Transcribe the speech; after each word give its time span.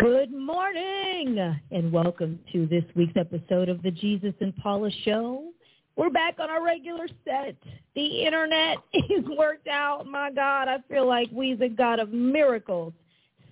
Good 0.00 0.32
morning 0.32 1.58
and 1.70 1.92
welcome 1.92 2.38
to 2.54 2.66
this 2.66 2.84
week's 2.96 3.18
episode 3.18 3.68
of 3.68 3.82
the 3.82 3.90
Jesus 3.90 4.32
and 4.40 4.56
Paula 4.56 4.90
Show. 5.04 5.50
We're 5.94 6.08
back 6.08 6.36
on 6.38 6.48
our 6.48 6.64
regular 6.64 7.06
set. 7.22 7.54
The 7.94 8.22
internet 8.24 8.78
is 8.94 9.26
worked 9.36 9.68
out. 9.68 10.06
My 10.06 10.30
God, 10.30 10.68
I 10.68 10.78
feel 10.88 11.06
like 11.06 11.28
we's 11.30 11.60
a 11.60 11.68
God 11.68 11.98
of 11.98 12.14
miracles, 12.14 12.94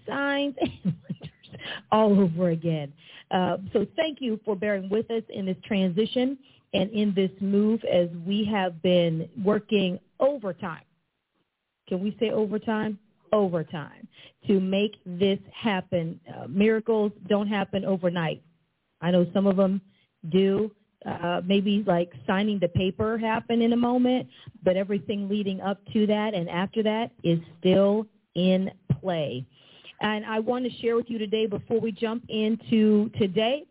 signs, 0.06 0.54
and 0.60 0.72
wonders 0.84 1.30
all 1.92 2.18
over 2.18 2.48
again. 2.48 2.94
Uh, 3.30 3.58
so 3.74 3.86
thank 3.94 4.22
you 4.22 4.40
for 4.46 4.56
bearing 4.56 4.88
with 4.88 5.10
us 5.10 5.24
in 5.28 5.44
this 5.44 5.58
transition 5.66 6.38
and 6.72 6.90
in 6.92 7.12
this 7.14 7.30
move 7.42 7.84
as 7.84 8.08
we 8.26 8.46
have 8.46 8.80
been 8.80 9.28
working 9.44 9.98
overtime. 10.18 10.84
Can 11.88 12.02
we 12.02 12.16
say 12.18 12.30
overtime? 12.30 12.98
Overtime 13.34 14.08
to 14.46 14.60
make 14.60 14.96
this 15.04 15.38
happen. 15.52 16.20
Uh, 16.28 16.46
miracles 16.48 17.12
don't 17.28 17.48
happen 17.48 17.84
overnight. 17.84 18.42
I 19.00 19.10
know 19.10 19.26
some 19.32 19.46
of 19.46 19.56
them 19.56 19.80
do. 20.30 20.70
Uh, 21.06 21.40
maybe 21.44 21.84
like 21.86 22.12
signing 22.26 22.58
the 22.58 22.68
paper 22.68 23.16
happen 23.16 23.62
in 23.62 23.72
a 23.72 23.76
moment, 23.76 24.28
but 24.64 24.76
everything 24.76 25.28
leading 25.28 25.60
up 25.60 25.78
to 25.92 26.06
that 26.06 26.34
and 26.34 26.50
after 26.50 26.82
that 26.82 27.12
is 27.22 27.38
still 27.60 28.04
in 28.34 28.70
play. 29.00 29.46
And 30.00 30.24
I 30.26 30.40
want 30.40 30.64
to 30.64 30.70
share 30.80 30.96
with 30.96 31.08
you 31.08 31.18
today 31.18 31.46
before 31.46 31.80
we 31.80 31.92
jump 31.92 32.24
into 32.28 33.10
today, 33.10 33.64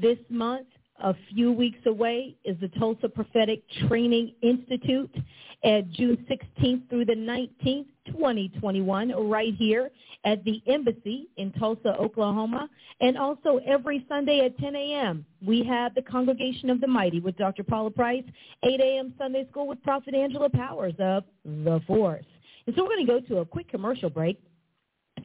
this 0.00 0.18
month, 0.28 0.66
a 1.02 1.14
few 1.32 1.52
weeks 1.52 1.78
away 1.86 2.36
is 2.44 2.56
the 2.60 2.68
Tulsa 2.68 3.08
Prophetic 3.08 3.62
Training 3.88 4.34
Institute 4.42 5.14
at 5.62 5.90
June 5.90 6.26
16th 6.30 6.88
through 6.88 7.04
the 7.04 7.14
19th, 7.14 7.86
2021, 8.06 9.12
right 9.28 9.54
here 9.54 9.90
at 10.24 10.42
the 10.44 10.62
Embassy 10.66 11.28
in 11.36 11.52
Tulsa, 11.52 11.96
Oklahoma. 11.98 12.68
And 13.00 13.16
also 13.16 13.60
every 13.66 14.04
Sunday 14.08 14.44
at 14.44 14.58
10 14.58 14.76
a.m., 14.76 15.24
we 15.44 15.64
have 15.64 15.94
the 15.94 16.02
Congregation 16.02 16.70
of 16.70 16.80
the 16.80 16.86
Mighty 16.86 17.20
with 17.20 17.36
Dr. 17.36 17.64
Paula 17.64 17.90
Price, 17.90 18.24
8 18.62 18.80
a.m. 18.80 19.14
Sunday 19.18 19.46
School 19.50 19.66
with 19.66 19.82
Prophet 19.82 20.14
Angela 20.14 20.50
Powers 20.50 20.94
of 20.98 21.24
The 21.44 21.80
Force. 21.86 22.24
And 22.66 22.76
so 22.76 22.82
we're 22.82 22.90
going 22.90 23.06
to 23.06 23.12
go 23.12 23.20
to 23.20 23.38
a 23.38 23.44
quick 23.44 23.68
commercial 23.68 24.10
break 24.10 24.40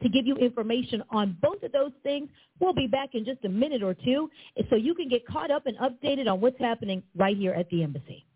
to 0.02 0.08
give 0.08 0.26
you 0.26 0.36
information 0.36 1.02
on 1.10 1.36
both 1.42 1.62
of 1.62 1.72
those 1.72 1.92
things. 2.02 2.28
We'll 2.60 2.74
be 2.74 2.86
back 2.86 3.10
in 3.14 3.24
just 3.24 3.44
a 3.44 3.48
minute 3.48 3.82
or 3.82 3.94
two 3.94 4.30
so 4.70 4.76
you 4.76 4.94
can 4.94 5.08
get 5.08 5.26
caught 5.26 5.50
up 5.50 5.66
and 5.66 5.76
updated 5.78 6.30
on 6.30 6.40
what's 6.40 6.58
happening 6.58 7.02
right 7.14 7.36
here 7.36 7.52
at 7.52 7.68
the 7.70 7.82
embassy. 7.82 8.26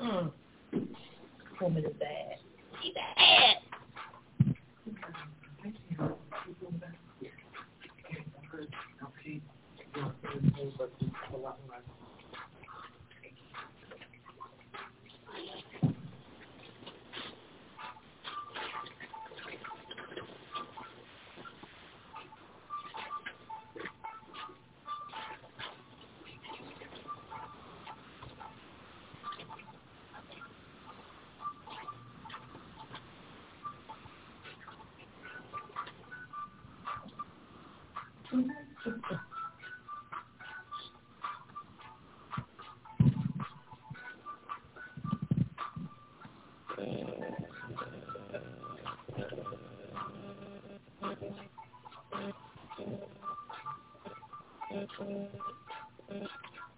Mm. 0.00 0.32
Woman 1.60 1.84
is 1.84 1.92
bad. 1.98 2.36
She 2.80 2.92
bad. 2.92 3.56
And 38.32 38.52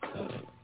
I 0.02 0.59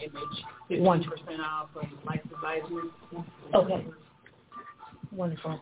image, 0.00 0.44
fifteen 0.68 1.04
percent 1.04 1.40
off 1.40 1.68
of 1.76 1.84
Life 2.04 2.20
Advisors. 2.34 2.90
Okay. 3.54 3.86
Wonderful. 5.12 5.60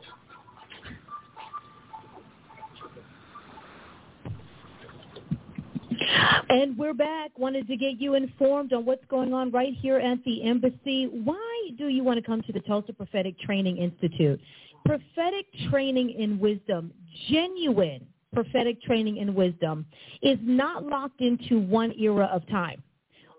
And 6.49 6.77
we're 6.77 6.95
back. 6.95 7.39
Wanted 7.39 7.67
to 7.69 7.77
get 7.77 8.01
you 8.01 8.15
informed 8.15 8.73
on 8.73 8.85
what's 8.85 9.05
going 9.07 9.33
on 9.33 9.51
right 9.51 9.75
here 9.81 9.99
at 9.99 10.23
the 10.25 10.43
embassy. 10.45 11.07
Why 11.07 11.71
do 11.79 11.89
you 11.89 12.05
want 12.05 12.19
to 12.19 12.23
come 12.25 12.43
to 12.43 12.53
the 12.53 12.61
Tulsa 12.61 12.93
Prophetic 12.93 13.39
Training 13.41 13.79
Institute? 13.79 14.41
Prophetic 14.85 15.47
training 15.71 16.11
in 16.11 16.39
wisdom, 16.39 16.93
genuine 17.31 18.07
prophetic 18.33 18.83
training 18.83 19.17
in 19.19 19.35
wisdom, 19.35 19.87
is 20.23 20.39
not 20.43 20.85
locked 20.85 21.21
into 21.21 21.61
one 21.61 21.93
era 21.99 22.29
of 22.33 22.47
time 22.49 22.83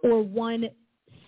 or 0.06 0.22
one 0.22 0.70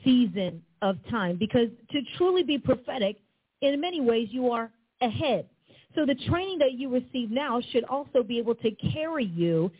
season 0.03 0.61
of 0.83 0.97
time 1.09 1.35
because 1.37 1.67
to 1.91 1.99
truly 2.17 2.43
be 2.43 2.57
prophetic, 2.57 3.17
in 3.61 3.81
many 3.81 4.01
ways, 4.01 4.29
you 4.31 4.51
are 4.51 4.69
ahead. 5.01 5.47
So 5.95 6.05
the 6.05 6.15
training 6.29 6.59
that 6.59 6.73
you 6.73 6.89
receive 6.89 7.31
now 7.31 7.59
should 7.71 7.83
also 7.85 8.21
be 8.21 8.37
able 8.37 8.53
to 8.55 8.69
carry 8.93 9.25
you 9.25 9.71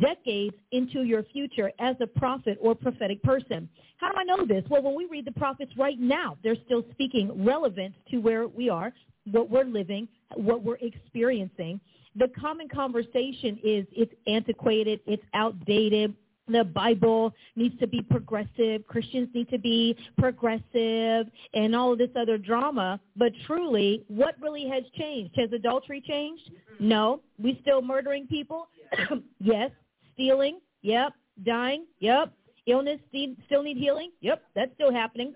decades 0.00 0.56
into 0.72 1.02
your 1.02 1.22
future 1.24 1.70
as 1.78 1.96
a 2.00 2.06
prophet 2.06 2.56
or 2.60 2.74
prophetic 2.74 3.22
person. 3.22 3.68
How 3.98 4.10
do 4.10 4.18
I 4.18 4.24
know 4.24 4.46
this? 4.46 4.64
Well, 4.70 4.82
when 4.82 4.96
we 4.96 5.06
read 5.06 5.26
the 5.26 5.32
prophets 5.32 5.72
right 5.76 6.00
now, 6.00 6.38
they're 6.42 6.56
still 6.64 6.82
speaking 6.92 7.44
relevant 7.44 7.94
to 8.10 8.18
where 8.18 8.48
we 8.48 8.70
are, 8.70 8.92
what 9.30 9.50
we're 9.50 9.64
living, 9.64 10.08
what 10.34 10.62
we're 10.62 10.78
experiencing. 10.80 11.78
The 12.16 12.28
common 12.40 12.68
conversation 12.68 13.58
is 13.62 13.86
it's 13.92 14.12
antiquated, 14.26 15.00
it's 15.06 15.22
outdated, 15.34 16.14
the 16.48 16.64
Bible 16.64 17.34
needs 17.56 17.78
to 17.80 17.86
be 17.86 18.02
progressive. 18.02 18.86
Christians 18.86 19.28
need 19.34 19.48
to 19.50 19.58
be 19.58 19.96
progressive 20.18 21.26
and 21.54 21.74
all 21.74 21.92
of 21.92 21.98
this 21.98 22.10
other 22.16 22.38
drama. 22.38 23.00
But 23.16 23.32
truly, 23.46 24.04
what 24.08 24.36
really 24.40 24.68
has 24.68 24.84
changed? 24.96 25.34
Has 25.36 25.52
adultery 25.52 26.02
changed? 26.06 26.50
No. 26.78 27.20
We 27.38 27.58
still 27.62 27.82
murdering 27.82 28.26
people? 28.26 28.68
yes. 29.40 29.70
Stealing? 30.14 30.60
Yep. 30.82 31.12
Dying? 31.44 31.86
Yep. 32.00 32.32
Illness 32.66 33.00
still 33.46 33.62
need 33.62 33.76
healing? 33.76 34.10
Yep. 34.20 34.42
That's 34.54 34.72
still 34.74 34.92
happening. 34.92 35.34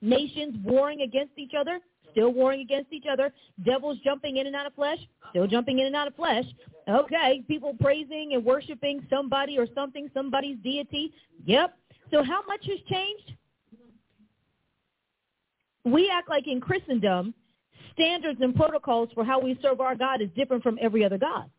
Nations 0.00 0.56
warring 0.64 1.00
against 1.00 1.32
each 1.38 1.52
other? 1.58 1.80
Still 2.14 2.32
warring 2.32 2.60
against 2.60 2.92
each 2.92 3.04
other. 3.10 3.32
Devils 3.64 3.98
jumping 4.02 4.38
in 4.38 4.46
and 4.46 4.56
out 4.56 4.66
of 4.66 4.74
flesh, 4.74 4.98
still 5.30 5.46
jumping 5.46 5.80
in 5.80 5.86
and 5.86 5.96
out 5.96 6.06
of 6.06 6.14
flesh. 6.14 6.44
Okay, 6.88 7.42
people 7.48 7.76
praising 7.80 8.32
and 8.34 8.44
worshiping 8.44 9.06
somebody 9.10 9.58
or 9.58 9.66
something, 9.74 10.10
somebody's 10.14 10.56
deity. 10.62 11.12
Yep. 11.44 11.76
So 12.10 12.22
how 12.22 12.42
much 12.46 12.64
has 12.66 12.78
changed? 12.88 13.32
We 15.84 16.10
act 16.10 16.30
like 16.30 16.46
in 16.46 16.60
Christendom, 16.60 17.34
standards 17.92 18.40
and 18.40 18.54
protocols 18.54 19.10
for 19.14 19.24
how 19.24 19.40
we 19.40 19.58
serve 19.60 19.80
our 19.80 19.94
God 19.94 20.22
is 20.22 20.28
different 20.34 20.62
from 20.62 20.78
every 20.80 21.04
other 21.04 21.18
God. 21.18 21.50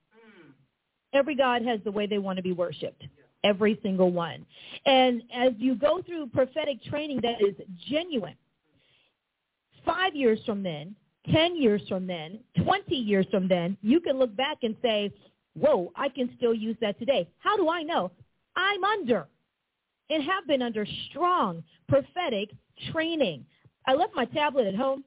Every 1.13 1.36
God 1.36 1.62
has 1.63 1.80
the 1.84 1.92
way 1.92 2.07
they 2.07 2.18
want 2.18 2.38
to 2.38 2.44
be 2.44 2.52
worshipped 2.52 3.04
every 3.46 3.80
single 3.84 4.12
one. 4.12 4.46
And 4.86 5.22
as 5.34 5.54
you 5.57 5.75
go 5.75 6.02
through 6.02 6.28
prophetic 6.28 6.84
training 6.84 7.22
that 7.22 7.42
is 7.42 7.56
genuine, 7.88 8.36
five 9.86 10.16
years 10.16 10.40
from 10.46 10.64
then, 10.64 10.96
10 11.34 11.56
years 11.56 11.82
from 11.88 12.06
then, 12.08 12.40
20 12.64 12.96
years 12.96 13.26
from 13.32 13.48
then, 13.48 13.78
you 13.82 14.00
can 14.00 14.18
look 14.18 14.36
back 14.36 14.58
and 14.64 14.76
say, 14.82 15.12
whoa, 15.58 15.92
I 15.96 16.10
can 16.10 16.30
still 16.38 16.54
use 16.54 16.78
that 16.82 17.00
today. 17.00 17.28
How 17.40 17.58
do 17.58 17.70
I 17.70 17.84
know? 17.84 18.12
I'm 18.56 18.84
under 18.84 19.28
and 20.10 20.24
have 20.24 20.48
been 20.48 20.62
under 20.62 20.86
strong 21.10 21.64
prophetic 21.88 22.50
training. 22.92 23.46
I 23.88 23.94
left 23.94 24.16
my 24.16 24.26
tablet 24.26 24.68
at 24.68 24.76
home, 24.76 25.04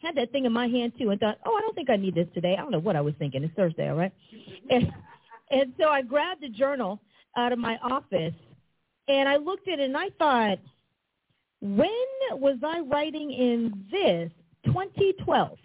had 0.00 0.16
that 0.16 0.30
thing 0.30 0.44
in 0.44 0.52
my 0.52 0.68
hand 0.68 0.92
too, 0.98 1.10
and 1.10 1.18
thought, 1.18 1.38
oh, 1.44 1.56
I 1.56 1.60
don't 1.60 1.74
think 1.74 1.90
I 1.90 1.96
need 1.96 2.14
this 2.14 2.28
today. 2.34 2.54
I 2.56 2.62
don't 2.62 2.70
know 2.70 2.78
what 2.78 2.96
I 2.96 3.00
was 3.00 3.14
thinking. 3.18 3.42
It's 3.42 3.54
Thursday, 3.54 3.88
all 3.88 3.96
right? 3.96 4.12
And, 4.70 4.92
and 5.50 5.72
so 5.78 5.88
I 5.88 6.02
grabbed 6.02 6.42
a 6.42 6.48
journal 6.48 7.00
out 7.36 7.52
of 7.52 7.58
my 7.60 7.76
office, 7.76 8.34
and 9.06 9.28
I 9.28 9.36
looked 9.36 9.68
at 9.68 9.78
it, 9.78 9.84
and 9.84 9.96
I 9.96 10.08
thought– 10.18 10.58
when 11.60 11.88
was 12.32 12.58
I 12.62 12.80
writing 12.80 13.30
in 13.30 13.84
this? 13.90 14.30
2012. 14.66 15.50
Mm. 15.50 15.58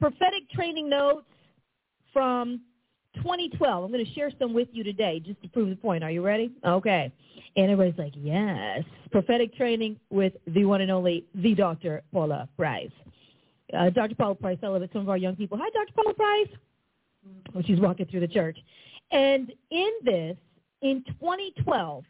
Prophetic 0.00 0.50
training 0.50 0.88
notes 0.88 1.26
from 2.12 2.60
2012. 3.16 3.84
I'm 3.84 3.92
going 3.92 4.04
to 4.04 4.12
share 4.12 4.30
some 4.38 4.52
with 4.52 4.68
you 4.72 4.84
today 4.84 5.20
just 5.20 5.40
to 5.42 5.48
prove 5.48 5.70
the 5.70 5.76
point. 5.76 6.04
Are 6.04 6.10
you 6.10 6.22
ready? 6.22 6.52
Okay. 6.64 7.12
And 7.56 7.70
everybody's 7.70 7.98
like, 7.98 8.12
yes. 8.16 8.82
Prophetic 9.10 9.56
training 9.56 9.98
with 10.10 10.34
the 10.46 10.64
one 10.64 10.80
and 10.82 10.90
only, 10.90 11.24
the 11.34 11.54
Dr. 11.54 12.02
Paula 12.12 12.48
Price. 12.56 12.90
Uh, 13.76 13.90
Dr. 13.90 14.14
Paula 14.14 14.34
Price, 14.34 14.58
I 14.62 14.68
love 14.68 14.82
it. 14.82 14.90
Some 14.92 15.02
of 15.02 15.08
our 15.08 15.16
young 15.16 15.36
people. 15.36 15.58
Hi, 15.60 15.68
Dr. 15.70 15.92
Paula 15.94 16.14
Price. 16.14 16.48
When 17.52 17.64
she's 17.64 17.80
walking 17.80 18.06
through 18.06 18.20
the 18.20 18.28
church. 18.28 18.56
And 19.10 19.52
in 19.70 19.90
this, 20.04 20.36
in 20.82 21.02
2012, 21.20 22.04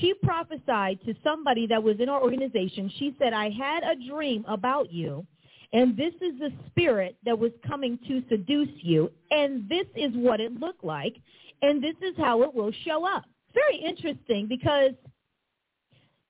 she 0.00 0.14
prophesied 0.22 0.98
to 1.04 1.14
somebody 1.22 1.66
that 1.68 1.82
was 1.82 1.96
in 2.00 2.08
our 2.08 2.22
organization. 2.22 2.90
She 2.98 3.14
said, 3.18 3.32
I 3.32 3.50
had 3.50 3.82
a 3.82 3.94
dream 4.08 4.44
about 4.48 4.92
you, 4.92 5.26
and 5.72 5.96
this 5.96 6.14
is 6.14 6.38
the 6.38 6.52
spirit 6.66 7.16
that 7.24 7.38
was 7.38 7.52
coming 7.66 7.98
to 8.08 8.22
seduce 8.28 8.68
you, 8.82 9.10
and 9.30 9.68
this 9.68 9.86
is 9.94 10.10
what 10.14 10.40
it 10.40 10.52
looked 10.58 10.84
like, 10.84 11.16
and 11.62 11.82
this 11.82 11.94
is 12.02 12.14
how 12.18 12.42
it 12.42 12.52
will 12.52 12.72
show 12.84 13.06
up. 13.06 13.24
Very 13.54 13.78
interesting 13.78 14.46
because 14.46 14.92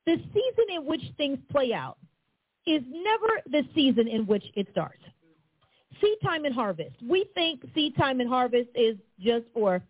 the 0.05 0.17
season 0.17 0.67
in 0.75 0.87
which 0.87 1.03
things 1.17 1.39
play 1.51 1.73
out 1.73 1.99
is 2.67 2.83
never 2.89 3.41
the 3.51 3.63
season 3.75 4.07
in 4.09 4.27
which 4.27 4.45
it 4.55 4.69
starts. 4.71 5.03
Seed 6.01 6.19
time 6.23 6.45
and 6.45 6.55
harvest. 6.55 6.95
We 7.03 7.27
think 7.35 7.65
seed 7.75 7.97
time 7.97 8.21
and 8.21 8.29
harvest 8.29 8.69
is 8.75 8.97
just 9.19 9.47
for 9.55 9.83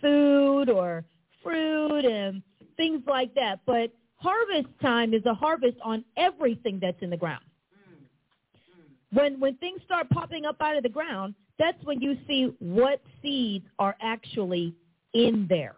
food 0.00 0.70
or 0.70 1.04
fruit 1.42 2.04
and 2.04 2.42
things 2.82 3.02
like 3.06 3.32
that. 3.34 3.60
But 3.64 3.92
harvest 4.16 4.68
time 4.80 5.14
is 5.14 5.24
a 5.24 5.34
harvest 5.34 5.76
on 5.84 6.04
everything 6.16 6.80
that's 6.82 7.00
in 7.00 7.10
the 7.10 7.16
ground. 7.16 7.44
Mm. 7.76 9.16
When 9.18 9.40
when 9.40 9.56
things 9.58 9.80
start 9.84 10.10
popping 10.10 10.44
up 10.44 10.56
out 10.60 10.76
of 10.76 10.82
the 10.82 10.88
ground, 10.88 11.34
that's 11.58 11.78
when 11.84 12.00
you 12.00 12.16
see 12.26 12.52
what 12.58 13.00
seeds 13.22 13.66
are 13.78 13.94
actually 14.02 14.74
in 15.14 15.46
there. 15.48 15.76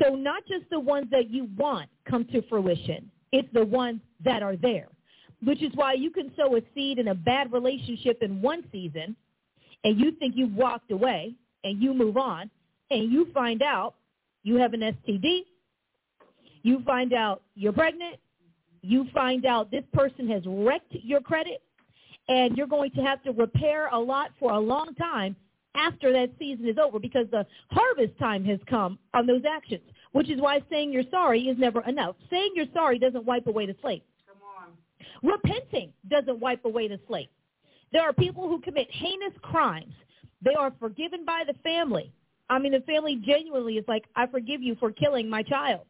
So 0.00 0.14
not 0.14 0.44
just 0.46 0.70
the 0.70 0.78
ones 0.78 1.08
that 1.10 1.28
you 1.28 1.48
want 1.56 1.88
come 2.08 2.24
to 2.26 2.42
fruition. 2.48 3.10
It's 3.32 3.48
the 3.52 3.64
ones 3.64 4.00
that 4.24 4.42
are 4.42 4.56
there. 4.56 4.88
Which 5.42 5.62
is 5.62 5.70
why 5.74 5.94
you 5.94 6.10
can 6.10 6.32
sow 6.36 6.56
a 6.56 6.60
seed 6.74 6.98
in 6.98 7.08
a 7.08 7.14
bad 7.14 7.52
relationship 7.52 8.22
in 8.22 8.40
one 8.42 8.64
season 8.72 9.16
and 9.84 9.98
you 10.00 10.12
think 10.12 10.34
you've 10.36 10.54
walked 10.54 10.90
away 10.90 11.34
and 11.62 11.80
you 11.82 11.94
move 11.94 12.16
on 12.16 12.50
and 12.90 13.12
you 13.12 13.28
find 13.32 13.62
out 13.62 13.94
you 14.42 14.56
have 14.56 14.72
an 14.72 14.80
STD 14.80 15.42
you 16.62 16.82
find 16.84 17.12
out 17.12 17.42
you're 17.54 17.72
pregnant. 17.72 18.16
You 18.82 19.06
find 19.12 19.44
out 19.44 19.70
this 19.70 19.84
person 19.92 20.28
has 20.28 20.42
wrecked 20.46 20.92
your 20.92 21.20
credit, 21.20 21.62
and 22.28 22.56
you're 22.56 22.66
going 22.66 22.90
to 22.92 23.02
have 23.02 23.22
to 23.24 23.32
repair 23.32 23.88
a 23.88 23.98
lot 23.98 24.30
for 24.38 24.52
a 24.52 24.58
long 24.58 24.94
time 24.94 25.34
after 25.74 26.12
that 26.12 26.30
season 26.38 26.68
is 26.68 26.76
over 26.78 26.98
because 26.98 27.26
the 27.30 27.46
harvest 27.70 28.18
time 28.18 28.44
has 28.44 28.58
come 28.68 28.98
on 29.14 29.26
those 29.26 29.42
actions, 29.48 29.82
which 30.12 30.30
is 30.30 30.40
why 30.40 30.60
saying 30.70 30.92
you're 30.92 31.02
sorry 31.10 31.42
is 31.42 31.58
never 31.58 31.82
enough. 31.88 32.16
Saying 32.30 32.52
you're 32.54 32.66
sorry 32.72 32.98
doesn't 32.98 33.24
wipe 33.24 33.46
away 33.46 33.66
the 33.66 33.76
slate. 33.80 34.04
Come 34.26 34.38
on. 34.60 35.30
Repenting 35.30 35.92
doesn't 36.08 36.38
wipe 36.38 36.64
away 36.64 36.88
the 36.88 37.00
slate. 37.06 37.30
There 37.92 38.02
are 38.02 38.12
people 38.12 38.48
who 38.48 38.60
commit 38.60 38.88
heinous 38.90 39.32
crimes. 39.42 39.94
They 40.42 40.54
are 40.54 40.72
forgiven 40.78 41.24
by 41.24 41.44
the 41.46 41.54
family. 41.62 42.12
I 42.50 42.58
mean, 42.58 42.72
the 42.72 42.80
family 42.80 43.20
genuinely 43.24 43.74
is 43.74 43.84
like, 43.88 44.04
I 44.16 44.26
forgive 44.26 44.62
you 44.62 44.76
for 44.76 44.90
killing 44.90 45.28
my 45.28 45.42
child. 45.42 45.82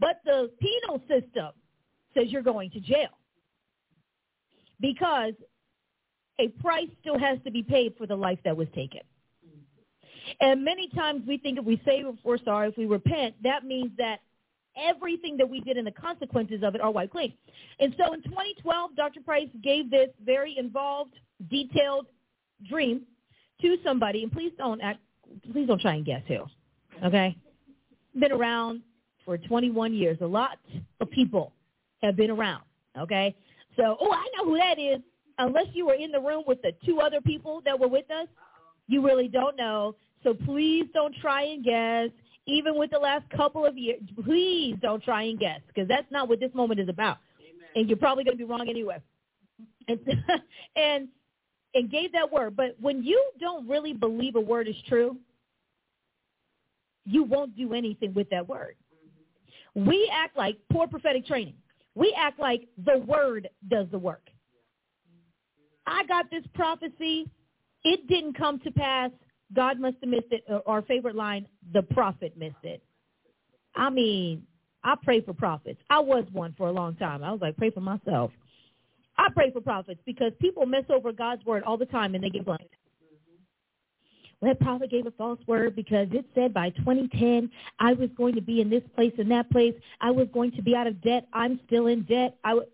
But 0.00 0.20
the 0.24 0.50
penal 0.60 1.00
system 1.00 1.50
says 2.14 2.24
you're 2.28 2.42
going 2.42 2.70
to 2.70 2.80
jail 2.80 3.10
because 4.80 5.34
a 6.38 6.48
price 6.62 6.88
still 7.00 7.18
has 7.18 7.38
to 7.44 7.50
be 7.50 7.62
paid 7.62 7.94
for 7.98 8.06
the 8.06 8.16
life 8.16 8.38
that 8.44 8.56
was 8.56 8.66
taken. 8.74 9.00
And 10.40 10.64
many 10.64 10.88
times 10.88 11.22
we 11.26 11.38
think 11.38 11.58
if 11.58 11.64
we 11.64 11.80
say 11.84 12.04
we're 12.24 12.38
sorry, 12.38 12.68
if 12.68 12.76
we 12.78 12.86
repent, 12.86 13.34
that 13.42 13.64
means 13.64 13.90
that 13.98 14.20
everything 14.76 15.36
that 15.36 15.48
we 15.48 15.60
did 15.60 15.76
and 15.76 15.86
the 15.86 15.92
consequences 15.92 16.62
of 16.62 16.74
it 16.74 16.80
are 16.80 16.90
wiped 16.90 17.12
clean. 17.12 17.34
And 17.78 17.94
so 17.98 18.12
in 18.14 18.22
2012, 18.22 18.96
Dr. 18.96 19.20
Price 19.20 19.48
gave 19.62 19.90
this 19.90 20.08
very 20.24 20.56
involved, 20.56 21.14
detailed 21.50 22.06
dream 22.68 23.02
to 23.60 23.76
somebody, 23.84 24.22
and 24.22 24.32
please 24.32 24.52
don't 24.56 24.80
act, 24.80 25.00
please 25.52 25.66
don't 25.66 25.80
try 25.80 25.94
and 25.94 26.04
guess 26.04 26.22
who. 26.28 26.44
Okay, 27.04 27.36
been 28.18 28.32
around 28.32 28.82
for 29.24 29.38
21 29.38 29.94
years. 29.94 30.18
A 30.20 30.26
lot 30.26 30.58
of 31.00 31.10
people 31.10 31.52
have 32.02 32.16
been 32.16 32.30
around, 32.30 32.62
okay? 32.98 33.34
So, 33.76 33.96
oh, 34.00 34.12
I 34.12 34.26
know 34.36 34.50
who 34.50 34.58
that 34.58 34.78
is. 34.78 35.00
Unless 35.38 35.66
you 35.72 35.86
were 35.86 35.94
in 35.94 36.12
the 36.12 36.20
room 36.20 36.44
with 36.46 36.60
the 36.62 36.72
two 36.84 37.00
other 37.00 37.20
people 37.20 37.62
that 37.64 37.78
were 37.78 37.88
with 37.88 38.10
us, 38.10 38.28
you 38.88 39.04
really 39.04 39.28
don't 39.28 39.56
know. 39.56 39.94
So 40.22 40.34
please 40.34 40.86
don't 40.92 41.14
try 41.20 41.44
and 41.44 41.64
guess. 41.64 42.10
Even 42.46 42.76
with 42.76 42.90
the 42.90 42.98
last 42.98 43.28
couple 43.30 43.64
of 43.64 43.78
years, 43.78 44.00
please 44.24 44.76
don't 44.82 45.02
try 45.02 45.22
and 45.22 45.38
guess 45.38 45.60
because 45.68 45.88
that's 45.88 46.10
not 46.10 46.28
what 46.28 46.40
this 46.40 46.50
moment 46.54 46.80
is 46.80 46.88
about. 46.88 47.18
Amen. 47.40 47.68
And 47.76 47.88
you're 47.88 47.98
probably 47.98 48.24
going 48.24 48.36
to 48.36 48.44
be 48.44 48.50
wrong 48.50 48.68
anyway. 48.68 49.00
And, 49.88 50.00
and 50.76 51.08
and 51.74 51.90
gave 51.90 52.12
that 52.12 52.30
word. 52.30 52.56
But 52.56 52.76
when 52.80 53.02
you 53.02 53.22
don't 53.38 53.68
really 53.68 53.92
believe 53.92 54.34
a 54.36 54.40
word 54.40 54.68
is 54.68 54.76
true, 54.88 55.16
you 57.04 57.24
won't 57.24 57.56
do 57.56 57.74
anything 57.74 58.14
with 58.14 58.28
that 58.30 58.48
word. 58.48 58.76
We 59.74 60.10
act 60.12 60.36
like 60.36 60.58
poor 60.72 60.86
prophetic 60.86 61.26
training. 61.26 61.54
We 61.94 62.14
act 62.16 62.38
like 62.38 62.68
the 62.84 62.98
word 62.98 63.48
does 63.68 63.86
the 63.90 63.98
work. 63.98 64.28
I 65.86 66.04
got 66.04 66.30
this 66.30 66.44
prophecy. 66.54 67.28
It 67.84 68.06
didn't 68.08 68.36
come 68.36 68.60
to 68.60 68.70
pass. 68.70 69.10
God 69.54 69.80
must 69.80 69.96
have 70.00 70.10
missed 70.10 70.30
it. 70.30 70.44
Uh, 70.50 70.60
our 70.66 70.82
favorite 70.82 71.16
line, 71.16 71.46
the 71.72 71.82
prophet 71.82 72.36
missed 72.36 72.62
it. 72.62 72.82
I 73.74 73.90
mean, 73.90 74.46
I 74.84 74.94
pray 75.02 75.20
for 75.20 75.34
prophets. 75.34 75.80
I 75.90 76.00
was 76.00 76.24
one 76.32 76.54
for 76.56 76.68
a 76.68 76.72
long 76.72 76.96
time. 76.96 77.22
I 77.22 77.32
was 77.32 77.40
like, 77.40 77.56
pray 77.56 77.70
for 77.70 77.80
myself. 77.80 78.30
I 79.18 79.28
pray 79.34 79.50
for 79.50 79.60
prophets 79.60 80.00
because 80.06 80.32
people 80.40 80.64
mess 80.66 80.84
over 80.88 81.12
God's 81.12 81.44
word 81.44 81.62
all 81.64 81.76
the 81.76 81.86
time 81.86 82.14
and 82.14 82.24
they 82.24 82.30
get 82.30 82.44
blamed. 82.44 82.64
That 84.42 84.58
prophet 84.58 84.90
gave 84.90 85.06
a 85.06 85.10
false 85.12 85.38
word 85.46 85.76
because 85.76 86.08
it 86.12 86.24
said 86.34 86.54
by 86.54 86.70
2010 86.70 87.50
I 87.78 87.92
was 87.92 88.08
going 88.16 88.34
to 88.34 88.40
be 88.40 88.60
in 88.62 88.70
this 88.70 88.82
place 88.94 89.12
and 89.18 89.30
that 89.30 89.50
place. 89.50 89.74
I 90.00 90.10
was 90.10 90.28
going 90.32 90.52
to 90.52 90.62
be 90.62 90.74
out 90.74 90.86
of 90.86 91.00
debt. 91.02 91.26
I'm 91.32 91.60
still 91.66 91.88
in 91.88 92.04
debt. 92.04 92.38
I 92.42 92.50
w- 92.50 92.68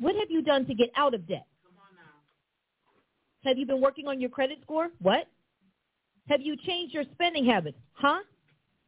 what 0.00 0.16
have 0.16 0.30
you 0.30 0.42
done 0.42 0.66
to 0.66 0.74
get 0.74 0.90
out 0.96 1.14
of 1.14 1.26
debt? 1.28 1.46
Come 1.64 1.74
on 1.78 1.94
now. 1.96 3.48
Have 3.48 3.56
you 3.56 3.66
been 3.66 3.80
working 3.80 4.08
on 4.08 4.20
your 4.20 4.30
credit 4.30 4.58
score? 4.62 4.88
What? 5.00 5.28
Have 6.28 6.40
you 6.40 6.56
changed 6.56 6.92
your 6.92 7.04
spending 7.12 7.44
habits? 7.44 7.78
Huh? 7.92 8.20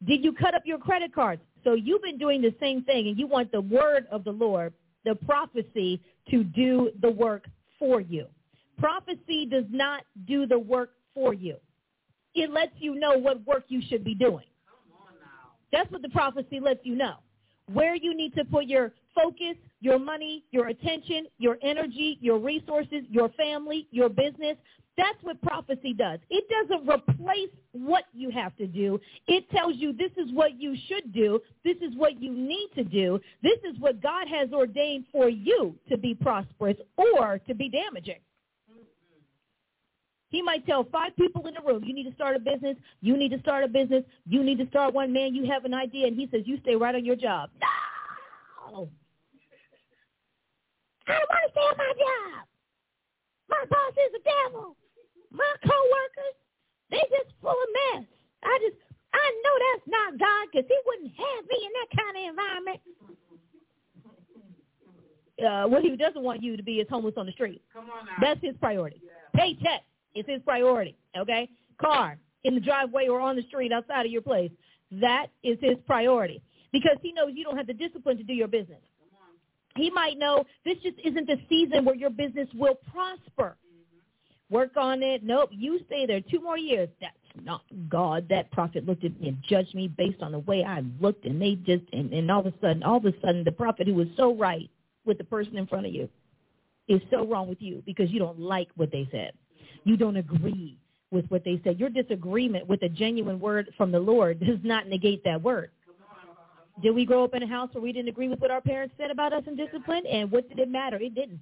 Did 0.04 0.24
you 0.24 0.32
cut 0.32 0.54
up 0.54 0.62
your 0.64 0.78
credit 0.78 1.14
cards? 1.14 1.42
So 1.62 1.74
you've 1.74 2.02
been 2.02 2.18
doing 2.18 2.42
the 2.42 2.54
same 2.60 2.82
thing 2.82 3.08
and 3.08 3.18
you 3.18 3.26
want 3.26 3.52
the 3.52 3.60
word 3.60 4.06
of 4.10 4.24
the 4.24 4.32
Lord, 4.32 4.74
the 5.04 5.14
prophecy, 5.14 6.02
to 6.30 6.42
do 6.42 6.90
the 7.00 7.10
work 7.10 7.46
for 7.78 8.00
you. 8.00 8.26
Prophecy 8.78 9.46
does 9.46 9.64
not 9.70 10.02
do 10.26 10.46
the 10.46 10.58
work 10.58 10.90
for 11.14 11.32
you. 11.32 11.56
It 12.34 12.50
lets 12.50 12.72
you 12.78 12.94
know 12.94 13.16
what 13.16 13.44
work 13.46 13.64
you 13.68 13.80
should 13.88 14.04
be 14.04 14.14
doing. 14.14 14.44
That's 15.72 15.90
what 15.90 16.02
the 16.02 16.08
prophecy 16.10 16.60
lets 16.60 16.80
you 16.84 16.94
know. 16.94 17.16
Where 17.72 17.96
you 17.96 18.14
need 18.14 18.34
to 18.34 18.44
put 18.44 18.66
your 18.66 18.92
focus, 19.14 19.56
your 19.80 19.98
money, 19.98 20.44
your 20.50 20.68
attention, 20.68 21.26
your 21.38 21.56
energy, 21.62 22.18
your 22.20 22.38
resources, 22.38 23.04
your 23.10 23.28
family, 23.30 23.88
your 23.90 24.08
business. 24.08 24.56
That's 24.96 25.18
what 25.22 25.42
prophecy 25.42 25.92
does. 25.92 26.20
It 26.30 26.44
doesn't 26.48 26.88
replace 26.88 27.50
what 27.72 28.04
you 28.12 28.30
have 28.30 28.56
to 28.56 28.66
do. 28.66 29.00
It 29.26 29.50
tells 29.50 29.76
you 29.76 29.92
this 29.92 30.12
is 30.16 30.32
what 30.32 30.60
you 30.60 30.76
should 30.88 31.12
do. 31.12 31.40
This 31.64 31.76
is 31.78 31.96
what 31.96 32.20
you 32.20 32.32
need 32.32 32.68
to 32.76 32.84
do. 32.84 33.18
This 33.42 33.58
is 33.68 33.78
what 33.80 34.00
God 34.00 34.28
has 34.28 34.52
ordained 34.52 35.06
for 35.10 35.28
you 35.28 35.74
to 35.88 35.98
be 35.98 36.14
prosperous 36.14 36.76
or 36.96 37.40
to 37.48 37.54
be 37.54 37.68
damaging. 37.68 38.20
He 40.34 40.42
might 40.42 40.66
tell 40.66 40.82
five 40.90 41.14
people 41.14 41.46
in 41.46 41.54
the 41.54 41.60
room, 41.64 41.84
you 41.84 41.94
need 41.94 42.10
to 42.10 42.14
start 42.16 42.34
a 42.34 42.40
business, 42.40 42.76
you 43.00 43.16
need 43.16 43.28
to 43.28 43.38
start 43.38 43.62
a 43.62 43.68
business, 43.68 44.02
you 44.26 44.42
need 44.42 44.58
to 44.58 44.66
start 44.66 44.92
one 44.92 45.12
man, 45.12 45.32
you 45.32 45.46
have 45.48 45.64
an 45.64 45.72
idea, 45.72 46.08
and 46.08 46.16
he 46.16 46.28
says, 46.32 46.42
you 46.44 46.58
stay 46.62 46.74
right 46.74 46.92
on 46.92 47.04
your 47.04 47.14
job. 47.14 47.50
No! 47.62 48.90
I 51.06 51.12
don't 51.14 51.30
want 51.30 51.44
to 51.46 51.50
stay 51.52 51.60
on 51.60 51.76
my 51.78 51.92
job. 51.94 52.48
My 53.48 53.62
boss 53.70 53.92
is 53.92 54.10
a 54.18 54.50
devil. 54.50 54.76
My 55.30 55.54
coworkers, 55.62 56.36
they 56.90 56.98
just 57.14 57.30
full 57.40 57.52
of 57.52 57.70
mess. 57.94 58.02
I 58.42 58.58
just, 58.58 58.82
I 59.14 59.26
know 59.38 59.54
that's 59.70 59.86
not 59.86 60.18
God 60.18 60.48
because 60.50 60.66
he 60.66 60.78
wouldn't 60.84 61.12
have 61.14 61.44
me 61.46 61.58
in 61.62 61.72
that 61.78 61.90
kind 61.94 62.14
of 62.18 62.22
environment. 62.34 62.80
Uh, 65.38 65.68
what 65.70 65.84
he 65.84 65.94
doesn't 65.94 66.24
want 66.24 66.42
you 66.42 66.56
to 66.56 66.62
be 66.64 66.80
is 66.80 66.88
homeless 66.90 67.14
on 67.16 67.26
the 67.26 67.32
street. 67.32 67.62
Come 67.72 67.84
on 67.84 68.06
now. 68.06 68.18
That's 68.20 68.40
his 68.42 68.56
priority. 68.58 69.00
Paycheck 69.36 69.82
is 70.14 70.24
his 70.26 70.40
priority, 70.42 70.96
okay? 71.16 71.48
Car 71.80 72.18
in 72.44 72.54
the 72.54 72.60
driveway 72.60 73.08
or 73.08 73.20
on 73.20 73.36
the 73.36 73.42
street 73.42 73.72
outside 73.72 74.06
of 74.06 74.12
your 74.12 74.22
place. 74.22 74.50
That 74.90 75.26
is 75.42 75.58
his 75.60 75.76
priority 75.86 76.42
because 76.72 76.96
he 77.02 77.12
knows 77.12 77.30
you 77.34 77.44
don't 77.44 77.56
have 77.56 77.66
the 77.66 77.74
discipline 77.74 78.16
to 78.18 78.22
do 78.22 78.32
your 78.32 78.48
business. 78.48 78.80
He 79.76 79.90
might 79.90 80.18
know 80.18 80.44
this 80.64 80.76
just 80.82 80.96
isn't 81.04 81.26
the 81.26 81.36
season 81.48 81.84
where 81.84 81.96
your 81.96 82.10
business 82.10 82.48
will 82.54 82.76
prosper. 82.92 83.56
Work 84.50 84.76
on 84.76 85.02
it. 85.02 85.24
Nope, 85.24 85.50
you 85.52 85.80
stay 85.86 86.06
there 86.06 86.20
two 86.20 86.40
more 86.40 86.58
years. 86.58 86.88
That's 87.00 87.16
not 87.42 87.62
God. 87.88 88.28
That 88.28 88.52
prophet 88.52 88.86
looked 88.86 89.04
at 89.04 89.18
me 89.20 89.28
and 89.28 89.38
judged 89.48 89.74
me 89.74 89.88
based 89.88 90.22
on 90.22 90.30
the 90.32 90.38
way 90.40 90.62
I 90.62 90.82
looked, 91.00 91.24
and 91.24 91.40
they 91.40 91.56
just 91.56 91.82
and, 91.92 92.12
and 92.12 92.30
all 92.30 92.40
of 92.40 92.46
a 92.46 92.54
sudden, 92.60 92.82
all 92.82 92.98
of 92.98 93.04
a 93.04 93.12
sudden, 93.20 93.42
the 93.42 93.50
prophet 93.50 93.88
who 93.88 93.94
was 93.94 94.06
so 94.16 94.36
right 94.36 94.70
with 95.04 95.18
the 95.18 95.24
person 95.24 95.56
in 95.56 95.66
front 95.66 95.86
of 95.86 95.92
you 95.92 96.08
is 96.86 97.00
so 97.10 97.26
wrong 97.26 97.48
with 97.48 97.60
you 97.60 97.82
because 97.86 98.10
you 98.10 98.18
don't 98.18 98.38
like 98.38 98.68
what 98.76 98.92
they 98.92 99.08
said. 99.10 99.32
You 99.84 99.96
don't 99.96 100.16
agree 100.16 100.78
with 101.10 101.26
what 101.28 101.44
they 101.44 101.60
said. 101.62 101.78
Your 101.78 101.90
disagreement 101.90 102.66
with 102.66 102.82
a 102.82 102.88
genuine 102.88 103.38
word 103.38 103.72
from 103.76 103.92
the 103.92 104.00
Lord 104.00 104.40
does 104.40 104.58
not 104.62 104.88
negate 104.88 105.22
that 105.24 105.40
word. 105.42 105.70
Did 106.82 106.94
we 106.94 107.04
grow 107.04 107.22
up 107.22 107.34
in 107.34 107.42
a 107.42 107.46
house 107.46 107.70
where 107.72 107.82
we 107.82 107.92
didn't 107.92 108.08
agree 108.08 108.28
with 108.28 108.40
what 108.40 108.50
our 108.50 108.60
parents 108.60 108.94
said 108.98 109.10
about 109.10 109.32
us 109.32 109.44
in 109.46 109.54
discipline? 109.56 110.04
And 110.10 110.30
what 110.30 110.48
did 110.48 110.58
it 110.58 110.68
matter? 110.68 110.96
It 110.96 111.14
didn't. 111.14 111.40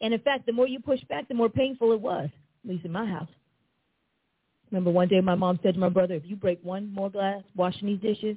And 0.00 0.14
in 0.14 0.20
fact, 0.20 0.46
the 0.46 0.52
more 0.52 0.68
you 0.68 0.78
push 0.78 1.00
back, 1.08 1.26
the 1.28 1.34
more 1.34 1.48
painful 1.48 1.92
it 1.92 2.00
was, 2.00 2.28
at 2.64 2.70
least 2.70 2.84
in 2.84 2.92
my 2.92 3.06
house. 3.06 3.28
Remember 4.70 4.90
one 4.90 5.08
day 5.08 5.20
my 5.20 5.34
mom 5.34 5.58
said 5.62 5.74
to 5.74 5.80
my 5.80 5.88
brother, 5.88 6.14
if 6.14 6.22
you 6.24 6.36
break 6.36 6.58
one 6.62 6.92
more 6.92 7.10
glass 7.10 7.42
washing 7.54 7.88
these 7.88 8.00
dishes, 8.00 8.36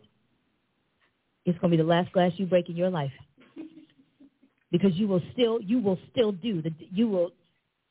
it's 1.46 1.58
going 1.60 1.72
to 1.72 1.78
be 1.78 1.82
the 1.82 1.88
last 1.88 2.12
glass 2.12 2.32
you 2.38 2.46
break 2.46 2.70
in 2.70 2.76
your 2.76 2.90
life. 2.90 3.12
Because 4.72 4.94
you 4.96 5.08
will 5.08 5.22
still, 5.32 5.62
you 5.62 5.80
will 5.80 5.98
still 6.12 6.32
do 6.32 6.62
the, 6.62 6.72
you 6.92 7.08
will, 7.08 7.32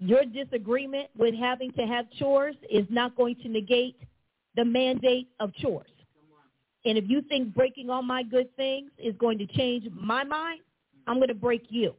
your 0.04 0.24
disagreement 0.24 1.08
with 1.16 1.34
having 1.34 1.72
to 1.72 1.82
have 1.86 2.06
chores 2.18 2.56
is 2.70 2.86
not 2.90 3.16
going 3.16 3.36
to 3.36 3.48
negate 3.48 3.96
the 4.56 4.64
mandate 4.64 5.28
of 5.40 5.52
chores. 5.54 5.90
And 6.84 6.98
if 6.98 7.04
you 7.08 7.22
think 7.22 7.54
breaking 7.54 7.88
all 7.88 8.02
my 8.02 8.22
good 8.22 8.54
things 8.56 8.90
is 8.98 9.14
going 9.16 9.38
to 9.38 9.46
change 9.46 9.88
my 9.94 10.22
mind, 10.22 10.60
I'm 11.06 11.16
going 11.16 11.28
to 11.28 11.34
break 11.34 11.66
you. 11.70 11.94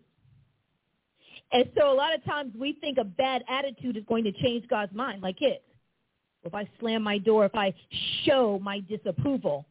And 1.51 1.65
so 1.77 1.91
a 1.91 1.95
lot 1.95 2.13
of 2.13 2.23
times 2.25 2.53
we 2.59 2.73
think 2.81 2.97
a 2.97 3.03
bad 3.03 3.43
attitude 3.49 3.97
is 3.97 4.03
going 4.07 4.23
to 4.25 4.31
change 4.31 4.67
God's 4.67 4.93
mind, 4.93 5.21
like 5.21 5.37
kids. 5.37 5.61
If 6.43 6.53
I 6.53 6.69
slam 6.79 7.01
my 7.01 7.17
door, 7.17 7.45
if 7.45 7.55
I 7.55 7.73
show 8.23 8.59
my 8.61 8.81
disapproval, 8.81 9.65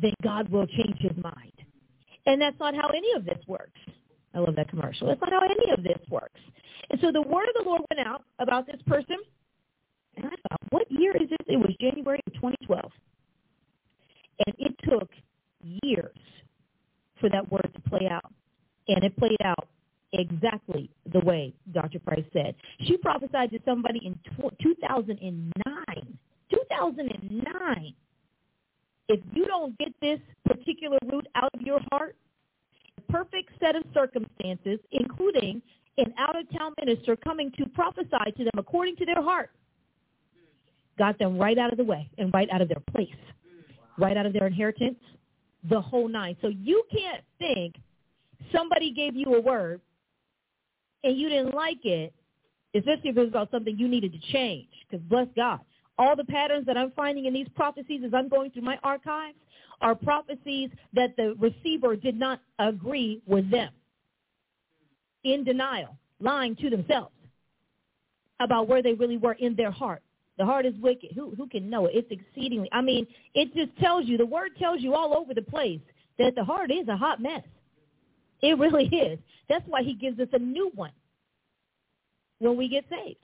then 0.00 0.14
God 0.22 0.48
will 0.48 0.66
change 0.66 0.98
his 0.98 1.16
mind. 1.22 1.52
And 2.26 2.40
that's 2.40 2.58
not 2.60 2.74
how 2.74 2.88
any 2.88 3.12
of 3.16 3.24
this 3.24 3.38
works. 3.48 3.80
I 4.34 4.38
love 4.38 4.54
that 4.56 4.68
commercial. 4.68 5.08
That's 5.08 5.20
not 5.20 5.32
how 5.32 5.40
any 5.40 5.72
of 5.72 5.82
this 5.82 5.98
works. 6.08 6.40
And 6.90 7.00
so 7.00 7.12
the 7.12 7.22
word 7.22 7.48
of 7.48 7.62
the 7.62 7.68
Lord 7.68 7.82
went 7.90 8.06
out 8.06 8.24
about 8.38 8.66
this 8.66 8.80
person. 8.86 9.16
And 10.16 10.26
I 10.26 10.30
thought, 10.30 10.60
what 10.70 10.90
year 10.90 11.12
is 11.16 11.30
this? 11.30 11.38
It 11.46 11.56
was 11.56 11.70
January 11.80 12.20
of 12.26 12.34
2012. 12.34 12.90
And 14.46 14.54
it 14.58 14.74
took 14.88 15.08
years 15.82 16.16
for 17.20 17.28
that 17.30 17.50
word 17.50 17.70
to 17.74 17.90
play 17.90 18.08
out. 18.10 18.32
And 18.88 19.04
it 19.04 19.16
played 19.16 19.40
out 19.44 19.68
exactly 20.12 20.90
the 21.12 21.20
way 21.20 21.54
Dr. 21.72 22.00
Price 22.00 22.24
said. 22.32 22.54
She 22.86 22.96
prophesied 22.96 23.50
to 23.52 23.60
somebody 23.64 24.00
in 24.04 24.18
2009. 24.60 26.18
2009. 26.50 27.94
If 29.08 29.20
you 29.32 29.46
don't 29.46 29.76
get 29.78 29.92
this 30.00 30.18
particular 30.44 30.98
root 31.12 31.26
out 31.34 31.50
of 31.54 31.62
your 31.62 31.80
heart, 31.92 32.16
a 32.98 33.12
perfect 33.12 33.50
set 33.60 33.76
of 33.76 33.84
circumstances, 33.94 34.78
including 34.92 35.62
an 35.98 36.14
out-of-town 36.18 36.72
minister 36.84 37.16
coming 37.16 37.52
to 37.58 37.66
prophesy 37.70 38.32
to 38.36 38.44
them 38.44 38.52
according 38.56 38.96
to 38.96 39.04
their 39.04 39.22
heart, 39.22 39.50
got 40.98 41.18
them 41.18 41.38
right 41.38 41.58
out 41.58 41.72
of 41.72 41.78
the 41.78 41.84
way 41.84 42.10
and 42.18 42.32
right 42.32 42.48
out 42.50 42.62
of 42.62 42.68
their 42.68 42.82
place, 42.92 43.08
right 43.98 44.16
out 44.16 44.26
of 44.26 44.32
their 44.32 44.46
inheritance, 44.46 44.98
the 45.68 45.80
whole 45.80 46.08
nine. 46.08 46.36
So 46.40 46.48
you 46.48 46.82
can't 46.90 47.22
think 47.38 47.74
somebody 48.52 48.92
gave 48.92 49.14
you 49.14 49.34
a 49.34 49.40
word 49.40 49.80
and 51.04 51.16
you 51.18 51.28
didn't 51.28 51.54
like 51.54 51.84
it, 51.84 52.14
especially 52.74 53.10
if 53.10 53.16
it 53.16 53.20
was 53.20 53.28
about 53.28 53.50
something 53.50 53.76
you 53.78 53.88
needed 53.88 54.12
to 54.12 54.32
change, 54.32 54.68
because 54.88 55.04
bless 55.08 55.28
God, 55.36 55.60
all 55.98 56.16
the 56.16 56.24
patterns 56.24 56.66
that 56.66 56.76
I'm 56.78 56.92
finding 56.92 57.26
in 57.26 57.34
these 57.34 57.48
prophecies 57.54 58.02
as 58.06 58.14
I'm 58.14 58.28
going 58.28 58.50
through 58.50 58.62
my 58.62 58.78
archives 58.82 59.36
are 59.80 59.94
prophecies 59.94 60.70
that 60.94 61.16
the 61.16 61.34
receiver 61.38 61.96
did 61.96 62.18
not 62.18 62.40
agree 62.58 63.22
with 63.26 63.50
them. 63.50 63.70
In 65.24 65.44
denial, 65.44 65.96
lying 66.18 66.56
to 66.56 66.70
themselves 66.70 67.12
about 68.40 68.68
where 68.68 68.82
they 68.82 68.94
really 68.94 69.18
were 69.18 69.34
in 69.34 69.54
their 69.54 69.70
heart. 69.70 70.02
The 70.38 70.46
heart 70.46 70.64
is 70.64 70.74
wicked. 70.80 71.10
Who 71.14 71.34
who 71.36 71.46
can 71.46 71.68
know 71.68 71.86
it? 71.86 71.92
It's 71.94 72.10
exceedingly. 72.10 72.68
I 72.72 72.80
mean, 72.80 73.06
it 73.34 73.54
just 73.54 73.76
tells 73.78 74.06
you. 74.06 74.16
The 74.16 74.24
word 74.24 74.52
tells 74.58 74.80
you 74.80 74.94
all 74.94 75.14
over 75.14 75.34
the 75.34 75.42
place 75.42 75.80
that 76.18 76.34
the 76.34 76.44
heart 76.44 76.70
is 76.70 76.88
a 76.88 76.96
hot 76.96 77.20
mess. 77.20 77.42
It 78.40 78.58
really 78.58 78.86
is. 78.92 79.18
That's 79.48 79.64
why 79.68 79.82
he 79.82 79.94
gives 79.94 80.18
us 80.18 80.28
a 80.32 80.38
new 80.38 80.70
one 80.74 80.92
when 82.38 82.56
we 82.56 82.68
get 82.68 82.84
saved. 82.88 83.18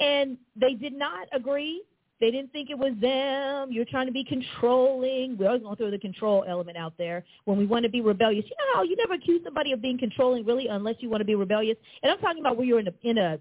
And 0.00 0.38
they 0.58 0.74
did 0.74 0.94
not 0.94 1.28
agree. 1.32 1.82
They 2.18 2.30
didn't 2.30 2.50
think 2.50 2.70
it 2.70 2.78
was 2.78 2.94
them. 3.00 3.70
You're 3.70 3.84
trying 3.84 4.06
to 4.06 4.12
be 4.12 4.24
controlling. 4.24 5.36
We're 5.36 5.48
always 5.48 5.62
going 5.62 5.76
to 5.76 5.82
throw 5.82 5.90
the 5.90 5.98
control 5.98 6.44
element 6.48 6.78
out 6.78 6.94
there 6.96 7.24
when 7.44 7.58
we 7.58 7.66
want 7.66 7.84
to 7.84 7.90
be 7.90 8.00
rebellious. 8.00 8.46
You 8.46 8.56
know 8.74 8.82
you 8.82 8.96
never 8.96 9.14
accuse 9.14 9.42
somebody 9.44 9.72
of 9.72 9.82
being 9.82 9.98
controlling, 9.98 10.46
really, 10.46 10.68
unless 10.68 10.96
you 11.00 11.10
want 11.10 11.20
to 11.20 11.26
be 11.26 11.34
rebellious. 11.34 11.76
And 12.02 12.10
I'm 12.10 12.18
talking 12.18 12.40
about 12.40 12.56
when 12.56 12.68
you're 12.68 12.80
in 12.80 12.88
a, 12.88 12.94
in 13.02 13.18
a 13.18 13.38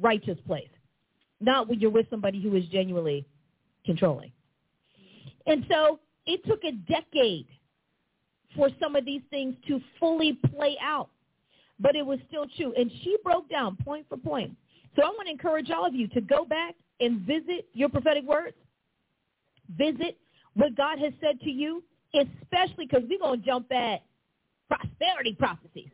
righteous 0.00 0.38
place, 0.46 0.68
not 1.40 1.68
when 1.68 1.78
you're 1.78 1.90
with 1.90 2.06
somebody 2.10 2.42
who 2.42 2.56
is 2.56 2.64
genuinely 2.66 3.24
controlling. 3.84 4.32
And 5.46 5.64
so 5.70 6.00
it 6.26 6.44
took 6.46 6.64
a 6.64 6.72
decade 6.72 7.46
for 8.56 8.70
some 8.80 8.96
of 8.96 9.04
these 9.04 9.22
things 9.30 9.54
to 9.68 9.80
fully 10.00 10.38
play 10.54 10.76
out. 10.82 11.10
But 11.78 11.94
it 11.94 12.04
was 12.04 12.18
still 12.26 12.46
true. 12.56 12.72
And 12.76 12.90
she 13.04 13.16
broke 13.22 13.48
down 13.50 13.76
point 13.84 14.06
for 14.08 14.16
point. 14.16 14.56
So 14.96 15.02
I 15.02 15.08
want 15.08 15.26
to 15.26 15.30
encourage 15.30 15.70
all 15.70 15.86
of 15.86 15.94
you 15.94 16.08
to 16.08 16.20
go 16.20 16.44
back 16.44 16.74
and 17.00 17.20
visit 17.20 17.68
your 17.72 17.88
prophetic 17.88 18.24
words. 18.24 18.56
Visit 19.76 20.18
what 20.54 20.76
God 20.76 20.98
has 20.98 21.12
said 21.20 21.40
to 21.40 21.50
you, 21.50 21.82
especially 22.14 22.86
because 22.86 23.02
we're 23.08 23.18
going 23.18 23.40
to 23.40 23.46
jump 23.46 23.70
at 23.72 24.02
prosperity 24.68 25.34
prophecies. 25.38 25.90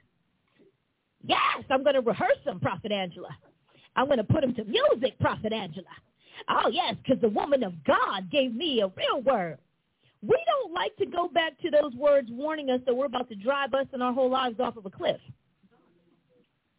Yes, 1.24 1.64
I'm 1.70 1.82
going 1.82 1.94
to 1.94 2.00
rehearse 2.00 2.38
them, 2.44 2.60
Prophet 2.60 2.92
Angela. 2.92 3.36
I'm 3.96 4.06
going 4.06 4.18
to 4.18 4.24
put 4.24 4.40
them 4.40 4.54
to 4.54 4.64
music, 4.64 5.18
Prophet 5.20 5.52
Angela. 5.52 5.86
Oh, 6.48 6.68
yes, 6.70 6.96
because 7.02 7.20
the 7.20 7.28
woman 7.28 7.62
of 7.62 7.72
God 7.84 8.30
gave 8.30 8.54
me 8.54 8.80
a 8.80 8.88
real 8.88 9.22
word. 9.22 9.58
We 10.22 10.38
don't 10.46 10.72
like 10.72 10.96
to 10.96 11.06
go 11.06 11.28
back 11.28 11.60
to 11.62 11.70
those 11.70 11.94
words 11.94 12.28
warning 12.30 12.70
us 12.70 12.80
that 12.86 12.94
we're 12.94 13.06
about 13.06 13.28
to 13.28 13.34
drive 13.34 13.74
us 13.74 13.86
and 13.92 14.02
our 14.02 14.12
whole 14.12 14.30
lives 14.30 14.60
off 14.60 14.76
of 14.76 14.86
a 14.86 14.90
cliff. 14.90 15.20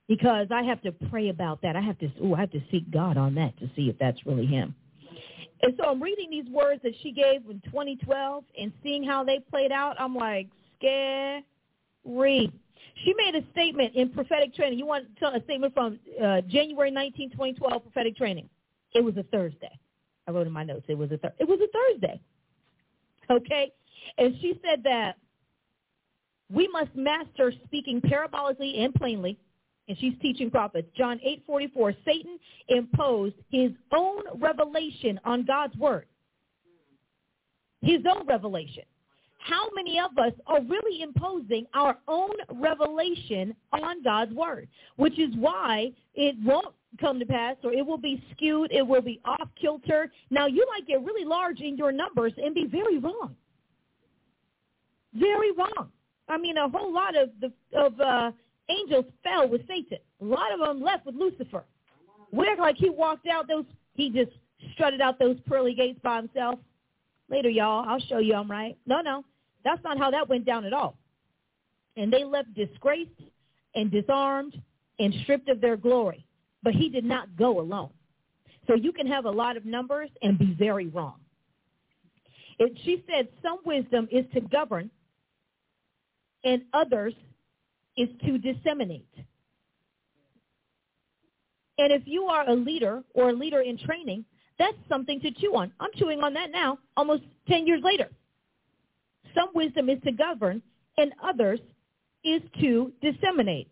Because 0.08 0.48
I 0.52 0.64
have 0.64 0.82
to 0.82 0.92
pray 0.92 1.30
about 1.30 1.62
that. 1.62 1.76
I 1.76 1.82
have 1.82 1.98
to 2.00 2.10
ooh, 2.24 2.36
I 2.36 2.42
have 2.42 2.52
to 2.52 2.62
seek 2.70 2.90
God 2.92 3.18
on 3.18 3.36
that 3.36 3.58
to 3.60 3.70
see 3.76 3.90
if 3.90 3.98
that's 3.98 4.26
really 4.26 4.46
him. 4.46 4.76
And 5.62 5.74
so 5.78 5.86
I'm 5.86 6.04
reading 6.04 6.30
these 6.30 6.48
words 6.52 6.82
that 6.84 6.94
she 7.02 7.12
gave 7.12 7.50
in 7.50 7.62
2012 7.66 8.44
and 8.60 8.74
seeing 8.84 9.02
how 9.02 9.24
they 9.24 9.40
played 9.40 9.72
out. 9.72 9.96
I'm 9.98 10.14
like, 10.14 10.50
scary. 10.78 11.44
She 13.04 13.14
made 13.18 13.36
a 13.36 13.50
statement 13.52 13.96
in 13.96 14.10
prophetic 14.10 14.54
training. 14.54 14.78
You 14.78 14.86
want 14.86 15.06
a 15.22 15.42
statement 15.44 15.74
from 15.74 16.00
uh, 16.22 16.42
January 16.42 16.92
19, 16.92 17.32
2012, 17.32 17.82
prophetic 17.82 18.18
training. 18.18 18.50
It 18.94 19.04
was 19.04 19.16
a 19.18 19.24
Thursday. 19.24 19.80
I 20.28 20.32
wrote 20.32 20.48
in 20.48 20.54
my 20.54 20.64
notes. 20.64 20.86
It 20.88 20.98
was 20.98 21.12
a 21.12 21.18
thir- 21.18 21.34
it 21.40 21.48
was 21.48 21.60
a 21.60 21.68
Thursday. 21.94 22.22
Okay, 23.30 23.72
and 24.18 24.36
she 24.42 24.60
said 24.64 24.84
that 24.84 25.18
we 26.52 26.68
must 26.68 26.94
master 26.94 27.54
speaking 27.66 28.02
parabolically 28.02 28.80
and 28.80 28.94
plainly. 28.94 29.38
And 29.88 29.98
she's 30.00 30.14
teaching 30.22 30.50
prophets. 30.50 30.88
John 30.96 31.20
8:44. 31.20 31.96
Satan 32.06 32.40
imposed 32.70 33.36
his 33.50 33.72
own 33.92 34.24
revelation 34.36 35.20
on 35.26 35.44
God's 35.44 35.76
word. 35.78 36.08
His 37.82 38.02
own 38.06 38.26
revelation 38.26 38.84
how 39.44 39.70
many 39.76 40.00
of 40.00 40.18
us 40.18 40.34
are 40.48 40.62
really 40.62 41.02
imposing 41.02 41.66
our 41.74 41.98
own 42.08 42.32
revelation 42.54 43.56
on 43.74 44.02
God's 44.04 44.34
word, 44.34 44.68
which 44.96 45.20
is 45.20 45.36
why 45.36 45.92
it 46.16 46.36
won't 46.44 46.74
come 47.00 47.20
to 47.20 47.26
pass 47.26 47.58
or 47.64 47.74
it 47.74 47.86
will 47.86 47.98
be 47.98 48.24
skewed, 48.32 48.72
it 48.72 48.86
will 48.86 49.02
be 49.02 49.20
off 49.26 49.50
kilter. 49.60 50.12
Now 50.30 50.48
you 50.48 50.66
might 50.70 50.88
get 50.88 51.04
really 51.04 51.26
large 51.26 51.60
in 51.60 51.76
your 51.76 51.92
numbers 51.92 52.34
and 52.38 52.56
be 52.56 52.66
very 52.66 53.00
wrong. 53.00 53.36
Very 55.14 55.52
wrong. 55.52 55.90
I 56.30 56.38
mean, 56.38 56.58
a 56.58 56.70
whole 56.70 56.94
lot 56.94 57.16
of 57.18 57.30
the 57.42 57.52
of 57.78 58.00
uh, 58.00 58.32
angels 58.70 59.06
fell 59.24 59.48
with 59.48 59.68
Satan. 59.68 60.00
A 60.22 60.26
lot 60.26 60.54
of 60.54 60.60
them 60.60 60.82
left 60.82 61.06
with 61.06 61.16
Lucifer. 61.16 61.64
We're 62.32 62.56
like 62.56 62.78
he 62.78 62.90
walked 62.90 63.28
out 63.28 63.48
those, 63.48 63.66
he 63.94 64.10
just 64.10 64.32
strutted 64.74 65.02
out 65.02 65.20
those 65.20 65.38
pearly 65.48 65.74
gates 65.74 66.00
by 66.04 66.18
himself. 66.18 66.60
Later, 67.30 67.50
y'all, 67.50 67.88
I'll 67.88 68.00
show 68.00 68.18
you 68.20 68.36
I'm 68.36 68.50
right. 68.50 68.78
No, 68.86 69.02
no. 69.02 69.24
That's 69.64 69.84
not 69.84 69.98
how 69.98 70.12
that 70.12 70.28
went 70.28 70.46
down 70.46 70.66
at 70.66 70.74
all. 70.74 70.98
And 71.96 72.12
they 72.12 72.24
left 72.24 72.54
disgraced 72.54 73.12
and 73.76 73.92
disarmed 73.92 74.60
and 75.00 75.14
stripped 75.24 75.50
of 75.50 75.62
their 75.62 75.78
glory. 75.78 76.26
But 76.64 76.74
he 76.74 76.90
did 76.90 77.06
not 77.06 77.36
go 77.38 77.60
alone. 77.60 77.90
So 78.68 78.76
you 78.76 78.92
can 78.92 79.08
have 79.08 79.26
a 79.26 79.32
lot 79.32 79.58
of 79.58 79.66
numbers 79.66 80.10
and 80.22 80.38
be 80.40 80.56
very 80.58 80.88
wrong. 80.88 81.16
She 82.84 83.04
said 83.10 83.28
some 83.42 83.58
wisdom 83.66 84.08
is 84.12 84.26
to 84.34 84.42
govern 84.42 84.90
and 86.44 86.62
others 86.74 87.14
is 87.98 88.10
to 88.26 88.38
disseminate. 88.38 89.08
And 91.78 91.92
if 91.92 92.04
you 92.06 92.26
are 92.26 92.48
a 92.48 92.54
leader 92.54 93.04
or 93.14 93.30
a 93.30 93.34
leader 93.34 93.62
in 93.62 93.78
training, 93.78 94.26
that's 94.60 94.78
something 94.88 95.20
to 95.22 95.32
chew 95.32 95.56
on. 95.56 95.72
I'm 95.80 95.90
chewing 95.96 96.22
on 96.22 96.34
that 96.36 96.52
now, 96.52 96.78
almost 96.96 97.24
10 97.48 97.66
years 97.66 97.82
later. 97.84 98.10
Some 99.34 99.50
wisdom 99.56 99.90
is 99.90 100.00
to 100.06 100.12
govern, 100.12 100.62
and 100.98 101.12
others 101.24 101.60
is 102.24 102.42
to 102.62 102.94
disseminate. 103.02 103.70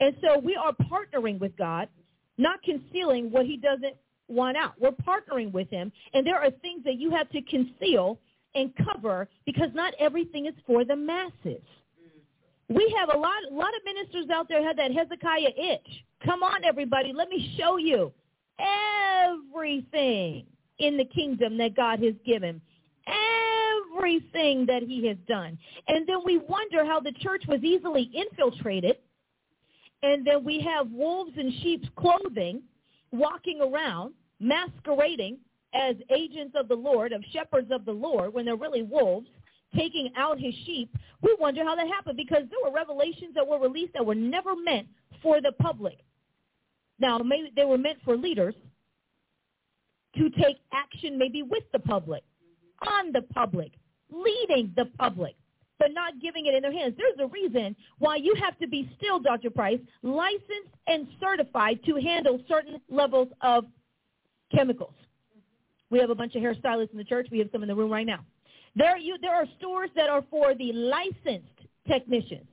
And 0.00 0.16
so 0.20 0.38
we 0.38 0.56
are 0.56 0.72
partnering 0.72 1.38
with 1.38 1.56
God, 1.56 1.88
not 2.36 2.62
concealing 2.62 3.30
what 3.30 3.46
he 3.46 3.56
doesn't 3.56 3.96
want 4.28 4.56
out. 4.56 4.74
We're 4.78 4.90
partnering 4.90 5.52
with 5.52 5.70
him, 5.70 5.92
and 6.12 6.26
there 6.26 6.38
are 6.38 6.50
things 6.50 6.84
that 6.84 6.96
you 6.96 7.10
have 7.10 7.30
to 7.30 7.42
conceal 7.42 8.18
and 8.54 8.72
cover 8.76 9.28
because 9.46 9.68
not 9.74 9.94
everything 9.98 10.46
is 10.46 10.54
for 10.66 10.84
the 10.84 10.96
masses. 10.96 11.62
We 12.68 12.94
have 12.98 13.08
a 13.14 13.18
lot, 13.18 13.38
a 13.50 13.54
lot 13.54 13.74
of 13.74 13.82
ministers 13.84 14.30
out 14.30 14.48
there 14.48 14.62
have 14.62 14.76
that 14.76 14.92
Hezekiah 14.92 15.52
itch. 15.56 16.04
Come 16.24 16.42
on, 16.42 16.64
everybody, 16.64 17.12
let 17.14 17.28
me 17.28 17.54
show 17.58 17.76
you 17.76 18.12
everything 18.58 20.44
in 20.78 20.96
the 20.96 21.04
kingdom 21.04 21.56
that 21.58 21.74
God 21.74 22.02
has 22.02 22.14
given 22.26 22.60
everything 23.98 24.66
that 24.66 24.82
he 24.82 25.06
has 25.06 25.16
done. 25.26 25.58
And 25.88 26.06
then 26.06 26.18
we 26.24 26.38
wonder 26.38 26.84
how 26.84 27.00
the 27.00 27.12
church 27.12 27.44
was 27.48 27.62
easily 27.62 28.10
infiltrated. 28.14 28.96
And 30.02 30.26
then 30.26 30.44
we 30.44 30.60
have 30.60 30.90
wolves 30.90 31.32
in 31.36 31.52
sheep's 31.62 31.88
clothing 31.96 32.62
walking 33.10 33.60
around, 33.60 34.14
masquerading 34.40 35.38
as 35.74 35.96
agents 36.14 36.54
of 36.58 36.68
the 36.68 36.74
Lord, 36.74 37.12
of 37.12 37.22
shepherds 37.32 37.70
of 37.70 37.84
the 37.84 37.92
Lord, 37.92 38.32
when 38.32 38.44
they're 38.44 38.56
really 38.56 38.82
wolves, 38.82 39.28
taking 39.76 40.10
out 40.16 40.38
his 40.38 40.54
sheep. 40.66 40.94
We 41.22 41.36
wonder 41.38 41.64
how 41.64 41.74
that 41.74 41.88
happened 41.88 42.16
because 42.16 42.44
there 42.50 42.58
were 42.64 42.74
revelations 42.74 43.34
that 43.34 43.46
were 43.46 43.58
released 43.58 43.92
that 43.94 44.04
were 44.04 44.14
never 44.14 44.56
meant 44.56 44.88
for 45.22 45.40
the 45.40 45.52
public. 45.60 45.98
Now, 46.98 47.18
maybe 47.18 47.52
they 47.54 47.64
were 47.64 47.78
meant 47.78 47.98
for 48.04 48.16
leaders 48.16 48.54
to 50.16 50.30
take 50.30 50.56
action 50.72 51.18
maybe 51.18 51.42
with 51.42 51.64
the 51.72 51.78
public 51.78 52.22
on 52.86 53.12
the 53.12 53.22
public, 53.22 53.72
leading 54.10 54.72
the 54.76 54.86
public, 54.98 55.36
but 55.78 55.92
not 55.92 56.20
giving 56.20 56.46
it 56.46 56.54
in 56.54 56.62
their 56.62 56.72
hands. 56.72 56.94
There's 56.96 57.18
a 57.20 57.26
reason 57.26 57.76
why 57.98 58.16
you 58.16 58.34
have 58.40 58.58
to 58.58 58.68
be 58.68 58.90
still, 58.96 59.18
Dr. 59.20 59.50
Price, 59.50 59.80
licensed 60.02 60.74
and 60.86 61.06
certified 61.20 61.80
to 61.86 61.96
handle 61.96 62.40
certain 62.48 62.80
levels 62.88 63.28
of 63.42 63.64
chemicals. 64.54 64.94
We 65.90 65.98
have 65.98 66.10
a 66.10 66.14
bunch 66.14 66.34
of 66.34 66.42
hairstylists 66.42 66.92
in 66.92 66.98
the 66.98 67.04
church. 67.04 67.28
We 67.30 67.38
have 67.38 67.48
some 67.52 67.62
in 67.62 67.68
the 67.68 67.74
room 67.74 67.90
right 67.90 68.06
now. 68.06 68.24
There, 68.76 68.96
you, 68.96 69.16
there 69.20 69.34
are 69.34 69.46
stores 69.58 69.90
that 69.96 70.08
are 70.08 70.24
for 70.30 70.54
the 70.54 70.72
licensed 70.72 71.48
technicians. 71.86 72.46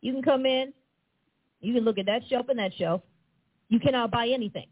You 0.00 0.12
can 0.12 0.22
come 0.22 0.46
in. 0.46 0.72
You 1.60 1.74
can 1.74 1.84
look 1.84 1.98
at 1.98 2.06
that 2.06 2.22
shelf 2.28 2.46
and 2.48 2.58
that 2.58 2.72
shelf. 2.74 3.02
You 3.68 3.80
cannot 3.80 4.10
buy 4.10 4.28
anything 4.28 4.66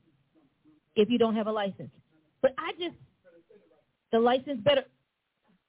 if 0.94 1.08
you 1.08 1.18
don't 1.18 1.34
have 1.34 1.46
a 1.46 1.52
license. 1.52 1.90
But 2.42 2.54
I 2.58 2.72
just 2.78 2.96
the 4.12 4.18
license 4.18 4.60
better 4.62 4.84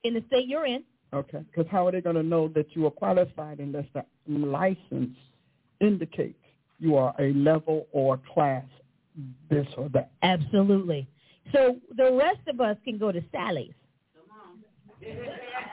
in 0.04 0.14
the 0.14 0.24
state 0.28 0.48
you're 0.48 0.66
in. 0.66 0.84
Okay, 1.14 1.40
because 1.50 1.70
how 1.72 1.88
are 1.88 1.92
they 1.92 2.02
going 2.02 2.16
to 2.16 2.24
know 2.24 2.48
that 2.50 2.66
you 2.76 2.86
are 2.88 2.92
qualified 2.92 3.60
unless 3.60 3.86
the 3.94 4.04
license 4.28 5.16
indicates 5.80 6.40
you 6.80 6.96
are 6.98 7.14
a 7.20 7.34
level 7.34 7.88
or 7.92 8.20
class 8.34 8.66
this 9.50 9.68
or 9.78 9.90
that? 9.90 10.12
Absolutely. 10.24 11.08
So 11.54 11.78
the 11.96 12.12
rest 12.14 12.48
of 12.48 12.60
us 12.60 12.78
can 12.84 12.98
go 12.98 13.12
to 13.12 13.22
Sally's. 13.32 13.74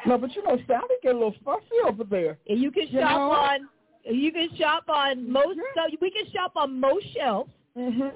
No, 0.07 0.17
but 0.19 0.35
you 0.35 0.43
know, 0.43 0.59
Sally 0.67 0.97
get 1.03 1.15
a 1.15 1.19
little 1.19 1.35
fussy 1.45 1.77
over 1.87 2.05
there. 2.05 2.39
And 2.49 2.61
you 2.61 2.71
can 2.71 2.89
You 2.89 3.01
shop 3.01 3.11
know? 3.11 3.31
on. 3.31 3.69
You 4.05 4.33
can 4.33 4.49
shop 4.57 4.85
on 4.89 5.31
most. 5.31 5.59
So 5.75 5.83
we 6.01 6.11
can 6.11 6.31
shop 6.33 6.53
on 6.57 6.81
most 6.81 7.07
shelves. 7.15 7.51
Mm-hmm. 7.77 8.09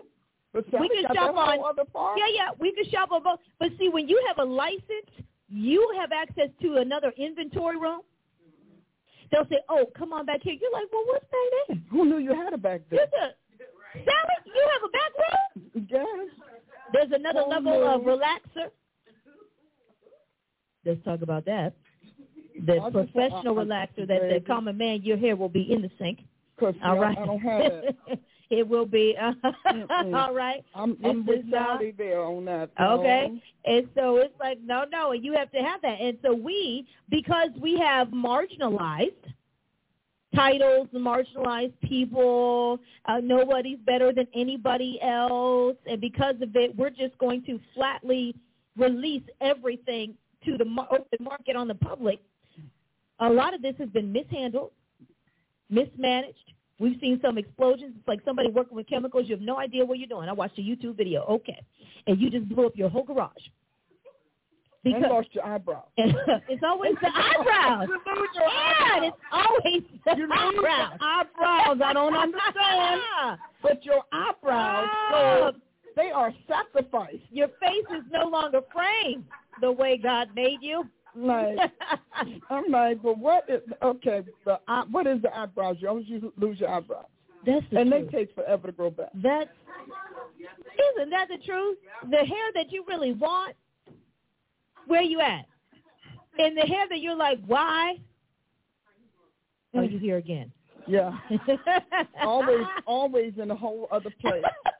But 0.52 0.64
Sally 0.70 0.88
can 0.88 1.02
got 1.02 1.14
shop 1.14 1.34
on-. 1.36 2.16
Yeah, 2.16 2.24
yeah, 2.32 2.48
we 2.58 2.72
can 2.72 2.88
shop 2.90 3.10
on 3.12 3.22
both. 3.22 3.40
But 3.58 3.70
see, 3.78 3.88
when 3.88 4.08
you 4.08 4.22
have 4.28 4.38
a 4.38 4.48
license, 4.50 5.10
you 5.48 5.94
have 5.98 6.10
access 6.12 6.48
to 6.62 6.76
another 6.76 7.12
inventory 7.18 7.76
room. 7.78 8.00
They'll 9.30 9.46
say, 9.48 9.58
"Oh, 9.68 9.86
come 9.98 10.12
on 10.12 10.26
back 10.26 10.40
here." 10.42 10.54
You're 10.60 10.72
like, 10.72 10.86
"Well, 10.92 11.04
what's 11.06 11.24
back 11.24 11.68
there?" 11.68 11.76
Who 11.90 12.04
knew 12.06 12.18
you 12.18 12.34
had 12.34 12.52
a 12.52 12.58
back 12.58 12.82
there? 12.88 13.06
Sally. 13.12 14.36
You 14.46 14.68
have 14.72 14.82
a 14.84 14.92
back 14.92 15.12
room. 15.22 15.86
Yes. 15.90 16.28
There's 16.92 17.12
another 17.12 17.42
Oh, 17.44 17.48
level 17.48 17.84
of 17.88 18.02
relaxer. 18.02 18.70
Let's 20.84 21.02
talk 21.04 21.22
about 21.22 21.44
that. 21.46 21.74
The 22.66 22.74
I 22.80 22.90
just- 22.90 23.12
professional 23.12 23.58
I- 23.58 23.62
I- 23.62 23.64
relaxer 23.64 24.06
that 24.06 24.30
the 24.32 24.40
common 24.46 24.76
man, 24.76 25.02
your 25.02 25.16
hair 25.16 25.36
will 25.36 25.48
be 25.48 25.72
in 25.72 25.82
the 25.82 25.90
sink. 25.98 26.20
Because 26.56 26.74
All 26.84 26.98
right. 27.00 27.18
I 27.18 27.26
don't 27.26 27.40
have 27.40 27.62
that. 28.06 28.18
it 28.50 28.68
will 28.68 28.86
be. 28.86 29.16
Mm-mm. 29.66 30.14
all 30.14 30.32
right. 30.32 30.64
I'm, 30.74 30.96
I'm 31.04 31.26
with 31.26 31.50
there 31.50 32.22
on 32.22 32.44
that. 32.44 32.70
you 32.78 32.84
Okay. 32.84 33.42
And 33.64 33.88
so 33.96 34.18
it's 34.18 34.38
like, 34.38 34.58
no, 34.62 34.84
no, 34.90 35.12
you 35.12 35.32
have 35.34 35.50
to 35.50 35.58
have 35.58 35.82
that. 35.82 36.00
And 36.00 36.16
so 36.22 36.32
we, 36.32 36.86
because 37.10 37.48
we 37.60 37.76
have 37.78 38.08
marginalized 38.08 39.10
titles, 40.34 40.88
marginalized 40.94 41.72
people, 41.82 42.78
uh, 43.06 43.18
nobody's 43.22 43.78
better 43.86 44.12
than 44.12 44.26
anybody 44.34 44.98
else, 45.02 45.76
and 45.86 46.00
because 46.00 46.34
of 46.40 46.54
it, 46.56 46.76
we're 46.76 46.90
just 46.90 47.16
going 47.18 47.42
to 47.44 47.58
flatly 47.74 48.34
release 48.76 49.22
everything 49.40 50.14
to 50.46 50.56
the 50.58 50.64
open 50.90 51.18
market 51.24 51.56
on 51.56 51.68
the 51.68 51.74
public. 51.74 52.20
A 53.20 53.28
lot 53.30 53.54
of 53.54 53.62
this 53.62 53.74
has 53.78 53.88
been 53.90 54.12
mishandled, 54.12 54.72
mismanaged. 55.70 56.52
We've 56.80 56.98
seen 57.00 57.20
some 57.22 57.38
explosions. 57.38 57.94
It's 57.98 58.08
like 58.08 58.20
somebody 58.24 58.50
working 58.50 58.76
with 58.76 58.88
chemicals. 58.88 59.26
You 59.28 59.36
have 59.36 59.42
no 59.44 59.58
idea 59.58 59.84
what 59.84 59.98
you're 59.98 60.08
doing. 60.08 60.28
I 60.28 60.32
watched 60.32 60.58
a 60.58 60.62
YouTube 60.62 60.96
video. 60.96 61.22
Okay. 61.24 61.60
And 62.06 62.20
you 62.20 62.30
just 62.30 62.48
blew 62.48 62.66
up 62.66 62.72
your 62.76 62.88
whole 62.88 63.04
garage. 63.04 63.30
Because 64.82 65.02
and 65.04 65.12
lost 65.12 65.28
your 65.32 65.46
eyebrows. 65.46 65.86
it's 65.96 66.62
always 66.62 66.92
the 67.00 67.08
eyebrows. 67.08 67.88
You 68.06 68.14
lose 68.14 68.28
your 68.34 68.44
Yeah, 68.44 68.84
eyebrows. 68.96 69.12
it's 69.14 69.16
always 69.32 69.82
the 70.04 70.16
You 70.16 70.22
lose 70.28 70.54
your 70.56 70.68
eyebrows. 70.68 70.98
eyebrows. 71.00 71.80
I 71.82 71.92
don't 71.94 72.14
understand. 72.16 73.00
But 73.62 73.82
your 73.84 74.02
eyebrows, 74.12 74.88
Ah. 74.92 75.52
They 75.96 76.10
are 76.10 76.32
sacrificed. 76.48 77.22
Your 77.30 77.48
face 77.60 77.86
is 77.90 78.02
no 78.12 78.28
longer 78.28 78.60
framed 78.72 79.24
the 79.60 79.70
way 79.70 79.96
God 79.96 80.28
made 80.34 80.58
you. 80.60 80.88
Like 81.16 81.58
I'm 82.50 82.70
like, 82.70 83.02
but 83.02 83.18
what 83.18 83.44
is 83.48 83.60
okay? 83.82 84.24
The 84.44 84.58
what 84.90 85.06
is 85.06 85.22
the 85.22 85.36
eyebrows? 85.36 85.76
You 85.78 85.88
always 85.88 86.06
lose 86.36 86.58
your 86.58 86.70
eyebrows, 86.70 87.06
That's 87.46 87.64
the 87.70 87.78
and 87.78 87.92
they 87.92 88.02
take 88.02 88.34
forever 88.34 88.68
to 88.68 88.72
grow 88.72 88.90
back. 88.90 89.10
That's 89.14 89.50
isn't 90.96 91.10
that 91.10 91.28
the 91.28 91.38
truth? 91.44 91.78
The 92.10 92.16
hair 92.16 92.52
that 92.54 92.72
you 92.72 92.84
really 92.88 93.12
want, 93.12 93.54
where 94.86 95.02
you 95.02 95.20
at? 95.20 95.46
And 96.38 96.56
the 96.56 96.62
hair 96.62 96.86
that 96.88 97.00
you're 97.00 97.16
like, 97.16 97.38
why? 97.46 97.96
Oh, 99.74 99.82
you 99.82 99.98
here 99.98 100.16
again? 100.16 100.50
Yeah, 100.86 101.12
always, 102.22 102.66
always 102.86 103.32
in 103.40 103.50
a 103.50 103.56
whole 103.56 103.88
other 103.90 104.10
place. 104.20 104.42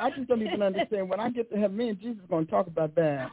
I 0.00 0.10
just 0.10 0.28
don't 0.28 0.42
even 0.42 0.62
understand. 0.62 1.08
When 1.08 1.20
I 1.20 1.30
get 1.30 1.50
to 1.52 1.58
have 1.58 1.72
me 1.72 1.90
and 1.90 2.00
Jesus 2.00 2.22
going 2.28 2.46
to 2.46 2.50
talk 2.50 2.66
about 2.66 2.94
that. 2.96 3.30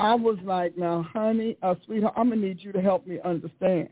I 0.00 0.14
was 0.14 0.38
like, 0.44 0.76
now, 0.76 1.06
honey, 1.12 1.56
uh, 1.62 1.74
sweetheart, 1.84 2.14
I'm 2.16 2.30
gonna 2.30 2.40
need 2.40 2.58
you 2.60 2.72
to 2.72 2.80
help 2.80 3.06
me 3.06 3.18
understand 3.24 3.88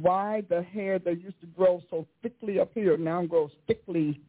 why 0.00 0.42
the 0.48 0.62
hair 0.62 0.98
that 1.00 1.20
used 1.20 1.40
to 1.40 1.46
grow 1.46 1.82
so 1.90 2.06
thickly 2.22 2.60
up 2.60 2.70
here 2.74 2.96
now 2.96 3.24
grows 3.24 3.50
thickly. 3.66 4.20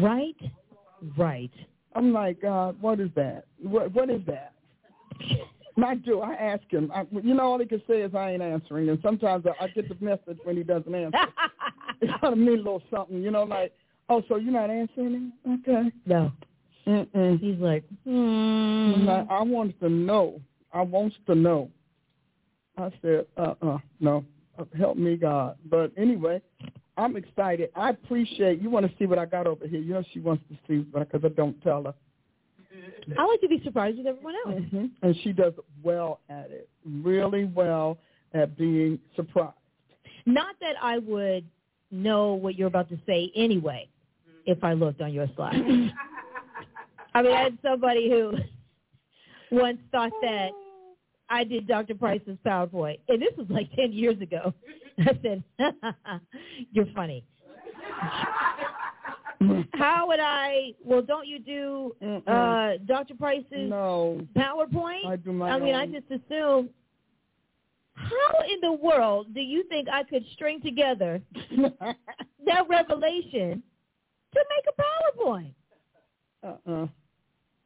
Right, 0.00 0.36
right. 1.16 1.50
I'm 1.94 2.12
like, 2.12 2.42
God, 2.42 2.80
what 2.80 3.00
is 3.00 3.10
that? 3.16 3.46
What 3.62 3.92
what 3.92 4.10
is 4.10 4.20
that? 4.26 4.52
And 5.76 5.84
I 5.84 5.94
do. 5.94 6.20
I 6.20 6.34
ask 6.34 6.62
him. 6.70 6.90
I, 6.94 7.04
you 7.22 7.34
know, 7.34 7.44
all 7.44 7.58
he 7.58 7.66
can 7.66 7.82
say 7.88 8.02
is 8.02 8.14
I 8.14 8.32
ain't 8.32 8.42
answering, 8.42 8.88
and 8.88 8.98
sometimes 9.02 9.46
I, 9.46 9.64
I 9.64 9.68
get 9.68 9.88
the 9.88 10.04
message 10.04 10.38
when 10.44 10.56
he 10.56 10.62
doesn't 10.62 10.94
answer. 10.94 11.18
It's 12.00 12.12
kind 12.20 12.32
of 12.32 12.38
mean 12.38 12.48
a 12.48 12.62
little 12.62 12.82
something, 12.92 13.20
you 13.22 13.32
know, 13.32 13.42
like, 13.42 13.72
oh, 14.08 14.22
so 14.28 14.36
you're 14.36 14.52
not 14.52 14.70
answering 14.70 15.32
me? 15.46 15.54
Okay. 15.54 15.90
no, 16.06 16.32
Mm-mm. 16.86 17.40
he's 17.40 17.58
like, 17.58 17.84
hmm. 18.04 19.06
like, 19.06 19.26
I 19.30 19.42
want 19.42 19.78
to 19.80 19.88
know. 19.88 20.40
I 20.72 20.82
wants 20.82 21.16
to 21.26 21.34
know. 21.34 21.70
I 22.76 22.90
said, 23.02 23.26
uh-uh, 23.36 23.78
no. 24.00 24.24
Help 24.76 24.96
me, 24.96 25.16
God. 25.16 25.56
But 25.70 25.92
anyway, 25.96 26.42
I'm 26.96 27.16
excited. 27.16 27.70
I 27.76 27.90
appreciate. 27.90 28.60
You 28.60 28.70
want 28.70 28.86
to 28.86 28.92
see 28.98 29.06
what 29.06 29.18
I 29.18 29.24
got 29.24 29.46
over 29.46 29.66
here? 29.66 29.80
You 29.80 29.94
know, 29.94 30.04
she 30.12 30.20
wants 30.20 30.42
to 30.50 30.58
see, 30.66 30.78
because 30.78 31.20
I 31.24 31.28
don't 31.28 31.60
tell 31.62 31.84
her. 31.84 31.94
I 33.16 33.24
like 33.24 33.40
to 33.40 33.48
be 33.48 33.60
surprised 33.64 33.98
with 33.98 34.06
everyone 34.06 34.34
else. 34.46 34.62
hmm 34.70 34.86
And 35.02 35.16
she 35.22 35.32
does 35.32 35.52
well 35.82 36.20
at 36.28 36.50
it, 36.50 36.68
really 36.84 37.44
well 37.44 37.98
at 38.34 38.56
being 38.58 38.98
surprised. 39.16 39.54
Not 40.26 40.56
that 40.60 40.74
I 40.82 40.98
would 40.98 41.46
know 41.90 42.34
what 42.34 42.56
you're 42.56 42.68
about 42.68 42.88
to 42.90 42.98
say 43.06 43.32
anyway, 43.34 43.88
if 44.48 44.64
I 44.64 44.72
looked 44.72 45.02
on 45.02 45.12
your 45.12 45.28
slide. 45.36 45.54
I 47.14 47.22
mean, 47.22 47.32
I 47.32 47.42
had 47.42 47.58
somebody 47.62 48.10
who 48.10 48.32
once 49.50 49.78
thought 49.92 50.12
that 50.22 50.48
I 51.28 51.44
did 51.44 51.68
Dr. 51.68 51.94
Price's 51.94 52.38
PowerPoint, 52.44 52.98
and 53.08 53.20
this 53.20 53.36
was 53.36 53.46
like 53.50 53.70
10 53.76 53.92
years 53.92 54.20
ago. 54.22 54.54
I 54.98 55.18
said, 55.22 55.44
you're 56.72 56.86
funny. 56.94 57.24
How 59.74 60.08
would 60.08 60.18
I, 60.20 60.72
well, 60.82 61.02
don't 61.02 61.26
you 61.26 61.38
do 61.38 61.94
uh, 62.26 62.72
Dr. 62.86 63.14
Price's 63.14 63.44
no, 63.52 64.26
PowerPoint? 64.34 65.06
I 65.06 65.16
do 65.16 65.32
my 65.32 65.50
I 65.50 65.60
mean, 65.60 65.74
I 65.74 65.86
just 65.86 66.06
assume. 66.06 66.70
How 67.94 68.44
in 68.48 68.60
the 68.62 68.72
world 68.72 69.34
do 69.34 69.40
you 69.40 69.64
think 69.64 69.88
I 69.92 70.04
could 70.04 70.24
string 70.32 70.60
together 70.62 71.20
that 72.46 72.68
revelation 72.68 73.60
to 74.38 74.44
make 74.54 74.64
a 74.68 74.82
PowerPoint? 74.82 75.52
uh-uh. 76.42 76.86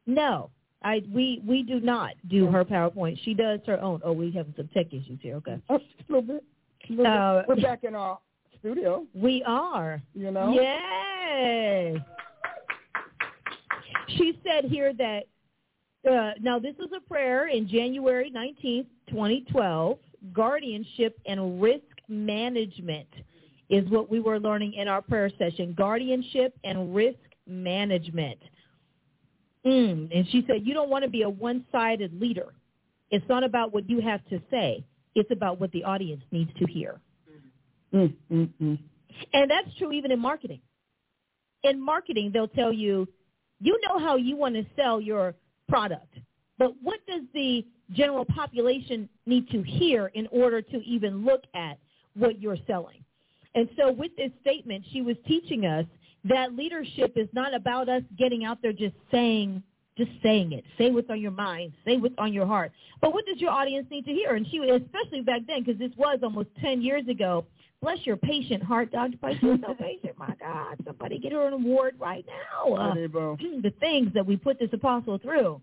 No, 0.05 0.49
I 0.83 1.01
we 1.13 1.41
we 1.47 1.63
do 1.63 1.79
not 1.79 2.13
do 2.29 2.47
her 2.47 2.65
PowerPoint. 2.65 3.17
She 3.23 3.33
does 3.33 3.59
her 3.67 3.79
own. 3.81 4.01
Oh, 4.03 4.11
we 4.11 4.31
have 4.31 4.47
some 4.57 4.67
tech 4.73 4.87
issues 4.87 5.19
here. 5.21 5.35
Okay, 5.35 5.59
Oh, 5.69 5.75
a 5.75 5.79
little 6.09 6.21
bit. 6.21 6.43
A 6.89 6.91
little 6.93 7.07
Uh, 7.07 7.39
bit. 7.39 7.47
We're 7.49 7.61
back 7.61 7.83
in 7.85 7.95
our 7.95 8.19
studio, 8.59 9.05
we 9.13 9.43
are. 9.45 10.01
you 10.13 10.31
know. 10.31 10.51
Yay. 10.53 12.03
She 14.17 14.39
said 14.43 14.65
here 14.69 14.93
that 14.93 15.23
uh, 16.09 16.31
now 16.41 16.59
this 16.59 16.75
was 16.77 16.89
a 16.95 16.99
prayer 17.07 17.47
in 17.47 17.67
January 17.67 18.31
19th, 18.31 18.87
2012. 19.09 19.97
Guardianship 20.33 21.19
and 21.25 21.61
risk 21.61 21.83
management 22.07 23.07
is 23.73 23.89
what 23.89 24.09
we 24.09 24.19
were 24.19 24.39
learning 24.39 24.73
in 24.73 24.87
our 24.87 25.01
prayer 25.01 25.31
session. 25.39 25.73
Guardianship 25.75 26.53
and 26.63 26.93
risk 26.93 27.17
management. 27.47 28.37
Mm. 29.65 30.15
And 30.15 30.27
she 30.29 30.43
said, 30.47 30.61
you 30.63 30.75
don't 30.75 30.91
want 30.91 31.03
to 31.03 31.09
be 31.09 31.23
a 31.23 31.29
one-sided 31.29 32.21
leader. 32.21 32.53
It's 33.09 33.27
not 33.27 33.43
about 33.43 33.73
what 33.73 33.89
you 33.89 33.99
have 33.99 34.23
to 34.29 34.39
say. 34.51 34.85
It's 35.15 35.31
about 35.31 35.59
what 35.59 35.71
the 35.71 35.83
audience 35.83 36.21
needs 36.31 36.51
to 36.59 36.65
hear. 36.71 36.99
Mm. 37.93 38.13
And 38.29 39.49
that's 39.49 39.75
true 39.79 39.91
even 39.91 40.11
in 40.11 40.19
marketing. 40.19 40.61
In 41.63 41.83
marketing, 41.83 42.29
they'll 42.31 42.47
tell 42.47 42.73
you, 42.73 43.07
you 43.59 43.79
know 43.87 43.97
how 43.97 44.17
you 44.17 44.35
want 44.35 44.53
to 44.53 44.65
sell 44.75 45.01
your 45.01 45.33
product, 45.67 46.13
but 46.59 46.73
what 46.83 46.99
does 47.07 47.21
the 47.33 47.65
general 47.91 48.25
population 48.25 49.09
need 49.25 49.49
to 49.49 49.63
hear 49.63 50.07
in 50.13 50.27
order 50.27 50.61
to 50.61 50.77
even 50.83 51.25
look 51.25 51.43
at 51.55 51.79
what 52.15 52.39
you're 52.39 52.57
selling? 52.67 53.03
And 53.55 53.69
so 53.77 53.91
with 53.91 54.15
this 54.17 54.31
statement, 54.41 54.83
she 54.91 55.01
was 55.01 55.15
teaching 55.27 55.65
us 55.65 55.85
that 56.25 56.55
leadership 56.55 57.13
is 57.15 57.27
not 57.33 57.53
about 57.53 57.89
us 57.89 58.01
getting 58.17 58.45
out 58.45 58.61
there 58.61 58.73
just 58.73 58.95
saying 59.11 59.61
just 59.97 60.11
saying 60.23 60.53
it. 60.53 60.63
Say 60.77 60.89
what's 60.89 61.09
on 61.09 61.21
your 61.21 61.31
mind. 61.31 61.73
Say 61.85 61.97
what's 61.97 62.15
on 62.17 62.33
your 62.33 62.47
heart. 62.47 62.71
But 63.01 63.13
what 63.13 63.25
does 63.25 63.39
your 63.39 63.51
audience 63.51 63.87
need 63.91 64.05
to 64.05 64.11
hear? 64.11 64.35
And 64.35 64.45
she, 64.49 64.57
especially 64.57 65.21
back 65.21 65.41
then, 65.47 65.63
because 65.63 65.79
this 65.79 65.91
was 65.97 66.19
almost 66.23 66.49
10 66.61 66.81
years 66.81 67.07
ago, 67.07 67.45
bless 67.81 67.99
your 68.05 68.17
patient 68.17 68.63
heart, 68.63 68.91
Dr. 68.91 69.17
Price. 69.17 69.37
You're 69.41 69.57
so 69.65 69.75
patient. 69.75 70.17
My 70.17 70.33
God, 70.39 70.77
somebody 70.85 71.19
get 71.19 71.31
her 71.31 71.47
an 71.47 71.53
award 71.53 71.95
right 71.99 72.25
now. 72.25 72.73
Uh, 72.73 72.93
the 72.95 73.73
things 73.79 74.11
that 74.13 74.25
we 74.25 74.35
put 74.35 74.59
this 74.59 74.69
apostle 74.73 75.19
through. 75.19 75.61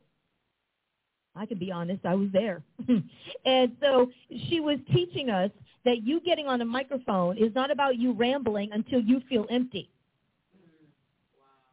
I 1.36 1.46
can 1.46 1.58
be 1.58 1.70
honest, 1.70 2.04
I 2.04 2.14
was 2.14 2.28
there. 2.32 2.62
and 3.44 3.76
so 3.80 4.10
she 4.48 4.60
was 4.60 4.78
teaching 4.92 5.30
us 5.30 5.50
that 5.84 6.02
you 6.02 6.20
getting 6.20 6.46
on 6.46 6.60
a 6.60 6.64
microphone 6.64 7.38
is 7.38 7.54
not 7.54 7.70
about 7.70 7.96
you 7.96 8.12
rambling 8.12 8.70
until 8.72 9.00
you 9.00 9.20
feel 9.28 9.46
empty. 9.50 9.88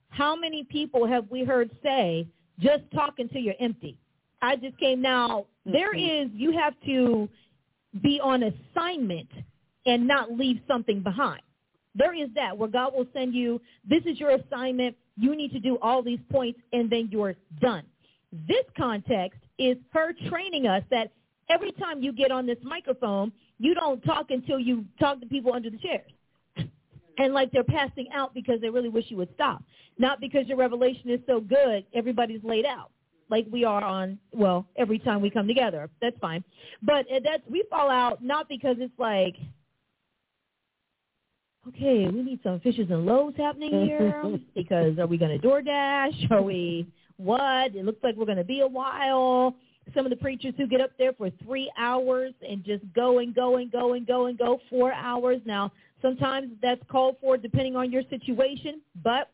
How 0.10 0.36
many 0.36 0.64
people 0.64 1.06
have 1.06 1.30
we 1.30 1.44
heard 1.44 1.70
say, 1.84 2.28
just 2.60 2.84
talk 2.94 3.16
until 3.20 3.42
you're 3.42 3.56
empty? 3.60 3.98
I 4.42 4.56
just 4.56 4.78
came 4.80 5.02
now. 5.02 5.46
Mm-hmm. 5.68 5.72
There 5.74 5.96
is, 5.96 6.30
you 6.34 6.58
have 6.58 6.74
to 6.86 7.28
be 8.02 8.20
on 8.22 8.44
assignment 8.44 9.30
and 9.86 10.08
not 10.08 10.32
leave 10.32 10.60
something 10.68 11.02
behind. 11.02 11.42
There 11.96 12.14
is 12.14 12.30
that 12.36 12.56
where 12.58 12.70
God 12.70 12.94
will 12.96 13.08
send 13.14 13.34
you, 13.34 13.60
this 13.88 14.04
is 14.06 14.20
your 14.20 14.32
assignment. 14.32 14.96
You 15.18 15.36
need 15.36 15.52
to 15.54 15.60
do 15.60 15.78
all 15.82 16.04
these 16.04 16.20
points 16.32 16.60
and 16.72 16.90
then 16.90 17.10
you're 17.12 17.36
done. 17.60 17.84
This 18.48 18.66
context 18.78 19.40
is 19.58 19.78
her 19.92 20.14
training 20.30 20.68
us 20.68 20.84
that 20.92 21.12
every 21.50 21.72
time 21.74 22.02
you 22.02 22.12
get 22.12 22.32
on 22.32 22.46
this 22.46 22.58
microphone, 22.64 23.32
you 23.60 23.74
don't 23.74 24.02
talk 24.02 24.28
until 24.30 24.60
you 24.60 24.86
talk 25.00 25.20
to 25.20 25.26
people 25.26 25.54
under 25.54 25.70
the 25.70 25.78
chairs. 25.78 26.12
And 27.20 27.34
like 27.34 27.52
they're 27.52 27.64
passing 27.64 28.08
out 28.14 28.34
because 28.36 28.62
they 28.62 28.70
really 28.70 28.90
wish 28.90 29.06
you 29.10 29.18
would 29.18 29.34
stop. 29.34 29.64
Not 29.98 30.20
because 30.20 30.48
your 30.48 30.58
revelation 30.58 31.10
is 31.10 31.20
so 31.26 31.40
good, 31.40 31.86
everybody's 31.96 32.44
laid 32.44 32.66
out. 32.66 32.92
Like 33.30 33.48
we 33.52 33.66
are 33.66 33.84
on, 33.84 34.20
well, 34.32 34.68
every 34.78 35.00
time 35.00 35.22
we 35.22 35.30
come 35.30 35.48
together. 35.48 35.90
That's 36.02 36.18
fine. 36.20 36.44
But 36.82 37.12
uh, 37.12 37.20
that's, 37.24 37.44
we 37.50 37.64
fall 37.70 37.90
out 37.90 38.24
not 38.24 38.48
because 38.48 38.78
it's 38.80 38.94
like, 39.00 39.36
okay, 41.68 42.08
we 42.08 42.22
need 42.22 42.40
some 42.44 42.60
fishes 42.60 42.88
and 42.90 43.06
loaves 43.06 43.36
happening 43.36 43.86
here 43.86 44.40
because 44.56 44.98
are 45.00 45.08
we 45.08 45.18
going 45.18 45.40
to 45.40 45.46
DoorDash? 45.46 46.32
Are 46.32 46.42
we 46.42 46.88
what? 47.18 47.76
It 47.76 47.86
looks 47.86 48.04
like 48.04 48.16
we're 48.16 48.26
going 48.26 48.38
to 48.38 48.44
be 48.44 48.62
a 48.62 48.68
while. 48.68 49.56
Some 49.96 50.06
of 50.06 50.10
the 50.10 50.18
preachers 50.18 50.54
who 50.58 50.68
get 50.68 50.82
up 50.82 50.92
there 50.98 51.14
for 51.14 51.30
three 51.44 51.72
hours 51.78 52.34
and 52.48 52.64
just 52.64 52.84
go 52.94 53.20
and 53.20 53.34
go 53.34 53.58
and 53.58 53.72
go 53.72 53.94
and 53.94 54.06
go 54.06 54.26
and 54.26 54.38
go 54.38 54.60
four 54.70 54.92
hours. 54.94 55.40
Now, 55.46 55.72
sometimes 56.02 56.52
that's 56.62 56.82
called 56.90 57.16
for 57.22 57.38
depending 57.38 57.76
on 57.76 57.92
your 57.92 58.04
situation, 58.10 58.82
but 59.04 59.32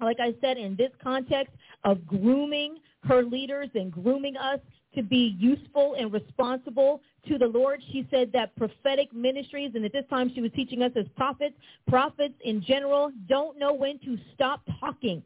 like 0.00 0.18
I 0.20 0.34
said, 0.40 0.56
in 0.56 0.76
this 0.76 0.90
context 1.02 1.54
of 1.84 2.06
grooming 2.06 2.78
her 3.04 3.22
leaders 3.22 3.68
and 3.74 3.90
grooming 3.90 4.36
us 4.36 4.60
to 4.94 5.02
be 5.02 5.36
useful 5.38 5.94
and 5.98 6.12
responsible 6.12 7.00
to 7.28 7.38
the 7.38 7.46
Lord. 7.46 7.82
She 7.92 8.06
said 8.10 8.30
that 8.32 8.54
prophetic 8.56 9.12
ministries, 9.12 9.72
and 9.74 9.84
at 9.84 9.92
this 9.92 10.04
time 10.10 10.30
she 10.34 10.40
was 10.40 10.50
teaching 10.54 10.82
us 10.82 10.92
as 10.96 11.06
prophets, 11.16 11.54
prophets 11.88 12.34
in 12.44 12.62
general 12.62 13.10
don't 13.28 13.58
know 13.58 13.72
when 13.72 13.98
to 14.00 14.18
stop 14.34 14.60
talking. 14.80 15.22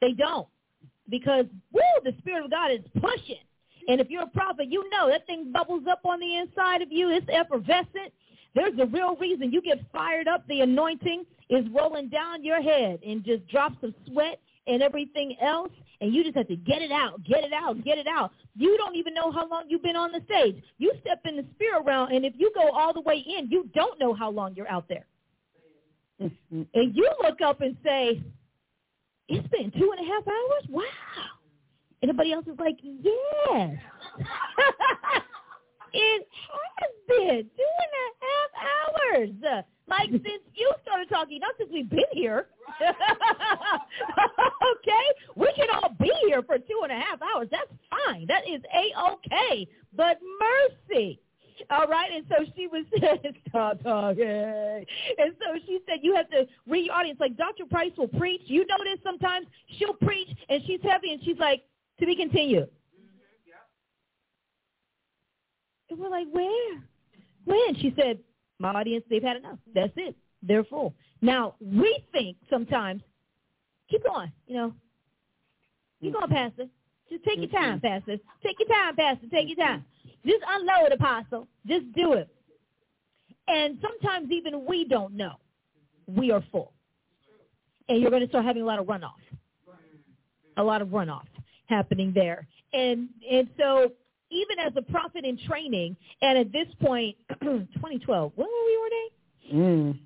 They 0.00 0.12
don't. 0.12 0.48
because 1.08 1.46
woo, 1.72 1.80
the 2.04 2.14
Spirit 2.18 2.44
of 2.44 2.50
God 2.50 2.70
is 2.70 2.80
pushing. 3.00 3.42
And 3.88 4.00
if 4.00 4.08
you're 4.08 4.22
a 4.22 4.28
prophet, 4.28 4.68
you 4.70 4.88
know 4.90 5.08
that 5.08 5.26
thing 5.26 5.52
bubbles 5.52 5.84
up 5.90 6.00
on 6.04 6.18
the 6.20 6.36
inside 6.36 6.80
of 6.80 6.90
you. 6.90 7.10
It's 7.10 7.26
effervescent. 7.30 8.12
There's 8.54 8.78
a 8.78 8.86
real 8.86 9.16
reason 9.16 9.52
you 9.52 9.60
get 9.60 9.80
fired 9.92 10.28
up. 10.28 10.46
The 10.48 10.60
anointing 10.60 11.24
is 11.50 11.66
rolling 11.70 12.08
down 12.08 12.44
your 12.44 12.62
head 12.62 13.00
and 13.06 13.24
just 13.24 13.46
drops 13.48 13.76
of 13.82 13.92
sweat 14.06 14.40
and 14.66 14.82
everything 14.82 15.36
else. 15.42 15.70
And 16.00 16.14
you 16.14 16.22
just 16.24 16.36
have 16.36 16.48
to 16.48 16.56
get 16.56 16.82
it 16.82 16.92
out, 16.92 17.22
get 17.24 17.44
it 17.44 17.52
out, 17.52 17.82
get 17.84 17.98
it 17.98 18.06
out. 18.06 18.32
You 18.56 18.76
don't 18.78 18.96
even 18.96 19.14
know 19.14 19.30
how 19.32 19.48
long 19.48 19.64
you've 19.68 19.82
been 19.82 19.96
on 19.96 20.12
the 20.12 20.22
stage. 20.24 20.62
You 20.78 20.92
step 21.00 21.20
in 21.24 21.36
the 21.36 21.44
spirit 21.54 21.84
realm, 21.84 22.10
and 22.10 22.24
if 22.24 22.34
you 22.36 22.50
go 22.54 22.70
all 22.70 22.92
the 22.92 23.00
way 23.00 23.16
in, 23.16 23.50
you 23.50 23.68
don't 23.74 23.98
know 23.98 24.14
how 24.14 24.30
long 24.30 24.54
you're 24.54 24.70
out 24.70 24.88
there. 24.88 25.06
And 26.50 26.94
you 26.94 27.10
look 27.22 27.40
up 27.40 27.60
and 27.60 27.76
say, 27.84 28.22
it's 29.28 29.48
been 29.48 29.70
two 29.72 29.92
and 29.96 30.06
a 30.06 30.10
half 30.12 30.26
hours? 30.26 30.64
Wow. 30.68 30.82
Anybody 32.02 32.32
else 32.32 32.46
is 32.46 32.58
like, 32.58 32.76
yes. 32.82 33.78
it 35.92 36.28
has 36.50 36.90
been 37.08 37.50
two 37.56 37.72
and 37.84 37.94
a 37.94 38.06
half 38.20 38.50
hours. 38.60 39.30
Like 39.88 40.10
since 40.10 40.42
you 40.54 40.72
started 40.82 41.08
talking, 41.08 41.40
not 41.40 41.54
since 41.58 41.70
we've 41.72 41.88
been 41.88 42.04
here. 42.12 42.48
okay? 42.82 42.96
We 45.36 45.52
can 45.56 45.68
all 45.72 45.90
be 46.00 46.12
here 46.26 46.42
for 46.42 46.58
two 46.58 46.80
and 46.82 46.92
a 46.92 46.96
half 46.96 47.20
hours. 47.22 47.48
That's 47.50 47.70
fine. 47.90 48.26
That 48.26 48.42
is 48.48 48.60
A-okay. 48.74 49.66
But 49.96 50.18
mercy. 50.40 51.20
All 51.70 51.86
right, 51.86 52.10
and 52.12 52.24
so 52.28 52.44
she 52.56 52.66
was 52.66 52.84
stop 53.48 53.82
talking, 53.82 54.24
and 54.24 55.34
so 55.38 55.58
she 55.66 55.78
said 55.86 56.00
you 56.02 56.14
have 56.14 56.28
to 56.30 56.46
read 56.66 56.86
your 56.86 56.94
audience. 56.94 57.18
Like 57.20 57.36
Dr. 57.36 57.64
Price 57.66 57.92
will 57.96 58.08
preach. 58.08 58.42
You 58.46 58.66
notice 58.66 59.00
sometimes 59.02 59.46
she'll 59.78 59.94
preach 59.94 60.28
and 60.48 60.62
she's 60.66 60.80
heavy, 60.82 61.12
and 61.12 61.22
she's 61.22 61.38
like, 61.38 61.62
"To 62.00 62.06
be 62.06 62.16
continued." 62.16 62.68
And 65.90 65.98
we're 65.98 66.08
like, 66.08 66.26
"Where? 66.32 66.82
When?" 67.44 67.74
She 67.76 67.94
said, 67.96 68.18
"My 68.58 68.70
audience, 68.70 69.04
they've 69.08 69.22
had 69.22 69.36
enough. 69.36 69.58
That's 69.74 69.92
it. 69.96 70.16
They're 70.42 70.64
full." 70.64 70.94
Now 71.22 71.54
we 71.60 72.04
think 72.12 72.36
sometimes, 72.50 73.02
keep 73.88 74.04
going. 74.04 74.32
You 74.46 74.56
know, 74.56 74.72
keep 76.00 76.14
mm. 76.14 76.20
going, 76.20 76.30
Pastor. 76.30 76.66
Just 77.10 77.24
take 77.24 77.38
your 77.38 77.48
time, 77.48 77.78
mm-hmm. 77.78 77.86
Pastor. 77.86 78.16
Take 78.42 78.56
your 78.58 78.68
time, 78.68 78.96
Pastor. 78.96 79.26
Take 79.30 79.48
your 79.48 79.56
time. 79.56 79.84
Just 80.26 80.42
unload, 80.48 80.92
Apostle. 80.92 81.48
Just 81.66 81.92
do 81.94 82.14
it. 82.14 82.28
And 83.46 83.78
sometimes 83.82 84.30
even 84.30 84.64
we 84.66 84.86
don't 84.86 85.14
know 85.14 85.34
we 86.06 86.30
are 86.30 86.42
full. 86.50 86.72
And 87.88 88.00
you're 88.00 88.10
going 88.10 88.22
to 88.22 88.28
start 88.28 88.44
having 88.44 88.62
a 88.62 88.66
lot 88.66 88.78
of 88.78 88.86
runoff. 88.86 89.12
A 90.56 90.62
lot 90.62 90.82
of 90.82 90.88
runoff 90.88 91.26
happening 91.66 92.12
there. 92.14 92.46
And 92.72 93.08
and 93.30 93.48
so 93.58 93.92
even 94.30 94.58
as 94.58 94.72
a 94.76 94.82
prophet 94.82 95.24
in 95.24 95.38
training, 95.46 95.96
and 96.22 96.38
at 96.38 96.52
this 96.52 96.66
point, 96.80 97.16
2012, 97.40 98.32
when 98.34 98.46
were 98.46 98.66
we 98.66 98.78
ordained? 98.82 99.96
Mm. 99.96 99.98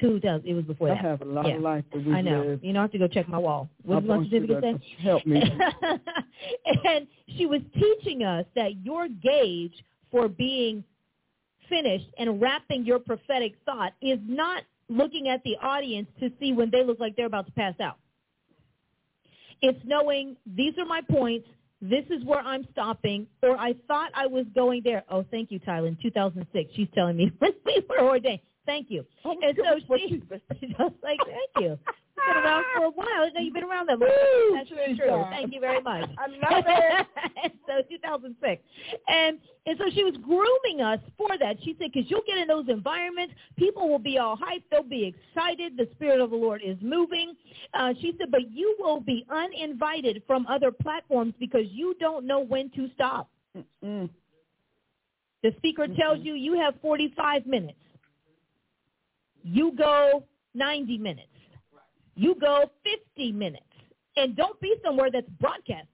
2000. 0.00 0.46
It 0.46 0.54
was 0.54 0.64
before 0.64 0.90
I 0.90 0.94
that. 0.94 1.04
I 1.04 1.08
have 1.08 1.22
a 1.22 1.24
lot 1.24 1.46
Yeah. 1.46 1.56
of 1.56 1.62
life 1.62 1.84
that 1.92 2.04
we 2.04 2.12
I 2.14 2.20
know. 2.20 2.42
live. 2.42 2.64
You 2.64 2.72
know, 2.72 2.80
I 2.80 2.82
have 2.82 2.92
to 2.92 2.98
go 2.98 3.08
check 3.08 3.28
my 3.28 3.38
wall. 3.38 3.68
What 3.82 4.00
does 4.00 4.08
my 4.08 4.24
certificate 4.24 4.62
say? 4.62 4.94
Help 5.02 5.26
me. 5.26 5.42
and 6.84 7.06
she 7.36 7.46
was 7.46 7.60
teaching 7.74 8.22
us 8.22 8.44
that 8.54 8.84
your 8.84 9.08
gauge 9.08 9.74
for 10.10 10.28
being 10.28 10.84
finished 11.68 12.06
and 12.18 12.40
wrapping 12.40 12.84
your 12.84 12.98
prophetic 12.98 13.52
thought 13.66 13.92
is 14.00 14.18
not 14.26 14.62
looking 14.88 15.28
at 15.28 15.42
the 15.44 15.56
audience 15.62 16.08
to 16.20 16.30
see 16.40 16.52
when 16.52 16.70
they 16.70 16.82
look 16.82 16.98
like 16.98 17.14
they're 17.16 17.26
about 17.26 17.46
to 17.46 17.52
pass 17.52 17.74
out. 17.80 17.98
It's 19.60 19.78
knowing 19.84 20.36
these 20.46 20.74
are 20.78 20.86
my 20.86 21.00
points. 21.10 21.48
This 21.80 22.04
is 22.10 22.24
where 22.24 22.40
I'm 22.40 22.66
stopping, 22.72 23.26
or 23.42 23.56
I 23.56 23.74
thought 23.86 24.10
I 24.14 24.26
was 24.26 24.46
going 24.54 24.82
there. 24.84 25.04
Oh, 25.10 25.24
thank 25.30 25.50
you, 25.52 25.58
Tyler. 25.60 25.86
In 25.88 25.96
2006, 26.02 26.70
she's 26.74 26.88
telling 26.94 27.16
me 27.16 27.30
when 27.38 27.52
we 27.66 27.82
were 27.88 28.00
ordained. 28.04 28.40
Thank 28.68 28.90
you. 28.90 29.02
Oh, 29.24 29.34
and 29.42 29.56
so 29.56 29.96
she, 29.96 30.22
say? 30.28 30.38
just 30.60 30.94
like, 31.02 31.18
thank 31.24 31.64
you. 31.64 31.78
You've 32.18 32.34
been 32.34 32.44
around 32.44 32.64
for 32.76 32.84
a 32.84 32.90
while. 32.90 33.30
No, 33.34 33.40
you've 33.40 33.54
been 33.54 33.64
around 33.64 33.88
that 33.88 33.98
long. 33.98 34.10
That's 34.54 34.68
true. 34.68 35.24
Thank 35.30 35.54
you 35.54 35.60
very 35.60 35.80
much. 35.80 36.10
I 36.18 36.26
love 36.26 36.64
it. 36.66 37.52
so 37.66 37.80
2006. 37.88 38.62
And 39.08 39.38
and 39.64 39.78
so 39.78 39.84
she 39.94 40.04
was 40.04 40.16
grooming 40.22 40.84
us 40.84 40.98
for 41.16 41.30
that. 41.40 41.56
She 41.64 41.76
said, 41.78 41.92
because 41.94 42.10
you'll 42.10 42.26
get 42.26 42.36
in 42.36 42.46
those 42.46 42.66
environments, 42.68 43.32
people 43.56 43.88
will 43.88 43.98
be 43.98 44.18
all 44.18 44.36
hyped. 44.36 44.64
They'll 44.70 44.82
be 44.82 45.14
excited. 45.14 45.78
The 45.78 45.88
Spirit 45.94 46.20
of 46.20 46.28
the 46.28 46.36
Lord 46.36 46.60
is 46.62 46.76
moving. 46.82 47.32
Uh, 47.72 47.94
she 48.02 48.14
said, 48.18 48.30
but 48.30 48.52
you 48.52 48.76
will 48.78 49.00
be 49.00 49.24
uninvited 49.30 50.22
from 50.26 50.46
other 50.46 50.70
platforms 50.70 51.32
because 51.40 51.64
you 51.70 51.94
don't 52.00 52.26
know 52.26 52.40
when 52.40 52.68
to 52.72 52.90
stop. 52.94 53.30
Mm. 53.82 54.10
The 55.42 55.54
speaker 55.56 55.86
tells 55.98 56.18
you 56.20 56.34
you 56.34 56.60
have 56.60 56.74
45 56.82 57.46
minutes. 57.46 57.78
You 59.42 59.72
go 59.76 60.24
90 60.54 60.98
minutes. 60.98 61.28
You 62.14 62.34
go 62.34 62.70
50 63.14 63.32
minutes. 63.32 63.64
And 64.16 64.36
don't 64.36 64.60
be 64.60 64.74
somewhere 64.84 65.10
that's 65.12 65.28
broadcasting. 65.40 65.86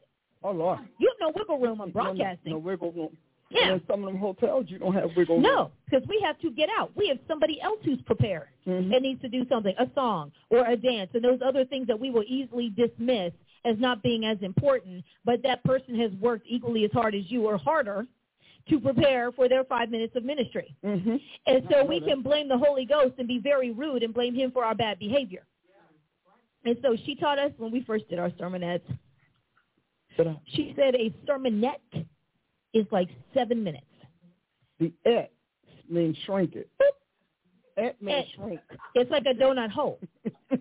Oh 0.43 0.53
Lord. 0.53 0.79
You 0.99 1.11
have 1.11 1.29
no 1.29 1.33
wiggle 1.37 1.59
room 1.59 1.81
on 1.81 1.91
broadcasting. 1.91 2.53
No, 2.53 2.53
no, 2.53 2.59
wiggle 2.59 2.93
room. 2.93 3.17
Yeah. 3.51 3.73
And 3.73 3.81
in 3.81 3.87
some 3.87 4.03
of 4.05 4.07
them 4.11 4.19
hotels, 4.19 4.67
you 4.69 4.79
don't 4.79 4.95
have 4.95 5.11
wiggle 5.17 5.37
room. 5.37 5.43
No, 5.43 5.71
because 5.85 6.07
we 6.09 6.21
have 6.25 6.39
to 6.41 6.51
get 6.51 6.69
out. 6.79 6.91
We 6.97 7.09
have 7.09 7.19
somebody 7.29 7.61
else 7.61 7.79
who's 7.85 8.01
prepared 8.03 8.49
Mhm. 8.67 8.93
and 8.95 9.03
needs 9.03 9.21
to 9.23 9.29
do 9.29 9.47
something, 9.49 9.75
a 9.79 9.89
song 9.95 10.33
or 10.51 10.67
a 10.67 10.77
dance, 10.77 11.11
and 11.15 11.23
those 11.23 11.41
other 11.43 11.65
things 11.65 11.87
that 11.87 11.99
we 11.99 12.11
will 12.11 12.25
easily 12.27 12.71
dismiss 12.71 13.33
as 13.65 13.79
not 13.79 14.03
being 14.03 14.25
as 14.25 14.41
important, 14.43 15.05
but 15.25 15.43
that 15.43 15.63
person 15.65 15.95
has 15.95 16.13
worked 16.15 16.47
equally 16.49 16.85
as 16.85 16.93
hard 16.93 17.15
as 17.15 17.31
you 17.31 17.47
or 17.47 17.57
harder 17.57 18.07
to 18.69 18.81
prepare 18.81 19.31
for 19.33 19.49
their 19.49 19.65
five 19.65 19.91
minutes 19.91 20.17
of 20.17 20.25
ministry. 20.25 20.75
Mm-hmm. 20.85 21.17
And 21.47 21.69
so 21.71 21.85
we 21.85 22.01
can 22.01 22.23
blame 22.23 22.49
the 22.49 22.59
Holy 22.59 22.87
Ghost 22.87 23.15
and 23.19 23.29
be 23.29 23.39
very 23.39 23.71
rude 23.71 24.03
and 24.03 24.15
blame 24.15 24.35
him 24.35 24.51
for 24.53 24.65
our 24.65 24.75
bad 24.75 24.99
behavior. 24.99 25.45
And 26.65 26.77
so 26.83 26.97
she 27.05 27.15
taught 27.15 27.39
us 27.39 27.53
when 27.59 27.71
we 27.71 27.83
first 27.85 28.09
did 28.09 28.19
our 28.19 28.31
sermonettes, 28.31 28.81
she 30.47 30.73
said 30.77 30.95
a 30.95 31.11
sermonette 31.29 32.07
is 32.73 32.87
like 32.91 33.09
seven 33.35 33.63
minutes. 33.63 33.87
the 34.79 34.93
et 35.05 35.33
means 35.91 36.17
shrink 36.25 36.55
it. 36.55 36.71
Et 37.77 37.97
means 38.01 38.25
Et. 38.25 38.27
shrink. 38.37 38.61
It's 38.95 39.11
like 39.11 39.25
a 39.27 39.35
donut 39.35 39.71
hole. 39.71 39.99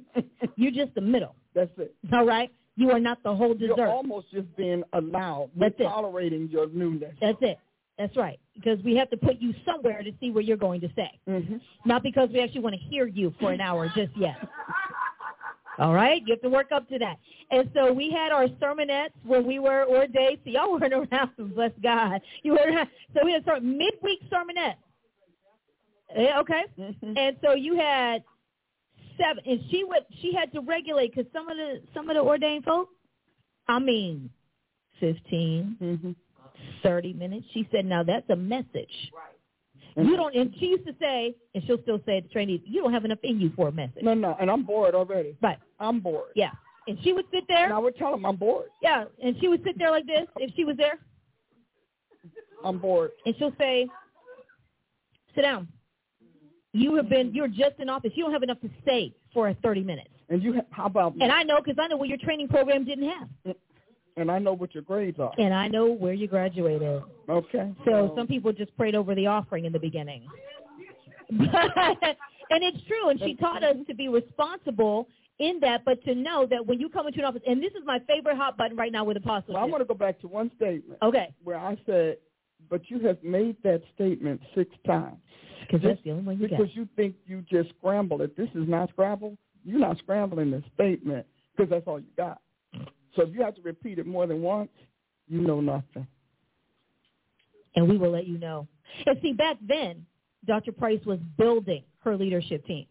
You're 0.56 0.72
just 0.72 0.96
the 0.96 1.02
middle. 1.02 1.36
That's 1.54 1.72
it. 1.78 1.96
All 2.12 2.26
right? 2.26 2.52
You 2.76 2.89
are 2.92 3.00
not 3.00 3.22
the 3.24 3.34
whole 3.34 3.54
dessert. 3.54 3.78
You're 3.78 3.88
almost 3.88 4.32
just 4.32 4.54
being 4.58 4.84
allowed. 4.94 5.52
We're 5.56 5.68
it. 5.68 5.78
tolerating 5.78 6.50
your 6.50 6.68
newness. 6.68 7.13
That's 7.22 7.38
it. 7.42 7.60
That's 7.98 8.16
right. 8.18 8.40
Because 8.56 8.80
we 8.84 8.96
have 8.96 9.10
to 9.12 9.18
put 9.18 9.40
you 9.40 9.54
somewhere 9.66 10.02
to 10.04 10.12
see 10.20 10.32
what 10.32 10.46
you're 10.46 10.58
going 10.58 10.82
to 10.82 10.90
say. 10.96 11.12
Mm-hmm. 11.28 11.58
Not 11.86 12.04
because 12.04 12.30
we 12.34 12.40
actually 12.40 12.62
want 12.62 12.76
to 12.76 12.82
hear 12.82 13.08
you 13.08 13.34
for 13.40 13.52
an 13.52 13.62
hour 13.62 13.88
just 13.96 14.16
yet. 14.18 14.36
All 15.80 15.94
right? 15.94 16.22
You 16.26 16.34
have 16.34 16.42
to 16.42 16.50
work 16.50 16.72
up 16.72 16.88
to 16.90 17.00
that. 17.00 17.18
And 17.52 17.70
so 17.74 17.92
we 17.92 18.12
had 18.12 18.32
our 18.32 18.48
sermonettes 18.48 19.12
when 19.24 19.46
we 19.46 19.60
were 19.60 19.86
ordained. 19.88 20.40
So 20.44 20.52
y'all 20.52 20.72
weren't 20.72 20.94
around, 21.12 21.32
bless 21.56 21.72
God. 21.82 22.22
You 22.44 22.54
were 22.54 22.60
around. 22.60 22.90
So 23.14 23.22
we 23.24 23.32
had 23.34 23.44
some 23.46 23.78
midweek 23.78 24.20
sermonette. 24.30 24.76
Yeah, 26.16 26.40
okay? 26.40 26.64
Mm-hmm. 26.80 27.18
And 27.18 27.38
so 27.44 27.54
you 27.54 27.76
had 27.76 28.24
seven, 29.18 29.44
and 29.46 29.60
she 29.70 29.84
would 29.84 30.06
she 30.22 30.34
had 30.34 30.52
to 30.54 30.62
regulate 30.62 31.16
because 31.16 31.32
some 31.34 31.50
of 31.50 31.58
the 31.58 31.82
some 31.94 32.10
of 32.10 32.16
the 32.16 32.22
ordained 32.22 32.66
folk, 32.66 32.90
I 33.68 33.80
mean, 33.80 34.30
15, 35.00 35.78
Mm-hmm. 35.82 36.12
30 36.84 37.13
minutes. 37.13 37.46
She 37.54 37.67
said, 37.72 37.86
now 37.86 38.04
that's 38.04 38.30
a 38.30 38.36
message. 38.36 38.91
You 39.96 40.15
don't, 40.17 40.36
and 40.36 40.54
she 40.60 40.67
used 40.67 40.86
to 40.88 40.96
say, 41.00 41.36
and 41.54 41.63
she'll 41.65 41.82
still 41.84 42.00
say 42.06 42.19
to 42.22 42.28
trainees, 42.30 42.62
you 42.65 42.82
don't 42.82 42.93
have 42.93 43.06
enough 43.06 43.19
in 43.24 43.39
you 43.39 43.52
for 43.56 43.67
a 43.67 43.72
message. 43.72 44.02
No, 44.02 44.13
no, 44.15 44.36
and 44.41 44.50
I'm 44.50 44.63
bored 44.63 44.96
already. 44.96 45.38
Right, 45.41 45.60
I'm 45.80 46.00
bored. 46.00 46.32
yeah. 46.36 46.50
And 46.88 46.98
she 47.04 47.13
would 47.13 47.26
sit 47.32 47.46
there, 47.48 47.65
And 47.65 47.74
I 47.74 47.78
would 47.80 47.96
tell 47.96 48.12
them 48.12 48.26
I'm 48.26 48.36
bored. 48.36 48.65
yeah, 48.82 49.06
and 49.24 49.36
she 49.39 49.48
would 49.48 49.63
sit 49.63 49.78
there 49.78 49.91
like 49.91 50.06
this 50.08 50.26
if 50.38 50.54
she 50.56 50.65
was 50.65 50.76
there, 50.78 50.98
I'm 52.63 52.80
bored. 52.80 53.12
and 53.26 53.36
she'll 53.38 53.54
say, 53.60 53.88
sit 55.36 55.41
down. 55.43 55.67
You 56.74 56.96
have 56.96 57.08
been, 57.08 57.32
you're 57.34 57.48
just 57.48 57.78
in 57.80 57.88
office. 57.88 58.12
You 58.15 58.24
don't 58.24 58.34
have 58.34 58.41
enough 58.43 58.60
to 58.62 58.69
say 58.86 59.13
for 59.34 59.54
30 59.62 59.84
minutes. 59.84 60.10
And 60.30 60.41
you, 60.41 60.60
how 60.72 60.86
about 60.88 61.15
me? 61.15 61.24
And 61.24 61.32
I 61.32 61.43
know 61.43 61.60
because 61.63 61.78
I 61.80 61.88
know 61.88 61.98
what 61.98 62.10
your 62.10 62.17
training 62.17 62.48
program 62.48 62.84
didn't 62.84 63.10
have. 63.10 63.28
Mm. 63.48 63.56
And 64.15 64.32
I 64.32 64.39
know 64.39 64.54
what 64.54 64.73
your 64.73 64.84
grades 64.84 65.19
are. 65.19 65.32
And 65.38 65.54
I 65.54 65.67
know 65.67 65.91
where 65.91 66.13
you 66.13 66.28
graduated. 66.28 67.02
Okay. 67.28 67.73
So 67.86 68.13
some 68.15 68.28
people 68.28 68.52
just 68.54 68.76
prayed 68.78 68.95
over 68.95 69.15
the 69.15 69.28
offering 69.28 69.65
in 69.65 69.73
the 69.73 69.80
beginning. 69.80 70.28
and 71.30 71.47
it's 72.52 72.86
true. 72.88 73.10
And 73.10 73.19
she 73.19 73.36
taught 73.36 73.63
us 73.63 73.78
to 73.88 73.95
be 73.95 74.08
responsible 74.08 75.08
in 75.39 75.60
that, 75.62 75.84
but 75.84 76.04
to 76.06 76.13
know 76.13 76.45
that 76.49 76.65
when 76.65 76.80
you 76.80 76.89
come 76.89 77.08
into 77.08 77.19
an 77.19 77.26
office, 77.26 77.41
and 77.47 77.62
this 77.62 77.71
is 77.71 77.82
my 77.86 77.99
favorite 78.08 78.38
hot 78.38 78.58
button 78.58 78.78
right 78.78 78.91
now 78.91 79.04
with 79.04 79.17
apostleship. 79.17 79.56
Well, 79.56 79.63
I 79.63 79.65
want 79.65 79.82
to 79.82 79.86
go 79.86 79.95
back 79.95 80.19
to 80.21 80.28
one 80.28 80.52
statement 80.56 80.99
okay. 81.02 81.34
where 81.43 81.58
I 81.58 81.78
said, 81.86 82.17
but 82.69 82.82
you 82.89 82.99
have 82.99 83.21
made 83.23 83.58
that 83.63 83.82
statement 83.95 84.41
six 84.56 84.69
times. 84.86 85.17
Because 85.62 85.82
that's 85.82 86.04
the 86.04 86.12
only 86.12 86.23
one 86.23 86.39
you 86.39 86.47
because 86.47 86.67
got. 86.67 86.76
you 86.76 86.88
think 86.95 87.15
you 87.26 87.43
just 87.49 87.69
scrambled 87.78 88.21
it. 88.21 88.36
This 88.36 88.49
is 88.49 88.67
not 88.67 88.89
scramble. 88.89 89.38
You're 89.63 89.80
not 89.80 89.97
scrambling 89.99 90.52
the 90.52 90.62
statement 90.76 91.26
because 91.56 91.69
that's 91.69 91.88
all 91.88 91.99
you 91.99 92.06
got. 92.17 92.41
So 93.15 93.23
if 93.23 93.34
you 93.34 93.41
have 93.43 93.56
to 93.56 93.62
repeat 93.62 93.99
it 93.99 94.08
more 94.08 94.28
than 94.28 94.41
once, 94.41 94.69
you 95.28 95.41
know 95.41 95.62
nothing. 95.62 96.08
And 97.76 97.89
we 97.89 97.97
will 97.97 98.12
let 98.12 98.28
you 98.28 98.38
know. 98.38 98.67
And 99.06 99.17
see, 99.21 99.34
back 99.34 99.58
then, 99.67 100.06
Dr. 100.45 100.71
Price 100.71 100.99
was 101.06 101.19
building 101.38 101.84
her 101.99 102.15
leadership 102.17 102.65
team. 102.65 102.86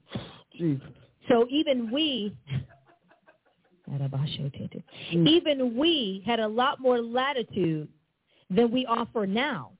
Jesus. 0.56 0.86
So 1.28 1.46
even 1.50 1.90
we, 1.92 2.36
mm. 3.88 5.28
even 5.28 5.76
we 5.76 6.22
had 6.26 6.40
a 6.40 6.48
lot 6.48 6.80
more 6.80 7.00
latitude 7.00 7.88
than 8.50 8.70
we 8.70 8.86
offer 8.86 9.26
now 9.26 9.72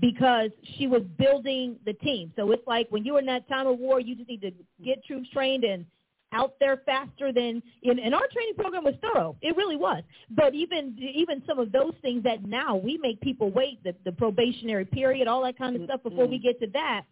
because 0.00 0.50
she 0.76 0.86
was 0.86 1.02
building 1.18 1.76
the 1.86 1.92
team. 1.94 2.32
So 2.36 2.50
it's 2.52 2.66
like 2.66 2.88
when 2.90 3.04
you're 3.04 3.20
in 3.20 3.26
that 3.26 3.48
time 3.48 3.66
of 3.66 3.78
war, 3.78 4.00
you 4.00 4.16
just 4.16 4.28
need 4.28 4.40
to 4.42 4.50
get 4.84 5.04
troops 5.04 5.28
trained 5.32 5.64
and 5.64 5.86
out 6.34 6.54
there 6.60 6.82
faster 6.84 7.32
than 7.32 7.62
in 7.82 7.98
and 7.98 8.14
our 8.14 8.26
training 8.32 8.54
program 8.56 8.84
was 8.84 8.94
thorough. 9.00 9.36
It 9.40 9.56
really 9.56 9.76
was. 9.76 10.02
But 10.30 10.54
even 10.54 10.96
even 10.98 11.42
some 11.46 11.58
of 11.58 11.72
those 11.72 11.94
things 12.02 12.22
that 12.24 12.44
now 12.44 12.76
we 12.76 12.98
make 12.98 13.20
people 13.20 13.50
wait, 13.50 13.82
the, 13.84 13.94
the 14.04 14.12
probationary 14.12 14.84
period, 14.84 15.28
all 15.28 15.42
that 15.44 15.56
kind 15.56 15.76
of 15.76 15.82
stuff 15.84 16.02
before 16.02 16.26
we 16.26 16.38
get 16.38 16.60
to 16.60 16.66
that, 16.72 17.04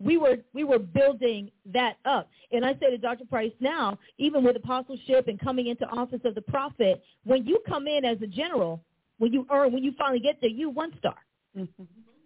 we 0.00 0.16
were 0.16 0.36
we 0.52 0.64
were 0.64 0.78
building 0.78 1.50
that 1.72 1.96
up. 2.04 2.30
And 2.52 2.64
I 2.64 2.74
say 2.74 2.90
to 2.90 2.98
Dr. 2.98 3.24
Price 3.26 3.52
now, 3.60 3.98
even 4.18 4.44
with 4.44 4.56
apostleship 4.56 5.28
and 5.28 5.38
coming 5.38 5.66
into 5.66 5.86
office 5.86 6.20
of 6.24 6.34
the 6.34 6.42
prophet, 6.42 7.02
when 7.24 7.44
you 7.46 7.58
come 7.66 7.86
in 7.86 8.04
as 8.04 8.18
a 8.22 8.26
general, 8.26 8.80
when 9.18 9.32
you 9.32 9.46
earn 9.50 9.72
when 9.72 9.82
you 9.82 9.92
finally 9.98 10.20
get 10.20 10.40
there, 10.40 10.50
you 10.50 10.70
one 10.70 10.92
star. 10.98 11.16
Mm-hmm. 11.56 11.82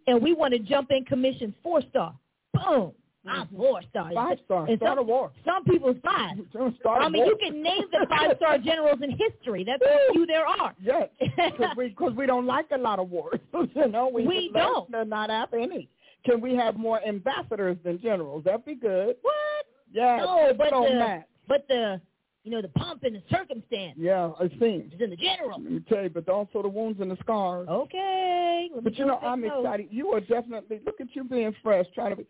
And 0.07 0.23
we 0.23 0.35
want 0.35 0.53
to 0.53 0.59
jump 0.59 0.91
in 0.91 1.05
commission 1.05 1.55
four 1.63 1.81
star. 1.91 2.15
Boom. 2.53 2.93
I'm 3.27 3.47
mm. 3.47 3.57
four 3.57 3.81
star. 3.91 4.11
Five 4.15 4.39
star. 4.45 4.67
And 4.67 4.79
Start 4.79 4.99
some, 4.99 4.99
a 4.99 5.03
war. 5.03 5.31
some 5.45 5.65
people's 5.65 5.97
five. 6.05 6.37
Start 6.81 7.03
I 7.03 7.09
mean, 7.09 7.25
you 7.27 7.37
can 7.41 7.63
name 7.63 7.85
the 7.91 8.07
five 8.09 8.37
star 8.37 8.59
generals 8.65 8.99
in 9.03 9.11
history. 9.11 9.65
That's 9.65 9.83
how 9.85 10.13
few 10.13 10.27
there 10.27 10.47
are. 10.47 10.75
Yes, 10.83 11.09
because 11.21 11.77
we, 11.77 11.91
cause 11.91 12.13
we 12.17 12.27
don't 12.27 12.47
like 12.47 12.67
a 12.75 12.79
lot 12.79 12.99
of 12.99 13.11
wars. 13.11 13.39
you 13.75 13.89
know, 13.89 14.11
we, 14.13 14.27
We 14.27 14.51
don't. 14.53 14.91
not 15.09 15.31
have 15.31 15.53
any. 15.55 15.89
Can 16.25 16.41
we 16.41 16.55
have 16.55 16.77
more 16.77 17.01
ambassadors 17.07 17.77
than 17.85 18.01
generals? 18.01 18.45
That'd 18.45 18.65
be 18.65 18.75
good. 18.75 19.17
What? 19.23 19.67
Yeah. 19.93 20.19
No, 20.19 20.53
but 20.57 20.73
on 20.73 20.85
the 20.85 20.99
that. 20.99 21.29
but 21.49 21.67
the 21.69 22.01
you 22.45 22.51
know 22.51 22.63
the 22.63 22.69
pomp 22.69 23.05
and 23.05 23.15
the 23.15 23.23
circumstance 23.31 23.97
Yeah, 23.97 24.33
it 24.41 24.53
seems. 24.61 24.93
is 24.93 25.01
in 25.01 25.11
the 25.11 25.17
general. 25.17 25.63
Let 25.63 25.71
me 25.73 25.81
tell 25.89 26.03
you, 26.03 26.11
but 26.11 26.29
also 26.29 26.63
the 26.63 26.69
wounds 26.69 27.01
and 27.01 27.11
the 27.11 27.17
scars. 27.21 27.69
Okay. 27.69 28.69
But 28.83 28.97
you 28.99 29.07
know, 29.07 29.19
I'm 29.19 29.43
notes. 29.43 29.55
excited. 29.59 29.87
You 29.91 30.09
are 30.13 30.21
definitely 30.21 30.81
look 30.85 31.01
at 31.01 31.15
you 31.15 31.25
being 31.25 31.55
fresh, 31.63 31.87
trying 31.95 32.11
to 32.11 32.17
be, 32.17 32.27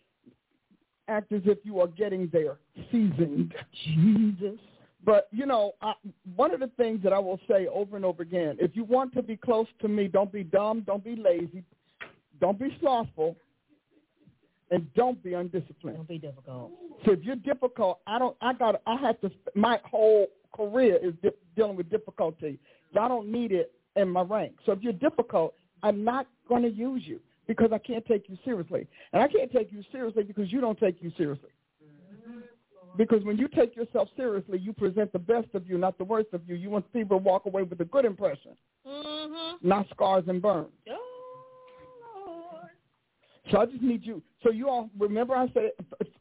act 1.12 1.32
as 1.32 1.42
if 1.44 1.58
you 1.64 1.80
are 1.80 1.86
getting 1.86 2.28
there, 2.32 2.56
seasoned. 2.90 3.54
Jesus. 3.84 4.58
But 5.04 5.28
you 5.32 5.46
know, 5.46 5.72
I, 5.82 5.94
one 6.36 6.52
of 6.54 6.60
the 6.60 6.70
things 6.76 7.02
that 7.02 7.12
I 7.12 7.18
will 7.18 7.40
say 7.48 7.66
over 7.66 7.96
and 7.96 8.04
over 8.04 8.22
again: 8.22 8.56
if 8.60 8.76
you 8.76 8.84
want 8.84 9.12
to 9.14 9.22
be 9.22 9.36
close 9.36 9.66
to 9.80 9.88
me, 9.88 10.08
don't 10.08 10.32
be 10.32 10.44
dumb, 10.44 10.82
don't 10.86 11.04
be 11.04 11.16
lazy, 11.16 11.64
don't 12.40 12.58
be 12.58 12.76
slothful, 12.80 13.36
and 14.70 14.92
don't 14.94 15.22
be 15.22 15.34
undisciplined. 15.34 15.96
Don't 15.96 16.08
be 16.08 16.18
difficult. 16.18 16.70
So 17.04 17.12
if 17.12 17.22
you're 17.22 17.36
difficult, 17.36 18.00
I 18.06 18.18
don't. 18.18 18.36
I 18.40 18.52
got. 18.52 18.80
I 18.86 18.96
have 18.96 19.20
to. 19.22 19.30
My 19.54 19.80
whole 19.84 20.28
career 20.54 20.98
is 21.02 21.14
di- 21.22 21.30
dealing 21.56 21.76
with 21.76 21.90
difficulty. 21.90 22.58
I 22.98 23.08
don't 23.08 23.30
need 23.30 23.52
it 23.52 23.72
in 23.96 24.08
my 24.08 24.22
rank. 24.22 24.54
So 24.64 24.72
if 24.72 24.82
you're 24.82 24.92
difficult, 24.92 25.54
I'm 25.82 26.04
not 26.04 26.26
going 26.48 26.62
to 26.62 26.70
use 26.70 27.02
you 27.04 27.20
because 27.52 27.70
I 27.70 27.78
can't 27.78 28.04
take 28.06 28.30
you 28.30 28.38
seriously, 28.46 28.86
and 29.12 29.22
I 29.22 29.28
can't 29.28 29.52
take 29.52 29.70
you 29.70 29.82
seriously 29.92 30.22
because 30.22 30.50
you 30.50 30.60
don't 30.62 30.78
take 30.80 31.02
you 31.02 31.12
seriously. 31.18 31.50
Because 32.96 33.22
when 33.24 33.36
you 33.36 33.46
take 33.48 33.76
yourself 33.76 34.08
seriously, 34.16 34.58
you 34.58 34.72
present 34.72 35.12
the 35.12 35.18
best 35.18 35.48
of 35.52 35.66
you, 35.66 35.76
not 35.76 35.98
the 35.98 36.04
worst 36.04 36.28
of 36.32 36.40
you. 36.46 36.54
You 36.54 36.70
want 36.70 36.90
people 36.94 37.18
to 37.18 37.22
walk 37.22 37.44
away 37.44 37.62
with 37.62 37.78
a 37.80 37.84
good 37.84 38.06
impression, 38.06 38.52
Mm-hmm. 38.86 39.68
not 39.68 39.86
scars 39.90 40.24
and 40.28 40.40
burns. 40.40 40.68
Oh. 40.90 42.60
So 43.50 43.58
I 43.58 43.66
just 43.66 43.82
need 43.82 44.04
you. 44.04 44.22
So 44.42 44.50
you 44.50 44.68
all 44.68 44.88
remember 44.98 45.34
I 45.34 45.48
said 45.52 45.72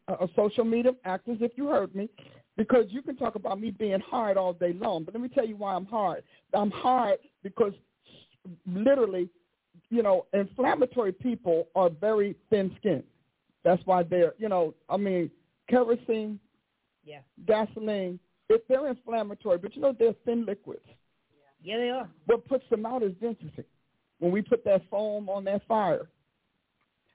a, 0.08 0.14
a 0.26 0.28
social 0.36 0.66
media 0.66 0.92
act 1.06 1.30
as 1.30 1.38
if 1.40 1.52
you 1.56 1.68
heard 1.68 1.96
me, 1.96 2.10
because 2.58 2.86
you 2.90 3.02
can 3.02 3.16
talk 3.16 3.36
about 3.36 3.60
me 3.60 3.72
being 3.72 4.02
hard 4.02 4.36
all 4.38 4.54
day 4.54 4.74
long. 4.74 5.04
But 5.06 5.14
let 5.14 5.22
me 5.24 5.30
tell 5.30 5.46
you 5.46 5.56
why 5.56 5.76
I'm 5.76 5.86
hard. 5.86 6.24
I'm 6.54 6.72
hard 6.72 7.20
because 7.42 7.74
literally, 8.66 9.30
you 9.92 10.02
know, 10.02 10.26
inflammatory 10.34 11.12
people 11.12 11.68
are 11.76 11.90
very 11.90 12.36
thin-skinned. 12.50 13.04
That's 13.64 13.86
why 13.86 14.02
they're, 14.04 14.34
you 14.40 14.50
know, 14.50 14.74
I 14.90 14.98
mean, 14.98 15.30
kerosene, 15.70 16.40
Yeah. 17.04 17.22
gasoline, 17.46 18.20
if 18.50 18.66
they're 18.68 18.88
inflammatory, 18.88 19.58
but 19.58 19.76
you 19.76 19.82
know 19.82 19.92
they're 19.92 20.14
thin 20.26 20.46
liquids. 20.46 20.86
Yeah, 21.64 21.78
they 21.78 21.90
are. 21.90 22.10
What 22.26 22.46
puts 22.46 22.68
them 22.70 22.86
out 22.86 23.04
is 23.04 23.14
density. 23.22 23.66
When 24.20 24.32
we 24.32 24.42
put 24.42 24.64
that 24.66 24.82
foam 24.90 25.30
on 25.30 25.44
that 25.46 25.64
fire. 25.68 26.08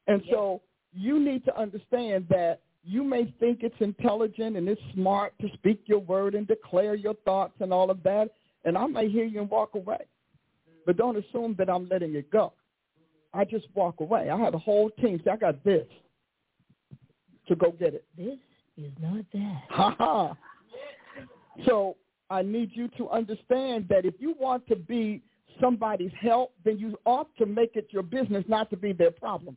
And 0.07 0.23
so 0.31 0.61
you 0.93 1.19
need 1.19 1.45
to 1.45 1.57
understand 1.59 2.27
that 2.29 2.61
you 2.85 3.03
may 3.03 3.25
think 3.41 3.63
it's 3.63 3.81
intelligent 3.81 4.57
and 4.57 4.69
it's 4.69 4.81
smart 4.93 5.37
to 5.41 5.49
speak 5.55 5.83
your 5.87 5.99
word 5.99 6.35
and 6.35 6.47
declare 6.47 6.95
your 6.95 7.15
thoughts 7.25 7.55
and 7.61 7.73
all 7.73 7.91
of 7.91 8.03
that, 8.05 8.31
and 8.65 8.77
I 8.79 8.87
may 8.87 9.09
hear 9.09 9.25
you 9.25 9.41
and 9.41 9.51
walk 9.51 9.75
away. 9.75 10.07
But 10.85 10.97
don't 10.97 11.17
assume 11.17 11.55
that 11.59 11.69
I'm 11.69 11.89
letting 11.89 12.15
it 12.15 12.31
go. 12.31 12.53
I 13.37 13.45
just 13.45 13.67
walk 13.75 14.01
away. 14.01 14.31
I 14.31 14.39
have 14.39 14.55
a 14.55 14.59
whole 14.59 14.91
team. 14.91 15.21
See, 15.23 15.31
I 15.31 15.37
got 15.37 15.63
this 15.63 15.87
to 17.49 17.55
go 17.55 17.73
get 17.73 17.95
it. 17.95 18.05
This 18.17 18.39
is 18.79 18.93
not 19.01 19.25
that. 19.33 19.63
Ha 19.71 19.95
ha. 19.99 20.37
So 21.67 21.97
I 22.31 22.43
need 22.43 22.71
you 22.75 22.89
to 22.99 23.09
understand 23.11 23.87
that 23.89 24.05
if 24.05 24.15
you 24.19 24.35
want 24.39 24.67
to 24.69 24.77
be 24.77 25.23
somebody's 25.61 26.13
help, 26.21 26.53
then 26.65 26.79
you 26.79 26.99
ought 27.05 27.35
to 27.37 27.47
make 27.47 27.77
it 27.77 27.89
your 27.91 28.03
business 28.03 28.45
not 28.49 28.69
to 28.71 28.77
be 28.77 28.93
their 28.93 29.11
problem. 29.11 29.57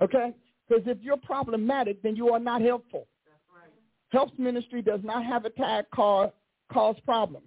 Okay? 0.00 0.34
Because 0.68 0.84
if 0.86 0.98
you're 1.02 1.16
problematic, 1.18 2.02
then 2.02 2.16
you 2.16 2.30
are 2.30 2.38
not 2.38 2.62
helpful. 2.62 3.06
Helps 4.10 4.32
ministry 4.38 4.82
does 4.82 5.00
not 5.04 5.24
have 5.24 5.44
a 5.44 5.50
tag 5.50 5.84
called 5.94 6.32
cause 6.72 6.96
problems. 7.04 7.46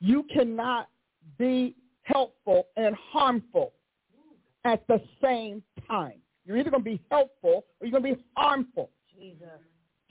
You 0.00 0.24
cannot 0.32 0.88
be 1.38 1.76
helpful 2.02 2.68
and 2.76 2.94
harmful 3.12 3.72
at 4.64 4.86
the 4.88 5.00
same 5.22 5.62
time. 5.88 6.14
You're 6.44 6.58
either 6.58 6.70
going 6.70 6.84
to 6.84 6.90
be 6.90 7.00
helpful 7.10 7.64
or 7.80 7.86
you're 7.86 7.98
going 7.98 8.14
to 8.14 8.18
be 8.18 8.24
harmful. 8.36 8.90
Jesus. 9.18 9.48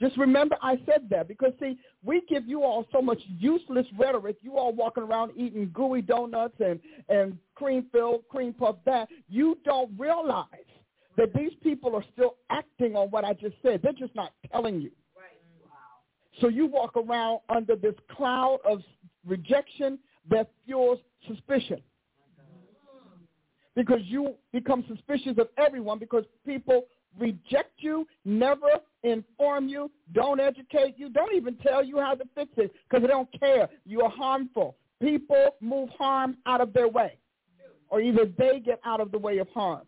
Just 0.00 0.16
remember 0.16 0.56
I 0.60 0.76
said 0.86 1.08
that 1.10 1.28
because, 1.28 1.52
see, 1.60 1.78
we 2.02 2.22
give 2.28 2.48
you 2.48 2.64
all 2.64 2.84
so 2.92 3.00
much 3.00 3.20
useless 3.38 3.86
rhetoric. 3.96 4.36
You 4.42 4.58
all 4.58 4.72
walking 4.72 5.04
around 5.04 5.32
eating 5.36 5.70
gooey 5.72 6.02
donuts 6.02 6.56
and, 6.58 6.80
and 7.08 7.38
cream 7.54 7.86
filled, 7.92 8.26
cream 8.28 8.52
puff 8.52 8.76
that. 8.86 9.08
You 9.28 9.56
don't 9.64 9.90
realize 9.96 10.48
that 11.16 11.32
these 11.32 11.52
people 11.62 11.94
are 11.94 12.04
still 12.12 12.36
acting 12.50 12.96
on 12.96 13.08
what 13.10 13.24
I 13.24 13.34
just 13.34 13.54
said. 13.62 13.80
They're 13.82 13.92
just 13.92 14.14
not 14.16 14.32
telling 14.50 14.80
you. 14.80 14.90
So 16.40 16.48
you 16.48 16.66
walk 16.66 16.96
around 16.96 17.40
under 17.48 17.76
this 17.76 17.94
cloud 18.10 18.58
of 18.68 18.82
rejection 19.24 20.00
that 20.30 20.50
fuels 20.64 20.98
suspicion. 21.26 21.82
Because 23.76 24.00
you 24.04 24.34
become 24.52 24.84
suspicious 24.88 25.36
of 25.38 25.48
everyone 25.58 25.98
because 25.98 26.24
people 26.46 26.84
reject 27.18 27.72
you, 27.78 28.06
never 28.24 28.68
inform 29.02 29.68
you, 29.68 29.90
don't 30.12 30.40
educate 30.40 30.94
you, 30.96 31.08
don't 31.08 31.34
even 31.34 31.56
tell 31.58 31.84
you 31.84 31.98
how 31.98 32.14
to 32.14 32.24
fix 32.34 32.50
it 32.56 32.72
because 32.88 33.02
they 33.02 33.08
don't 33.08 33.28
care. 33.38 33.68
You 33.84 34.02
are 34.02 34.10
harmful. 34.10 34.76
People 35.02 35.56
move 35.60 35.88
harm 35.98 36.36
out 36.46 36.60
of 36.60 36.72
their 36.72 36.88
way 36.88 37.18
or 37.88 38.00
either 38.00 38.26
they 38.38 38.60
get 38.60 38.80
out 38.84 39.00
of 39.00 39.12
the 39.12 39.18
way 39.18 39.38
of 39.38 39.48
harm. 39.48 39.86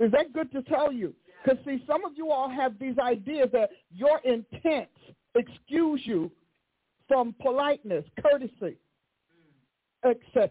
Is 0.00 0.10
that 0.12 0.32
good 0.32 0.52
to 0.52 0.62
tell 0.62 0.92
you? 0.92 1.14
Because, 1.44 1.58
see, 1.64 1.82
some 1.86 2.04
of 2.04 2.12
you 2.16 2.30
all 2.30 2.48
have 2.50 2.78
these 2.78 2.98
ideas 2.98 3.48
that 3.52 3.70
your 3.90 4.20
intent 4.24 4.88
excuse 5.34 6.00
you 6.04 6.30
from 7.08 7.34
politeness, 7.40 8.04
courtesy, 8.20 8.76
mm. 10.04 10.10
etc. 10.10 10.50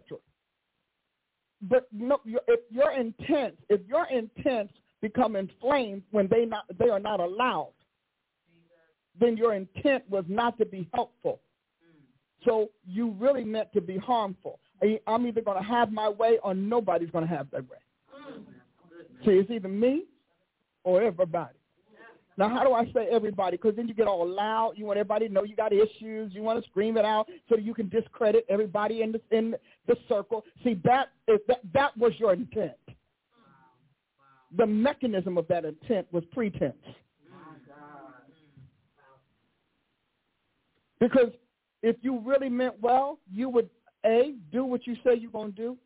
But 1.62 1.88
no, 1.91 2.20
if 2.26 2.60
your 2.70 2.91
intent, 2.91 3.56
if 3.70 3.82
your 3.88 4.08
intents 4.08 4.74
become 5.02 5.36
inflamed 5.36 6.04
when 6.12 6.28
they 6.30 6.46
not 6.46 6.65
they 6.78 6.89
are 6.89 7.00
not 7.00 7.20
allowed, 7.20 7.74
then 9.20 9.38
your 9.38 9.53
intent 9.53 10.03
was 10.10 10.26
not 10.28 10.58
to 10.58 10.66
be 10.66 10.89
helpful. 10.93 11.39
Mm. 11.84 12.45
So 12.45 12.70
you 12.86 13.12
really 13.20 13.43
meant 13.43 13.72
to 13.74 13.82
be 13.82 13.97
harmful. 13.97 14.60
I'm 15.08 15.26
either 15.26 15.41
going 15.41 15.58
to 15.58 15.68
have 15.68 15.91
my 15.91 16.10
way 16.10 16.38
or 16.43 16.53
nobody's 16.53 17.10
going 17.10 17.28
to 17.28 17.34
have 17.34 17.49
their 17.49 17.62
way. 17.62 17.78
Mm. 18.14 18.43
See, 19.26 19.32
it's 19.32 19.49
either 19.49 19.70
me 19.70 20.06
or 20.84 21.01
everybody. 21.01 21.56
Now, 22.38 22.49
how 22.49 22.63
do 22.63 22.73
I 22.73 22.86
say 22.93 23.07
everybody? 23.09 23.55
Because 23.55 23.75
then 23.75 23.88
you 23.88 23.93
get 23.93 24.07
all 24.07 24.27
loud. 24.27 24.73
You 24.75 24.86
want 24.86 24.97
everybody 24.97 25.27
to 25.27 25.33
know 25.33 25.43
you 25.43 25.55
got 25.55 25.71
issues. 25.71 26.33
You 26.33 26.41
want 26.41 26.61
to 26.61 26.69
scream 26.69 26.97
it 26.97 27.05
out 27.05 27.27
so 27.47 27.55
that 27.55 27.63
you 27.63 27.73
can 27.73 27.88
discredit 27.88 28.45
everybody 28.49 29.01
in 29.01 29.13
the 29.13 29.21
in 29.31 29.55
the 29.88 29.95
circle. 30.09 30.43
See, 30.63 30.79
that 30.83 31.09
is 31.27 31.39
that 31.47 31.59
that 31.73 31.97
was 31.97 32.11
your 32.17 32.33
intent. 32.33 32.73
The 34.57 34.65
mechanism 34.65 35.38
of 35.38 35.47
that 35.47 35.65
intent 35.65 36.07
was 36.11 36.23
pretense. 36.33 36.75
Because 40.99 41.31
if 41.83 41.97
you 42.01 42.19
really 42.19 42.49
meant 42.49 42.75
well, 42.81 43.19
you 43.31 43.49
would 43.49 43.69
a 44.05 44.36
do 44.51 44.65
what 44.65 44.86
you 44.88 44.95
say 45.05 45.15
you're 45.15 45.31
going 45.31 45.51
to 45.53 45.57
do. 45.57 45.77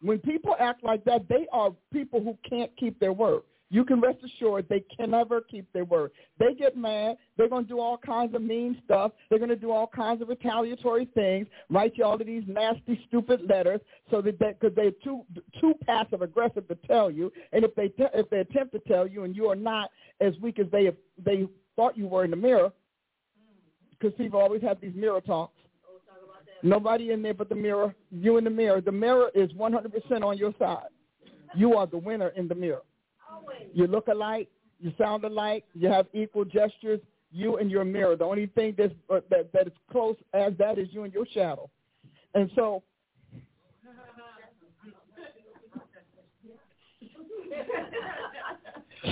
When 0.00 0.18
people 0.18 0.56
act 0.58 0.82
like 0.82 1.04
that, 1.04 1.28
they 1.28 1.46
are 1.52 1.72
people 1.92 2.20
who 2.20 2.36
can't 2.48 2.70
keep 2.76 2.98
their 2.98 3.12
word. 3.12 3.42
You 3.72 3.86
can 3.86 4.02
rest 4.02 4.18
assured 4.22 4.66
they 4.68 4.84
can 4.94 5.12
never 5.12 5.40
keep 5.40 5.66
their 5.72 5.86
word. 5.86 6.10
They 6.38 6.52
get 6.52 6.76
mad. 6.76 7.16
They're 7.38 7.48
going 7.48 7.64
to 7.64 7.68
do 7.68 7.80
all 7.80 7.96
kinds 7.96 8.34
of 8.34 8.42
mean 8.42 8.78
stuff. 8.84 9.12
They're 9.30 9.38
going 9.38 9.48
to 9.48 9.56
do 9.56 9.70
all 9.70 9.86
kinds 9.86 10.20
of 10.20 10.28
retaliatory 10.28 11.06
things, 11.14 11.46
write 11.70 11.92
you 11.96 12.04
all 12.04 12.20
of 12.20 12.26
these 12.26 12.42
nasty, 12.46 13.02
stupid 13.08 13.40
letters, 13.48 13.80
so 14.10 14.20
that 14.20 14.38
because 14.38 14.76
they, 14.76 14.88
are 14.88 14.90
too 15.02 15.24
too 15.58 15.72
passive 15.86 16.20
aggressive 16.20 16.68
to 16.68 16.74
tell 16.86 17.10
you. 17.10 17.32
And 17.52 17.64
if 17.64 17.74
they 17.74 17.88
te- 17.88 18.12
if 18.12 18.28
they 18.28 18.40
attempt 18.40 18.74
to 18.74 18.78
tell 18.80 19.06
you, 19.06 19.24
and 19.24 19.34
you 19.34 19.48
are 19.48 19.56
not 19.56 19.90
as 20.20 20.34
weak 20.42 20.58
as 20.58 20.66
they 20.70 20.90
they 21.24 21.48
thought 21.74 21.96
you 21.96 22.06
were 22.06 22.24
in 22.26 22.30
the 22.30 22.36
mirror, 22.36 22.72
because 23.90 24.14
people 24.18 24.38
always 24.38 24.60
have 24.60 24.82
these 24.82 24.94
mirror 24.94 25.22
talks. 25.22 25.56
Nobody 26.62 27.12
in 27.12 27.22
there 27.22 27.32
but 27.32 27.48
the 27.48 27.54
mirror. 27.54 27.94
You 28.10 28.36
in 28.36 28.44
the 28.44 28.50
mirror. 28.50 28.82
The 28.82 28.92
mirror 28.92 29.30
is 29.34 29.50
100% 29.52 30.22
on 30.22 30.36
your 30.36 30.52
side. 30.58 30.88
You 31.56 31.74
are 31.74 31.86
the 31.86 31.98
winner 31.98 32.28
in 32.36 32.48
the 32.48 32.54
mirror. 32.54 32.82
You 33.72 33.86
look 33.86 34.08
alike. 34.08 34.48
You 34.80 34.92
sound 34.98 35.24
alike. 35.24 35.64
You 35.74 35.88
have 35.88 36.06
equal 36.12 36.44
gestures. 36.44 37.00
You 37.30 37.56
and 37.56 37.70
your 37.70 37.84
mirror. 37.84 38.16
The 38.16 38.24
only 38.24 38.46
thing 38.46 38.74
that's, 38.76 38.92
uh, 39.08 39.20
that 39.30 39.52
that 39.52 39.68
is 39.68 39.72
close 39.90 40.16
as 40.34 40.52
that 40.58 40.78
is 40.78 40.88
you 40.90 41.04
and 41.04 41.12
your 41.12 41.26
shadow. 41.32 41.70
And 42.34 42.50
so. 42.54 42.82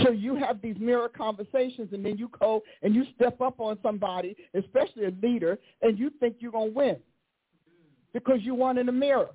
So 0.05 0.11
you 0.11 0.37
have 0.37 0.63
these 0.63 0.77
mirror 0.79 1.09
conversations, 1.09 1.93
and 1.93 2.05
then 2.05 2.17
you 2.17 2.31
go 2.39 2.63
and 2.83 2.95
you 2.95 3.05
step 3.17 3.41
up 3.41 3.61
on 3.61 3.77
somebody, 3.83 4.37
especially 4.55 5.07
a 5.07 5.13
leader, 5.21 5.59
and 5.83 5.99
you 5.99 6.11
think 6.21 6.37
you're 6.39 6.53
gonna 6.53 6.71
win 6.71 6.97
because 8.13 8.39
you 8.41 8.55
won 8.55 8.79
in 8.79 8.87
the 8.87 8.93
mirror. 8.93 9.31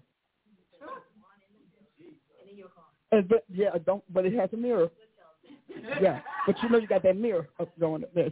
And 3.12 3.28
but, 3.28 3.44
yeah, 3.52 3.70
don't. 3.86 4.04
But 4.14 4.26
it 4.26 4.34
has 4.34 4.50
a 4.54 4.58
mirror. 4.58 4.90
Yeah, 6.02 6.22
but 6.46 6.56
you 6.62 6.70
know 6.70 6.78
you 6.78 6.88
got 6.88 7.04
that 7.04 7.18
mirror 7.18 7.48
up 7.60 7.78
going 7.80 8.04
there, 8.14 8.30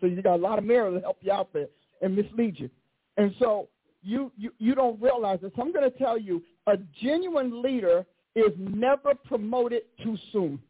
so 0.00 0.06
you 0.06 0.22
got 0.22 0.36
a 0.36 0.42
lot 0.42 0.58
of 0.58 0.64
mirrors 0.64 0.94
to 0.94 1.00
help 1.00 1.18
you 1.22 1.32
out 1.32 1.52
there 1.52 1.66
and 2.02 2.14
mislead 2.14 2.58
you. 2.58 2.70
And 3.16 3.34
so 3.38 3.68
you 4.02 4.30
you 4.36 4.52
you 4.58 4.74
don't 4.74 5.00
realize 5.00 5.40
this. 5.42 5.50
I'm 5.58 5.72
going 5.72 5.90
to 5.90 5.98
tell 5.98 6.18
you, 6.18 6.42
a 6.66 6.76
genuine 7.02 7.62
leader 7.62 8.04
is 8.34 8.52
never 8.58 9.14
promoted 9.14 9.82
too 10.02 10.16
soon. 10.32 10.60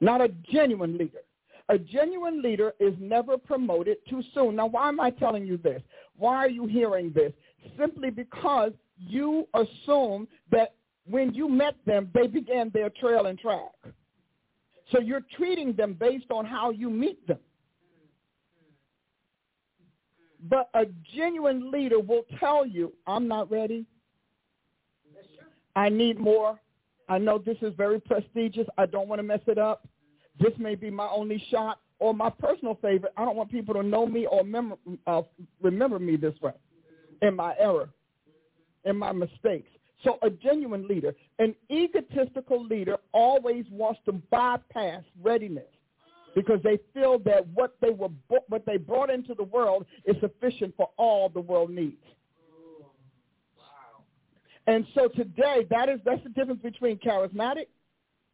Not 0.00 0.20
a 0.20 0.28
genuine 0.52 0.98
leader. 0.98 1.20
A 1.70 1.78
genuine 1.78 2.42
leader 2.42 2.74
is 2.78 2.92
never 3.00 3.38
promoted 3.38 3.96
too 4.08 4.22
soon. 4.34 4.56
Now, 4.56 4.66
why 4.66 4.88
am 4.88 5.00
I 5.00 5.10
telling 5.10 5.46
you 5.46 5.56
this? 5.56 5.80
Why 6.18 6.36
are 6.36 6.50
you 6.50 6.66
hearing 6.66 7.10
this? 7.14 7.32
Simply 7.78 8.10
because 8.10 8.72
you 8.98 9.48
assume 9.54 10.28
that 10.50 10.74
when 11.08 11.34
you 11.34 11.48
met 11.48 11.76
them, 11.86 12.08
they 12.14 12.26
began 12.26 12.70
their 12.72 12.90
trail 12.90 13.26
and 13.26 13.38
track. 13.38 13.72
So 14.90 15.00
you're 15.00 15.24
treating 15.36 15.72
them 15.74 15.94
based 15.94 16.30
on 16.30 16.44
how 16.44 16.70
you 16.70 16.90
meet 16.90 17.26
them. 17.26 17.38
But 20.48 20.68
a 20.74 20.84
genuine 21.16 21.70
leader 21.70 21.98
will 21.98 22.24
tell 22.38 22.66
you, 22.66 22.92
I'm 23.06 23.26
not 23.26 23.50
ready. 23.50 23.86
I 25.74 25.88
need 25.88 26.18
more. 26.18 26.60
I 27.08 27.18
know 27.18 27.38
this 27.38 27.56
is 27.62 27.72
very 27.76 28.00
prestigious. 28.00 28.66
I 28.78 28.86
don't 28.86 29.08
want 29.08 29.18
to 29.18 29.22
mess 29.22 29.40
it 29.46 29.58
up. 29.58 29.88
This 30.38 30.52
may 30.58 30.74
be 30.74 30.90
my 30.90 31.08
only 31.08 31.42
shot 31.50 31.80
or 31.98 32.12
my 32.12 32.30
personal 32.30 32.78
favorite. 32.82 33.12
I 33.16 33.24
don't 33.24 33.36
want 33.36 33.50
people 33.50 33.74
to 33.74 33.82
know 33.82 34.06
me 34.06 34.26
or 34.26 34.38
remember, 34.38 34.76
uh, 35.06 35.22
remember 35.62 35.98
me 35.98 36.16
this 36.16 36.34
way 36.42 36.52
in 37.22 37.36
my 37.36 37.54
error, 37.58 37.88
in 38.84 38.96
my 38.96 39.12
mistakes. 39.12 39.70
So 40.02 40.18
a 40.22 40.30
genuine 40.30 40.86
leader, 40.88 41.14
an 41.38 41.54
egotistical 41.70 42.64
leader 42.64 42.98
always 43.12 43.64
wants 43.70 44.00
to 44.06 44.12
bypass 44.12 45.02
readiness 45.22 45.68
because 46.34 46.60
they 46.62 46.78
feel 46.92 47.18
that 47.20 47.46
what 47.48 47.76
they 47.80 47.90
were 47.90 48.08
what 48.48 48.66
they 48.66 48.76
brought 48.76 49.10
into 49.10 49.34
the 49.34 49.44
world 49.44 49.86
is 50.04 50.16
sufficient 50.20 50.74
for 50.76 50.90
all 50.96 51.28
the 51.28 51.40
world 51.40 51.70
needs. 51.70 52.02
And 54.66 54.86
so 54.94 55.08
today, 55.08 55.66
that 55.70 55.88
is 55.88 56.00
that's 56.04 56.22
the 56.22 56.30
difference 56.30 56.60
between 56.62 56.98
charismatic. 56.98 57.66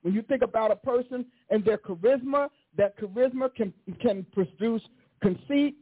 When 0.03 0.15
you 0.15 0.23
think 0.23 0.43
about 0.43 0.71
a 0.71 0.77
person 0.77 1.27
and 1.51 1.65
their 1.65 1.77
charisma, 1.79 2.49
that 2.77 2.99
charisma 2.99 3.55
can 3.55 3.73
can 4.01 4.25
produce 4.33 4.83
conceit 5.21 5.77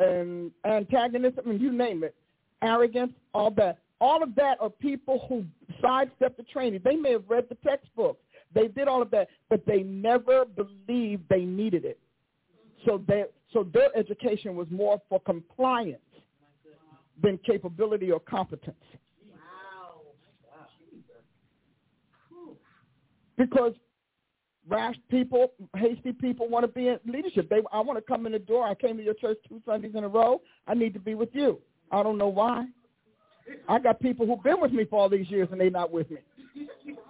and 0.00 0.50
antagonism, 0.64 1.50
and 1.50 1.60
you 1.60 1.72
name 1.72 2.04
it, 2.04 2.14
arrogance, 2.62 3.12
all 3.34 3.50
that. 3.52 3.78
All 4.00 4.22
of 4.22 4.34
that 4.36 4.58
are 4.60 4.70
people 4.70 5.26
who 5.28 5.44
sidestepped 5.82 6.36
the 6.36 6.44
training. 6.44 6.80
They 6.84 6.96
may 6.96 7.12
have 7.12 7.24
read 7.28 7.46
the 7.48 7.56
textbooks. 7.56 8.22
They 8.54 8.68
did 8.68 8.88
all 8.88 9.02
of 9.02 9.10
that, 9.10 9.28
but 9.50 9.66
they 9.66 9.82
never 9.82 10.44
believed 10.44 11.24
they 11.28 11.44
needed 11.44 11.84
it. 11.84 11.98
So 12.86 13.02
they, 13.06 13.24
so 13.52 13.64
their 13.74 13.94
education 13.96 14.54
was 14.54 14.68
more 14.70 15.00
for 15.08 15.20
compliance 15.20 15.98
than 17.20 17.38
capability 17.38 18.12
or 18.12 18.20
competence. 18.20 18.76
Wow. 19.32 20.02
Because 23.36 23.74
rash 24.68 24.96
people, 25.10 25.52
hasty 25.76 26.12
people 26.12 26.48
want 26.48 26.64
to 26.64 26.68
be 26.68 26.88
in 26.88 26.98
leadership. 27.06 27.48
They, 27.48 27.60
I 27.72 27.80
want 27.80 27.98
to 27.98 28.02
come 28.02 28.26
in 28.26 28.32
the 28.32 28.38
door. 28.38 28.66
I 28.66 28.74
came 28.74 28.96
to 28.96 29.02
your 29.02 29.14
church 29.14 29.38
two 29.48 29.60
Sundays 29.66 29.92
in 29.94 30.04
a 30.04 30.08
row. 30.08 30.40
I 30.66 30.74
need 30.74 30.94
to 30.94 31.00
be 31.00 31.14
with 31.14 31.30
you. 31.32 31.58
I 31.90 32.02
don't 32.02 32.18
know 32.18 32.28
why. 32.28 32.66
I 33.68 33.78
got 33.78 34.00
people 34.00 34.26
who've 34.26 34.42
been 34.42 34.60
with 34.60 34.72
me 34.72 34.84
for 34.84 35.00
all 35.00 35.08
these 35.08 35.30
years 35.30 35.48
and 35.50 35.60
they're 35.60 35.70
not 35.70 35.92
with 35.92 36.10
me. 36.10 36.18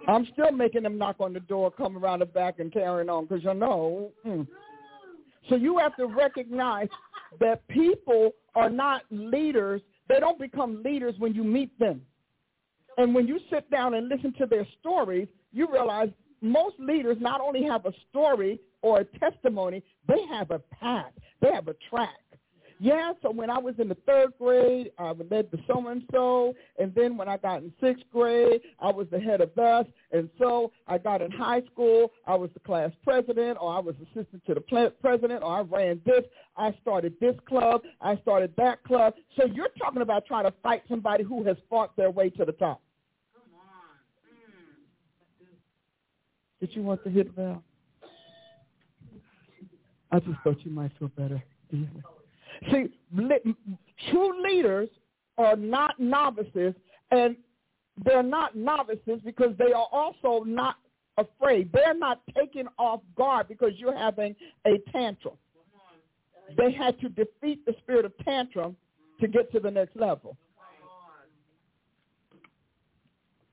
I'm 0.07 0.27
still 0.33 0.51
making 0.51 0.83
them 0.83 0.97
knock 0.97 1.17
on 1.19 1.33
the 1.33 1.39
door, 1.39 1.71
come 1.71 1.97
around 1.97 2.19
the 2.19 2.25
back 2.25 2.59
and 2.59 2.71
carrying 2.71 3.09
on 3.09 3.25
because 3.25 3.43
you 3.43 3.53
know. 3.53 4.11
Mm. 4.25 4.47
So 5.49 5.55
you 5.55 5.77
have 5.77 5.95
to 5.97 6.05
recognize 6.05 6.87
that 7.39 7.67
people 7.67 8.31
are 8.55 8.69
not 8.69 9.03
leaders. 9.09 9.81
They 10.07 10.19
don't 10.19 10.39
become 10.39 10.81
leaders 10.83 11.15
when 11.17 11.33
you 11.33 11.43
meet 11.43 11.77
them. 11.79 12.01
And 12.97 13.15
when 13.15 13.27
you 13.27 13.39
sit 13.49 13.69
down 13.71 13.93
and 13.93 14.09
listen 14.09 14.33
to 14.39 14.45
their 14.45 14.67
stories, 14.79 15.27
you 15.53 15.71
realize 15.71 16.09
most 16.41 16.75
leaders 16.79 17.17
not 17.19 17.41
only 17.41 17.63
have 17.63 17.85
a 17.85 17.93
story 18.09 18.59
or 18.81 18.99
a 18.99 19.05
testimony, 19.19 19.83
they 20.07 20.25
have 20.29 20.51
a 20.51 20.59
path. 20.59 21.11
They 21.41 21.51
have 21.53 21.67
a 21.67 21.75
track. 21.89 22.09
Yeah, 22.81 23.11
so 23.21 23.29
when 23.29 23.49
I 23.49 23.57
was 23.57 23.75
in 23.77 23.89
the 23.89 23.97
third 24.07 24.31
grade, 24.39 24.91
I 24.97 25.11
led 25.11 25.51
the 25.51 25.59
so-and-so, 25.67 26.55
and 26.79 26.95
then 26.95 27.17
when 27.17 27.27
I 27.27 27.35
got 27.35 27.61
in 27.61 27.73
sixth 27.81 28.05
grade, 28.09 28.61
I 28.79 28.89
was 28.89 29.05
the 29.11 29.19
head 29.19 29.41
of 29.41 29.53
thus, 29.53 29.85
and 30.13 30.29
so 30.39 30.71
I 30.87 30.97
got 30.97 31.21
in 31.21 31.29
high 31.29 31.61
school, 31.73 32.13
I 32.25 32.35
was 32.35 32.49
the 32.53 32.61
class 32.61 32.91
president, 33.03 33.57
or 33.59 33.75
I 33.75 33.79
was 33.79 33.95
assistant 34.01 34.45
to 34.47 34.53
the 34.53 34.61
president, 35.01 35.43
or 35.43 35.57
I 35.57 35.61
ran 35.61 35.99
this, 36.05 36.23
I 36.55 36.73
started 36.81 37.15
this 37.19 37.35
club, 37.49 37.81
I 37.99 38.15
started 38.21 38.53
that 38.55 38.81
club. 38.85 39.13
So 39.35 39.45
you're 39.45 39.67
talking 39.77 40.01
about 40.01 40.25
trying 40.25 40.45
to 40.45 40.53
fight 40.63 40.83
somebody 40.87 41.25
who 41.25 41.43
has 41.43 41.57
fought 41.69 41.97
their 41.97 42.11
way 42.11 42.29
to 42.29 42.45
the 42.45 42.53
top. 42.53 42.81
Come 43.33 43.43
on. 43.59 44.29
Did 46.61 46.73
you 46.77 46.83
want 46.83 47.03
to 47.03 47.09
hit 47.09 47.35
bell? 47.35 47.61
I 50.13 50.19
just 50.19 50.39
thought 50.45 50.63
you 50.63 50.71
might 50.71 50.91
feel 50.97 51.09
better. 51.09 51.43
See, 52.71 52.89
true 54.09 54.43
leaders 54.43 54.89
are 55.37 55.55
not 55.55 55.99
novices, 55.99 56.73
and 57.11 57.35
they're 58.03 58.23
not 58.23 58.55
novices 58.55 59.21
because 59.23 59.55
they 59.57 59.71
are 59.73 59.87
also 59.91 60.43
not 60.43 60.75
afraid. 61.17 61.71
They're 61.73 61.93
not 61.93 62.21
taken 62.37 62.67
off 62.77 63.01
guard 63.15 63.47
because 63.47 63.71
you're 63.77 63.97
having 63.97 64.35
a 64.65 64.77
tantrum. 64.91 65.35
They 66.57 66.71
had 66.71 66.99
to 67.01 67.09
defeat 67.09 67.65
the 67.65 67.75
spirit 67.81 68.05
of 68.05 68.13
tantrum 68.25 68.75
to 69.19 69.27
get 69.27 69.51
to 69.51 69.59
the 69.59 69.69
next 69.69 69.95
level. 69.95 70.37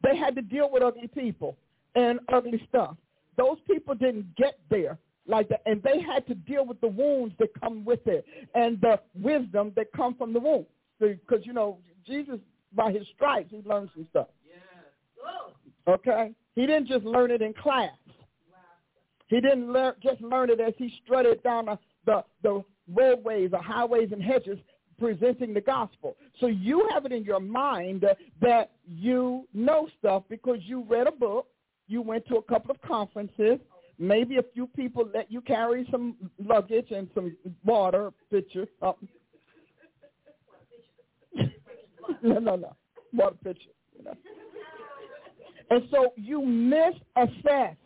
They 0.03 0.17
had 0.17 0.35
to 0.37 0.43
deal 0.43 0.71
with 0.71 0.83
ugly 0.83 1.09
people 1.09 1.57
and 1.95 2.21
ugly 2.33 2.65
stuff. 2.69 2.97
Those 3.37 3.59
people 3.67 3.95
didn't 3.95 4.35
get 4.37 4.59
there 4.71 4.99
like 5.29 5.49
that, 5.49 5.63
and 5.67 5.83
they 5.83 6.01
had 6.01 6.27
to 6.29 6.35
deal 6.35 6.65
with 6.65 6.81
the 6.81 6.89
wounds 6.89 7.35
that 7.39 7.49
come 7.61 7.85
with 7.85 8.07
it 8.07 8.25
and 8.55 8.81
the 8.81 9.01
wisdom 9.15 9.73
that 9.77 9.87
come 9.97 10.15
from 10.15 10.33
the 10.33 10.41
wounds. 10.41 10.69
Because 11.01 11.45
you 11.45 11.53
know, 11.53 11.79
Jesus 12.07 12.39
by 12.75 12.93
his 12.93 13.07
stripes 13.15 13.51
he 13.51 13.63
learned 13.69 13.91
some 13.95 14.07
stuff. 14.11 14.29
Yeah. 14.47 15.95
Okay, 15.95 16.33
he 16.55 16.63
didn't 16.63 16.89
just 16.89 17.05
learn 17.05 17.31
it 17.31 17.43
in 17.43 17.53
class. 17.55 17.91
He 19.29 19.41
didn't 19.41 19.73
learn, 19.73 19.95
just 20.03 20.21
learn 20.21 20.51
it 20.51 20.61
as 20.61 20.75
he 20.79 20.93
strutted 21.03 21.43
down 21.43 21.67
the, 21.67 21.79
the, 22.05 22.25
the 22.43 22.65
roadways, 22.93 23.51
the 23.51 23.59
highways 23.59 24.11
and 24.13 24.23
hedges, 24.23 24.59
presenting 24.99 25.53
the 25.53 25.61
gospel. 25.61 26.17
So 26.41 26.47
you 26.47 26.89
have 26.93 27.05
it 27.07 27.13
in 27.13 27.25
your 27.25 27.41
mind 27.41 28.05
that 28.41 28.71
you 28.87 29.47
know 29.53 29.89
stuff 29.99 30.23
because 30.29 30.59
you 30.63 30.85
read 30.89 31.07
a 31.07 31.13
book, 31.13 31.49
you 31.89 32.03
went 32.03 32.27
to 32.29 32.37
a 32.37 32.43
couple 32.43 32.71
of 32.71 32.81
conferences, 32.83 33.59
maybe 33.99 34.39
a 34.39 34.43
few 34.55 34.67
people 34.69 35.09
let 35.15 35.31
you 35.31 35.41
carry 35.41 35.87
some 35.91 36.17
luggage 36.45 36.91
and 36.91 37.09
some 37.15 37.37
water 37.65 38.13
pitcher. 38.31 38.67
Oh. 38.83 38.97
no, 42.23 42.39
no, 42.39 42.57
no, 42.57 42.77
water 43.13 43.37
pitcher. 43.43 43.71
You 43.99 44.05
know. 44.05 44.15
And 45.71 45.89
so 45.91 46.13
you 46.17 46.41
misassess, 46.41 47.77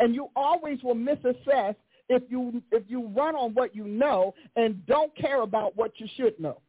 and 0.00 0.14
you 0.14 0.28
always 0.36 0.82
will 0.82 0.94
misassess 0.94 1.74
if 2.08 2.22
you 2.28 2.62
if 2.70 2.84
you 2.88 3.08
run 3.08 3.34
on 3.34 3.54
what 3.54 3.74
you 3.74 3.86
know 3.86 4.34
and 4.56 4.84
don't 4.86 5.14
care 5.16 5.42
about 5.42 5.76
what 5.76 5.92
you 5.98 6.06
should 6.16 6.38
know. 6.38 6.60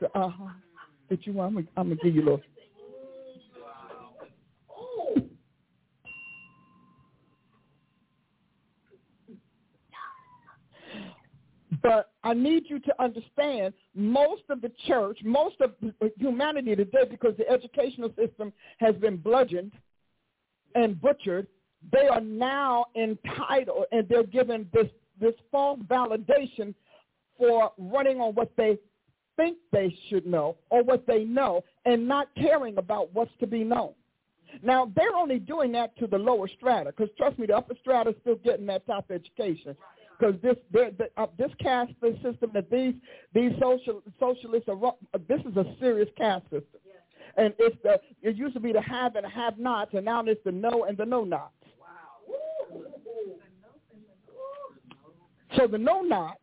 So, 0.00 0.08
uh 0.14 0.28
huh. 0.28 0.48
Did 1.08 1.20
you? 1.24 1.40
I'm 1.40 1.54
gonna, 1.54 1.66
I'm 1.76 1.88
gonna 1.88 2.00
give 2.02 2.14
you 2.14 2.22
a 2.22 2.24
little. 2.24 2.42
But 11.84 12.12
I 12.24 12.32
need 12.32 12.64
you 12.66 12.78
to 12.80 13.02
understand 13.02 13.74
most 13.94 14.44
of 14.48 14.62
the 14.62 14.72
church, 14.88 15.18
most 15.22 15.56
of 15.60 15.72
uh, 15.84 16.06
humanity 16.18 16.74
today, 16.74 17.04
because 17.08 17.36
the 17.36 17.46
educational 17.46 18.10
system 18.16 18.54
has 18.78 18.94
been 18.96 19.18
bludgeoned 19.18 19.72
and 20.74 20.98
butchered, 20.98 21.46
they 21.92 22.08
are 22.08 22.22
now 22.22 22.86
entitled 22.96 23.84
and 23.92 24.08
they're 24.08 24.24
given 24.24 24.66
this, 24.72 24.86
this 25.20 25.34
false 25.52 25.78
validation 25.80 26.74
for 27.36 27.70
running 27.76 28.18
on 28.18 28.34
what 28.34 28.50
they 28.56 28.78
think 29.36 29.58
they 29.70 29.94
should 30.08 30.24
know 30.24 30.56
or 30.70 30.82
what 30.82 31.06
they 31.06 31.24
know 31.24 31.62
and 31.84 32.08
not 32.08 32.28
caring 32.34 32.78
about 32.78 33.12
what's 33.12 33.32
to 33.40 33.46
be 33.46 33.62
known. 33.62 33.92
Now, 34.62 34.90
they're 34.96 35.14
only 35.14 35.38
doing 35.38 35.72
that 35.72 35.94
to 35.98 36.06
the 36.06 36.16
lower 36.16 36.48
strata 36.48 36.94
because, 36.96 37.10
trust 37.18 37.38
me, 37.38 37.46
the 37.46 37.56
upper 37.56 37.74
strata 37.78 38.10
is 38.10 38.16
still 38.22 38.36
getting 38.36 38.64
that 38.66 38.86
top 38.86 39.10
education 39.10 39.76
because 40.24 40.40
this 40.42 40.56
the, 40.72 41.08
uh, 41.16 41.26
this 41.38 41.50
caste 41.60 41.92
system 42.00 42.50
that 42.54 42.70
these 42.70 42.94
these 43.34 43.52
social 43.60 44.02
socialists 44.18 44.68
are 44.68 44.86
uh, 44.86 45.18
this 45.28 45.40
is 45.40 45.56
a 45.56 45.64
serious 45.80 46.08
caste 46.16 46.44
system, 46.44 46.80
yeah. 46.86 47.44
and 47.44 47.54
it's 47.58 47.76
the 47.82 48.00
it 48.22 48.36
used 48.36 48.54
to 48.54 48.60
be 48.60 48.72
the 48.72 48.80
have 48.80 49.16
and 49.16 49.26
have 49.26 49.58
nots, 49.58 49.92
and 49.94 50.04
now 50.04 50.22
it's 50.24 50.42
the 50.44 50.52
no 50.52 50.84
and 50.84 50.96
the 50.96 51.04
no 51.04 51.24
nots. 51.24 51.52
Wow. 51.78 52.82
So 55.56 55.66
the 55.66 55.78
no 55.78 56.00
nots 56.00 56.40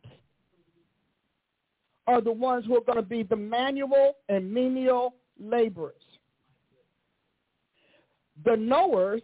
are 2.06 2.20
the 2.20 2.32
ones 2.32 2.64
who 2.66 2.76
are 2.76 2.84
going 2.84 2.96
to 2.96 3.02
be 3.02 3.22
the 3.22 3.36
manual 3.36 4.16
and 4.28 4.52
menial 4.52 5.14
laborers. 5.40 5.94
The 8.44 8.56
knowers 8.56 9.22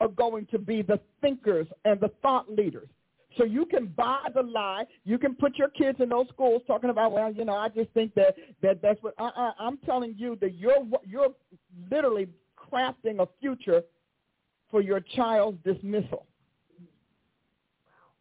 are 0.00 0.08
going 0.08 0.46
to 0.46 0.58
be 0.58 0.82
the 0.82 1.00
thinkers 1.20 1.66
and 1.84 2.00
the 2.00 2.10
thought 2.22 2.50
leaders. 2.50 2.88
So 3.36 3.44
you 3.44 3.66
can 3.66 3.86
buy 3.86 4.28
the 4.34 4.42
lie. 4.42 4.84
You 5.04 5.18
can 5.18 5.34
put 5.34 5.56
your 5.56 5.68
kids 5.68 5.98
in 6.00 6.08
those 6.08 6.28
schools 6.28 6.62
talking 6.66 6.90
about, 6.90 7.12
well, 7.12 7.32
you 7.32 7.44
know, 7.44 7.54
I 7.54 7.68
just 7.68 7.90
think 7.90 8.14
that 8.14 8.36
that 8.62 8.80
that's 8.80 9.02
what. 9.02 9.14
Uh-uh, 9.18 9.52
I'm 9.58 9.78
telling 9.78 10.14
you 10.16 10.36
that 10.40 10.54
you're 10.54 10.84
you're 11.04 11.30
literally 11.90 12.28
crafting 12.56 13.20
a 13.20 13.28
future 13.40 13.82
for 14.70 14.80
your 14.80 15.00
child's 15.00 15.58
dismissal. 15.64 16.26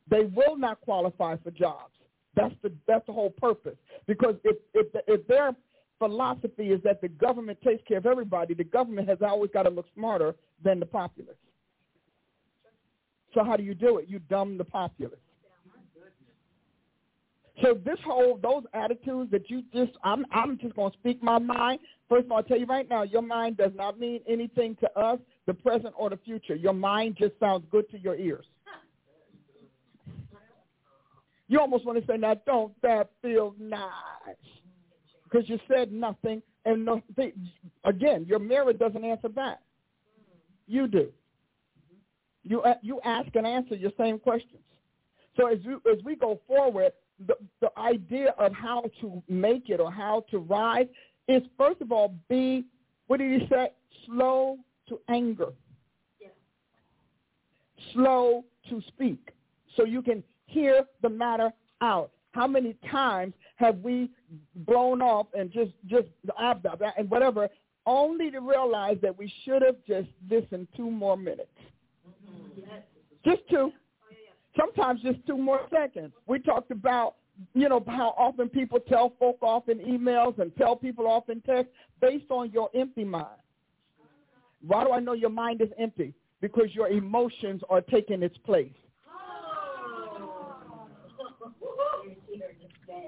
They 0.09 0.25
will 0.25 0.57
not 0.57 0.81
qualify 0.81 1.37
for 1.37 1.51
jobs. 1.51 1.93
That's 2.35 2.55
the 2.61 2.71
that's 2.87 3.05
the 3.05 3.13
whole 3.13 3.29
purpose. 3.29 3.77
Because 4.07 4.35
if 4.43 4.57
if 4.73 4.87
if 5.07 5.27
their 5.27 5.55
philosophy 5.99 6.71
is 6.71 6.81
that 6.83 7.01
the 7.01 7.07
government 7.07 7.59
takes 7.63 7.83
care 7.87 7.97
of 7.97 8.05
everybody, 8.05 8.53
the 8.53 8.63
government 8.63 9.07
has 9.07 9.19
always 9.21 9.51
got 9.51 9.63
to 9.63 9.69
look 9.69 9.85
smarter 9.95 10.35
than 10.63 10.79
the 10.79 10.85
populace. 10.85 11.37
So 13.33 13.43
how 13.43 13.57
do 13.57 13.63
you 13.63 13.73
do 13.73 13.97
it? 13.97 14.07
You 14.07 14.19
dumb 14.19 14.57
the 14.57 14.63
populace. 14.63 15.19
So 17.61 17.75
this 17.85 17.99
whole 18.03 18.39
those 18.41 18.63
attitudes 18.73 19.31
that 19.31 19.49
you 19.49 19.63
just 19.73 19.91
I'm 20.03 20.25
I'm 20.31 20.57
just 20.57 20.75
gonna 20.75 20.93
speak 20.99 21.21
my 21.21 21.37
mind. 21.37 21.79
First 22.09 22.25
of 22.25 22.31
all, 22.31 22.37
I'll 22.37 22.43
tell 22.43 22.59
you 22.59 22.65
right 22.65 22.87
now, 22.89 23.03
your 23.03 23.21
mind 23.21 23.57
does 23.57 23.71
not 23.75 23.99
mean 23.99 24.21
anything 24.27 24.75
to 24.81 24.99
us, 24.99 25.19
the 25.45 25.53
present 25.53 25.93
or 25.97 26.09
the 26.09 26.17
future. 26.17 26.55
Your 26.55 26.73
mind 26.73 27.15
just 27.17 27.33
sounds 27.39 27.65
good 27.71 27.89
to 27.91 27.99
your 27.99 28.15
ears. 28.15 28.45
You 31.47 31.59
almost 31.59 31.85
want 31.85 31.99
to 31.99 32.11
say, 32.11 32.17
now 32.17 32.35
don't 32.45 32.73
that 32.81 33.11
feel 33.21 33.53
nice? 33.59 34.35
Because 35.23 35.47
you 35.47 35.59
said 35.67 35.91
nothing, 35.91 36.41
and 36.65 36.85
no, 36.85 37.01
again, 37.83 38.25
your 38.27 38.39
mirror 38.39 38.73
doesn't 38.73 39.03
answer 39.03 39.29
back. 39.29 39.59
You 40.67 40.87
do. 40.87 41.11
You 42.43 42.61
uh, 42.61 42.75
you 42.81 42.99
ask 43.03 43.33
and 43.35 43.47
answer 43.47 43.75
your 43.75 43.91
same 43.97 44.19
questions. 44.19 44.61
So 45.37 45.47
as 45.47 45.59
you, 45.63 45.81
as 45.91 46.03
we 46.03 46.15
go 46.15 46.39
forward, 46.47 46.91
the, 47.25 47.35
the 47.61 47.69
idea 47.77 48.35
of 48.37 48.53
how 48.53 48.83
to 49.01 49.23
make 49.27 49.69
it 49.69 49.79
or 49.79 49.91
how 49.91 50.25
to 50.31 50.39
rise 50.39 50.87
is 51.27 51.41
first 51.57 51.81
of 51.81 51.91
all 51.91 52.13
be 52.29 52.65
what 53.07 53.19
did 53.19 53.41
he 53.41 53.47
say? 53.47 53.69
Slow 54.05 54.57
to 54.89 54.99
anger. 55.09 55.53
Yeah. 56.19 56.29
Slow 57.93 58.43
to 58.69 58.81
speak. 58.87 59.29
So 59.75 59.85
you 59.85 60.01
can 60.01 60.23
hear 60.45 60.83
the 61.01 61.09
matter 61.09 61.51
out. 61.81 62.11
How 62.31 62.47
many 62.47 62.75
times 62.89 63.33
have 63.57 63.77
we 63.79 64.09
blown 64.55 65.01
off 65.01 65.27
and 65.33 65.51
just 65.51 65.71
just 65.87 66.07
and 66.97 67.09
whatever, 67.09 67.47
only 67.85 68.31
to 68.31 68.39
realize 68.39 68.97
that 69.01 69.17
we 69.17 69.31
should 69.43 69.61
have 69.61 69.75
just 69.87 70.07
listened 70.29 70.67
two 70.75 70.89
more 70.89 71.17
minutes. 71.17 71.49
Just 73.25 73.41
two. 73.49 73.71
Sometimes 74.57 75.01
just 75.01 75.25
two 75.25 75.37
more 75.37 75.61
seconds. 75.71 76.13
We 76.27 76.39
talked 76.39 76.71
about, 76.71 77.15
you 77.53 77.69
know, 77.69 77.83
how 77.87 78.13
often 78.17 78.49
people 78.49 78.79
tell 78.79 79.13
folk 79.19 79.37
off 79.41 79.67
in 79.67 79.79
emails 79.79 80.37
and 80.39 80.55
tell 80.57 80.75
people 80.75 81.07
off 81.07 81.29
in 81.29 81.41
text 81.41 81.71
based 82.01 82.29
on 82.29 82.51
your 82.51 82.69
empty 82.75 83.03
mind. 83.03 83.25
Why 84.65 84.83
do 84.83 84.91
I 84.91 84.99
know 84.99 85.13
your 85.13 85.31
mind 85.31 85.61
is 85.61 85.69
empty? 85.77 86.13
Because 86.39 86.67
your 86.73 86.89
emotions 86.89 87.61
are 87.69 87.81
taking 87.81 88.21
its 88.21 88.37
place. 88.39 88.71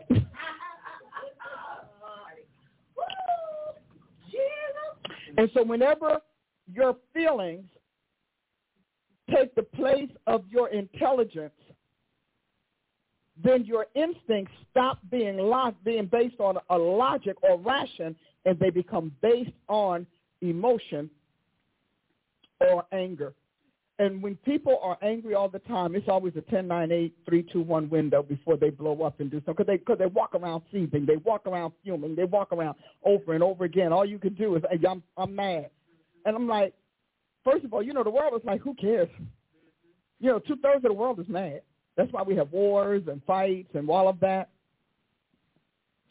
and 5.38 5.50
so 5.54 5.64
whenever 5.64 6.20
your 6.74 6.96
feelings 7.14 7.66
take 9.34 9.56
the 9.56 9.64
place 9.64 10.10
of 10.28 10.44
your 10.50 10.70
intelligence, 10.70 11.54
then 13.44 13.66
your 13.66 13.88
instincts 13.96 14.54
stop 14.72 15.00
being 15.12 15.38
lo- 15.38 15.76
being 15.84 16.08
based 16.08 16.40
on 16.40 16.58
a 16.70 16.78
logic 16.78 17.36
or 17.44 17.60
ration, 17.60 18.16
and 18.46 18.58
they 18.60 18.70
become 18.70 19.14
based 19.22 19.52
on 19.68 20.08
emotion 20.42 21.10
or 22.60 22.86
anger. 22.92 23.34
And 23.98 24.22
when 24.22 24.36
people 24.38 24.78
are 24.82 24.98
angry 25.02 25.36
all 25.36 25.48
the 25.48 25.60
time, 25.60 25.96
it's 25.96 26.10
always 26.10 26.36
a 26.36 26.42
10, 26.42 26.68
9, 26.68 26.92
8, 26.92 27.16
3, 27.26 27.44
2, 27.44 27.62
1 27.62 27.90
window 27.90 28.22
before 28.22 28.58
they 28.58 28.70
blow 28.70 29.02
up 29.04 29.20
and 29.22 29.32
do 29.32 29.38
something. 29.46 29.54
Because 29.54 29.68
they, 29.68 29.78
cause 29.78 29.98
they 29.98 30.06
walk 30.08 30.36
around 30.36 30.64
seething. 30.72 31.06
They 31.06 31.16
walk 31.18 31.48
around 31.48 31.72
fuming. 31.82 32.14
They 32.14 32.26
walk 32.26 32.52
around 32.52 32.76
over 33.06 33.34
and 33.34 33.44
over 33.44 33.64
again. 33.64 33.94
All 33.94 34.06
you 34.06 34.20
can 34.20 34.34
do 34.34 34.56
is, 34.58 34.64
hey, 34.70 34.86
I'm, 34.86 35.02
I'm 35.16 35.34
mad. 35.34 35.70
And 36.26 36.36
I'm 36.36 36.48
like, 36.48 36.74
first 37.46 37.64
of 37.64 37.74
all, 37.74 37.82
you 37.82 37.94
know, 37.94 38.04
the 38.04 38.10
world 38.10 38.34
is 38.36 38.46
like, 38.46 38.62
who 38.62 38.74
cares? 38.74 39.08
You 40.20 40.32
know, 40.32 40.40
two-thirds 40.40 40.84
of 40.84 40.90
the 40.90 40.94
world 40.94 41.20
is 41.20 41.30
mad. 41.30 41.62
That's 41.96 42.12
why 42.12 42.24
we 42.24 42.36
have 42.36 42.52
wars 42.52 43.04
and 43.08 43.24
fights 43.24 43.70
and 43.74 43.90
all 43.90 44.10
of 44.10 44.20
that. 44.20 44.50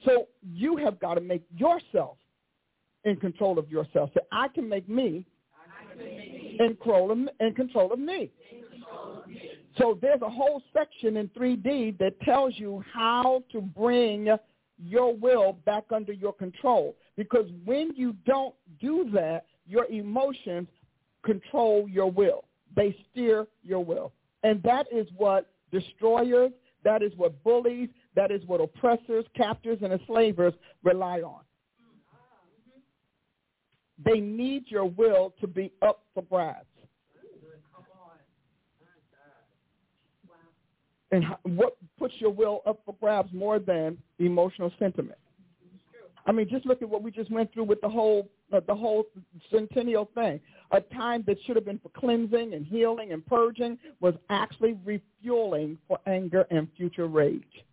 So 0.07 0.29
you 0.43 0.77
have 0.77 0.99
got 1.01 1.15
to 1.15 1.21
make 1.21 1.45
yourself 1.55 2.17
in 3.05 3.17
control 3.17 3.59
of 3.59 3.71
yourself. 3.71 4.11
So 4.15 4.21
I 4.33 4.49
can 4.49 4.69
make 4.69 4.89
me 4.89 5.27
in 5.99 6.77
control 6.77 7.11
of, 7.11 7.19
in 7.41 7.55
control 7.55 7.93
of 7.93 7.99
me. 7.99 8.31
So 9.79 9.99
there's 10.01 10.23
a 10.23 10.31
whole 10.31 10.63
section 10.73 11.17
in 11.17 11.29
3D 11.31 11.99
that 11.99 12.21
tells 12.21 12.55
you 12.57 12.83
how 12.93 13.43
to 13.53 13.61
bring 13.61 14.29
your 14.79 15.15
will 15.15 15.55
back 15.65 15.85
under 15.91 16.13
your 16.13 16.33
control. 16.33 16.95
Because 17.17 17.47
when 17.65 17.93
you 17.97 18.15
don't 18.27 18.55
do 18.81 19.11
that, 19.13 19.47
your 19.67 19.87
emotions 19.87 20.69
control 21.25 21.89
your 21.89 22.11
will. 22.11 22.45
They 22.77 22.97
steer 23.11 23.47
your 23.63 23.85
will. 23.85 24.13
And 24.43 24.63
that 24.63 24.87
is 24.93 25.07
what 25.17 25.51
destroyers, 25.73 26.53
that 26.85 27.03
is 27.03 27.13
what 27.17 27.43
bullies, 27.43 27.89
that 28.15 28.31
is 28.31 28.45
what 28.47 28.61
oppressors, 28.61 29.25
captors, 29.35 29.79
and 29.83 29.93
enslavers 29.93 30.55
rely 30.83 31.21
on. 31.21 31.41
They 34.05 34.21
need 34.21 34.65
your 34.69 34.87
will 34.87 35.35
to 35.41 35.47
be 35.47 35.73
up 35.81 36.03
for 36.15 36.23
grabs. 36.25 36.67
And 41.11 41.25
what 41.45 41.77
puts 41.97 42.15
your 42.19 42.31
will 42.31 42.63
up 42.67 42.81
for 42.85 42.97
grabs 43.01 43.33
more 43.33 43.61
than 43.61 43.97
emotional 44.19 44.73
sentiment? 44.81 45.19
I 46.27 46.33
mean, 46.33 46.49
just 46.49 46.67
look 46.67 46.83
at 46.83 46.89
what 46.89 47.03
we 47.03 47.11
just 47.13 47.31
went 47.31 47.53
through 47.53 47.65
with 47.65 47.81
the 47.81 47.89
whole 47.89 48.29
the 48.61 48.75
whole 48.75 49.05
centennial 49.51 50.09
thing. 50.15 50.41
a 50.71 50.81
time 50.81 51.25
that 51.27 51.37
should 51.45 51.57
have 51.57 51.65
been 51.65 51.79
for 51.79 51.91
cleansing 51.91 52.55
and 52.55 52.67
healing 52.67 53.13
and 53.13 53.25
purging 53.27 53.79
was 54.01 54.15
actually 54.31 54.79
refueling 54.85 55.79
for 55.87 55.99
anger 56.07 56.47
and 56.51 56.69
future 56.77 57.07
rage. 57.07 57.65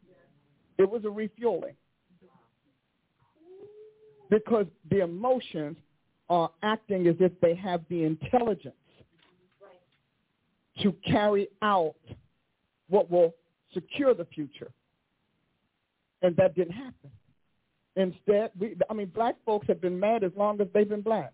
It 0.78 0.90
was 0.90 1.06
a 1.06 1.10
refueling. 1.10 1.76
Because 4.30 4.66
the 4.90 5.02
emotions 5.02 5.78
are 6.30 6.50
acting 6.64 7.08
as 7.08 7.16
if 7.20 7.32
they 7.42 7.54
have 7.56 7.82
the 7.90 8.04
intelligence 8.04 8.76
to 10.82 10.94
carry 11.06 11.50
out 11.62 11.96
what 12.90 13.12
will 13.12 13.36
secure 13.74 14.14
the 14.14 14.26
future. 14.26 14.72
And 16.22 16.36
that 16.38 16.56
didn't 16.56 16.74
happen. 16.74 17.12
Instead, 17.96 18.52
we, 18.58 18.76
I 18.90 18.94
mean, 18.94 19.12
black 19.14 19.36
folks 19.46 19.68
have 19.68 19.82
been 19.82 20.00
mad 20.00 20.24
as 20.24 20.32
long 20.38 20.62
as 20.62 20.68
they've 20.74 20.88
been 20.88 21.02
black. 21.02 21.34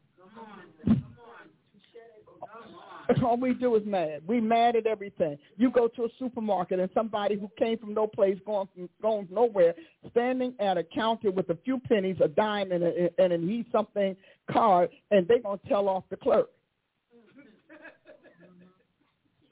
All 3.23 3.37
we 3.37 3.53
do 3.53 3.75
is 3.75 3.83
mad. 3.85 4.21
We 4.27 4.41
mad 4.41 4.75
at 4.75 4.85
everything. 4.85 5.37
You 5.55 5.71
go 5.71 5.87
to 5.87 6.03
a 6.05 6.07
supermarket 6.19 6.79
and 6.79 6.89
somebody 6.93 7.39
who 7.39 7.49
came 7.57 7.77
from 7.77 7.93
no 7.93 8.07
place, 8.07 8.37
going 8.45 8.67
from 8.73 8.89
going 9.01 9.27
nowhere, 9.31 9.73
standing 10.11 10.53
at 10.59 10.77
a 10.77 10.83
counter 10.83 11.31
with 11.31 11.49
a 11.49 11.57
few 11.63 11.79
pennies, 11.79 12.17
a 12.23 12.27
dime, 12.27 12.71
and 12.71 12.83
a, 12.83 13.09
and 13.17 13.31
an 13.31 13.65
something 13.71 14.15
card, 14.51 14.89
and 15.11 15.27
they're 15.27 15.41
gonna 15.41 15.59
tell 15.67 15.87
off 15.87 16.03
the 16.09 16.17
clerk. 16.17 16.49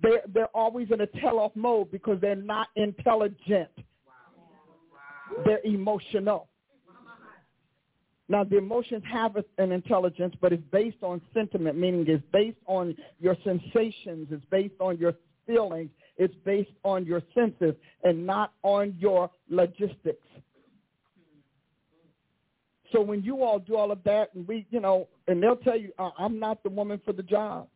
They're 0.02 0.22
they're 0.34 0.56
always 0.56 0.92
in 0.92 1.02
a 1.02 1.08
tell 1.08 1.40
off 1.40 1.54
mode 1.56 1.92
because 1.92 2.20
they're 2.20 2.36
not 2.36 2.68
intelligent. 2.76 3.70
They're 5.46 5.62
emotional. 5.64 6.50
Now, 8.28 8.44
the 8.44 8.58
emotions 8.58 9.04
have 9.12 9.36
an 9.58 9.72
intelligence, 9.72 10.34
but 10.42 10.52
it's 10.52 10.64
based 10.72 11.04
on 11.04 11.22
sentiment, 11.34 11.78
meaning 11.78 12.06
it's 12.08 12.24
based 12.34 12.58
on 12.66 12.96
your 13.20 13.38
sensations, 13.44 14.28
it's 14.32 14.46
based 14.50 14.74
on 14.80 14.98
your 14.98 15.14
feelings, 15.46 15.92
it's 16.18 16.34
based 16.44 16.72
on 16.84 17.06
your 17.06 17.22
senses, 17.36 17.76
and 18.04 18.26
not 18.26 18.54
on 18.64 18.96
your 19.00 19.30
logistics. 19.50 20.28
So 22.92 23.02
when 23.02 23.22
you 23.24 23.44
all 23.44 23.60
do 23.60 23.76
all 23.76 23.92
of 23.92 24.04
that, 24.06 24.34
and 24.34 24.48
we, 24.48 24.66
you 24.72 24.80
know, 24.80 25.08
and 25.28 25.42
they'll 25.42 25.58
tell 25.58 25.78
you, 25.78 25.92
I'm 26.00 26.40
not 26.40 26.64
the 26.64 26.70
woman 26.70 27.00
for 27.06 27.14
the 27.14 27.24
job, 27.24 27.68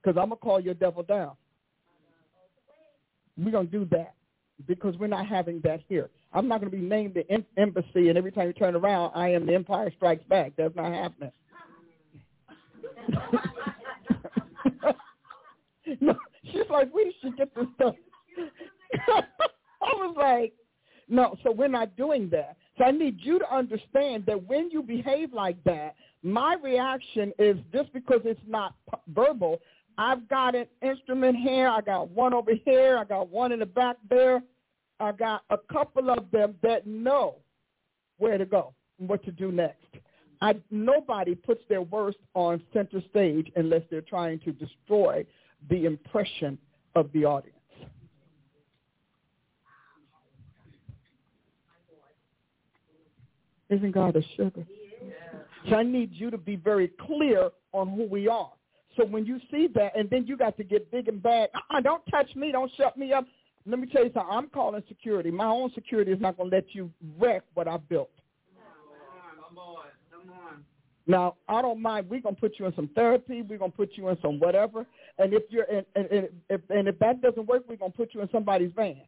because 0.00 0.16
I'm 0.20 0.28
gonna 0.28 0.36
call 0.36 0.60
your 0.60 0.74
devil 0.74 1.02
down. 1.02 1.32
We're 3.36 3.50
gonna 3.50 3.66
do 3.66 3.86
that 3.86 4.14
because 4.66 4.96
we're 4.98 5.06
not 5.06 5.26
having 5.26 5.60
that 5.64 5.80
here. 5.88 6.10
I'm 6.32 6.48
not 6.48 6.60
going 6.60 6.70
to 6.70 6.76
be 6.76 6.82
named 6.82 7.14
the 7.14 7.30
em- 7.30 7.46
embassy, 7.56 8.08
and 8.08 8.16
every 8.16 8.32
time 8.32 8.46
you 8.46 8.52
turn 8.52 8.74
around, 8.74 9.12
I 9.14 9.30
am 9.30 9.46
the 9.46 9.54
Empire 9.54 9.92
Strikes 9.96 10.24
Back. 10.24 10.52
That's 10.56 10.74
not 10.76 10.92
happening. 10.92 11.32
no, 16.00 16.14
she's 16.44 16.70
like, 16.70 16.92
we 16.94 17.14
should 17.20 17.36
get 17.36 17.54
this 17.54 17.66
stuff? 17.74 17.94
I 19.08 19.92
was 19.94 20.14
like, 20.16 20.52
no, 21.08 21.36
so 21.42 21.50
we're 21.50 21.68
not 21.68 21.96
doing 21.96 22.28
that. 22.30 22.56
So 22.78 22.84
I 22.84 22.92
need 22.92 23.18
you 23.20 23.38
to 23.38 23.54
understand 23.54 24.24
that 24.26 24.46
when 24.46 24.70
you 24.70 24.82
behave 24.82 25.32
like 25.32 25.62
that, 25.64 25.94
my 26.22 26.56
reaction 26.62 27.32
is 27.38 27.56
just 27.72 27.92
because 27.92 28.20
it's 28.24 28.40
not 28.46 28.74
verbal, 29.08 29.58
I've 29.98 30.28
got 30.28 30.54
an 30.54 30.66
instrument 30.82 31.36
here, 31.36 31.68
I 31.68 31.80
got 31.80 32.10
one 32.10 32.32
over 32.32 32.52
here, 32.64 32.96
I 32.98 33.04
got 33.04 33.28
one 33.28 33.52
in 33.52 33.58
the 33.58 33.66
back 33.66 33.96
there. 34.08 34.42
I 35.00 35.12
got 35.12 35.44
a 35.50 35.56
couple 35.72 36.10
of 36.10 36.30
them 36.30 36.54
that 36.62 36.86
know 36.86 37.36
where 38.18 38.36
to 38.36 38.44
go 38.44 38.74
and 38.98 39.08
what 39.08 39.24
to 39.24 39.32
do 39.32 39.50
next. 39.50 39.86
I, 40.42 40.56
nobody 40.70 41.34
puts 41.34 41.62
their 41.68 41.82
worst 41.82 42.18
on 42.34 42.62
center 42.72 43.02
stage 43.10 43.50
unless 43.56 43.82
they're 43.90 44.00
trying 44.02 44.38
to 44.40 44.52
destroy 44.52 45.24
the 45.68 45.86
impression 45.86 46.58
of 46.94 47.10
the 47.12 47.24
audience. 47.24 47.56
Isn't 53.68 53.92
God 53.92 54.16
a 54.16 54.22
sugar? 54.36 54.66
So 55.68 55.76
I 55.76 55.82
need 55.82 56.10
you 56.12 56.30
to 56.30 56.38
be 56.38 56.56
very 56.56 56.88
clear 57.06 57.50
on 57.72 57.88
who 57.88 58.04
we 58.04 58.28
are. 58.28 58.50
So 58.96 59.04
when 59.04 59.24
you 59.24 59.38
see 59.50 59.68
that, 59.74 59.96
and 59.96 60.10
then 60.10 60.26
you 60.26 60.36
got 60.36 60.56
to 60.56 60.64
get 60.64 60.90
big 60.90 61.06
and 61.08 61.22
bad. 61.22 61.50
Uh-uh, 61.54 61.80
don't 61.80 62.02
touch 62.10 62.34
me. 62.34 62.50
Don't 62.50 62.70
shut 62.76 62.96
me 62.96 63.12
up. 63.12 63.26
Let 63.66 63.78
me 63.78 63.86
tell 63.86 64.04
you 64.04 64.10
something. 64.14 64.32
I'm 64.32 64.48
calling 64.48 64.82
security. 64.88 65.30
My 65.30 65.46
own 65.46 65.70
security 65.74 66.12
is 66.12 66.20
not 66.20 66.36
going 66.36 66.50
to 66.50 66.56
let 66.56 66.74
you 66.74 66.90
wreck 67.18 67.42
what 67.54 67.68
I 67.68 67.76
built. 67.76 68.10
Come 69.48 69.58
on, 69.58 69.86
come 70.10 70.30
on. 70.30 70.64
Now, 71.06 71.36
I 71.48 71.60
don't 71.60 71.82
mind. 71.82 72.08
We're 72.08 72.20
going 72.20 72.36
to 72.36 72.40
put 72.40 72.58
you 72.58 72.66
in 72.66 72.74
some 72.74 72.88
therapy. 72.94 73.42
We're 73.42 73.58
going 73.58 73.72
to 73.72 73.76
put 73.76 73.90
you 73.94 74.08
in 74.08 74.18
some 74.22 74.38
whatever. 74.38 74.86
And 75.18 75.34
if 75.34 75.42
you're 75.50 75.64
and, 75.64 75.84
and, 75.96 76.06
and 76.06 76.28
if 76.48 76.60
and 76.70 76.88
if 76.88 76.98
that 77.00 77.20
doesn't 77.20 77.46
work, 77.46 77.64
we're 77.68 77.76
going 77.76 77.90
to 77.90 77.96
put 77.96 78.14
you 78.14 78.20
in 78.20 78.28
somebody's 78.30 78.70
van. 78.76 79.02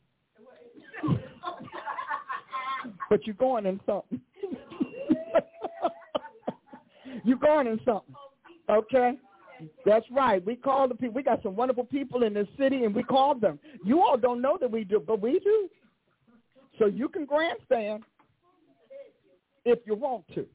but 3.10 3.24
you're 3.26 3.36
going 3.36 3.66
in 3.66 3.80
something. 3.86 4.20
you're 7.24 7.38
going 7.38 7.68
in 7.68 7.80
something. 7.84 8.14
Okay? 8.68 9.12
That's 9.84 10.06
right. 10.10 10.44
We 10.44 10.56
call 10.56 10.88
the 10.88 10.94
people. 10.94 11.14
We 11.14 11.22
got 11.22 11.42
some 11.42 11.56
wonderful 11.56 11.84
people 11.84 12.22
in 12.22 12.34
this 12.34 12.48
city, 12.58 12.84
and 12.84 12.94
we 12.94 13.02
call 13.02 13.34
them. 13.34 13.58
You 13.84 14.00
all 14.00 14.16
don't 14.16 14.40
know 14.40 14.58
that 14.60 14.70
we 14.70 14.84
do, 14.84 15.00
but 15.00 15.20
we 15.20 15.38
do. 15.40 15.68
So 16.78 16.86
you 16.86 17.08
can 17.08 17.24
grandstand 17.24 18.02
if 19.64 19.78
you 19.86 19.94
want 19.94 20.24
to. 20.34 20.46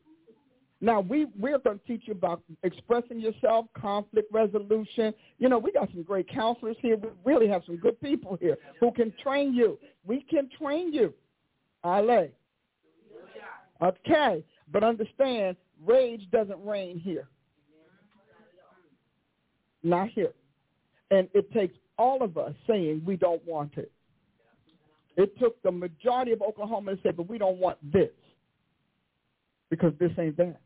Now 0.80 1.02
we 1.02 1.26
we're 1.38 1.58
going 1.58 1.80
to 1.80 1.86
teach 1.86 2.04
you 2.06 2.14
about 2.14 2.42
expressing 2.64 3.20
yourself, 3.20 3.66
conflict 3.76 4.32
resolution. 4.32 5.14
You 5.40 5.50
know, 5.50 5.58
we 5.58 5.72
got 5.72 5.90
some 5.92 6.04
great 6.04 6.30
counselors 6.30 6.78
here. 6.82 6.98
We 6.98 7.10
really 7.26 7.48
have 7.48 7.64
some 7.66 7.78
good 7.78 8.00
people 8.00 8.38
here 8.40 8.58
who 8.80 8.92
can 8.92 9.12
train 9.24 9.54
you. 9.54 9.80
We 10.06 10.22
can 10.30 10.50
train 10.60 10.94
you. 10.94 11.14
Ale. 11.84 12.30
Okay, 13.82 14.44
but 14.72 14.84
understand, 14.84 15.56
rage 15.86 16.28
doesn't 16.32 16.64
reign 16.64 17.00
here 17.00 17.28
not 19.84 20.10
here. 20.10 20.34
And 21.12 21.30
it 21.34 21.52
takes 21.54 21.76
all 21.98 22.22
of 22.22 22.38
us 22.38 22.54
saying 22.68 23.02
we 23.06 23.16
don't 23.16 23.44
want 23.46 23.78
it. 23.78 23.92
It 25.16 25.38
took 25.40 25.62
the 25.64 25.72
majority 25.72 26.32
of 26.32 26.42
Oklahoma 26.42 26.96
to 26.96 27.02
say, 27.02 27.12
but 27.12 27.28
we 27.28 27.38
don't 27.38 27.58
want 27.58 27.78
this 27.92 28.12
because 29.70 29.94
this 30.00 30.12
ain't 30.20 30.38
that. 30.38 30.60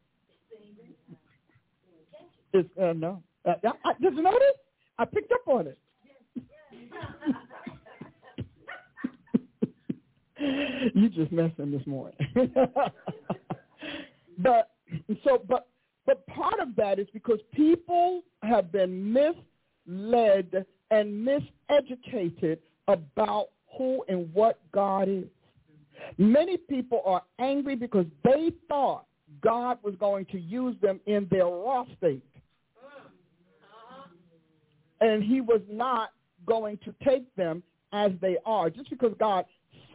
It's, 2.53 2.69
uh, 2.77 2.93
no. 2.93 3.23
Uh, 3.45 3.53
I, 3.63 3.69
I, 3.89 3.93
did 4.01 4.13
you 4.15 4.21
notice? 4.21 4.41
I 4.99 5.05
picked 5.05 5.31
up 5.31 5.47
on 5.47 5.67
it. 5.67 5.77
you 10.95 11.09
just 11.09 11.31
messing 11.31 11.71
this 11.71 11.87
morning. 11.87 12.17
but 14.39 14.71
so, 15.23 15.41
but 15.47 15.67
but 16.11 16.27
part 16.27 16.59
of 16.59 16.75
that 16.75 16.99
is 16.99 17.07
because 17.13 17.39
people 17.53 18.21
have 18.43 18.69
been 18.69 19.13
misled 19.13 20.65
and 20.89 21.25
miseducated 21.25 22.57
about 22.89 23.47
who 23.77 24.03
and 24.09 24.29
what 24.33 24.59
God 24.73 25.07
is. 25.07 25.23
Many 26.17 26.57
people 26.57 27.01
are 27.05 27.23
angry 27.39 27.77
because 27.77 28.05
they 28.25 28.51
thought 28.67 29.05
God 29.41 29.77
was 29.83 29.95
going 30.01 30.25
to 30.25 30.39
use 30.39 30.75
them 30.81 30.99
in 31.05 31.29
their 31.31 31.45
raw 31.45 31.85
state. 31.97 32.25
And 34.99 35.23
he 35.23 35.39
was 35.39 35.61
not 35.69 36.09
going 36.45 36.77
to 36.83 36.93
take 37.05 37.33
them 37.37 37.63
as 37.93 38.11
they 38.19 38.35
are. 38.45 38.69
Just 38.69 38.89
because 38.89 39.13
God 39.17 39.45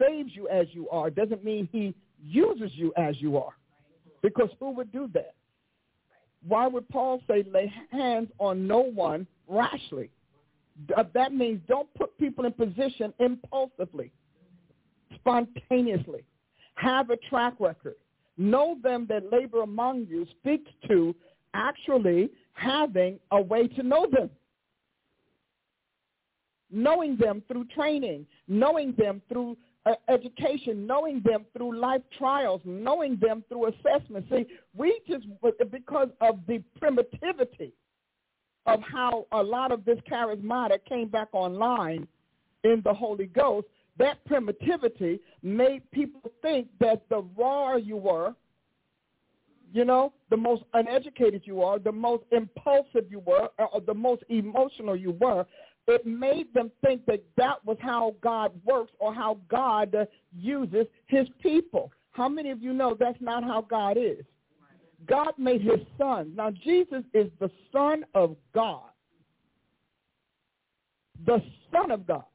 saves 0.01 0.31
you 0.35 0.49
as 0.49 0.65
you 0.71 0.89
are 0.89 1.11
doesn't 1.11 1.45
mean 1.45 1.69
he 1.71 1.93
uses 2.19 2.71
you 2.73 2.91
as 2.97 3.21
you 3.21 3.37
are. 3.37 3.53
Because 4.23 4.49
who 4.59 4.71
would 4.71 4.91
do 4.91 5.07
that? 5.13 5.35
Why 6.47 6.67
would 6.67 6.87
Paul 6.89 7.21
say 7.27 7.43
lay 7.51 7.71
hands 7.91 8.29
on 8.39 8.67
no 8.67 8.79
one 8.79 9.27
rashly? 9.47 10.09
Uh, 10.95 11.03
that 11.13 11.33
means 11.33 11.59
don't 11.67 11.91
put 11.95 12.17
people 12.17 12.45
in 12.45 12.53
position 12.53 13.13
impulsively, 13.19 14.11
spontaneously. 15.15 16.23
Have 16.75 17.09
a 17.09 17.17
track 17.29 17.55
record. 17.59 17.95
Know 18.37 18.77
them 18.83 19.07
that 19.09 19.31
labor 19.31 19.63
among 19.63 20.05
you 20.07 20.27
speaks 20.39 20.69
to 20.87 21.15
actually 21.53 22.29
having 22.53 23.19
a 23.31 23.41
way 23.41 23.67
to 23.67 23.83
know 23.83 24.07
them. 24.11 24.29
Knowing 26.69 27.17
them 27.17 27.41
through 27.47 27.65
training, 27.65 28.27
knowing 28.47 28.93
them 28.97 29.21
through 29.29 29.57
Uh, 29.87 29.93
education, 30.09 30.85
knowing 30.85 31.21
them 31.23 31.45
through 31.53 31.79
life 31.79 32.01
trials, 32.17 32.59
knowing 32.65 33.17
them 33.21 33.41
through 33.47 33.67
assessment. 33.67 34.25
See, 34.29 34.45
we 34.75 34.99
just, 35.07 35.25
because 35.71 36.09
of 36.19 36.39
the 36.45 36.61
primitivity 36.77 37.71
of 38.65 38.81
how 38.81 39.27
a 39.31 39.41
lot 39.41 39.71
of 39.71 39.85
this 39.85 39.97
charismatic 40.11 40.83
came 40.89 41.07
back 41.07 41.29
online 41.31 42.05
in 42.65 42.81
the 42.83 42.93
Holy 42.93 43.27
Ghost, 43.27 43.67
that 43.97 44.25
primitivity 44.25 45.21
made 45.41 45.89
people 45.91 46.31
think 46.41 46.67
that 46.81 47.07
the 47.07 47.23
rawer 47.37 47.79
you 47.79 47.95
were, 47.95 48.35
you 49.71 49.85
know, 49.85 50.11
the 50.29 50.37
most 50.37 50.63
uneducated 50.73 51.43
you 51.45 51.61
are, 51.61 51.79
the 51.79 51.91
most 51.91 52.23
impulsive 52.31 53.05
you 53.09 53.19
were, 53.19 53.47
or 53.57 53.79
the 53.79 53.93
most 53.93 54.23
emotional 54.27 54.97
you 54.97 55.11
were, 55.11 55.45
it 55.87 56.05
made 56.05 56.53
them 56.53 56.71
think 56.83 57.05
that 57.05 57.23
that 57.37 57.63
was 57.65 57.77
how 57.79 58.15
God 58.21 58.51
works 58.65 58.91
or 58.99 59.13
how 59.13 59.37
God 59.49 59.95
uses 60.35 60.85
his 61.07 61.27
people. 61.41 61.91
How 62.11 62.27
many 62.27 62.51
of 62.51 62.61
you 62.61 62.73
know 62.73 62.95
that's 62.99 63.21
not 63.21 63.43
how 63.43 63.61
God 63.61 63.97
is? 63.97 64.25
God 65.07 65.33
made 65.37 65.61
his 65.61 65.79
son. 65.97 66.33
Now, 66.35 66.51
Jesus 66.51 67.03
is 67.13 67.27
the 67.39 67.49
son 67.71 68.03
of 68.15 68.35
God. 68.53 68.89
The 71.25 71.41
son 71.71 71.91
of 71.91 72.05
God. 72.05 72.25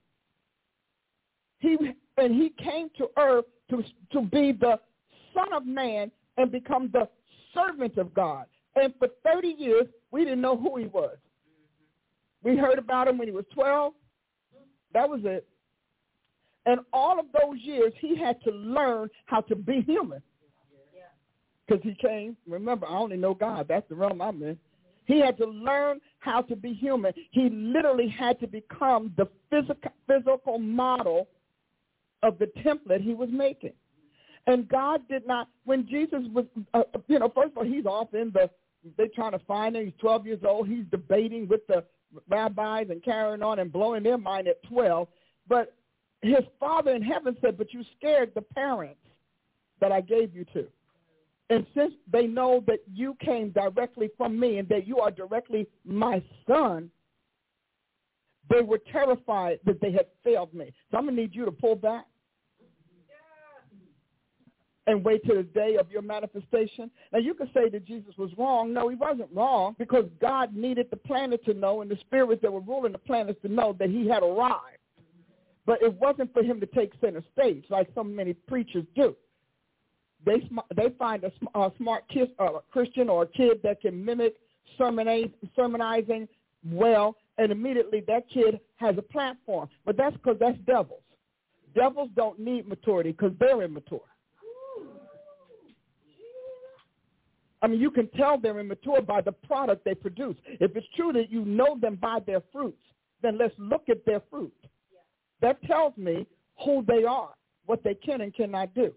He 1.59 1.77
and 2.17 2.35
he 2.35 2.53
came 2.63 2.89
to 2.99 3.09
earth 3.19 3.45
to, 3.71 3.83
to 4.13 4.23
be 4.23 4.53
the 4.53 4.79
son 5.35 5.53
of 5.53 5.67
man 5.67 6.11
and 6.37 6.51
become 6.51 6.91
the 6.93 7.09
servant 7.55 7.97
of 7.99 8.13
God. 8.15 8.47
And 8.77 8.93
for 8.99 9.09
30 9.25 9.49
years, 9.59 9.87
we 10.11 10.25
didn't 10.25 10.41
know 10.41 10.57
who 10.57 10.77
he 10.77 10.87
was. 10.87 11.17
We 12.43 12.57
heard 12.57 12.78
about 12.78 13.09
him 13.09 13.18
when 13.18 13.28
he 13.28 13.34
was 13.34 13.45
12. 13.55 13.93
That 14.93 15.09
was 15.09 15.20
it. 15.24 15.47
And 16.66 16.80
all 16.93 17.18
of 17.18 17.26
those 17.32 17.59
years, 17.61 17.93
he 18.01 18.16
had 18.16 18.40
to 18.45 18.51
learn 18.51 19.09
how 19.26 19.40
to 19.43 19.57
be 19.57 19.80
human. 19.82 20.22
Because 21.66 21.82
he 21.82 21.95
came, 21.95 22.36
remember, 22.47 22.86
I 22.86 22.97
only 22.97 23.16
know 23.16 23.34
God. 23.34 23.66
That's 23.68 23.88
the 23.88 23.95
realm 23.95 24.20
I'm 24.20 24.43
in. 24.43 24.59
He 25.07 25.20
had 25.20 25.36
to 25.38 25.47
learn 25.47 26.01
how 26.18 26.43
to 26.43 26.55
be 26.55 26.72
human. 26.72 27.12
He 27.30 27.49
literally 27.51 28.09
had 28.09 28.38
to 28.40 28.47
become 28.47 29.12
the 29.16 29.28
physical, 29.51 29.93
physical 30.07 30.59
model 30.59 31.28
of 32.22 32.38
the 32.38 32.47
template 32.64 33.03
he 33.03 33.14
was 33.14 33.28
making. 33.32 33.72
And 34.47 34.68
God 34.68 35.03
did 35.09 35.26
not, 35.26 35.49
when 35.64 35.86
Jesus 35.86 36.20
was, 36.32 36.47
uh, 36.74 36.82
you 37.09 37.18
know, 37.18 37.30
first 37.34 37.53
of 37.53 37.59
all, 37.59 37.64
he's 37.64 37.86
off 37.86 38.12
in 38.12 38.32
the, 38.32 38.51
they're 38.97 39.07
trying 39.14 39.32
to 39.32 39.38
find 39.40 39.76
him. 39.76 39.84
He's 39.84 39.95
12 40.01 40.26
years 40.26 40.40
old. 40.45 40.68
He's 40.68 40.84
debating 40.90 41.47
with 41.49 41.66
the 41.68 41.84
rabbis 42.29 42.87
and 42.91 43.03
carrying 43.03 43.43
on 43.43 43.59
and 43.59 43.73
blowing 43.73 44.03
their 44.03 44.19
mind 44.19 44.49
at 44.49 44.63
12. 44.65 45.09
But 45.49 45.75
his 46.23 46.45
father 46.61 46.93
in 46.93 47.03
heaven 47.03 47.37
said, 47.41 47.59
but 47.59 47.73
you 47.73 47.83
scared 47.99 48.33
the 48.35 48.43
parents 48.43 49.01
that 49.81 49.93
I 49.93 50.01
gave 50.01 50.35
you 50.35 50.45
to. 50.53 50.67
And 51.51 51.67
since 51.75 51.93
they 52.11 52.27
know 52.27 52.63
that 52.67 52.79
you 52.93 53.17
came 53.21 53.51
directly 53.51 54.11
from 54.17 54.39
me 54.39 54.59
and 54.59 54.69
that 54.69 54.87
you 54.87 55.01
are 55.01 55.11
directly 55.11 55.67
my 55.85 56.23
son, 56.47 56.91
they 58.49 58.63
were 58.63 58.81
terrified 58.91 59.61
that 59.65 59.81
they 59.81 59.93
had 59.93 60.07
failed 60.25 60.55
me. 60.55 60.73
So 60.91 60.99
I'm 60.99 61.05
going 61.05 61.17
to 61.17 61.23
need 61.23 61.35
you 61.35 61.45
to 61.45 61.53
pull 61.53 61.75
back 61.75 62.07
and 64.87 65.05
wait 65.05 65.24
till 65.24 65.37
the 65.37 65.43
day 65.43 65.76
of 65.78 65.91
your 65.91 66.03
manifestation. 66.03 66.91
Now 67.12 67.18
you 67.20 67.35
could 67.35 67.51
say 67.55 67.68
that 67.68 67.85
Jesus 67.85 68.16
was 68.18 68.30
wrong. 68.37 68.72
No, 68.72 68.89
he 68.89 68.97
wasn't 68.97 69.28
wrong 69.33 69.76
because 69.78 70.07
God 70.20 70.55
needed 70.55 70.89
the 70.91 70.97
planet 70.97 71.45
to 71.45 71.55
know 71.55 71.83
and 71.83 71.91
the 71.91 71.97
spirits 72.01 72.43
that 72.43 72.53
were 72.53 72.61
ruling 72.61 72.93
the 72.93 72.99
planets 72.99 73.41
to 73.43 73.49
know 73.49 73.76
that 73.78 73.91
he 73.91 74.09
had 74.09 74.22
arrived. 74.22 74.78
But 75.64 75.83
it 75.83 75.95
wasn't 75.95 76.33
for 76.33 76.43
him 76.43 76.59
to 76.61 76.66
take 76.66 76.93
center 77.01 77.22
stage 77.33 77.64
like 77.70 77.89
so 77.95 78.03
many 78.03 78.33
preachers 78.33 78.85
do. 78.97 79.14
They 80.24 80.41
sm- 80.49 80.74
they 80.76 80.91
find 80.99 81.22
a, 81.24 81.33
sm- 81.39 81.57
a 81.57 81.70
smart 81.78 82.05
kid, 82.09 82.30
uh, 82.39 82.59
Christian 82.70 83.09
or 83.09 83.22
a 83.24 83.26
kid 83.26 83.61
that 83.62 83.80
can 83.80 84.05
mimic 84.05 84.35
sermonizing 84.78 86.28
well, 86.70 87.16
and 87.39 87.51
immediately 87.53 88.03
that 88.07 88.28
kid 88.33 88.61
has 88.76 88.97
a 88.99 89.03
platform. 89.03 89.68
But 89.85 89.97
that's 89.97 90.16
because 90.16 90.37
that's 90.39 90.59
devils. 90.66 91.03
Devils 91.74 92.11
don't 92.14 92.39
need 92.39 92.68
maturity 92.68 93.12
because 93.12 93.33
they're 93.39 93.62
immature. 93.62 94.01
I 97.63 97.69
mean, 97.69 97.81
you 97.81 97.91
can 97.91 98.09
tell 98.11 98.39
they're 98.39 98.59
immature 98.59 99.01
by 99.01 99.21
the 99.21 99.33
product 99.33 99.85
they 99.85 99.95
produce. 99.95 100.37
If 100.47 100.75
it's 100.77 100.87
true 100.97 101.13
that 101.13 101.31
you 101.31 101.45
know 101.45 101.79
them 101.81 101.97
by 101.97 102.19
their 102.27 102.43
fruits, 102.53 102.83
then 103.23 103.39
let's 103.39 103.55
look 103.57 103.85
at 103.89 104.05
their 104.05 104.21
fruit. 104.31 104.53
Yeah. 104.93 104.99
That 105.41 105.63
tells 105.65 105.97
me 105.97 106.27
who 106.65 106.85
they 106.87 107.05
are, 107.05 107.31
what 107.67 107.85
they 107.85 107.95
can 107.95 108.21
and 108.21 108.35
cannot 108.35 108.75
do. 108.75 108.93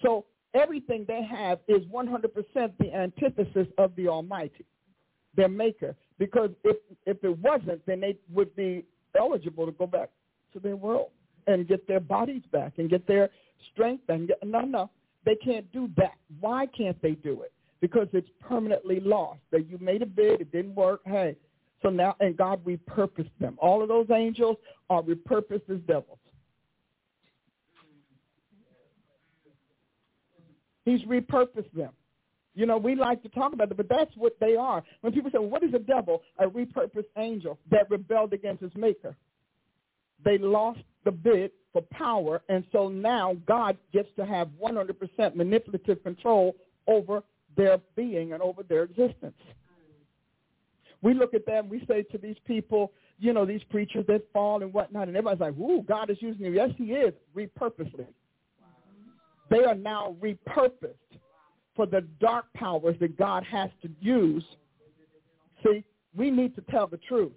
So 0.00 0.26
everything 0.54 1.04
they 1.06 1.22
have 1.22 1.58
is 1.68 1.82
100% 1.86 2.72
the 2.78 2.94
antithesis 2.94 3.66
of 3.78 3.94
the 3.96 4.08
Almighty, 4.08 4.64
their 5.36 5.48
maker. 5.48 5.96
Because 6.18 6.50
if, 6.64 6.76
if 7.06 7.22
it 7.24 7.36
wasn't, 7.38 7.84
then 7.86 8.00
they 8.00 8.16
would 8.32 8.54
be 8.54 8.84
eligible 9.18 9.66
to 9.66 9.72
go 9.72 9.86
back 9.86 10.10
to 10.52 10.60
their 10.60 10.76
world 10.76 11.08
and 11.46 11.66
get 11.66 11.86
their 11.88 12.00
bodies 12.00 12.42
back 12.52 12.74
and 12.78 12.88
get 12.88 13.06
their 13.06 13.28
strength 13.72 14.04
and 14.08 14.28
get, 14.28 14.38
no, 14.44 14.60
no. 14.60 14.90
They 15.24 15.36
can't 15.36 15.70
do 15.72 15.90
that. 15.96 16.14
Why 16.40 16.66
can't 16.66 17.00
they 17.02 17.12
do 17.12 17.42
it? 17.42 17.52
Because 17.80 18.08
it's 18.12 18.28
permanently 18.40 19.00
lost. 19.00 19.40
That 19.52 19.68
you 19.68 19.78
made 19.78 20.02
a 20.02 20.06
bid, 20.06 20.40
it 20.40 20.52
didn't 20.52 20.74
work. 20.74 21.00
Hey, 21.04 21.36
so 21.82 21.88
now, 21.88 22.14
and 22.20 22.36
God 22.36 22.64
repurposed 22.64 23.30
them. 23.40 23.56
All 23.58 23.82
of 23.82 23.88
those 23.88 24.06
angels 24.10 24.56
are 24.88 25.02
repurposed 25.02 25.68
as 25.70 25.80
devils. 25.86 26.18
He's 30.84 31.02
repurposed 31.02 31.72
them. 31.74 31.92
You 32.54 32.66
know, 32.66 32.76
we 32.76 32.94
like 32.94 33.22
to 33.22 33.28
talk 33.28 33.52
about 33.52 33.70
it, 33.70 33.76
but 33.76 33.88
that's 33.88 34.14
what 34.16 34.36
they 34.40 34.56
are. 34.56 34.82
When 35.02 35.12
people 35.12 35.30
say, 35.30 35.38
well, 35.38 35.48
what 35.48 35.62
is 35.62 35.72
a 35.72 35.78
devil? 35.78 36.22
A 36.38 36.46
repurposed 36.46 37.04
angel 37.16 37.58
that 37.70 37.88
rebelled 37.90 38.32
against 38.32 38.62
his 38.62 38.74
maker. 38.74 39.16
They 40.24 40.38
lost 40.38 40.80
the 41.04 41.10
bid 41.12 41.52
for 41.72 41.82
power, 41.82 42.42
and 42.48 42.64
so 42.72 42.88
now 42.88 43.36
God 43.46 43.76
gets 43.92 44.08
to 44.16 44.26
have 44.26 44.48
100% 44.62 45.34
manipulative 45.34 46.02
control 46.02 46.56
over 46.86 47.22
their 47.56 47.78
being 47.96 48.32
and 48.32 48.42
over 48.42 48.62
their 48.62 48.82
existence. 48.84 49.36
We 51.02 51.14
look 51.14 51.32
at 51.32 51.46
them, 51.46 51.68
we 51.68 51.84
say 51.88 52.02
to 52.02 52.18
these 52.18 52.36
people, 52.46 52.92
you 53.18 53.32
know, 53.32 53.46
these 53.46 53.62
preachers 53.70 54.04
that 54.08 54.22
fall 54.32 54.62
and 54.62 54.72
whatnot, 54.72 55.08
and 55.08 55.16
everybody's 55.16 55.40
like, 55.40 55.58
ooh, 55.58 55.82
God 55.82 56.10
is 56.10 56.18
using 56.20 56.42
them. 56.42 56.54
Yes, 56.54 56.70
he 56.76 56.92
is, 56.92 57.14
repurposely. 57.34 58.06
They 59.50 59.64
are 59.64 59.74
now 59.74 60.16
repurposed 60.20 60.94
for 61.74 61.86
the 61.86 62.02
dark 62.20 62.52
powers 62.54 62.96
that 63.00 63.16
God 63.16 63.44
has 63.44 63.70
to 63.82 63.90
use. 64.00 64.44
See, 65.64 65.84
we 66.14 66.30
need 66.30 66.54
to 66.56 66.62
tell 66.70 66.86
the 66.86 66.98
truth. 66.98 67.32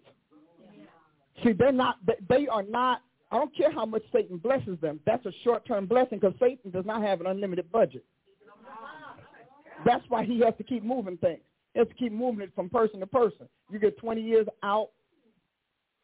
See, 1.44 1.54
they're 1.54 1.72
not, 1.72 1.98
they 2.30 2.48
are 2.48 2.64
not 2.64 3.02
I 3.34 3.38
don't 3.38 3.56
care 3.58 3.72
how 3.72 3.86
much 3.88 4.04
Satan 4.14 4.38
blesses 4.38 4.78
them. 4.80 5.00
That's 5.08 5.26
a 5.26 5.32
short-term 5.44 5.88
blessing 5.88 6.20
because 6.20 6.36
Satan 6.40 6.70
does 6.70 6.86
not 6.86 7.02
have 7.02 7.20
an 7.20 7.26
unlimited 7.26 7.72
budget. 7.72 8.06
That's 9.84 10.04
why 10.08 10.24
he 10.24 10.40
has 10.42 10.54
to 10.60 10.64
keep 10.64 10.84
moving 10.84 11.18
things. 11.18 11.42
He 11.74 11.80
has 11.80 11.88
to 11.88 11.96
keep 11.96 12.12
moving 12.12 12.42
it 12.42 12.52
from 12.54 12.70
person 12.70 13.00
to 13.00 13.08
person. 13.08 13.50
You 13.72 13.80
get 13.80 13.98
20 13.98 14.22
years 14.22 14.46
out. 14.62 14.90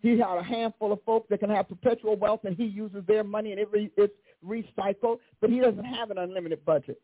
He 0.01 0.17
had 0.17 0.39
a 0.39 0.43
handful 0.43 0.91
of 0.91 1.03
folks 1.03 1.27
that 1.30 1.39
can 1.39 1.51
have 1.51 1.69
perpetual 1.69 2.15
wealth, 2.15 2.45
and 2.45 2.57
he 2.57 2.65
uses 2.65 3.03
their 3.05 3.23
money, 3.23 3.51
and 3.51 3.59
it 3.59 3.69
re- 3.71 3.91
it's 3.95 4.13
recycled. 4.43 5.19
But 5.39 5.51
he 5.51 5.59
doesn't 5.59 5.84
have 5.84 6.09
an 6.09 6.17
unlimited 6.17 6.65
budget. 6.65 6.99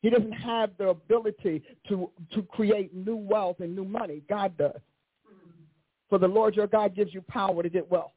He 0.00 0.08
doesn't 0.08 0.32
have 0.32 0.70
the 0.78 0.88
ability 0.88 1.62
to 1.88 2.10
to 2.32 2.42
create 2.44 2.94
new 2.94 3.16
wealth 3.16 3.60
and 3.60 3.76
new 3.76 3.84
money. 3.84 4.22
God 4.26 4.56
does. 4.56 4.80
For 6.08 6.18
the 6.18 6.28
Lord 6.28 6.56
your 6.56 6.66
God 6.66 6.94
gives 6.94 7.12
you 7.12 7.20
power 7.22 7.62
to 7.62 7.68
get 7.68 7.90
wealth 7.90 8.12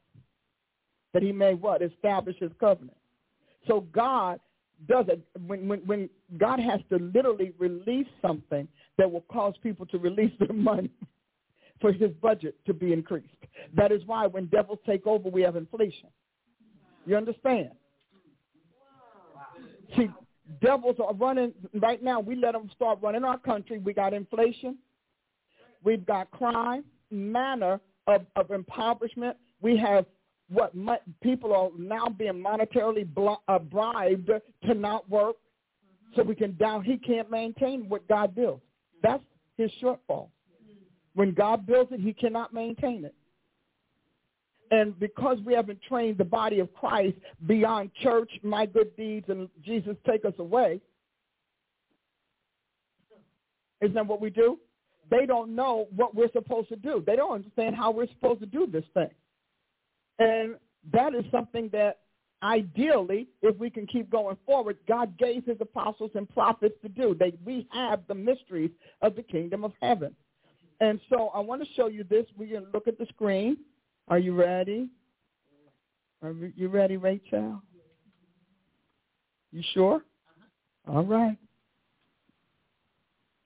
that 1.12 1.22
he 1.22 1.32
may 1.32 1.54
what? 1.54 1.82
Establish 1.82 2.36
his 2.38 2.50
covenant. 2.58 2.96
So 3.66 3.82
God 3.92 4.40
does 4.88 5.06
it 5.08 5.20
when, 5.46 5.68
when, 5.68 5.80
when 5.80 6.10
God 6.38 6.58
has 6.58 6.80
to 6.90 6.96
literally 6.96 7.52
release 7.58 8.08
something 8.20 8.66
that 8.98 9.10
will 9.10 9.24
cause 9.32 9.54
people 9.62 9.86
to 9.86 9.98
release 9.98 10.32
their 10.38 10.52
money 10.52 10.90
for 11.80 11.92
his 11.92 12.10
budget 12.20 12.56
to 12.66 12.74
be 12.74 12.92
increased. 12.92 13.28
That 13.74 13.92
is 13.92 14.02
why 14.06 14.26
when 14.26 14.46
devils 14.46 14.78
take 14.86 15.06
over, 15.06 15.28
we 15.28 15.42
have 15.42 15.56
inflation. 15.56 16.08
You 17.06 17.16
understand? 17.16 17.70
See, 19.96 20.08
devils 20.62 20.96
are 21.04 21.14
running 21.14 21.52
right 21.74 22.02
now. 22.02 22.20
We 22.20 22.36
let 22.36 22.52
them 22.52 22.70
start 22.74 23.00
running 23.02 23.24
our 23.24 23.38
country. 23.38 23.78
We 23.78 23.92
got 23.92 24.14
inflation. 24.14 24.78
We've 25.84 26.06
got 26.06 26.30
crime, 26.30 26.84
manner 27.12 27.80
of, 28.06 28.26
of 28.36 28.50
impoverishment. 28.50 29.36
We 29.60 29.76
have 29.76 30.06
what 30.48 30.72
people 31.22 31.54
are 31.54 31.70
now 31.78 32.08
being 32.08 32.34
monetarily 32.34 33.08
uh, 33.48 33.58
bribed 33.58 34.30
to 34.66 34.74
not 34.74 35.08
work 35.08 35.36
so 36.14 36.22
we 36.22 36.34
can 36.34 36.54
down 36.56 36.84
he 36.84 36.98
can't 36.98 37.30
maintain 37.30 37.88
what 37.88 38.06
god 38.08 38.34
builds. 38.34 38.62
That's 39.02 39.22
his 39.56 39.70
shortfall. 39.82 40.28
When 41.14 41.32
god 41.32 41.66
builds 41.66 41.92
it 41.92 42.00
he 42.00 42.12
cannot 42.12 42.52
maintain 42.52 43.04
it. 43.04 43.14
And 44.70 44.98
because 44.98 45.38
we 45.44 45.54
haven't 45.54 45.80
trained 45.88 46.18
the 46.18 46.24
body 46.24 46.58
of 46.58 46.72
christ 46.74 47.16
beyond 47.46 47.90
church 48.02 48.30
my 48.42 48.66
good 48.66 48.94
deeds 48.96 49.26
and 49.28 49.48
jesus 49.64 49.96
take 50.06 50.24
us 50.24 50.34
away 50.38 50.80
isn't 53.80 53.94
that 53.94 54.06
what 54.06 54.20
we 54.20 54.30
do 54.30 54.58
they 55.12 55.26
don't 55.26 55.54
know 55.54 55.86
what 55.94 56.14
we're 56.14 56.32
supposed 56.32 56.68
to 56.68 56.76
do 56.76 57.04
they 57.06 57.16
don't 57.16 57.34
understand 57.34 57.76
how 57.76 57.90
we're 57.92 58.08
supposed 58.08 58.40
to 58.40 58.46
do 58.46 58.66
this 58.66 58.84
thing 58.94 59.10
and 60.18 60.56
that 60.92 61.14
is 61.14 61.24
something 61.30 61.68
that 61.72 61.98
ideally, 62.42 63.28
if 63.40 63.56
we 63.56 63.70
can 63.70 63.86
keep 63.86 64.10
going 64.10 64.36
forward, 64.44 64.76
God 64.88 65.16
gave 65.18 65.44
his 65.44 65.56
apostles 65.60 66.10
and 66.14 66.28
prophets 66.28 66.74
to 66.82 66.88
do. 66.88 67.16
They, 67.18 67.32
we 67.44 67.66
have 67.72 68.00
the 68.08 68.14
mysteries 68.14 68.70
of 69.00 69.14
the 69.14 69.22
kingdom 69.22 69.64
of 69.64 69.72
heaven. 69.80 70.14
And 70.80 71.00
so 71.08 71.28
I 71.28 71.38
want 71.38 71.62
to 71.62 71.68
show 71.74 71.86
you 71.86 72.04
this. 72.04 72.26
We're 72.36 72.50
going 72.50 72.66
to 72.66 72.70
look 72.72 72.88
at 72.88 72.98
the 72.98 73.06
screen. 73.06 73.58
Are 74.08 74.18
you 74.18 74.34
ready? 74.34 74.88
Are 76.22 76.34
you 76.56 76.68
ready, 76.68 76.96
Rachel? 76.96 77.62
You 79.52 79.62
sure? 79.74 80.02
All 80.88 81.04
right. 81.04 81.36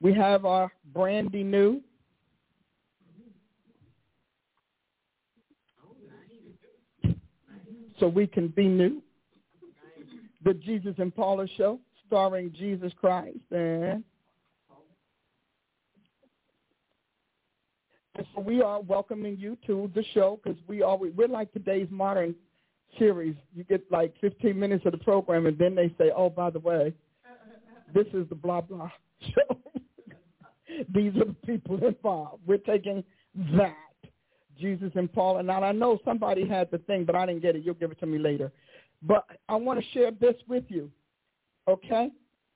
We 0.00 0.12
have 0.14 0.44
our 0.44 0.70
brandy 0.92 1.42
new. 1.42 1.80
So 7.98 8.06
we 8.06 8.26
can 8.26 8.48
be 8.48 8.68
new. 8.68 9.02
The 10.44 10.54
Jesus 10.54 10.94
and 10.98 11.14
Paula 11.14 11.46
show 11.56 11.80
starring 12.06 12.52
Jesus 12.52 12.92
Christ 13.00 13.38
and 13.50 14.04
so 18.34 18.40
we 18.40 18.62
are 18.62 18.80
welcoming 18.80 19.36
you 19.38 19.58
to 19.66 19.90
the 19.94 20.04
show 20.14 20.40
because 20.42 20.58
we 20.66 20.82
are 20.82 20.96
we're 20.96 21.28
like 21.28 21.52
today's 21.52 21.88
modern 21.90 22.34
series. 22.98 23.34
You 23.54 23.64
get 23.64 23.90
like 23.90 24.14
15 24.20 24.58
minutes 24.58 24.86
of 24.86 24.92
the 24.92 24.98
program, 24.98 25.46
and 25.46 25.58
then 25.58 25.74
they 25.74 25.88
say, 25.98 26.10
"Oh, 26.16 26.30
by 26.30 26.50
the 26.50 26.60
way, 26.60 26.94
this 27.94 28.06
is 28.14 28.28
the 28.28 28.34
blah 28.34 28.60
blah 28.62 28.90
show." 29.20 29.60
These 30.94 31.16
are 31.16 31.26
the 31.26 31.36
people 31.46 31.84
involved. 31.84 32.42
We're 32.46 32.58
taking 32.58 33.04
that. 33.56 33.76
Jesus 34.58 34.90
and 34.94 35.12
Paul. 35.12 35.38
And 35.38 35.46
now 35.46 35.62
I 35.62 35.72
know 35.72 35.98
somebody 36.04 36.48
had 36.48 36.70
the 36.70 36.78
thing, 36.78 37.04
but 37.04 37.14
I 37.14 37.26
didn't 37.26 37.42
get 37.42 37.56
it. 37.56 37.62
You'll 37.64 37.74
give 37.74 37.90
it 37.90 38.00
to 38.00 38.06
me 38.06 38.18
later. 38.18 38.52
But 39.02 39.26
I 39.48 39.56
want 39.56 39.78
to 39.78 39.86
share 39.92 40.10
this 40.10 40.34
with 40.48 40.64
you. 40.68 40.90
Okay? 41.68 42.10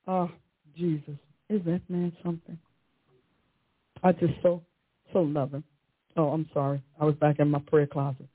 Oh, 0.06 0.30
Jesus. 0.76 1.14
Is 1.50 1.60
that 1.66 1.82
man 1.88 2.12
something? 2.24 2.58
I 4.02 4.12
just 4.12 4.32
so, 4.42 4.62
so 5.12 5.20
love 5.20 5.52
him. 5.52 5.64
Oh, 6.16 6.30
I'm 6.30 6.48
sorry. 6.54 6.82
I 6.98 7.04
was 7.04 7.14
back 7.16 7.38
in 7.38 7.50
my 7.50 7.58
prayer 7.58 7.86
closet. 7.86 8.28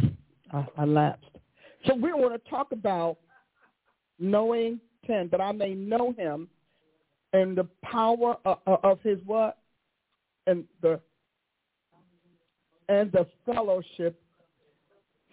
I, 0.52 0.66
I 0.78 0.84
lapsed. 0.84 1.26
So 1.86 1.94
we 1.94 2.12
want 2.12 2.42
to 2.42 2.50
talk 2.50 2.72
about 2.72 3.18
knowing 4.18 4.80
10, 5.06 5.28
that 5.30 5.40
I 5.40 5.52
may 5.52 5.74
know 5.74 6.12
him 6.16 6.48
and 7.32 7.56
the 7.56 7.68
power 7.82 8.36
of, 8.44 8.58
of 8.66 9.00
his 9.02 9.18
what? 9.26 9.58
And 10.46 10.64
the 10.82 11.00
and 12.88 13.12
the 13.12 13.26
fellowship. 13.44 14.20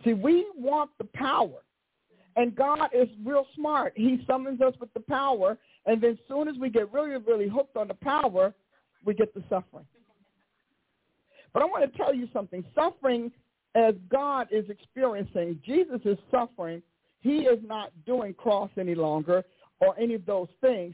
See, 0.03 0.13
we 0.13 0.45
want 0.57 0.91
the 0.97 1.05
power. 1.05 1.63
And 2.35 2.53
God 2.53 2.89
is 2.93 3.07
real 3.23 3.47
smart. 3.55 3.93
He 3.95 4.21
summons 4.27 4.59
us 4.59 4.73
with 4.81 4.93
the 4.93 4.99
power, 4.99 5.57
and 5.85 6.01
then 6.01 6.17
soon 6.27 6.49
as 6.49 6.57
we 6.57 6.69
get 6.69 6.91
really, 6.91 7.15
really 7.15 7.47
hooked 7.47 7.77
on 7.77 7.87
the 7.87 7.93
power, 7.93 8.53
we 9.05 9.13
get 9.13 9.33
the 9.33 9.41
suffering. 9.49 9.85
But 11.53 11.63
I 11.63 11.65
want 11.65 11.89
to 11.89 11.97
tell 11.97 12.13
you 12.13 12.27
something. 12.33 12.65
Suffering, 12.75 13.31
as 13.75 13.93
God 14.09 14.47
is 14.51 14.69
experiencing, 14.69 15.61
Jesus 15.65 16.01
is 16.03 16.17
suffering. 16.29 16.81
He 17.21 17.43
is 17.43 17.59
not 17.65 17.91
doing 18.05 18.33
cross 18.33 18.69
any 18.77 18.95
longer 18.95 19.45
or 19.79 19.97
any 19.97 20.15
of 20.15 20.25
those 20.25 20.49
things. 20.59 20.93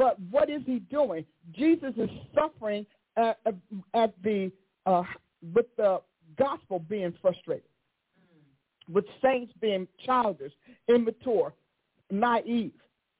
But 0.00 0.18
what 0.30 0.48
is 0.48 0.62
he 0.64 0.78
doing? 0.78 1.26
Jesus 1.52 1.92
is 1.98 2.08
suffering 2.34 2.86
at, 3.18 3.38
at 3.92 4.14
the 4.24 4.50
uh, 4.86 5.02
with 5.54 5.66
the 5.76 6.00
gospel 6.38 6.78
being 6.78 7.12
frustrated, 7.20 7.68
mm. 8.18 8.94
with 8.94 9.04
saints 9.22 9.52
being 9.60 9.86
childish, 10.06 10.52
immature, 10.88 11.52
naive. 12.10 12.72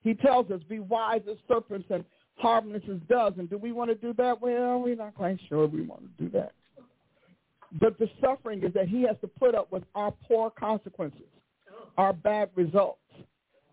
He 0.03 0.15
tells 0.15 0.51
us, 0.51 0.63
be 0.71 0.79
wise 0.79 1.21
as 1.31 1.37
serpents 1.47 1.87
and 1.91 2.03
harmless 2.37 2.83
as 2.91 2.97
doves. 3.11 3.39
And 3.39 3.51
do 3.51 3.59
we 3.59 3.73
want 3.73 3.91
to 3.91 3.95
do 3.95 4.15
that? 4.15 4.41
Well, 4.41 4.81
we're 4.81 4.97
not 4.97 5.15
quite 5.15 5.39
sure 5.51 5.67
we 5.67 5.83
want 5.83 6.05
to 6.17 6.25
do 6.25 6.31
that. 6.31 6.53
But 7.79 7.99
the 7.99 8.09
suffering 8.23 8.65
is 8.65 8.73
that 8.73 8.89
he 8.89 9.03
has 9.03 9.17
to 9.21 9.29
put 9.29 9.55
up 9.55 9.71
with 9.71 9.83
our 9.95 10.15
poor 10.27 10.49
consequences, 10.49 11.29
oh. 11.71 11.89
our 11.99 12.15
bad 12.15 12.49
results, 12.55 13.00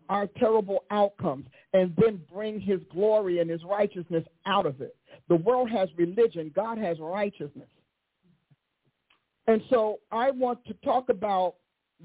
our 0.09 0.27
terrible 0.37 0.83
outcomes, 0.91 1.45
and 1.73 1.93
then 1.97 2.21
bring 2.33 2.59
his 2.59 2.79
glory 2.91 3.39
and 3.39 3.49
his 3.49 3.63
righteousness 3.63 4.23
out 4.45 4.65
of 4.65 4.81
it. 4.81 4.95
The 5.29 5.35
world 5.35 5.69
has 5.69 5.89
religion. 5.97 6.51
God 6.55 6.77
has 6.77 6.99
righteousness. 6.99 7.67
And 9.47 9.61
so 9.69 9.99
I 10.11 10.31
want 10.31 10.63
to 10.65 10.73
talk 10.83 11.09
about 11.09 11.55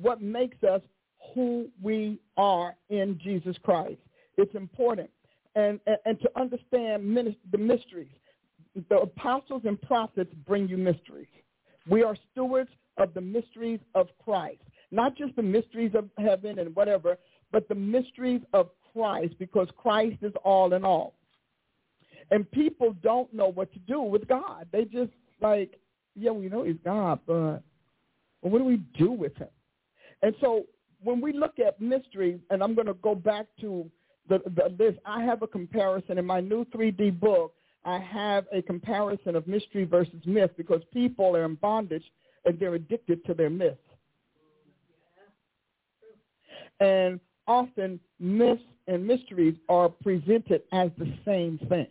what 0.01 0.23
makes 0.23 0.63
us 0.65 0.81
who 1.35 1.69
we 1.83 2.19
are 2.37 2.75
in 2.91 3.19
Jesus 3.23 3.57
Christ. 3.63 4.01
It's 4.37 4.55
important. 4.55 5.11
And, 5.55 5.79
and, 5.87 5.97
and 6.07 6.21
to 6.21 6.31
understand 6.37 7.35
the 7.51 7.59
mysteries. 7.59 8.09
The 8.89 9.01
apostles 9.01 9.63
and 9.65 9.81
prophets 9.83 10.33
bring 10.47 10.67
you 10.69 10.79
mysteries. 10.79 11.27
We 11.89 12.03
are 12.03 12.17
stewards 12.33 12.71
of 12.97 13.13
the 13.13 13.21
mysteries 13.21 13.81
of 13.95 14.09
Christ. 14.25 14.63
Not 14.91 15.17
just 15.17 15.37
the 15.37 15.43
mysteries 15.43 15.93
of 15.95 16.09
heaven 16.19 16.59
and 16.59 16.75
whatever, 16.75 17.19
but 17.53 17.69
the 17.69 17.75
mysteries 17.75 18.41
of 18.53 18.71
Christ 18.93 19.35
because 19.39 19.69
Christ 19.77 20.19
is 20.23 20.33
all 20.45 20.73
in 20.73 20.85
all. 20.85 21.15
And 22.31 22.51
people 22.51 22.95
don't 23.03 23.33
know 23.33 23.49
what 23.49 23.73
to 23.75 23.79
do 23.81 24.01
with 24.01 24.27
God. 24.27 24.67
They 24.73 24.85
just 24.85 25.11
like, 25.41 25.79
yeah, 26.17 26.31
we 26.31 26.49
know 26.49 26.65
he's 26.65 26.77
God, 26.85 27.21
but 27.27 27.63
what 28.41 28.59
do 28.59 28.65
we 28.65 28.79
do 28.99 29.13
with 29.13 29.37
him? 29.37 29.49
And 30.23 30.35
so 30.41 30.65
when 31.03 31.21
we 31.21 31.33
look 31.33 31.59
at 31.59 31.81
mystery, 31.81 32.41
and 32.51 32.63
I'm 32.63 32.75
going 32.75 32.87
to 32.87 32.95
go 32.95 33.15
back 33.15 33.47
to 33.61 33.91
the, 34.29 34.39
the, 34.45 34.75
this, 34.77 34.95
I 35.05 35.23
have 35.25 35.43
a 35.43 35.47
comparison 35.47 36.19
in 36.19 36.25
my 36.25 36.41
new 36.41 36.65
3D 36.67 37.19
book. 37.19 37.55
I 37.85 37.99
have 37.99 38.47
a 38.53 38.63
comparison 38.63 39.35
of 39.35 39.47
mystery 39.49 39.85
versus 39.85 40.23
myth 40.25 40.53
because 40.57 40.83
people 40.93 41.37
are 41.37 41.45
in 41.45 41.57
bondage 41.57 42.05
and 42.45 42.59
they're 42.59 42.75
addicted 42.75 43.25
to 43.27 43.35
their 43.35 43.51
myth. 43.51 43.77
And 46.79 47.21
often 47.47 48.01
myths 48.19 48.63
and 48.87 49.07
mysteries 49.07 49.55
are 49.69 49.89
presented 49.89 50.63
as 50.73 50.91
the 50.99 51.13
same 51.25 51.59
thing, 51.69 51.87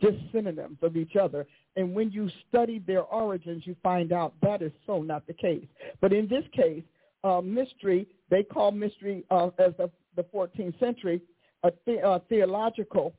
just 0.00 0.16
synonyms 0.32 0.78
of 0.82 0.96
each 0.96 1.16
other. 1.16 1.46
And 1.76 1.94
when 1.94 2.10
you 2.10 2.28
study 2.48 2.82
their 2.86 3.02
origins, 3.02 3.62
you 3.66 3.76
find 3.82 4.12
out 4.12 4.34
that 4.42 4.62
is 4.62 4.72
so 4.86 5.02
not 5.02 5.26
the 5.26 5.32
case. 5.32 5.64
But 6.00 6.12
in 6.12 6.28
this 6.28 6.44
case, 6.52 6.82
uh, 7.24 7.40
mystery, 7.40 8.06
they 8.30 8.42
call 8.42 8.72
mystery 8.72 9.24
uh, 9.30 9.50
as 9.58 9.72
the, 9.78 9.90
the 10.16 10.24
14th 10.24 10.78
century, 10.80 11.22
a, 11.62 11.72
the, 11.86 12.06
a 12.06 12.20
theological 12.28 13.14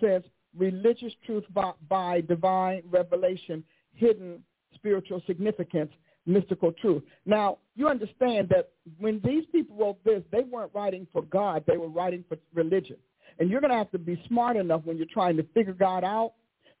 sense, 0.00 0.24
religious 0.56 1.12
truth 1.24 1.44
by, 1.52 1.72
by 1.88 2.20
divine 2.22 2.82
revelation, 2.90 3.62
hidden 3.94 4.42
spiritual 4.74 5.22
significance, 5.26 5.90
mystical 6.26 6.72
truth. 6.72 7.02
Now, 7.26 7.58
you 7.74 7.88
understand 7.88 8.48
that 8.50 8.70
when 8.98 9.20
these 9.24 9.44
people 9.50 9.76
wrote 9.76 10.02
this, 10.04 10.22
they 10.30 10.42
weren't 10.42 10.70
writing 10.74 11.06
for 11.12 11.22
God. 11.22 11.64
They 11.66 11.76
were 11.76 11.88
writing 11.88 12.24
for 12.28 12.38
religion. 12.54 12.96
And 13.38 13.50
you're 13.50 13.60
going 13.60 13.70
to 13.70 13.76
have 13.76 13.90
to 13.92 13.98
be 13.98 14.22
smart 14.28 14.56
enough 14.56 14.82
when 14.84 14.96
you're 14.96 15.06
trying 15.12 15.36
to 15.38 15.42
figure 15.54 15.72
God 15.72 16.04
out 16.04 16.34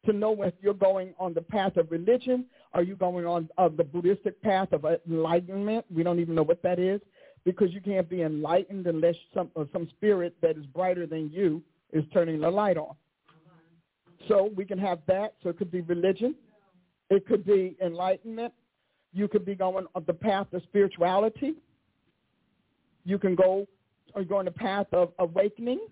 to 0.06 0.12
know 0.12 0.42
if 0.42 0.54
you're 0.60 0.74
going 0.74 1.14
on 1.18 1.32
the 1.32 1.40
path 1.40 1.76
of 1.76 1.90
religion, 1.90 2.46
are 2.74 2.82
you 2.82 2.96
going 2.96 3.26
on 3.26 3.48
uh, 3.58 3.68
the 3.68 3.84
Buddhistic 3.84 4.40
path 4.42 4.72
of 4.72 4.84
enlightenment? 5.08 5.84
We 5.94 6.02
don't 6.02 6.20
even 6.20 6.34
know 6.34 6.42
what 6.42 6.62
that 6.62 6.78
is 6.78 7.00
because 7.44 7.72
you 7.72 7.80
can't 7.80 8.08
be 8.08 8.22
enlightened 8.22 8.86
unless 8.86 9.14
some 9.34 9.50
uh, 9.56 9.64
some 9.72 9.88
spirit 9.90 10.34
that 10.42 10.56
is 10.56 10.66
brighter 10.66 11.06
than 11.06 11.30
you 11.30 11.62
is 11.92 12.04
turning 12.12 12.40
the 12.40 12.50
light 12.50 12.76
on. 12.76 12.94
So 14.28 14.50
we 14.56 14.64
can 14.64 14.78
have 14.78 15.00
that. 15.06 15.34
So 15.42 15.50
it 15.50 15.58
could 15.58 15.70
be 15.70 15.80
religion. 15.82 16.34
It 17.10 17.26
could 17.26 17.44
be 17.44 17.76
enlightenment. 17.84 18.52
You 19.12 19.28
could 19.28 19.44
be 19.44 19.54
going 19.54 19.86
on 19.94 20.04
the 20.06 20.14
path 20.14 20.46
of 20.52 20.62
spirituality. 20.64 21.54
You 23.04 23.18
can 23.18 23.34
go 23.34 23.66
or 24.14 24.24
go 24.24 24.38
on 24.38 24.44
the 24.44 24.50
path 24.50 24.86
of 24.92 25.12
awakening 25.18 25.86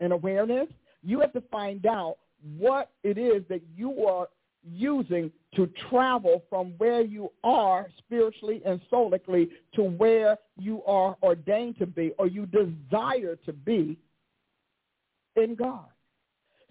and 0.00 0.12
awareness. 0.12 0.68
You 1.02 1.20
have 1.20 1.32
to 1.34 1.42
find 1.52 1.86
out 1.86 2.16
what 2.58 2.90
it 3.02 3.18
is 3.18 3.42
that 3.48 3.62
you 3.76 4.06
are 4.06 4.28
using 4.68 5.30
to 5.54 5.70
travel 5.88 6.42
from 6.50 6.74
where 6.78 7.00
you 7.00 7.30
are 7.44 7.86
spiritually 7.98 8.62
and 8.66 8.80
solically 8.92 9.48
to 9.74 9.82
where 9.82 10.36
you 10.58 10.82
are 10.84 11.16
ordained 11.22 11.78
to 11.78 11.86
be 11.86 12.12
or 12.18 12.26
you 12.26 12.46
desire 12.46 13.36
to 13.44 13.52
be 13.52 13.96
in 15.36 15.54
God. 15.54 15.86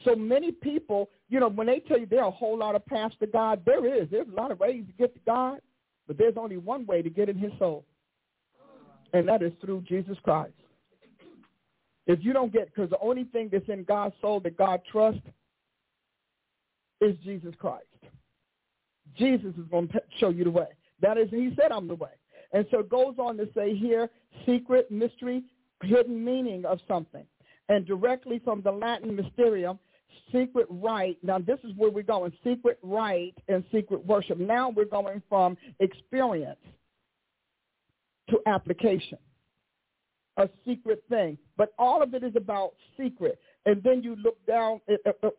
So 0.03 0.15
many 0.15 0.51
people, 0.51 1.09
you 1.29 1.39
know, 1.39 1.49
when 1.49 1.67
they 1.67 1.79
tell 1.79 1.97
you 1.97 2.05
there 2.05 2.21
are 2.21 2.27
a 2.27 2.31
whole 2.31 2.57
lot 2.57 2.75
of 2.75 2.85
paths 2.85 3.15
to 3.21 3.27
God, 3.27 3.61
there 3.65 3.85
is. 4.01 4.09
There's 4.11 4.27
a 4.27 4.35
lot 4.35 4.51
of 4.51 4.59
ways 4.59 4.83
to 4.85 4.93
get 4.93 5.13
to 5.13 5.21
God, 5.25 5.59
but 6.07 6.17
there's 6.17 6.35
only 6.37 6.57
one 6.57 6.85
way 6.85 7.01
to 7.01 7.09
get 7.09 7.29
in 7.29 7.37
his 7.37 7.51
soul, 7.59 7.85
and 9.13 9.27
that 9.27 9.41
is 9.41 9.51
through 9.61 9.81
Jesus 9.87 10.17
Christ. 10.23 10.53
If 12.07 12.19
you 12.21 12.33
don't 12.33 12.53
get, 12.53 12.73
because 12.73 12.89
the 12.89 12.99
only 12.99 13.23
thing 13.23 13.49
that's 13.51 13.67
in 13.67 13.83
God's 13.83 14.15
soul 14.21 14.39
that 14.41 14.57
God 14.57 14.81
trusts 14.91 15.21
is 17.01 17.15
Jesus 17.23 17.53
Christ. 17.57 17.85
Jesus 19.17 19.53
is 19.57 19.65
going 19.71 19.87
to 19.89 20.01
show 20.19 20.29
you 20.29 20.43
the 20.43 20.51
way. 20.51 20.67
That 21.01 21.17
is, 21.17 21.29
he 21.29 21.53
said, 21.59 21.71
I'm 21.71 21.87
the 21.87 21.95
way. 21.95 22.11
And 22.53 22.65
so 22.71 22.79
it 22.79 22.89
goes 22.89 23.15
on 23.17 23.37
to 23.37 23.47
say 23.55 23.75
here, 23.75 24.09
secret, 24.45 24.91
mystery, 24.91 25.43
hidden 25.81 26.23
meaning 26.23 26.65
of 26.65 26.79
something. 26.87 27.25
And 27.69 27.85
directly 27.85 28.39
from 28.43 28.61
the 28.61 28.71
Latin 28.71 29.15
mysterium, 29.15 29.79
secret 30.31 30.67
rite. 30.69 31.17
Now 31.23 31.39
this 31.39 31.59
is 31.63 31.71
where 31.77 31.91
we're 31.91 32.03
going, 32.03 32.31
secret 32.43 32.79
rite 32.81 33.35
and 33.47 33.63
secret 33.71 34.05
worship. 34.05 34.37
Now 34.37 34.69
we're 34.69 34.85
going 34.85 35.21
from 35.29 35.57
experience 35.79 36.59
to 38.29 38.39
application, 38.47 39.17
a 40.37 40.49
secret 40.65 41.03
thing. 41.09 41.37
But 41.57 41.73
all 41.77 42.01
of 42.01 42.13
it 42.13 42.23
is 42.23 42.35
about 42.35 42.73
secret. 42.97 43.39
And 43.65 43.81
then 43.83 44.03
you 44.03 44.15
look 44.23 44.43
down. 44.45 44.81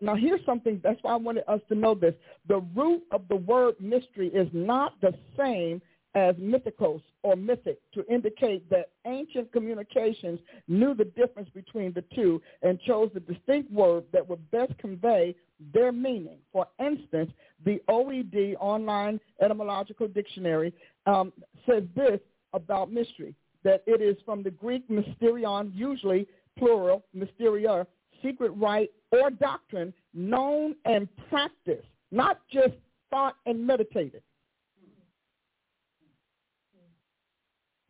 Now 0.01 0.17
here's 0.17 0.45
something, 0.45 0.81
that's 0.83 0.99
why 1.03 1.13
I 1.13 1.17
wanted 1.17 1.45
us 1.49 1.61
to 1.69 1.75
know 1.75 1.95
this. 1.95 2.15
The 2.49 2.61
root 2.75 3.03
of 3.13 3.23
the 3.29 3.37
word 3.37 3.75
mystery 3.81 4.29
is 4.29 4.49
not 4.53 5.01
the 5.01 5.13
same 5.39 5.81
as 6.15 6.35
mythikos 6.37 7.03
or 7.27 7.35
mythic 7.35 7.81
to 7.93 8.07
indicate 8.07 8.71
that 8.71 8.91
ancient 9.05 9.51
communications 9.51 10.39
knew 10.69 10.95
the 10.95 11.07
difference 11.07 11.49
between 11.53 11.93
the 11.93 12.05
two 12.15 12.41
and 12.63 12.81
chose 12.83 13.11
the 13.15 13.21
distinct 13.21 13.69
word 13.73 14.05
that 14.13 14.27
would 14.29 14.49
best 14.53 14.73
convey 14.79 15.35
their 15.75 15.91
meaning. 15.91 16.39
For 16.53 16.69
instance, 16.79 17.33
the 17.65 17.83
OED 17.89 18.55
Online 18.61 19.19
Etymological 19.41 20.07
Dictionary 20.07 20.73
um, 21.07 21.33
says 21.69 21.83
this 21.97 22.21
about 22.53 22.93
mystery, 22.93 23.35
that 23.65 23.83
it 23.89 24.01
is 24.01 24.17
from 24.25 24.45
the 24.45 24.51
Greek 24.53 24.89
mysterion, 24.89 25.73
usually 25.75 26.29
plural, 26.57 27.05
mysteria, 27.13 27.89
secret 28.23 28.51
rite 28.51 28.93
or 29.11 29.31
doctrine 29.31 29.93
known 30.15 30.77
and 30.85 31.09
practiced, 31.29 31.89
not 32.13 32.39
just 32.53 32.75
thought 33.11 33.35
and 33.47 33.67
meditated. 33.67 34.23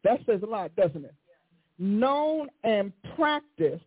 That 0.07 0.21
says 0.25 0.41
a 0.45 0.47
lot, 0.47 0.75
doesn't 0.77 1.05
it? 1.05 1.15
Known 1.79 2.49
and 2.63 2.93
practiced 3.17 3.83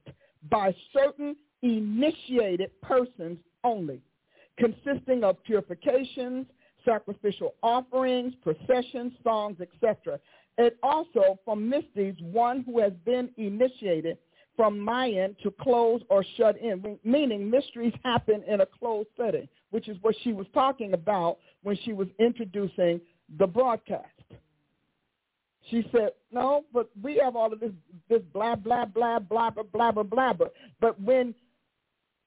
by 0.51 0.75
certain 0.91 1.37
initiated 1.61 2.71
persons 2.81 3.39
only, 3.63 4.01
consisting 4.57 5.23
of 5.23 5.41
purifications, 5.43 6.45
sacrificial 6.83 7.55
offerings, 7.63 8.33
processions, 8.43 9.13
songs, 9.23 9.59
etc. 9.61 10.19
And 10.57 10.71
also 10.83 11.39
from 11.45 11.69
mysteries, 11.69 12.15
one 12.19 12.63
who 12.63 12.79
has 12.79 12.91
been 13.05 13.29
initiated 13.37 14.17
from 14.57 14.77
myein 14.77 15.37
to 15.39 15.51
close 15.61 16.01
or 16.09 16.25
shut 16.35 16.57
in, 16.57 16.99
meaning 17.05 17.49
mystes 17.49 17.95
happen 18.03 18.43
in 18.45 18.59
a 18.59 18.65
closed 18.65 19.07
setting, 19.15 19.47
which 19.71 19.87
is 19.87 19.95
what 20.01 20.15
she 20.21 20.33
was 20.33 20.47
talking 20.53 20.93
about 20.93 21.37
when 21.63 21.77
she 21.85 21.93
was 21.93 22.09
introducing 22.19 22.99
the 23.37 23.47
broadcast. 23.47 24.18
She 25.69 25.87
said, 25.91 26.09
no, 26.31 26.63
but 26.73 26.89
we 27.01 27.19
have 27.23 27.35
all 27.35 27.51
of 27.53 27.59
this, 27.59 27.71
this 28.09 28.21
blah, 28.33 28.55
blah, 28.55 28.85
blah, 28.85 29.19
blah, 29.19 29.49
blah, 29.51 29.63
blah, 29.63 29.91
blah, 29.91 30.03
blah. 30.03 30.33
But, 30.33 30.53
but 30.79 31.01
when 31.01 31.35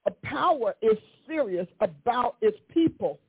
a 0.05 0.11
power 0.25 0.75
is 0.81 0.97
serious 1.27 1.67
about 1.81 2.37
its 2.41 2.57
people, 2.73 3.19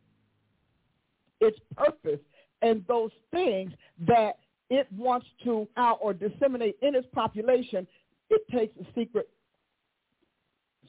its 1.41 1.59
purpose, 1.77 2.21
and 2.63 2.85
those 2.87 3.11
things 3.31 3.73
that 4.07 4.39
it 4.71 4.87
wants 4.97 5.27
to 5.45 5.69
out 5.77 5.99
or 6.01 6.15
disseminate 6.15 6.77
in 6.83 6.95
its 6.95 7.07
population, 7.13 7.87
it 8.31 8.43
takes 8.51 8.75
a 8.81 8.87
secret 8.99 9.29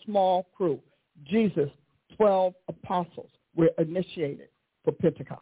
small 0.06 0.48
crew. 0.56 0.80
Jesus, 1.26 1.70
12 2.18 2.54
apostles 2.68 3.30
were 3.56 3.72
initiated 3.78 4.50
for 4.84 4.92
Pentecost. 4.92 5.42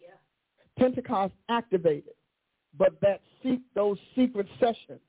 Yeah. 0.00 0.14
Pentecost 0.78 1.34
activated 1.48 2.14
but 2.78 3.00
that 3.00 3.20
seek 3.42 3.60
those 3.74 3.98
secret 4.16 4.46
sessions 4.60 5.00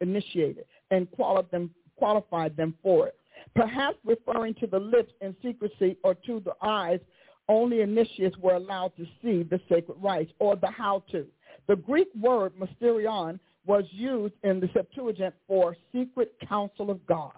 initiated 0.00 0.64
and 0.90 1.10
qualified 1.12 1.50
them, 1.50 1.70
qualified 1.96 2.56
them 2.56 2.74
for 2.82 3.08
it. 3.08 3.18
Perhaps 3.54 3.98
referring 4.04 4.54
to 4.54 4.66
the 4.66 4.78
lips 4.78 5.12
in 5.20 5.34
secrecy 5.42 5.96
or 6.02 6.14
to 6.14 6.40
the 6.44 6.54
eyes, 6.62 7.00
only 7.48 7.80
initiates 7.80 8.36
were 8.38 8.54
allowed 8.54 8.92
to 8.96 9.04
see 9.22 9.42
the 9.42 9.60
sacred 9.68 9.96
rites 10.00 10.32
or 10.38 10.56
the 10.56 10.70
how-to. 10.70 11.26
The 11.68 11.76
Greek 11.76 12.08
word 12.20 12.52
mysterion 12.56 13.38
was 13.66 13.84
used 13.90 14.34
in 14.42 14.60
the 14.60 14.68
Septuagint 14.72 15.34
for 15.46 15.76
secret 15.92 16.34
counsel 16.46 16.90
of 16.90 17.04
God. 17.06 17.32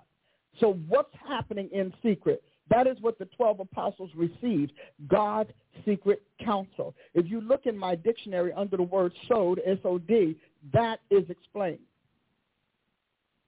So 0.60 0.74
what's 0.88 1.14
happening 1.28 1.68
in 1.72 1.92
secret? 2.02 2.42
That 2.68 2.86
is 2.86 2.96
what 3.00 3.18
the 3.18 3.26
12 3.36 3.60
apostles 3.60 4.10
received, 4.16 4.72
God's 5.06 5.50
secret 5.84 6.22
counsel. 6.44 6.94
If 7.14 7.26
you 7.30 7.40
look 7.40 7.66
in 7.66 7.78
my 7.78 7.94
dictionary 7.94 8.52
under 8.52 8.76
the 8.76 8.82
word 8.82 9.12
sod, 9.28 9.60
S-O-D, 9.64 10.36
that 10.72 11.00
is 11.10 11.28
explained. 11.30 11.78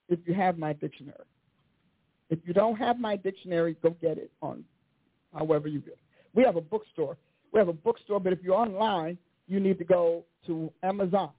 If 0.09 0.21
you 0.25 0.35
have 0.35 0.57
my 0.57 0.73
dictionary. 0.73 1.25
If 2.31 2.39
you 2.45 2.53
don't 2.53 2.77
have 2.77 2.99
my 2.99 3.17
dictionary, 3.17 3.77
go 3.83 3.91
get 4.01 4.19
it 4.19 4.31
on 4.43 4.65
however 5.35 5.69
you 5.69 5.81
get 5.81 5.95
it. 5.95 5.99
We 6.35 6.45
have 6.45 6.57
a 6.57 6.61
bookstore. 6.61 7.17
We 7.53 7.59
have 7.59 7.69
a 7.69 7.73
bookstore, 7.73 8.21
but 8.21 8.33
if 8.33 8.41
you're 8.43 8.55
online, 8.55 9.19
you 9.47 9.61
need 9.61 9.79
to 9.79 9.85
go 9.85 10.25
to 10.47 10.71
Amazon 10.83 11.31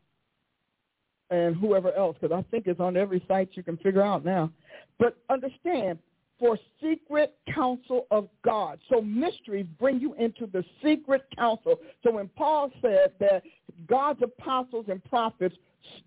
and 1.29 1.55
whoever 1.55 1.93
else, 1.93 2.17
because 2.19 2.35
I 2.35 2.43
think 2.49 2.65
it's 2.67 2.79
on 2.79 2.97
every 2.97 3.23
site 3.27 3.49
you 3.53 3.63
can 3.63 3.77
figure 3.77 4.01
out 4.01 4.25
now. 4.25 4.51
But 4.97 5.15
understand, 5.29 5.99
for 6.39 6.57
secret 6.81 7.35
counsel 7.53 8.07
of 8.11 8.29
God. 8.43 8.79
So 8.89 9.01
mysteries 9.01 9.65
bring 9.77 9.99
you 9.99 10.13
into 10.15 10.47
the 10.47 10.63
secret 10.83 11.25
counsel. 11.37 11.75
So 12.03 12.11
when 12.11 12.29
Paul 12.29 12.71
said 12.81 13.13
that 13.19 13.43
God's 13.87 14.21
apostles 14.23 14.85
and 14.89 15.03
prophets 15.05 15.55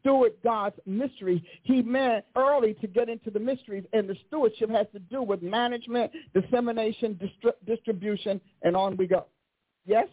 steward 0.01 0.33
God's 0.43 0.77
mystery, 0.87 1.43
he 1.63 1.83
meant 1.83 2.25
early 2.37 2.75
to 2.75 2.87
get 2.87 3.09
into 3.09 3.31
the 3.31 3.41
mysteries, 3.41 3.85
and 3.93 4.09
the 4.09 4.17
stewardship 4.27 4.71
has 4.71 4.87
to 4.93 4.99
do 4.99 5.23
with 5.23 5.43
management, 5.43 6.13
dissemination, 6.35 7.15
distri- 7.15 7.53
distribution, 7.67 8.41
and 8.63 8.77
on 8.77 8.97
we 8.97 9.07
go. 9.07 9.27
Yes? 9.87 10.09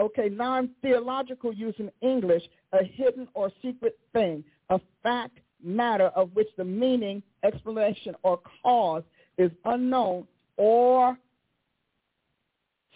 Okay, 0.00 0.28
non-theological 0.28 1.52
use 1.52 1.74
in 1.78 1.90
English, 2.02 2.42
a 2.72 2.84
hidden 2.84 3.26
or 3.34 3.50
secret 3.62 3.98
thing, 4.12 4.44
a 4.70 4.80
fact, 5.02 5.38
matter 5.62 6.06
of 6.14 6.30
which 6.34 6.48
the 6.56 6.64
meaning, 6.64 7.22
explanation, 7.44 8.14
or 8.22 8.40
cause 8.62 9.02
is 9.36 9.50
unknown 9.64 10.26
or 10.56 11.16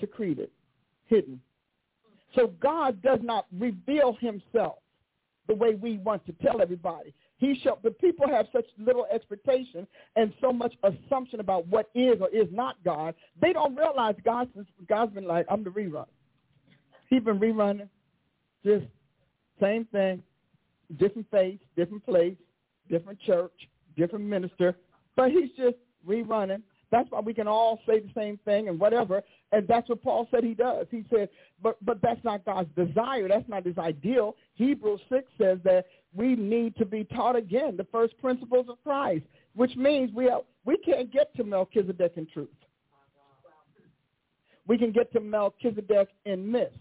secreted, 0.00 0.50
hidden. 1.06 1.40
So 2.34 2.52
God 2.60 3.00
does 3.02 3.20
not 3.22 3.46
reveal 3.58 4.16
himself 4.20 4.76
the 5.48 5.54
way 5.54 5.74
we 5.74 5.98
want 5.98 6.24
to 6.26 6.32
tell 6.44 6.60
everybody. 6.62 7.14
He 7.38 7.58
shall, 7.62 7.78
the 7.82 7.90
people 7.90 8.28
have 8.28 8.46
such 8.52 8.66
little 8.78 9.06
expectation 9.12 9.86
and 10.14 10.32
so 10.40 10.52
much 10.52 10.74
assumption 10.84 11.40
about 11.40 11.66
what 11.66 11.90
is 11.94 12.18
or 12.20 12.28
is 12.30 12.46
not 12.52 12.76
God. 12.84 13.14
They 13.40 13.52
don't 13.52 13.74
realize 13.74 14.14
God's, 14.24 14.50
God's 14.88 15.14
been 15.14 15.26
like, 15.26 15.46
I'm 15.50 15.64
the 15.64 15.70
rerun. 15.70 16.06
He's 17.10 17.22
been 17.22 17.40
rerunning, 17.40 17.88
just 18.64 18.84
same 19.60 19.84
thing, 19.86 20.22
different 20.98 21.30
face, 21.30 21.58
different 21.76 22.04
place, 22.06 22.36
different 22.88 23.20
church, 23.20 23.68
different 23.96 24.24
minister, 24.24 24.76
but 25.16 25.30
he's 25.30 25.50
just 25.56 25.76
rerunning. 26.06 26.62
That's 26.90 27.10
why 27.10 27.20
we 27.20 27.32
can 27.32 27.48
all 27.48 27.80
say 27.86 28.00
the 28.00 28.10
same 28.14 28.38
thing 28.44 28.68
and 28.68 28.78
whatever. 28.78 29.22
And 29.50 29.66
that's 29.66 29.88
what 29.88 30.02
Paul 30.02 30.28
said 30.30 30.44
he 30.44 30.52
does. 30.52 30.86
He 30.90 31.04
said, 31.10 31.30
but 31.62 31.82
but 31.84 32.02
that's 32.02 32.22
not 32.22 32.44
God's 32.44 32.68
desire. 32.76 33.28
That's 33.28 33.48
not 33.48 33.64
his 33.64 33.78
ideal. 33.78 34.36
Hebrews 34.54 35.00
6 35.08 35.24
says 35.38 35.58
that 35.64 35.86
we 36.14 36.36
need 36.36 36.76
to 36.76 36.84
be 36.84 37.04
taught 37.04 37.34
again 37.34 37.78
the 37.78 37.86
first 37.90 38.18
principles 38.18 38.66
of 38.68 38.76
Christ, 38.84 39.24
which 39.54 39.74
means 39.74 40.12
we 40.14 40.28
are, 40.28 40.42
we 40.66 40.76
can't 40.76 41.10
get 41.10 41.34
to 41.36 41.44
Melchizedek 41.44 42.12
in 42.16 42.26
truth. 42.26 42.48
We 44.68 44.78
can 44.78 44.92
get 44.92 45.12
to 45.14 45.20
Melchizedek 45.20 46.08
in 46.26 46.50
mist. 46.50 46.72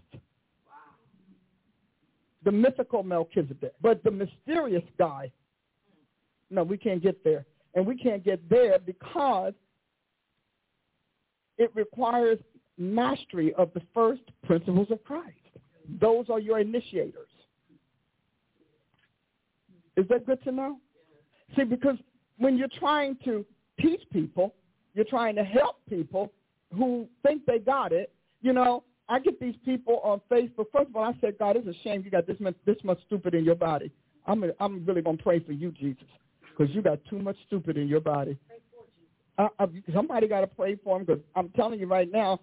The 2.44 2.52
mythical 2.52 3.04
Melchizedek. 3.04 3.74
But 3.82 4.04
the 4.04 4.12
mysterious 4.12 4.84
guy 4.98 5.32
no, 6.52 6.64
we 6.64 6.78
can't 6.78 7.02
get 7.02 7.24
there. 7.24 7.46
And 7.74 7.88
we 7.88 7.96
can't 7.96 8.24
get 8.24 8.48
there 8.50 8.78
because 8.80 9.54
it 11.58 11.72
requires 11.74 12.38
mastery 12.78 13.54
of 13.54 13.72
the 13.74 13.82
first 13.94 14.22
principles 14.44 14.88
of 14.92 15.04
Christ. 15.04 15.38
Those 16.00 16.26
are 16.30 16.40
your 16.40 16.60
initiators. 16.60 17.30
Is 19.96 20.06
that 20.10 20.26
good 20.26 20.44
to 20.44 20.52
know? 20.52 20.78
See, 21.56 21.64
because 21.64 21.98
when 22.38 22.58
you're 22.58 22.68
trying 22.80 23.18
to 23.26 23.46
teach 23.80 24.02
people, 24.12 24.54
you're 24.94 25.06
trying 25.06 25.36
to 25.36 25.44
help 25.44 25.78
people 25.90 26.32
who 26.76 27.08
think 27.24 27.46
they 27.46 27.60
got 27.60 27.92
it, 27.92 28.12
you 28.42 28.54
know, 28.54 28.84
I 29.10 29.20
get 29.20 29.40
these 29.40 29.56
people 29.66 30.00
on 30.04 30.22
Facebook. 30.32 30.68
First 30.72 30.90
of 30.90 30.96
all, 30.96 31.04
I 31.04 31.14
said, 31.20 31.38
God, 31.38 31.58
it's 31.58 31.68
a 31.68 31.84
shame 31.84 32.02
you 32.04 32.12
got 32.12 32.28
this 32.28 32.40
much, 32.40 32.56
this 32.66 32.78
much 32.84 33.00
stupid 33.06 33.34
in 33.36 33.44
your 33.44 33.56
body. 33.56 33.92
I'm, 34.26 34.44
I'm 34.60 34.86
really 34.86 35.02
going 35.02 35.18
to 35.18 35.24
pray 35.24 35.40
for 35.40 35.52
you, 35.52 35.72
Jesus 35.72 36.08
because 36.56 36.74
you 36.76 36.82
got 36.82 37.00
too 37.10 37.20
much 37.20 37.38
stupid 37.48 37.78
in 37.78 37.88
your 37.88 38.02
body. 38.02 38.38
Uh, 39.38 39.48
uh, 39.60 39.68
somebody 39.94 40.28
got 40.28 40.42
to 40.42 40.48
pray 40.48 40.78
for 40.84 40.98
him 40.98 41.06
because 41.06 41.22
I'm 41.36 41.50
telling 41.50 41.80
you 41.80 41.88
right 41.88 42.12
now, 42.12 42.40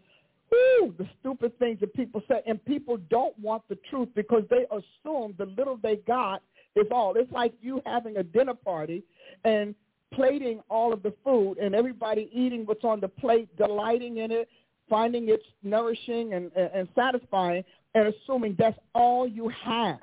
Ooh, 0.54 0.94
the 0.96 1.06
stupid 1.20 1.58
things 1.58 1.80
that 1.80 1.94
people 1.94 2.22
say. 2.28 2.42
And 2.46 2.64
people 2.64 2.96
don't 3.10 3.38
want 3.38 3.62
the 3.68 3.78
truth 3.90 4.08
because 4.14 4.44
they 4.50 4.66
assume 4.70 5.34
the 5.38 5.46
little 5.56 5.78
they 5.82 5.96
got 6.06 6.42
is 6.74 6.86
all. 6.90 7.14
It's 7.16 7.30
like 7.32 7.52
you 7.60 7.82
having 7.84 8.16
a 8.16 8.22
dinner 8.22 8.54
party 8.54 9.02
and 9.44 9.74
plating 10.14 10.60
all 10.70 10.92
of 10.92 11.02
the 11.02 11.12
food 11.22 11.58
and 11.58 11.74
everybody 11.74 12.30
eating 12.32 12.64
what's 12.64 12.84
on 12.84 13.00
the 13.00 13.08
plate, 13.08 13.54
delighting 13.56 14.18
in 14.18 14.30
it, 14.30 14.48
finding 14.88 15.28
it 15.28 15.42
nourishing 15.62 16.32
and, 16.32 16.50
and, 16.56 16.70
and 16.74 16.88
satisfying, 16.94 17.62
and 17.94 18.14
assuming 18.14 18.56
that's 18.58 18.78
all 18.94 19.28
you 19.28 19.50
have. 19.62 19.98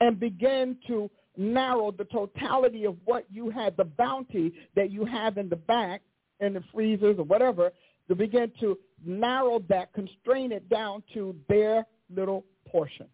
And 0.00 0.18
begin 0.18 0.76
to 0.88 1.08
narrow 1.38 1.90
the 1.90 2.04
totality 2.04 2.84
of 2.84 2.96
what 3.04 3.24
you 3.30 3.48
had, 3.48 3.76
the 3.76 3.84
bounty 3.84 4.52
that 4.74 4.90
you 4.90 5.04
have 5.04 5.38
in 5.38 5.48
the 5.48 5.56
back, 5.56 6.02
in 6.40 6.52
the 6.52 6.62
freezers 6.72 7.16
or 7.18 7.24
whatever, 7.24 7.72
to 8.08 8.14
begin 8.14 8.50
to 8.60 8.76
narrow 9.04 9.60
that, 9.68 9.92
constrain 9.94 10.52
it 10.52 10.68
down 10.68 11.02
to 11.14 11.34
their 11.48 11.86
little 12.14 12.44
portion. 12.66 13.06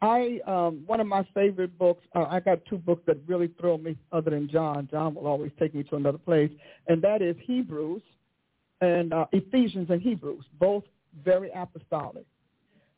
I 0.00 0.38
um, 0.46 0.84
one 0.86 1.00
of 1.00 1.06
my 1.08 1.26
favorite 1.34 1.76
books. 1.76 2.04
Uh, 2.14 2.26
I 2.28 2.38
got 2.40 2.64
two 2.66 2.78
books 2.78 3.02
that 3.06 3.16
really 3.26 3.48
thrill 3.60 3.78
me, 3.78 3.96
other 4.12 4.30
than 4.30 4.48
John. 4.48 4.88
John 4.90 5.14
will 5.14 5.26
always 5.26 5.50
take 5.58 5.74
me 5.74 5.82
to 5.84 5.96
another 5.96 6.18
place, 6.18 6.50
and 6.86 7.02
that 7.02 7.20
is 7.20 7.34
Hebrews 7.40 8.02
and 8.80 9.12
uh, 9.12 9.26
Ephesians 9.32 9.90
and 9.90 10.00
Hebrews, 10.00 10.44
both 10.60 10.84
very 11.24 11.50
apostolic. 11.54 12.24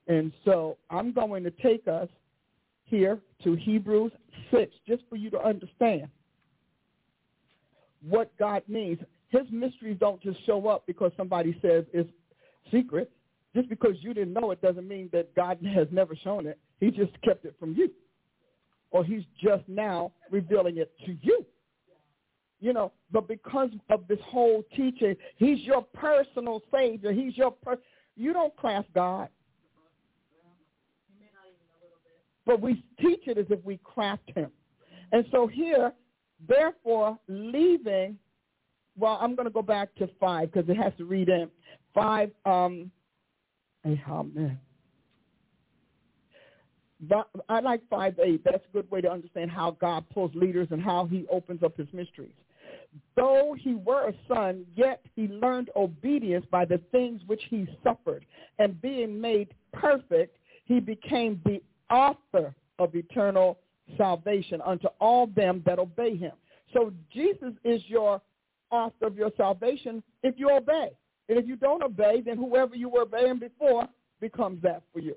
And 0.09 0.33
so 0.45 0.77
I'm 0.91 1.13
going 1.13 1.43
to 1.45 1.51
take 1.51 1.89
us 1.89 2.09
here 2.91 3.19
to 3.45 3.55
Hebrews 3.55 4.13
6, 4.51 4.73
just 4.87 5.03
for 5.09 5.17
you 5.17 5.31
to 5.31 5.41
understand 5.41 6.09
what 8.07 8.37
God 8.39 8.63
means. 8.69 8.99
His 9.29 9.47
mysteries 9.51 9.97
don't 10.01 10.21
just 10.21 10.45
show 10.45 10.67
up 10.69 10.85
because 10.87 11.13
somebody 11.17 11.57
says 11.63 11.85
it's 11.93 12.11
secret. 12.71 13.11
Just 13.55 13.69
because 13.69 13.97
you 14.01 14.15
didn't 14.15 14.33
know 14.33 14.51
it 14.53 14.63
doesn't 14.63 14.87
mean 14.87 15.09
that 15.13 15.35
God 15.35 15.59
has 15.75 15.89
never 15.91 16.15
shown 16.15 16.47
it. 16.47 16.59
He 16.79 16.91
just 16.91 17.13
kept 17.23 17.45
it 17.45 17.55
from 17.59 17.75
you. 17.75 17.91
Or 18.93 19.05
he's 19.05 19.25
just 19.43 19.63
now 19.69 20.13
revealing 20.31 20.79
it 20.79 20.93
to 21.07 21.17
you. 21.23 21.45
You 22.61 22.73
know, 22.73 22.93
but 23.11 23.27
because 23.27 23.71
of 23.89 24.07
this 24.07 24.19
whole 24.25 24.63
teaching, 24.77 25.17
he's 25.37 25.61
your 25.61 25.83
personal 25.83 26.63
savior. 26.73 27.13
He's 27.13 27.37
your 27.37 27.53
per- 27.53 27.79
you 28.17 28.33
don't 28.33 28.55
craft 28.57 28.93
God. 28.95 29.29
But 32.51 32.61
we 32.61 32.83
teach 33.01 33.29
it 33.29 33.39
as 33.39 33.47
if 33.49 33.65
we 33.65 33.79
craft 33.85 34.29
him. 34.35 34.51
And 35.13 35.25
so 35.31 35.47
here, 35.47 35.93
therefore, 36.49 37.17
leaving, 37.29 38.19
well, 38.99 39.19
I'm 39.21 39.37
going 39.37 39.47
to 39.47 39.53
go 39.53 39.63
back 39.63 39.95
to 39.99 40.11
five 40.19 40.51
because 40.51 40.69
it 40.69 40.77
has 40.77 40.93
to 40.99 41.05
read 41.05 41.29
in. 41.29 41.49
Five, 41.95 42.33
um, 42.45 42.91
amen. 43.87 44.59
But 47.03 47.29
I 47.49 47.61
like 47.61 47.83
five 47.89 48.15
5.8. 48.15 48.43
That's 48.43 48.65
a 48.69 48.73
good 48.73 48.91
way 48.91 49.01
to 49.01 49.09
understand 49.09 49.53
how 49.53 49.77
God 49.81 50.05
pulls 50.13 50.35
leaders 50.35 50.67
and 50.73 50.83
how 50.83 51.07
he 51.07 51.27
opens 51.31 51.63
up 51.63 51.77
his 51.77 51.87
mysteries. 51.93 52.35
Though 53.15 53.55
he 53.57 53.77
were 53.77 54.09
a 54.09 54.15
son, 54.27 54.67
yet 54.75 55.07
he 55.15 55.29
learned 55.29 55.71
obedience 55.77 56.45
by 56.51 56.65
the 56.65 56.79
things 56.91 57.23
which 57.29 57.43
he 57.49 57.69
suffered. 57.85 58.27
And 58.59 58.83
being 58.83 59.21
made 59.21 59.55
perfect, 59.73 60.37
he 60.65 60.81
became 60.81 61.41
the 61.45 61.63
author 61.91 62.55
of 62.79 62.95
eternal 62.95 63.59
salvation 63.97 64.61
unto 64.65 64.89
all 65.01 65.27
them 65.27 65.63
that 65.67 65.79
obey 65.79 66.17
him. 66.17 66.33
So 66.73 66.93
Jesus 67.13 67.53
is 67.65 67.83
your 67.87 68.21
author 68.71 69.07
of 69.07 69.17
your 69.17 69.31
salvation 69.37 70.03
if 70.23 70.37
you 70.39 70.51
obey. 70.51 70.91
And 71.29 71.39
if 71.39 71.47
you 71.47 71.57
don't 71.57 71.83
obey, 71.83 72.23
then 72.25 72.37
whoever 72.37 72.75
you 72.75 72.89
were 72.89 73.03
obeying 73.03 73.39
before 73.39 73.89
becomes 74.21 74.63
that 74.63 74.83
for 74.93 75.01
you. 75.01 75.17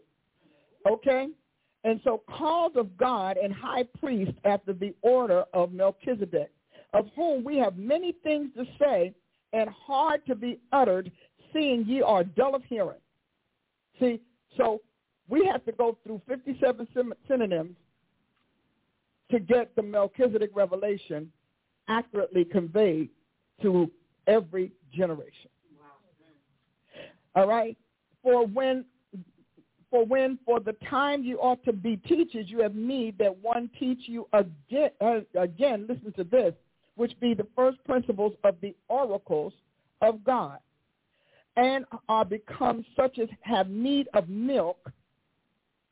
Okay? 0.90 1.28
And 1.84 2.00
so 2.04 2.22
called 2.30 2.78
of 2.78 2.96
God 2.98 3.38
and 3.38 3.54
high 3.54 3.84
priest 4.00 4.32
after 4.46 4.74
the 4.74 4.94
order 5.02 5.44
of 5.54 5.74
Melchizedek, 5.74 6.52
of 6.94 7.08
whom 7.16 7.44
we 7.44 7.58
have 7.58 7.78
many 7.78 8.14
things 8.24 8.50
to 8.56 8.66
say 8.80 9.14
and 9.54 9.70
hard 9.70 10.26
to 10.28 10.36
be 10.36 10.60
uttered, 10.72 11.12
seeing 11.52 11.86
ye 11.86 12.02
are 12.02 12.24
dull 12.24 12.56
of 12.56 12.64
hearing. 12.66 13.00
See, 14.00 14.20
so 14.58 14.82
we 15.30 15.46
have 15.46 15.64
to 15.66 15.72
go 15.72 15.98
through 16.04 16.22
57 16.28 16.88
synonyms 17.28 17.76
to 19.32 19.40
get 19.40 19.76
the 19.76 19.82
Melchizedek 19.82 20.52
revelation 20.54 21.32
accurately 21.88 22.46
conveyed 22.46 23.10
to 23.62 23.90
every 24.28 24.72
generation. 24.94 25.50
All 27.36 27.48
right? 27.48 27.78
For 28.22 28.46
when 28.46 28.86
for 29.90 30.06
when 30.06 30.40
for 30.46 30.60
the 30.60 30.74
time 30.90 31.24
you 31.24 31.38
ought 31.38 31.64
to 31.66 31.74
be 31.74 31.98
teachers, 31.98 32.48
you 32.48 32.62
have 32.62 32.74
need 32.74 33.18
that 33.20 33.36
one 33.44 33.70
teach 33.80 34.00
you 34.06 34.28
again, 34.34 34.90
uh, 35.02 35.20
again, 35.40 35.86
listen 35.88 36.12
to 36.14 36.24
this, 36.24 36.54
which 36.96 37.20
be 37.20 37.34
the 37.34 37.46
first 37.56 37.84
principles 37.86 38.34
of 38.44 38.56
the 38.62 38.76
oracles 38.88 39.54
of 40.02 40.24
God, 40.24 40.58
and 41.58 41.86
are 42.10 42.26
become 42.26 42.84
such 42.96 43.20
as 43.20 43.28
have 43.42 43.70
need 43.70 44.08
of 44.16 44.30
milk 44.30 44.92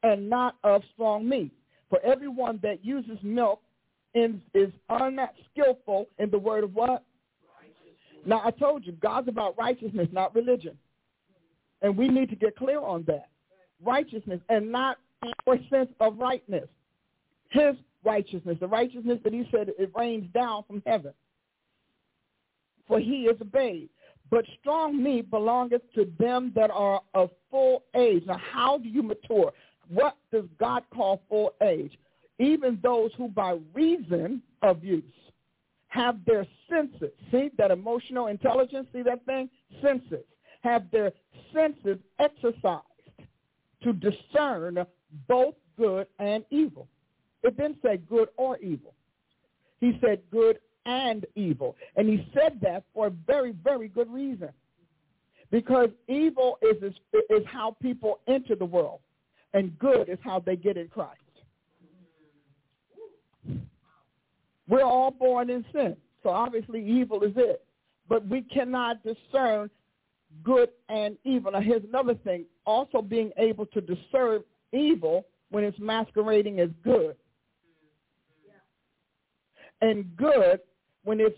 and 0.03 0.29
not 0.29 0.55
of 0.63 0.81
strong 0.93 1.27
meat. 1.27 1.51
For 1.89 1.99
everyone 2.03 2.59
that 2.63 2.83
uses 2.85 3.17
milk 3.21 3.61
is, 4.13 4.31
unskillful 4.89 6.07
in 6.19 6.29
the 6.29 6.39
word 6.39 6.63
of 6.63 6.73
what? 6.73 7.03
Now, 8.25 8.41
I 8.45 8.51
told 8.51 8.85
you, 8.85 8.93
God's 8.93 9.27
about 9.27 9.57
righteousness, 9.57 10.07
not 10.11 10.35
religion. 10.35 10.77
And 11.81 11.97
we 11.97 12.07
need 12.07 12.29
to 12.29 12.35
get 12.35 12.55
clear 12.55 12.79
on 12.79 13.03
that 13.07 13.29
righteousness 13.83 14.39
and 14.49 14.71
not 14.71 14.97
our 15.47 15.57
sense 15.69 15.89
of 15.99 16.17
rightness. 16.19 16.67
His 17.49 17.75
righteousness, 18.03 18.57
the 18.59 18.67
righteousness 18.67 19.19
that 19.23 19.33
he 19.33 19.47
said 19.51 19.69
it 19.77 19.91
rains 19.95 20.31
down 20.33 20.63
from 20.67 20.83
heaven. 20.85 21.13
For 22.87 22.99
he 22.99 23.23
is 23.23 23.37
a 23.41 23.45
babe. 23.45 23.89
But 24.29 24.45
strong 24.59 25.01
meat 25.01 25.29
belongeth 25.29 25.81
to 25.95 26.09
them 26.19 26.51
that 26.55 26.71
are 26.71 27.01
of 27.13 27.31
full 27.49 27.83
age. 27.95 28.23
Now, 28.25 28.39
how 28.53 28.77
do 28.77 28.87
you 28.87 29.03
mature? 29.03 29.51
What 29.93 30.17
does 30.31 30.45
God 30.59 30.83
call 30.93 31.21
full 31.29 31.53
age? 31.61 31.97
Even 32.39 32.79
those 32.81 33.11
who 33.17 33.27
by 33.27 33.59
reason 33.73 34.41
of 34.61 34.83
use 34.83 35.03
have 35.89 36.23
their 36.25 36.45
senses. 36.69 37.11
See 37.31 37.49
that 37.57 37.71
emotional 37.71 38.27
intelligence? 38.27 38.87
See 38.93 39.01
that 39.01 39.25
thing? 39.25 39.49
Senses. 39.81 40.23
Have 40.61 40.89
their 40.91 41.11
senses 41.53 41.97
exercised 42.19 42.85
to 43.83 43.93
discern 43.93 44.85
both 45.27 45.55
good 45.77 46.07
and 46.19 46.45
evil. 46.49 46.87
It 47.43 47.57
didn't 47.57 47.79
say 47.83 47.97
good 47.97 48.29
or 48.37 48.57
evil. 48.59 48.93
He 49.79 49.97
said 49.99 50.21
good 50.31 50.59
and 50.85 51.25
evil. 51.35 51.75
And 51.95 52.07
he 52.07 52.27
said 52.33 52.59
that 52.61 52.83
for 52.93 53.07
a 53.07 53.09
very, 53.09 53.51
very 53.51 53.87
good 53.87 54.11
reason. 54.11 54.49
Because 55.49 55.89
evil 56.07 56.57
is, 56.61 56.81
is, 56.81 56.93
is 57.29 57.45
how 57.45 57.75
people 57.81 58.19
enter 58.27 58.55
the 58.55 58.65
world, 58.65 58.99
and 59.53 59.77
good 59.79 60.09
is 60.09 60.17
how 60.23 60.39
they 60.39 60.55
get 60.55 60.77
in 60.77 60.87
Christ. 60.87 61.19
We're 64.67 64.83
all 64.83 65.11
born 65.11 65.49
in 65.49 65.65
sin, 65.73 65.97
so 66.23 66.29
obviously 66.29 66.85
evil 66.85 67.23
is 67.23 67.33
it. 67.35 67.65
But 68.07 68.25
we 68.27 68.41
cannot 68.43 69.03
discern 69.03 69.69
good 70.43 70.69
and 70.89 71.17
evil. 71.23 71.51
Now 71.51 71.61
here's 71.61 71.83
another 71.83 72.15
thing. 72.15 72.45
Also 72.65 73.01
being 73.01 73.31
able 73.37 73.65
to 73.67 73.81
discern 73.81 74.43
evil 74.71 75.25
when 75.49 75.63
it's 75.63 75.77
masquerading 75.79 76.59
as 76.59 76.69
good. 76.83 77.15
And 79.81 80.15
good 80.15 80.59
when 81.03 81.19
it's 81.19 81.37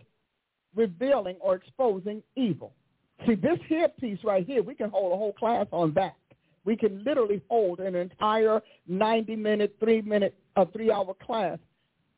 revealing 0.76 1.38
or 1.40 1.56
exposing 1.56 2.22
evil. 2.36 2.74
See, 3.26 3.36
this 3.36 3.58
here 3.68 3.88
piece 4.00 4.20
right 4.24 4.46
here, 4.46 4.62
we 4.62 4.76
can 4.76 4.90
hold 4.90 5.14
a 5.14 5.16
whole 5.16 5.34
class 5.34 5.66
on 5.72 5.94
that. 5.94 6.16
We 6.66 6.76
can 6.78 7.04
literally 7.04 7.42
hold 7.50 7.80
an 7.80 7.96
entire 7.96 8.62
90-minute, 8.90 9.76
three-minute, 9.80 10.36
a 10.56 10.66
three-hour 10.66 11.16
class 11.16 11.60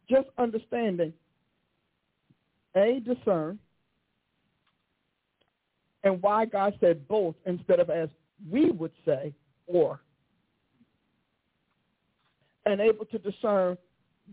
just 0.10 0.28
understanding, 0.38 1.14
A, 2.76 3.02
discern, 3.06 3.60
and 6.04 6.22
why 6.22 6.46
God 6.46 6.78
said 6.80 7.08
both 7.08 7.36
instead 7.46 7.80
of 7.80 7.90
as 7.90 8.10
we 8.50 8.70
would 8.72 8.92
say 9.06 9.34
or. 9.66 10.02
And 12.66 12.80
able 12.80 13.06
to 13.06 13.18
discern 13.18 13.78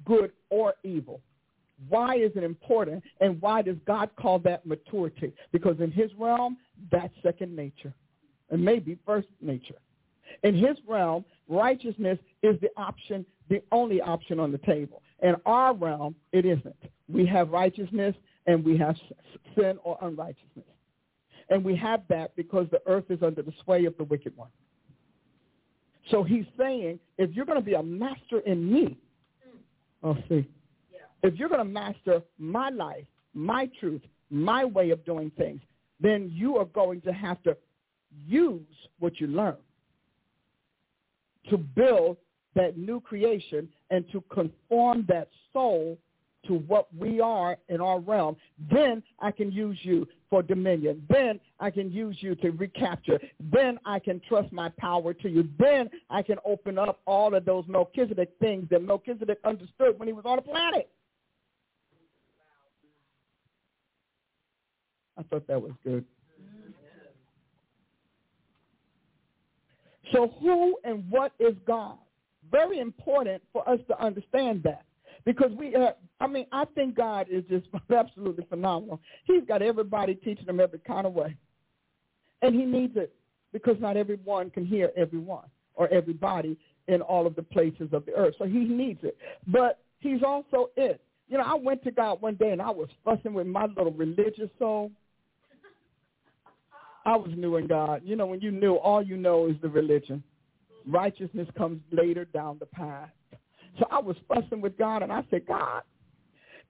good 0.05 0.32
or 0.51 0.74
evil. 0.84 1.20
Why 1.89 2.16
is 2.16 2.30
it 2.36 2.44
important 2.44 3.02
and 3.20 3.40
why 3.40 3.62
does 3.62 3.76
God 3.86 4.10
call 4.16 4.39
that 4.40 4.64
maturity? 4.64 5.32
Because 5.51 5.80
in 5.80 5.90
his 5.90 6.10
realm, 6.18 6.56
that's 6.90 7.12
second 7.22 7.56
nature 7.56 7.93
and 8.51 8.62
maybe 8.62 8.98
first 9.05 9.28
nature. 9.40 9.78
In 10.43 10.55
his 10.55 10.77
realm, 10.89 11.24
righteousness 11.49 12.19
is 12.43 12.61
the 12.61 12.70
option, 12.77 13.24
the 13.49 13.62
only 13.73 14.01
option 14.01 14.40
on 14.40 14.53
the 14.53 14.59
table. 14.59 15.03
In 15.23 15.36
our 15.47 15.74
realm, 15.74 16.15
it 16.32 16.44
isn't. 16.44 16.77
We 17.09 17.27
have 17.27 17.51
righteousness 17.51 18.15
and 18.47 18.65
we 18.65 18.77
have 18.78 18.97
sin 19.57 19.78
or 19.85 19.99
unrighteousness. 20.03 20.66
And 21.49 21.65
we 21.65 21.77
have 21.77 22.03
that 22.09 22.35
because 22.35 22.66
the 22.70 22.81
earth 22.86 23.05
is 23.11 23.23
under 23.23 23.43
the 23.43 23.53
sway 23.62 23.85
of 23.85 23.97
the 23.99 24.05
wicked 24.05 24.36
one. 24.36 24.49
So 26.11 26.23
he's 26.23 26.47
saying, 26.59 26.99
if 27.19 27.31
you're 27.32 27.47
going 27.47 27.59
to 27.59 27.65
be 27.65 27.74
a 27.74 27.82
master 27.82 28.40
in 28.47 28.73
me, 28.73 28.97
mm. 29.47 29.59
oh, 30.03 30.16
see, 30.28 30.49
if 31.23 31.35
you're 31.35 31.49
going 31.49 31.61
to 31.61 31.65
master 31.65 32.23
my 32.39 32.70
life, 32.70 33.05
my 33.35 33.70
truth, 33.78 34.03
my 34.31 34.65
way 34.65 34.90
of 34.90 35.05
doing 35.05 35.31
things, 35.36 35.61
then 36.01 36.31
you 36.35 36.57
are 36.57 36.65
going 36.65 37.01
to 37.03 37.12
have 37.12 37.40
to 37.44 37.57
use 38.27 38.66
what 38.99 39.20
you 39.20 39.28
learn 39.28 39.57
to 41.51 41.59
build 41.59 42.16
that 42.55 42.77
new 42.77 43.01
creation 43.01 43.69
and 43.90 44.05
to 44.12 44.23
conform 44.32 45.06
that 45.09 45.28
soul 45.52 45.98
to 46.47 46.55
what 46.55 46.89
we 46.97 47.20
are 47.20 47.56
in 47.69 47.81
our 47.81 48.01
realm, 48.01 48.36
then 48.70 49.02
I 49.20 49.31
can 49.31 49.52
use 49.52 49.78
you 49.82 50.06
for 50.28 50.43
dominion. 50.43 51.06
Then 51.09 51.39
I 51.60 51.70
can 51.70 51.90
use 51.93 52.16
you 52.20 52.35
to 52.36 52.51
recapture. 52.51 53.20
Then 53.52 53.78
I 53.85 53.98
can 53.98 54.20
trust 54.28 54.52
my 54.52 54.70
power 54.70 55.14
to 55.14 55.28
you. 55.28 55.48
Then 55.59 55.89
I 56.10 56.23
can 56.23 56.39
open 56.44 56.78
up 56.78 57.01
all 57.06 57.35
of 57.35 57.44
those 57.44 57.64
Melchizedek 57.69 58.32
things 58.40 58.66
that 58.70 58.82
Melchizedek 58.82 59.39
understood 59.44 59.98
when 59.98 60.09
he 60.09 60.12
was 60.12 60.24
on 60.24 60.36
the 60.36 60.43
planet. 60.43 60.90
I 65.16 65.23
thought 65.24 65.47
that 65.47 65.60
was 65.60 65.73
good. 65.85 66.05
So 70.12 70.32
who 70.40 70.78
and 70.84 71.09
what 71.10 71.32
is 71.39 71.55
God? 71.66 71.98
Very 72.51 72.80
important 72.80 73.43
for 73.52 73.66
us 73.68 73.78
to 73.89 74.02
understand 74.02 74.62
that 74.64 74.84
because 75.24 75.52
we, 75.52 75.74
uh, 75.74 75.93
I 76.20 76.26
mean, 76.26 76.47
I 76.52 76.64
think 76.74 76.97
God 76.97 77.26
is 77.30 77.44
just 77.48 77.66
absolutely 77.94 78.44
phenomenal. 78.48 79.01
He's 79.24 79.44
got 79.47 79.62
everybody 79.62 80.14
teaching 80.14 80.47
him 80.47 80.60
every 80.60 80.80
kind 80.80 81.06
of 81.06 81.14
way, 81.14 81.36
and 82.43 82.55
he 82.55 82.64
needs 82.64 82.97
it 82.97 83.14
because 83.52 83.76
not 83.80 83.97
everyone 83.97 84.51
can 84.51 84.66
hear 84.66 84.90
everyone 84.97 85.44
or 85.74 85.89
everybody 85.89 86.56
in 86.89 87.01
all 87.01 87.26
of 87.26 87.36
the 87.36 87.43
places 87.43 87.89
of 87.93 88.05
the 88.06 88.12
earth. 88.12 88.34
So 88.39 88.44
he 88.44 88.59
needs 88.59 89.01
it, 89.02 89.16
but 89.47 89.78
he's 90.01 90.22
also 90.22 90.70
it. 90.76 91.01
You 91.28 91.39
know, 91.39 91.44
I 91.44 91.55
went 91.55 91.82
to 91.84 91.90
God 91.90 92.20
one 92.20 92.34
day 92.34 92.51
and 92.51 92.60
I 92.60 92.70
was 92.70 92.89
fussing 93.05 93.32
with 93.32 93.47
my 93.47 93.66
little 93.66 93.93
religious 93.93 94.51
soul. 94.59 94.90
I 97.04 97.16
was 97.16 97.30
new 97.36 97.56
in 97.56 97.66
God. 97.66 98.02
You 98.04 98.16
know, 98.16 98.26
when 98.26 98.40
you 98.40 98.50
knew, 98.50 98.74
all 98.74 99.02
you 99.02 99.16
know 99.16 99.48
is 99.48 99.56
the 99.60 99.68
religion. 99.68 100.22
Righteousness 100.86 101.48
comes 101.56 101.80
later 101.90 102.24
down 102.24 102.58
the 102.58 102.66
path. 102.66 103.10
So 103.78 103.86
I 103.90 104.00
was 104.00 104.16
fussing 104.28 104.60
with 104.60 104.76
God, 104.76 105.02
and 105.02 105.12
I 105.12 105.24
said, 105.30 105.46
God, 105.46 105.82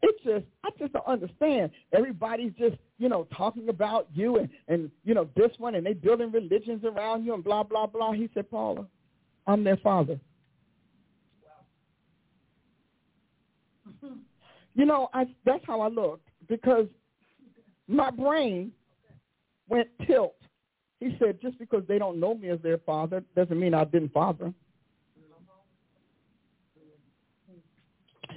it's 0.03 0.23
just 0.25 0.45
I 0.65 0.71
just 0.79 0.93
don't 0.93 1.07
understand. 1.07 1.71
Everybody's 1.93 2.53
just 2.59 2.77
you 2.99 3.09
know 3.09 3.27
talking 3.37 3.69
about 3.69 4.09
you 4.13 4.39
and 4.39 4.49
and 4.69 4.91
you 5.05 5.15
know 5.15 5.29
this 5.37 5.53
one, 5.59 5.75
and 5.77 5.87
they 5.87 5.93
building 5.93 6.33
religions 6.33 6.85
around 6.85 7.25
you 7.25 7.35
and 7.35 7.45
blah 7.45 7.63
blah 7.63 7.87
blah. 7.87 8.13
He 8.13 8.29
said, 8.35 8.51
Paula, 8.51 8.87
I'm 9.47 9.65
their 9.65 9.79
father. 9.79 10.19
You 14.75 14.87
know, 14.87 15.11
I 15.13 15.27
that's 15.45 15.63
how 15.67 15.83
I 15.83 15.89
looked 15.89 16.27
because 16.49 16.87
my 17.89 18.11
brain 18.11 18.73
went 19.69 19.89
tilt. 20.07 20.37
He 21.01 21.17
said, 21.19 21.41
just 21.41 21.59
because 21.59 21.83
they 21.89 21.99
don't 21.99 22.21
know 22.21 22.35
me 22.35 22.49
as 22.51 22.61
their 22.63 22.79
father 22.79 23.25
doesn't 23.35 23.59
mean 23.59 23.75
I 23.75 23.85
didn't 23.85 24.13
father. 24.13 24.53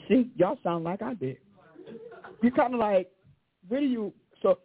See, 0.08 0.32
y'all 0.36 0.60
sound 0.64 0.84
like 0.84 1.02
I 1.02 1.14
did. 1.14 1.38
You 2.42 2.52
kind 2.52 2.74
of 2.74 2.80
like, 2.80 3.10
where 3.68 3.80
do 3.80 3.86
you, 3.86 4.14
so, 4.42 4.60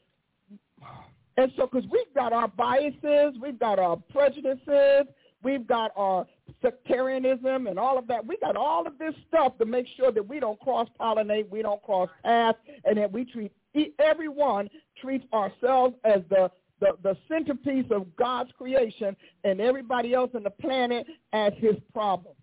and 1.36 1.50
so 1.56 1.66
because 1.66 1.88
we've 1.90 2.12
got 2.14 2.32
our 2.32 2.48
biases, 2.48 3.34
we've 3.40 3.58
got 3.58 3.78
our 3.78 3.96
prejudices, 4.10 5.06
we've 5.42 5.66
got 5.66 5.92
our 5.96 6.26
sectarianism 6.62 7.66
and 7.66 7.78
all 7.78 7.98
of 7.98 8.06
that. 8.08 8.26
We 8.26 8.36
got 8.38 8.56
all 8.56 8.86
of 8.86 8.98
this 8.98 9.14
stuff 9.28 9.56
to 9.58 9.64
make 9.64 9.86
sure 9.96 10.12
that 10.12 10.26
we 10.26 10.40
don't 10.40 10.58
cross-pollinate, 10.60 11.48
we 11.48 11.62
don't 11.62 11.82
cross 11.82 12.08
paths, 12.24 12.58
and 12.84 12.98
that 12.98 13.10
we 13.10 13.24
treat, 13.24 13.52
everyone 13.98 14.68
treats 15.00 15.24
ourselves 15.32 15.94
as 16.04 16.20
the 16.28 16.50
the, 16.80 16.92
the 17.02 17.16
centerpiece 17.28 17.84
of 17.90 18.06
God's 18.16 18.50
creation 18.56 19.16
and 19.44 19.60
everybody 19.60 20.14
else 20.14 20.30
on 20.34 20.42
the 20.42 20.50
planet 20.50 21.06
as 21.32 21.52
his 21.58 21.76
problem. 21.92 22.34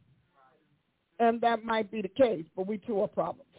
And 1.20 1.42
that 1.42 1.64
might 1.64 1.92
be 1.92 2.02
the 2.02 2.08
case, 2.08 2.46
but 2.56 2.68
we 2.68 2.78
too 2.78 3.02
are 3.02 3.08
problems. 3.08 3.50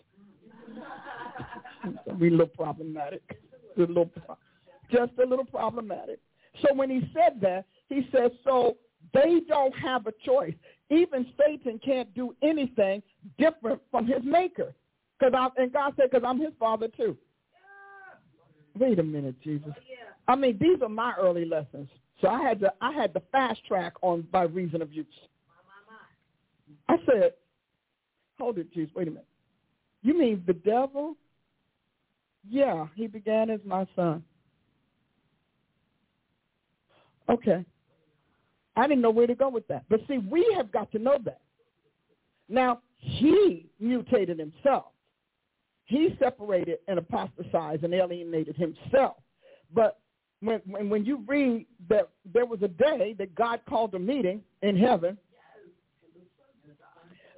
we 2.19 2.31
little 2.31 2.47
problematic. 2.47 3.41
A 3.77 3.81
little, 3.81 4.11
just 4.91 5.13
a 5.23 5.27
little 5.27 5.45
problematic. 5.45 6.21
So 6.63 6.75
when 6.75 6.91
he 6.91 7.11
said 7.13 7.41
that, 7.41 7.65
he 7.89 8.09
says, 8.13 8.31
so 8.45 8.77
they 9.15 9.41
don't 9.49 9.75
have 9.77 10.07
a 10.07 10.13
choice. 10.25 10.55
Even 10.91 11.27
Satan 11.39 11.81
can't 11.85 12.13
do 12.15 12.35
anything 12.43 13.03
different 13.39 13.81
from 13.91 14.07
his 14.07 14.23
maker. 14.25 14.75
Cause 15.21 15.33
I, 15.35 15.49
and 15.57 15.73
God 15.73 15.95
said, 15.97 16.11
because 16.11 16.25
I'm 16.27 16.41
his 16.41 16.53
father 16.59 16.89
too. 16.89 17.17
Wait 18.79 18.99
a 18.99 19.03
minute, 19.03 19.35
Jesus. 19.43 19.73
I 20.29 20.37
mean, 20.37 20.57
these 20.61 20.81
are 20.83 20.89
my 20.89 21.15
early 21.19 21.45
lessons. 21.45 21.89
So 22.21 22.29
I 22.29 22.43
had 22.43 22.61
to 22.61 22.73
I 22.81 22.93
had 22.93 23.15
to 23.15 23.23
fast 23.33 23.65
track 23.67 23.95
on 24.03 24.23
by 24.33 24.43
reason 24.43 24.83
of 24.83 24.93
use. 24.93 25.07
I 26.89 26.97
said, 27.07 27.33
hold 28.39 28.59
it, 28.59 28.73
Jesus, 28.73 28.95
wait 28.95 29.09
a 29.09 29.11
minute. 29.11 29.27
You 30.03 30.19
mean 30.19 30.43
the 30.47 30.55
devil? 30.55 31.17
Yeah, 32.49 32.87
he 32.95 33.07
began 33.07 33.51
as 33.51 33.61
my 33.65 33.87
son. 33.95 34.23
Okay. 37.29 37.65
I 38.79 38.87
didn't 38.87 39.03
know 39.03 39.11
where 39.11 39.27
to 39.27 39.35
go 39.35 39.49
with 39.49 39.67
that. 39.69 39.85
But 39.89 40.01
see, 40.07 40.19
we 40.19 40.47
have 40.57 40.71
got 40.71 40.93
to 40.93 41.01
know 41.01 41.19
that. 41.25 41.41
Now, 42.49 42.81
he 42.97 43.67
mutated 43.81 44.39
himself. 44.39 44.87
He 45.85 46.15
separated 46.21 46.79
and 46.87 46.99
apostatized 46.99 47.83
and 47.83 47.93
alienated 47.93 48.57
himself. 48.57 49.17
But 49.75 49.99
when, 50.41 50.61
when, 50.65 50.89
when 50.89 51.05
you 51.05 51.25
read 51.27 51.67
that 51.89 52.09
there 52.33 52.47
was 52.47 52.63
a 52.63 52.69
day 52.69 53.17
that 53.19 53.35
God 53.35 53.61
called 53.69 53.95
a 53.95 53.99
meeting 53.99 54.43
in 54.63 54.77
heaven, 54.77 55.19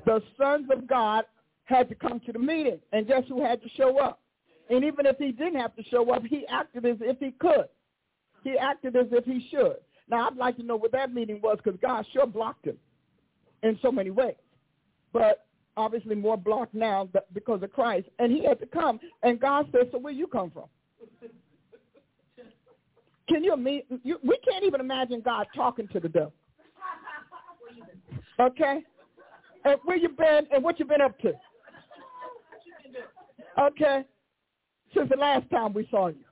the 0.04 0.22
sons 0.38 0.68
of 0.70 0.86
God 0.86 1.24
had 1.64 1.88
to 1.88 1.94
come 1.94 2.20
to 2.26 2.32
the 2.32 2.38
meeting. 2.38 2.80
And 2.92 3.06
guess 3.06 3.22
who 3.28 3.42
had 3.42 3.62
to 3.62 3.68
show 3.70 3.98
up? 3.98 4.20
And 4.68 4.84
even 4.84 5.06
if 5.06 5.16
he 5.16 5.32
didn't 5.32 5.58
have 5.58 5.74
to 5.76 5.82
show 5.84 6.12
up, 6.12 6.22
he 6.24 6.46
acted 6.48 6.84
as 6.84 6.98
if 7.00 7.18
he 7.18 7.30
could. 7.32 7.68
He 8.44 8.58
acted 8.58 8.94
as 8.94 9.06
if 9.10 9.24
he 9.24 9.48
should. 9.50 9.76
Now, 10.10 10.28
I'd 10.28 10.36
like 10.36 10.56
to 10.56 10.62
know 10.62 10.76
what 10.76 10.92
that 10.92 11.14
meeting 11.14 11.40
was 11.42 11.58
because 11.62 11.78
God 11.80 12.04
sure 12.12 12.26
blocked 12.26 12.66
him 12.66 12.76
in 13.62 13.78
so 13.80 13.92
many 13.92 14.10
ways. 14.10 14.34
But 15.12 15.46
obviously 15.76 16.14
more 16.14 16.36
blocked 16.36 16.74
now 16.74 17.08
because 17.32 17.62
of 17.62 17.72
Christ. 17.72 18.08
And 18.18 18.32
he 18.32 18.44
had 18.44 18.58
to 18.60 18.66
come. 18.66 19.00
And 19.22 19.40
God 19.40 19.68
said, 19.72 19.88
so 19.92 19.98
where 19.98 20.12
you 20.12 20.26
come 20.26 20.50
from? 20.50 20.66
Can 23.28 23.44
you? 23.44 23.54
You, 24.02 24.18
we 24.24 24.38
can't 24.38 24.64
even 24.64 24.80
imagine 24.80 25.22
God 25.24 25.46
talking 25.54 25.86
to 25.92 26.00
the 26.00 26.08
devil. 26.08 26.32
Okay? 28.40 28.82
And 29.64 29.76
where 29.84 29.96
you 29.96 30.08
been 30.08 30.46
and 30.52 30.64
what 30.64 30.80
you 30.80 30.84
been 30.84 31.00
up 31.00 31.16
to? 31.20 31.32
Okay? 33.60 34.04
Since 34.94 35.10
the 35.10 35.16
last 35.16 35.48
time 35.50 35.72
we 35.72 35.86
saw 35.90 36.08
you. 36.08 36.24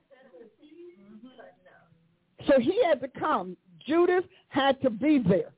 So 2.49 2.59
he 2.59 2.83
had 2.85 3.01
to 3.01 3.09
come. 3.09 3.57
Judas 3.89 4.24
had 4.48 4.81
to 4.82 4.90
be 4.90 5.19
there 5.19 5.52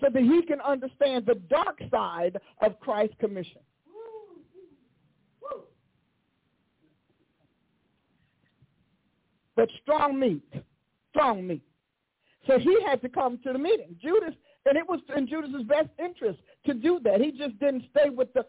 so 0.00 0.08
that 0.12 0.22
he 0.22 0.42
can 0.42 0.60
understand 0.60 1.26
the 1.26 1.34
dark 1.50 1.80
side 1.90 2.38
of 2.62 2.78
Christ's 2.80 3.16
commission. 3.20 3.60
but 9.58 9.68
strong 9.82 10.20
meat, 10.20 10.54
strong 11.10 11.44
meat. 11.44 11.64
So 12.46 12.60
he 12.60 12.78
had 12.86 13.02
to 13.02 13.08
come 13.08 13.40
to 13.42 13.52
the 13.52 13.58
meeting. 13.58 13.96
Judas, 14.00 14.32
and 14.64 14.78
it 14.78 14.88
was 14.88 15.00
in 15.16 15.26
Judas's 15.26 15.64
best 15.64 15.88
interest 15.98 16.38
to 16.64 16.74
do 16.74 17.00
that. 17.02 17.20
He 17.20 17.32
just 17.32 17.58
didn't 17.58 17.82
stay 17.90 18.08
with 18.08 18.32
the, 18.34 18.46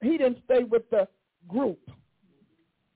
he 0.00 0.16
didn't 0.16 0.38
stay 0.46 0.64
with 0.64 0.88
the 0.90 1.06
group. 1.46 1.78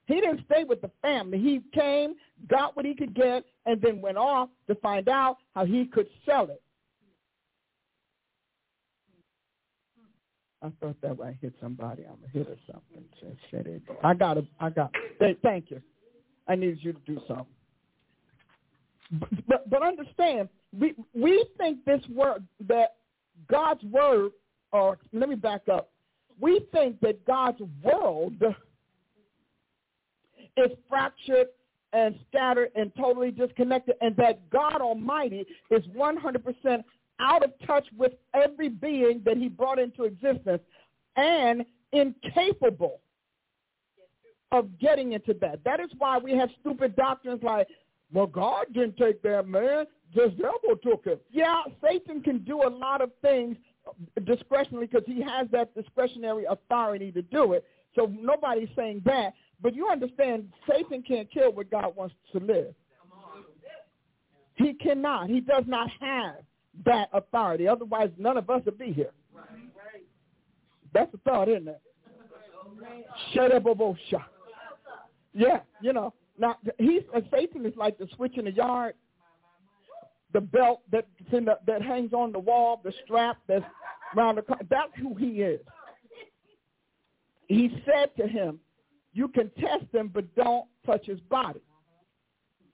He 0.07 0.15
didn't 0.15 0.45
stay 0.47 0.65
with 0.65 0.81
the 0.81 0.91
family. 1.01 1.39
He 1.39 1.63
came, 1.73 2.15
got 2.49 2.77
what 2.77 2.85
he 2.85 2.95
could 2.95 3.15
get, 3.15 3.45
and 3.67 3.81
then 3.81 4.01
went 4.01 4.17
off 4.17 4.49
to 4.67 4.75
find 4.77 5.09
out 5.09 5.39
how 5.55 5.65
he 5.65 5.87
could 5.87 6.09
sell 6.27 6.45
it. 6.51 6.61
I 10.63 10.71
thought 10.81 11.01
that 11.03 11.19
I 11.23 11.37
hit 11.41 11.55
somebody. 11.61 12.05
I'm 12.05 12.19
a 12.25 12.29
hit 12.29 12.49
or 12.49 12.57
something. 12.67 13.05
Just 13.21 13.37
said 13.51 13.67
it. 13.67 13.83
I 14.05 14.15
got 14.15 14.39
it. 14.39 14.45
I 14.61 14.71
got. 14.71 14.95
Thank 15.43 15.71
you. 15.71 15.83
I 16.47 16.55
need 16.55 16.79
you 16.81 16.93
to 16.93 17.01
do 17.07 17.21
something. 17.27 17.47
But, 19.47 19.69
but 19.69 19.83
understand, 19.83 20.49
we 20.79 20.95
we 21.15 21.45
think 21.59 21.85
this 21.85 22.01
word 22.15 22.47
that 22.69 22.95
God's 23.51 23.83
word, 23.85 24.31
or 24.73 24.99
let 25.13 25.29
me 25.29 25.35
back 25.35 25.69
up. 25.69 25.91
We 26.41 26.67
think 26.73 27.01
that 27.01 27.25
God's 27.27 27.61
world 27.83 28.41
is 30.57 30.71
fractured 30.89 31.49
and 31.93 32.19
scattered 32.29 32.71
and 32.75 32.91
totally 32.97 33.31
disconnected, 33.31 33.97
and 34.01 34.17
that 34.17 34.49
God 34.51 34.81
Almighty 34.81 35.45
is 35.71 35.83
100% 35.97 36.85
out 37.21 37.45
of 37.45 37.53
touch 37.67 37.85
with 37.97 38.13
every 38.35 38.69
being 38.69 39.21
that 39.25 39.37
he 39.37 39.49
brought 39.49 39.79
into 39.79 40.05
existence 40.05 40.63
and 41.17 41.65
incapable 41.93 43.01
of 44.51 44.79
getting 44.79 45.13
into 45.13 45.35
that. 45.41 45.63
That 45.65 45.81
is 45.81 45.91
why 45.99 46.19
we 46.19 46.33
have 46.33 46.51
stupid 46.61 46.97
doctrines 46.97 47.43
like, 47.43 47.69
well, 48.13 48.27
God 48.27 48.67
didn't 48.73 48.97
take 48.97 49.23
that 49.23 49.49
man, 49.49 49.87
the 50.15 50.29
devil 50.29 50.77
took 50.83 51.05
him. 51.05 51.19
Yeah, 51.31 51.63
Satan 51.83 52.23
can 52.23 52.39
do 52.41 52.63
a 52.67 52.69
lot 52.69 53.01
of 53.01 53.11
things 53.23 53.57
discretionally 54.21 54.91
because 54.91 55.05
he 55.07 55.23
has 55.23 55.49
that 55.53 55.75
discretionary 55.75 56.45
authority 56.45 57.11
to 57.13 57.23
do 57.23 57.55
it. 57.55 57.65
So 57.95 58.13
nobody's 58.19 58.69
saying 58.77 59.03
that. 59.07 59.33
But 59.63 59.75
you 59.75 59.89
understand, 59.89 60.53
Satan 60.69 61.03
can't 61.07 61.31
kill 61.31 61.53
what 61.53 61.71
God 61.71 61.95
wants 61.97 62.15
to 62.33 62.39
live. 62.41 62.75
He 64.57 64.75
cannot. 64.75 65.31
He 65.31 65.41
does 65.41 65.65
not 65.67 65.89
have 66.01 66.37
that 66.85 67.09
authority. 67.13 67.69
Otherwise, 67.69 68.11
none 68.19 68.37
of 68.37 68.51
us 68.51 68.63
would 68.65 68.79
be 68.79 68.93
here. 68.93 69.13
That's 70.93 71.13
a 71.15 71.19
thought, 71.19 71.49
isn't 71.49 71.69
it? 71.69 71.81
Shut 73.33 73.53
up, 73.53 73.65
Yeah, 75.33 75.61
you 75.81 75.93
know. 75.93 76.13
Now, 76.39 76.57
he's 76.79 77.03
uh, 77.15 77.21
Satan 77.33 77.65
is 77.65 77.75
like 77.77 77.99
the 77.99 78.09
switch 78.17 78.37
in 78.37 78.47
the 78.47 78.53
yard, 78.53 78.95
the 80.33 80.41
belt 80.41 80.83
that 80.91 81.07
the, 81.31 81.59
that 81.67 81.83
hangs 81.83 82.13
on 82.13 82.33
the 82.33 82.39
wall, 82.39 82.81
the 82.83 82.93
strap 83.05 83.39
that's 83.47 83.65
around 84.17 84.37
the 84.37 84.43
car. 84.43 84.59
That's 84.69 84.93
who 84.97 85.15
he 85.15 85.43
is. 85.43 85.61
He 87.49 87.83
said 87.85 88.11
to 88.17 88.27
him, 88.27 88.61
you 89.13 89.29
can 89.29 89.51
test 89.59 89.93
him, 89.93 90.11
but 90.13 90.35
don't 90.35 90.67
touch 90.87 91.07
his 91.07 91.21
body. 91.21 91.61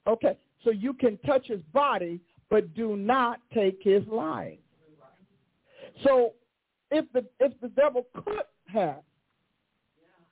Okay, 0.06 0.36
so 0.64 0.70
you 0.70 0.94
can 0.94 1.18
touch 1.18 1.46
his 1.46 1.60
body, 1.72 2.20
but 2.50 2.74
do 2.74 2.96
not 2.96 3.40
take 3.52 3.80
his 3.82 4.06
life. 4.06 4.58
So 6.04 6.34
if 6.90 7.04
the 7.12 7.24
if 7.40 7.52
the 7.60 7.68
devil 7.68 8.06
could 8.14 8.44
have, 8.66 9.02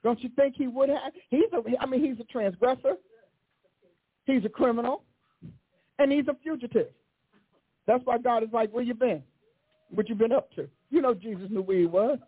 don't 0.02 0.22
you 0.22 0.30
think 0.36 0.54
he 0.56 0.68
would 0.68 0.88
have? 0.88 1.12
He's 1.30 1.52
a 1.52 1.62
I 1.80 1.86
mean 1.86 2.04
he's 2.04 2.20
a 2.20 2.24
transgressor. 2.24 2.96
He's 4.24 4.44
a 4.44 4.48
criminal. 4.48 5.04
And 5.98 6.12
he's 6.12 6.28
a 6.28 6.36
fugitive. 6.42 6.88
That's 7.86 8.04
why 8.04 8.18
God 8.18 8.42
is 8.42 8.50
like, 8.52 8.70
where 8.70 8.82
you 8.82 8.92
been? 8.92 9.22
What 9.90 10.08
you 10.08 10.14
been 10.14 10.32
up 10.32 10.52
to? 10.56 10.68
You 10.90 11.00
know 11.00 11.14
Jesus 11.14 11.48
knew 11.48 11.62
where 11.62 11.78
he 11.78 11.86
was. 11.86 12.18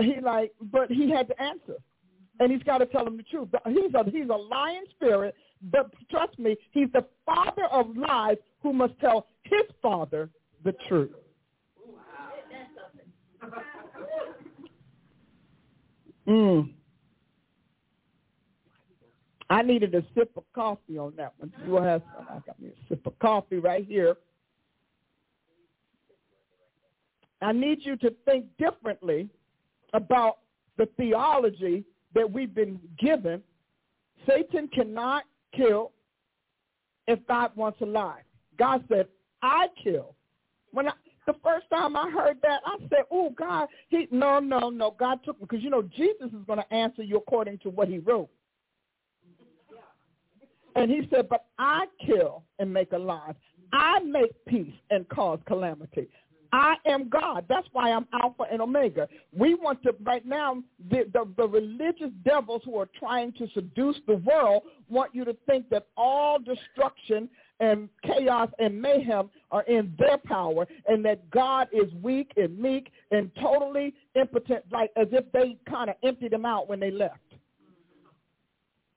He 0.00 0.20
like, 0.22 0.52
but 0.72 0.90
he 0.90 1.10
had 1.10 1.28
to 1.28 1.42
answer, 1.42 1.76
and 2.40 2.52
he's 2.52 2.62
got 2.62 2.78
to 2.78 2.86
tell 2.86 3.06
him 3.06 3.16
the 3.16 3.22
truth. 3.24 3.48
He's 3.66 3.94
a 3.94 4.04
he's 4.10 4.28
a 4.28 4.36
lying 4.36 4.84
spirit, 4.90 5.34
but 5.70 5.92
trust 6.10 6.38
me, 6.38 6.56
he's 6.72 6.88
the 6.92 7.04
father 7.24 7.64
of 7.66 7.96
lies 7.96 8.36
who 8.62 8.72
must 8.72 8.98
tell 9.00 9.26
his 9.44 9.62
father 9.80 10.30
the 10.64 10.74
truth. 10.88 11.10
Mm. 16.26 16.72
I 19.50 19.62
needed 19.62 19.94
a 19.94 20.04
sip 20.14 20.30
of 20.36 20.44
coffee 20.54 20.98
on 20.98 21.14
that 21.16 21.32
one. 21.38 21.52
You 21.66 21.76
have 21.76 22.02
some. 22.14 22.26
I 22.28 22.40
got 22.46 22.60
me 22.60 22.68
a 22.68 22.88
sip 22.88 23.06
of 23.06 23.18
coffee 23.18 23.56
right 23.56 23.86
here. 23.86 24.16
I 27.40 27.52
need 27.52 27.78
you 27.82 27.96
to 27.96 28.10
think 28.24 28.44
differently 28.58 29.30
about 29.94 30.38
the 30.76 30.86
theology 30.96 31.84
that 32.14 32.30
we've 32.30 32.54
been 32.54 32.78
given, 32.98 33.42
Satan 34.26 34.68
cannot 34.68 35.24
kill 35.54 35.92
if 37.06 37.18
God 37.26 37.52
wants 37.56 37.80
alive. 37.80 38.22
God 38.58 38.84
said, 38.88 39.06
I 39.42 39.68
kill. 39.82 40.14
When 40.72 40.88
I, 40.88 40.92
the 41.26 41.34
first 41.42 41.66
time 41.70 41.96
I 41.96 42.10
heard 42.10 42.38
that, 42.42 42.60
I 42.64 42.76
said, 42.90 43.04
oh, 43.10 43.30
God, 43.30 43.68
he, 43.88 44.08
no, 44.10 44.38
no, 44.40 44.70
no, 44.70 44.94
God 44.98 45.20
took 45.24 45.38
me. 45.40 45.46
Because, 45.48 45.62
you 45.62 45.70
know, 45.70 45.82
Jesus 45.82 46.26
is 46.26 46.44
going 46.46 46.58
to 46.58 46.74
answer 46.74 47.02
you 47.02 47.16
according 47.16 47.58
to 47.58 47.70
what 47.70 47.88
he 47.88 47.98
wrote. 47.98 48.28
And 50.76 50.90
he 50.90 51.08
said, 51.10 51.28
but 51.28 51.46
I 51.58 51.86
kill 52.04 52.44
and 52.58 52.72
make 52.72 52.92
alive. 52.92 53.34
I 53.72 54.00
make 54.00 54.32
peace 54.46 54.74
and 54.90 55.08
cause 55.08 55.40
calamity. 55.46 56.08
I 56.52 56.76
am 56.86 57.08
God. 57.08 57.44
That's 57.48 57.66
why 57.72 57.92
I'm 57.92 58.06
Alpha 58.12 58.44
and 58.50 58.62
Omega. 58.62 59.08
We 59.36 59.54
want 59.54 59.82
to, 59.82 59.94
right 60.02 60.24
now, 60.24 60.62
the, 60.90 61.04
the, 61.12 61.28
the, 61.36 61.46
religious 61.46 62.10
devils 62.24 62.62
who 62.64 62.76
are 62.78 62.88
trying 62.98 63.32
to 63.32 63.48
seduce 63.54 63.96
the 64.06 64.16
world 64.16 64.62
want 64.88 65.14
you 65.14 65.24
to 65.24 65.36
think 65.46 65.68
that 65.70 65.86
all 65.96 66.38
destruction 66.38 67.28
and 67.60 67.88
chaos 68.04 68.48
and 68.58 68.80
mayhem 68.80 69.30
are 69.50 69.62
in 69.64 69.92
their 69.98 70.18
power 70.18 70.66
and 70.86 71.04
that 71.04 71.28
God 71.30 71.68
is 71.72 71.92
weak 72.02 72.32
and 72.36 72.56
meek 72.58 72.90
and 73.10 73.30
totally 73.40 73.94
impotent, 74.14 74.64
like 74.70 74.90
as 74.96 75.08
if 75.12 75.30
they 75.32 75.56
kind 75.68 75.90
of 75.90 75.96
emptied 76.02 76.32
him 76.32 76.46
out 76.46 76.68
when 76.68 76.80
they 76.80 76.90
left. 76.90 77.18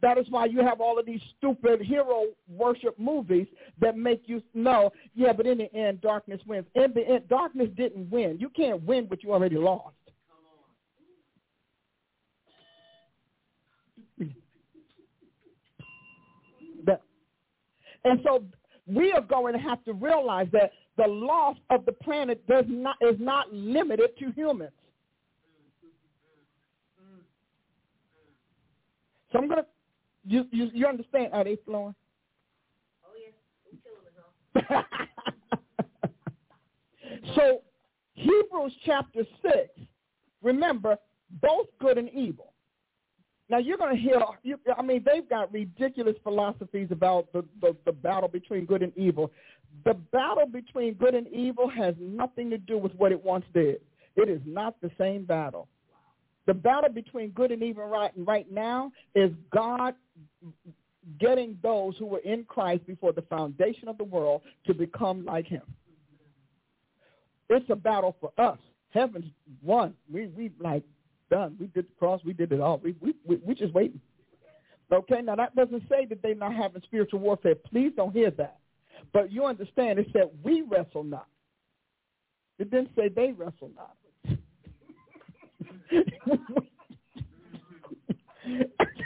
That 0.02 0.18
is 0.18 0.26
why 0.30 0.46
you 0.46 0.62
have 0.62 0.82
all 0.82 0.98
of 0.98 1.06
these 1.06 1.22
stupid 1.38 1.82
hero 1.82 2.26
worship 2.50 2.98
movies 2.98 3.48
that 3.80 3.98
make 3.98 4.24
you 4.26 4.42
know, 4.54 4.92
yeah, 5.14 5.32
but 5.32 5.46
in 5.46 5.60
the 5.60 5.74
end, 5.76 6.02
darkness 6.02 6.42
wins. 6.48 6.66
In 6.76 6.92
the 6.94 7.08
end, 7.08 7.30
darkness 7.30 7.70
didn't 7.78 8.10
win. 8.10 8.38
You 8.40 8.50
can't 8.50 8.82
win 8.84 9.06
what 9.06 9.24
you 9.24 9.32
already 9.32 9.58
lost. 9.58 9.96
And 18.04 18.20
so 18.24 18.44
we 18.88 19.12
are 19.12 19.22
going 19.22 19.54
to 19.54 19.60
have 19.60 19.84
to 19.86 19.94
realize 19.94 20.48
that 20.54 20.72
the 20.98 21.08
loss 21.08 21.58
of 21.70 21.86
the 21.86 21.92
planet 21.92 22.46
does 22.48 22.66
not 22.68 22.98
is 23.02 23.16
not 23.20 23.52
limited 23.54 24.18
to 24.20 24.32
humans. 24.32 24.72
So 29.32 29.40
I'm 29.40 29.48
going 29.48 29.62
to 29.62 29.66
you 30.26 30.46
you 30.52 30.70
you 30.74 30.88
understand? 30.88 31.30
Are 31.34 31.44
they 31.44 31.58
flowing? 31.66 31.96
Oh 33.06 33.10
yes, 34.56 34.86
so 37.36 37.62
Hebrews 38.14 38.74
chapter 38.86 39.24
six. 39.42 39.70
Remember, 40.42 40.98
both 41.42 41.68
good 41.80 41.98
and 41.98 42.10
evil. 42.10 42.54
Now 43.50 43.58
you're 43.58 43.78
going 43.78 43.96
to 43.96 44.02
hear. 44.02 44.22
You, 44.44 44.58
I 44.78 44.82
mean, 44.82 45.04
they've 45.06 45.28
got 45.28 45.52
ridiculous 45.52 46.16
philosophies 46.24 46.88
about 46.92 47.32
the, 47.34 47.44
the 47.62 47.76
the 47.86 47.92
battle 47.92 48.30
between 48.30 48.66
good 48.66 48.82
and 48.82 48.96
evil. 48.98 49.32
The 49.86 49.94
battle 49.94 50.46
between 50.46 50.94
good 50.96 51.16
and 51.16 51.28
evil 51.28 51.70
has 51.70 51.96
nothing 52.00 52.50
to 52.50 52.58
do 52.58 52.78
with 52.78 52.94
what 52.96 53.12
it 53.12 53.24
once 53.24 53.46
did. 53.54 53.82
It 54.16 54.30
is 54.30 54.42
not 54.46 54.80
the 54.82 54.92
same 54.98 55.26
battle. 55.26 55.68
The 56.48 56.54
battle 56.54 56.90
between 56.90 57.30
good 57.32 57.52
and 57.52 57.62
evil 57.62 57.86
right, 57.86 58.12
right 58.18 58.52
now 58.52 58.92
is 59.16 59.32
God 59.54 59.94
getting 61.20 61.58
those 61.64 61.96
who 61.98 62.06
were 62.06 62.20
in 62.20 62.44
Christ 62.46 62.86
before 62.86 63.12
the 63.12 63.24
foundation 63.24 63.88
of 63.88 63.98
the 63.98 64.04
world 64.04 64.42
to 64.68 64.74
become 64.74 65.26
like 65.26 65.48
him. 65.48 65.64
It's 67.50 67.70
a 67.70 67.76
battle 67.76 68.16
for 68.20 68.32
us. 68.38 68.60
Heaven's 68.92 69.26
won. 69.62 69.94
We 70.12 70.28
we 70.28 70.52
like 70.60 70.84
done. 71.30 71.56
We 71.60 71.68
did 71.68 71.86
the 71.86 71.94
cross. 71.98 72.22
We 72.24 72.34
did 72.34 72.52
it 72.52 72.62
all. 72.62 72.80
We 72.84 72.96
we 73.00 73.14
we, 73.26 73.38
we 73.38 73.56
just 73.56 73.74
waiting. 73.74 74.00
Okay. 74.92 75.22
Now 75.22 75.36
that 75.36 75.56
doesn't 75.56 75.84
say 75.90 76.06
that 76.06 76.22
they're 76.22 76.36
not 76.36 76.54
having 76.54 76.82
spiritual 76.84 77.20
warfare. 77.20 77.56
Please 77.56 77.92
don't 77.96 78.14
hear 78.14 78.32
that. 78.32 78.60
But 79.14 79.32
you 79.32 79.46
understand 79.46 80.00
it 80.00 80.08
said 80.14 80.30
we 80.44 80.62
wrestle 80.62 81.04
not. 81.04 81.28
It 82.60 82.70
didn't 82.70 82.92
say 82.96 83.10
they 83.10 83.32
wrestle 83.32 83.72
not. 83.76 83.96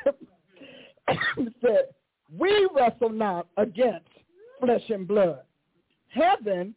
said, 1.61 1.89
we 2.37 2.67
wrestle 2.75 3.09
not 3.09 3.47
against 3.57 4.07
flesh 4.59 4.81
and 4.89 5.07
blood. 5.07 5.41
Heaven 6.09 6.73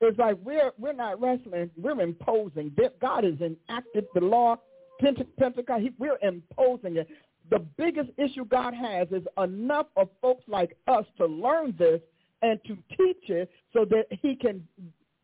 is 0.00 0.16
like 0.18 0.36
we're 0.42 0.72
we're 0.78 0.92
not 0.92 1.20
wrestling, 1.20 1.70
we're 1.76 2.00
imposing. 2.00 2.74
God 3.00 3.24
has 3.24 3.34
enacted 3.40 4.06
the 4.14 4.20
law, 4.20 4.56
Pentecost, 5.00 5.84
we're 5.98 6.18
imposing 6.22 6.96
it. 6.96 7.08
The 7.50 7.64
biggest 7.76 8.10
issue 8.18 8.44
God 8.44 8.74
has 8.74 9.08
is 9.10 9.22
enough 9.42 9.86
of 9.96 10.08
folks 10.20 10.44
like 10.48 10.76
us 10.86 11.04
to 11.16 11.26
learn 11.26 11.74
this 11.78 12.00
and 12.42 12.60
to 12.66 12.76
teach 12.96 13.30
it 13.30 13.50
so 13.72 13.84
that 13.86 14.04
he 14.22 14.36
can 14.36 14.66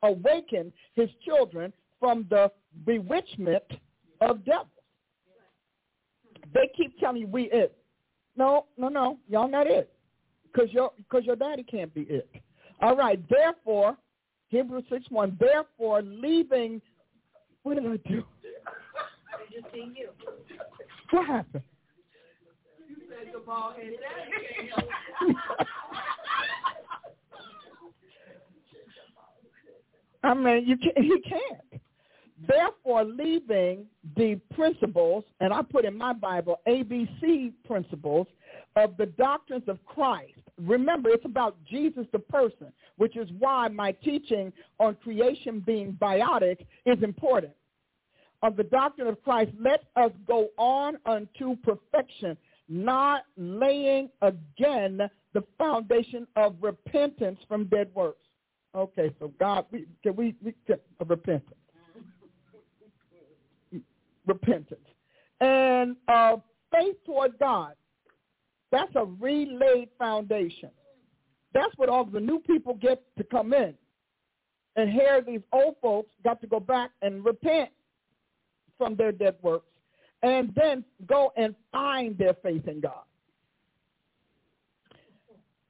awaken 0.02 0.72
his 0.94 1.08
children 1.24 1.72
from 2.00 2.26
the 2.30 2.50
bewitchment 2.86 3.62
of 4.20 4.44
devils. 4.44 4.68
They 6.52 6.70
keep 6.76 6.98
telling 6.98 7.22
you 7.22 7.26
we 7.26 7.44
it. 7.50 7.76
No, 8.36 8.66
no, 8.76 8.88
no. 8.88 9.18
Y'all 9.28 9.48
not 9.48 9.66
it. 9.66 9.92
Because 10.52 10.72
your, 10.72 10.92
cause 11.10 11.24
your 11.24 11.36
daddy 11.36 11.62
can't 11.64 11.92
be 11.94 12.02
it. 12.02 12.28
All 12.80 12.96
right. 12.96 13.20
Therefore, 13.28 13.96
Hebrews 14.48 14.84
6 14.90 15.06
1, 15.10 15.38
therefore, 15.40 16.02
leaving 16.02 16.80
What 17.62 17.74
did 17.74 17.86
I 17.86 17.96
do? 18.08 18.24
Just 19.52 19.72
seen 19.72 19.94
you. 19.96 20.08
What 21.10 21.26
happened? 21.26 21.62
You 22.88 22.96
said 23.08 23.32
the 23.32 23.40
ball 23.40 23.72
head. 23.76 23.92
I 30.22 30.34
mean, 30.34 30.66
you 30.66 30.76
can't. 30.78 30.98
He 30.98 31.20
can't. 31.20 31.73
Therefore, 32.48 33.04
leaving 33.04 33.86
the 34.16 34.40
principles, 34.54 35.24
and 35.40 35.52
I 35.52 35.62
put 35.62 35.84
in 35.84 35.96
my 35.96 36.12
Bible 36.12 36.60
ABC 36.66 37.52
principles 37.66 38.26
of 38.76 38.96
the 38.96 39.06
doctrines 39.06 39.64
of 39.68 39.84
Christ. 39.84 40.32
Remember, 40.58 41.10
it's 41.10 41.24
about 41.24 41.56
Jesus 41.64 42.06
the 42.12 42.18
person, 42.18 42.72
which 42.96 43.16
is 43.16 43.28
why 43.38 43.68
my 43.68 43.92
teaching 43.92 44.52
on 44.80 44.96
creation 44.96 45.60
being 45.60 45.96
biotic 46.00 46.66
is 46.86 47.02
important. 47.02 47.52
Of 48.42 48.56
the 48.56 48.64
doctrine 48.64 49.08
of 49.08 49.22
Christ, 49.22 49.52
let 49.58 49.84
us 49.96 50.10
go 50.26 50.48
on 50.58 50.98
unto 51.06 51.56
perfection, 51.62 52.36
not 52.68 53.22
laying 53.36 54.10
again 54.22 55.00
the 55.32 55.44
foundation 55.56 56.26
of 56.36 56.56
repentance 56.60 57.38
from 57.48 57.66
dead 57.66 57.90
works. 57.94 58.18
Okay, 58.74 59.14
so 59.20 59.32
God, 59.38 59.66
we, 59.70 59.86
can 60.02 60.16
we, 60.16 60.34
we 60.42 60.54
can, 60.66 60.78
repentance, 61.06 61.54
repentance, 64.26 64.86
and 65.40 65.96
uh, 66.08 66.36
faith 66.72 66.96
toward 67.04 67.38
God. 67.38 67.74
That's 68.72 68.92
a 68.96 69.04
relayed 69.04 69.88
foundation. 69.98 70.70
That's 71.52 71.72
what 71.76 71.88
all 71.88 72.04
the 72.04 72.20
new 72.20 72.40
people 72.40 72.74
get 72.74 73.02
to 73.16 73.24
come 73.24 73.52
in. 73.52 73.74
And 74.76 74.90
here 74.90 75.22
these 75.24 75.42
old 75.52 75.76
folks 75.80 76.10
got 76.24 76.40
to 76.40 76.48
go 76.48 76.58
back 76.58 76.90
and 77.00 77.24
repent 77.24 77.70
from 78.76 78.96
their 78.96 79.12
dead 79.12 79.36
works 79.42 79.68
and 80.22 80.52
then 80.56 80.84
go 81.06 81.32
and 81.36 81.54
find 81.70 82.18
their 82.18 82.34
faith 82.42 82.66
in 82.66 82.80
God. 82.80 83.04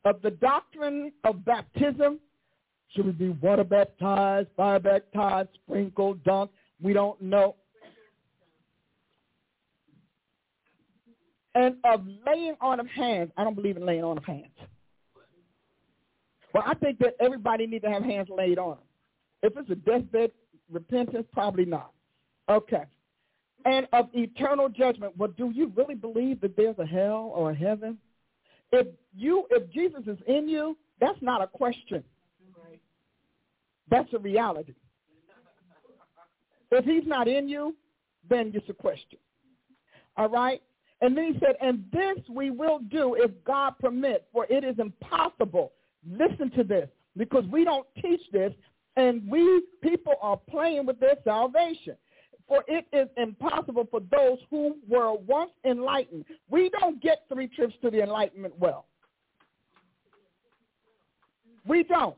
Of 0.05 0.22
the 0.22 0.31
doctrine 0.31 1.12
of 1.24 1.44
baptism, 1.44 2.20
should 2.89 3.06
we 3.06 3.12
be 3.12 3.28
water 3.31 3.64
baptized, 3.64 4.48
fire 4.56 4.78
baptized, 4.78 5.48
sprinkled, 5.55 6.22
dunked? 6.24 6.51
We 6.81 6.93
don't 6.93 7.20
know. 7.20 7.56
And 11.55 11.76
of 11.85 12.05
laying 12.26 12.56
on 12.60 12.81
of 12.81 12.89
hands, 12.89 13.31
I 13.36 13.44
don't 13.44 13.55
believe 13.55 13.76
in 13.76 13.86
laying 13.86 14.05
on 14.05 14.18
of 14.18 14.24
hands. 14.24 14.48
Well, 16.52 16.64
I 16.66 16.74
think 16.74 16.98
that 17.01 17.16
everybody 17.20 17.66
needs 17.66 17.85
to 17.85 17.90
have 17.90 18.02
hands 18.02 18.28
laid 18.28 18.59
on 18.59 18.76
them. 18.76 18.78
If 19.43 19.56
it's 19.56 19.70
a 19.70 19.74
deathbed 19.74 20.31
repentance, 20.70 21.26
probably 21.32 21.64
not. 21.64 21.93
Okay. 22.48 22.85
And 23.64 23.86
of 23.93 24.09
eternal 24.14 24.68
judgment. 24.68 25.16
Well, 25.16 25.31
do 25.36 25.51
you 25.55 25.72
really 25.76 25.94
believe 25.94 26.40
that 26.43 26.56
there's 26.56 26.78
a 26.78 26.86
hell 26.86 27.32
or 27.35 27.51
a 27.51 27.55
heaven? 27.55 27.98
If 28.72 28.86
you, 29.16 29.47
if 29.51 29.70
Jesus 29.70 30.02
is 30.06 30.18
in 30.26 30.48
you, 30.48 30.76
that's 31.01 31.18
not 31.20 31.43
a 31.43 31.47
question. 31.47 32.05
That's 33.90 34.09
a 34.14 34.18
reality. 34.18 34.74
If 36.70 36.85
he's 36.85 37.06
not 37.06 37.28
in 37.28 37.48
you, 37.48 37.76
then 38.28 38.51
it's 38.55 38.68
a 38.68 38.72
question. 38.72 39.18
All 40.16 40.28
right? 40.28 40.62
And 41.05 41.14
then 41.14 41.35
he 41.35 41.39
said, 41.39 41.56
and 41.60 41.85
this 41.93 42.16
we 42.31 42.51
will 42.51 42.78
do 42.78 43.14
if 43.14 43.31
God 43.44 43.74
permits, 43.78 44.24
for 44.32 44.47
it 44.48 44.64
is 44.64 44.76
impossible. 44.78 45.72
Listen 46.10 46.51
to 46.52 46.64
this, 46.64 46.89
because 47.14 47.44
we 47.52 47.62
don't 47.62 47.86
teach 48.01 48.22
this, 48.32 48.55
and 48.97 49.28
we 49.28 49.64
people 49.82 50.14
are 50.22 50.39
playing 50.48 50.86
with 50.86 50.98
their 51.01 51.16
salvation. 51.22 51.94
For 52.48 52.64
it 52.68 52.86
is 52.94 53.09
impossible 53.18 53.86
for 53.90 54.01
those 54.01 54.39
who 54.48 54.78
were 54.89 55.12
once 55.12 55.51
enlightened. 55.66 56.24
We 56.48 56.70
don't 56.81 57.02
get 57.02 57.24
three 57.31 57.48
trips 57.48 57.74
to 57.82 57.90
the 57.90 58.02
enlightenment 58.02 58.59
well. 58.59 58.86
We 61.66 61.82
don't. 61.82 62.16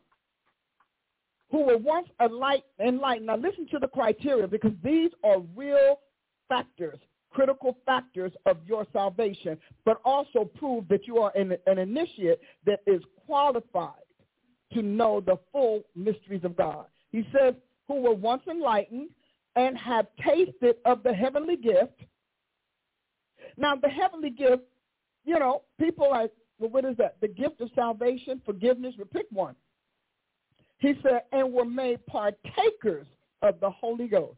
Who 1.51 1.63
were 1.65 1.79
once 1.79 2.07
enlightened. 2.21 3.27
Now 3.27 3.37
listen 3.37 3.67
to 3.73 3.81
the 3.81 3.89
criteria 3.89 4.47
because 4.47 4.75
these 4.85 5.11
are 5.25 5.41
real 5.57 5.99
factors 6.49 7.01
critical 7.31 7.77
factors 7.85 8.33
of 8.47 8.59
your 8.67 8.87
salvation, 8.93 9.59
but 9.85 10.01
also 10.05 10.45
prove 10.45 10.89
that 10.89 11.07
you 11.07 11.19
are 11.19 11.33
an, 11.37 11.57
an 11.67 11.79
initiate 11.79 12.41
that 12.65 12.81
is 12.87 13.03
qualified 13.27 13.93
to 14.73 14.83
know 14.83 15.21
the 15.21 15.39
full 15.53 15.83
mysteries 15.95 16.45
of 16.45 16.57
God. 16.57 16.87
He 17.11 17.27
says, 17.33 17.55
who 17.89 18.01
were 18.01 18.15
once 18.15 18.43
enlightened 18.51 19.11
and 19.55 19.77
have 19.79 20.07
tasted 20.25 20.77
of 20.85 21.03
the 21.03 21.13
heavenly 21.13 21.57
gift. 21.57 22.01
Now, 23.57 23.75
the 23.77 23.89
heavenly 23.89 24.31
gift, 24.31 24.63
you 25.25 25.39
know, 25.39 25.63
people 25.81 26.11
like, 26.11 26.33
well, 26.59 26.71
what 26.71 26.85
is 26.85 26.97
that? 26.97 27.17
The 27.21 27.29
gift 27.29 27.61
of 27.61 27.71
salvation, 27.75 28.41
forgiveness, 28.45 28.95
we 28.99 29.05
pick 29.05 29.27
one. 29.31 29.55
He 30.79 30.95
said, 31.03 31.23
and 31.33 31.53
were 31.53 31.65
made 31.65 32.05
partakers 32.07 33.07
of 33.43 33.61
the 33.61 33.71
Holy 33.71 34.09
Ghost. 34.09 34.37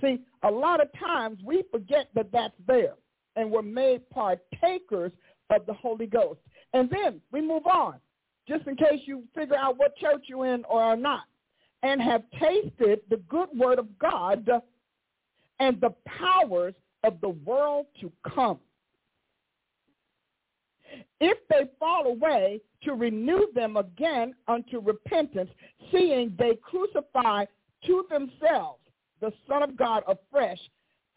See, 0.00 0.20
a 0.42 0.50
lot 0.50 0.80
of 0.80 0.88
times 0.98 1.38
we 1.44 1.64
forget 1.70 2.08
that 2.14 2.32
that's 2.32 2.54
there, 2.66 2.94
and 3.36 3.50
we're 3.50 3.62
made 3.62 4.08
partakers 4.10 5.12
of 5.50 5.66
the 5.66 5.74
Holy 5.74 6.06
Ghost. 6.06 6.40
And 6.72 6.88
then 6.90 7.20
we 7.30 7.40
move 7.40 7.66
on, 7.66 7.96
just 8.48 8.66
in 8.66 8.76
case 8.76 9.00
you 9.04 9.24
figure 9.34 9.56
out 9.56 9.78
what 9.78 9.96
church 9.96 10.24
you're 10.26 10.46
in 10.46 10.64
or 10.64 10.82
are 10.82 10.96
not, 10.96 11.24
and 11.82 12.00
have 12.00 12.22
tasted 12.40 13.00
the 13.10 13.18
good 13.28 13.48
word 13.54 13.78
of 13.78 13.86
God 13.98 14.48
and 15.60 15.80
the 15.80 15.94
powers 16.06 16.74
of 17.04 17.20
the 17.20 17.28
world 17.28 17.86
to 18.00 18.10
come. 18.34 18.58
If 21.20 21.38
they 21.48 21.70
fall 21.78 22.06
away, 22.06 22.60
to 22.84 22.94
renew 22.94 23.46
them 23.54 23.76
again 23.76 24.34
unto 24.48 24.80
repentance, 24.80 25.50
seeing 25.92 26.34
they 26.38 26.58
crucify 26.62 27.44
to 27.86 28.06
themselves 28.10 28.81
the 29.22 29.32
Son 29.48 29.62
of 29.62 29.76
God 29.78 30.02
afresh 30.06 30.58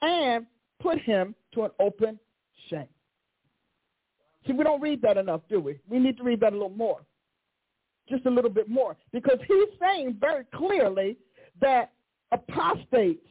and 0.02 0.46
put 0.80 1.00
him 1.02 1.36
to 1.54 1.64
an 1.64 1.72
open 1.80 2.18
shame. 2.70 2.88
See, 4.48 4.54
we 4.54 4.64
don't 4.64 4.80
read 4.80 5.02
that 5.02 5.18
enough, 5.18 5.42
do 5.50 5.60
we? 5.60 5.80
We 5.90 6.00
need 6.00 6.16
to 6.18 6.24
read 6.24 6.40
that 6.42 6.54
a 6.54 6.56
little 6.56 6.70
more, 6.70 7.02
just 8.08 8.26
a 8.28 8.30
little 8.30 8.52
bit 8.52 8.70
more, 8.70 8.96
because 9.12 9.40
he's 9.48 9.80
saying 9.82 10.18
very 10.22 10.46
clearly 10.56 11.18
that 11.60 11.94
apostates 12.32 13.26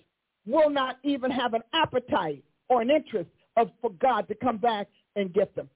will 0.45 0.71
not 0.71 0.99
even 1.05 1.31
have 1.31 1.55
an 1.55 1.63
appetite 1.73 2.45
or 2.69 2.83
an 2.83 2.91
interest 2.91 3.31
of 3.57 3.71
for 3.81 3.91
God 3.91 4.27
to 4.29 4.35
come 4.35 4.59
back 4.59 4.89
and 5.15 5.33
get 5.33 5.55
them. 5.55 5.71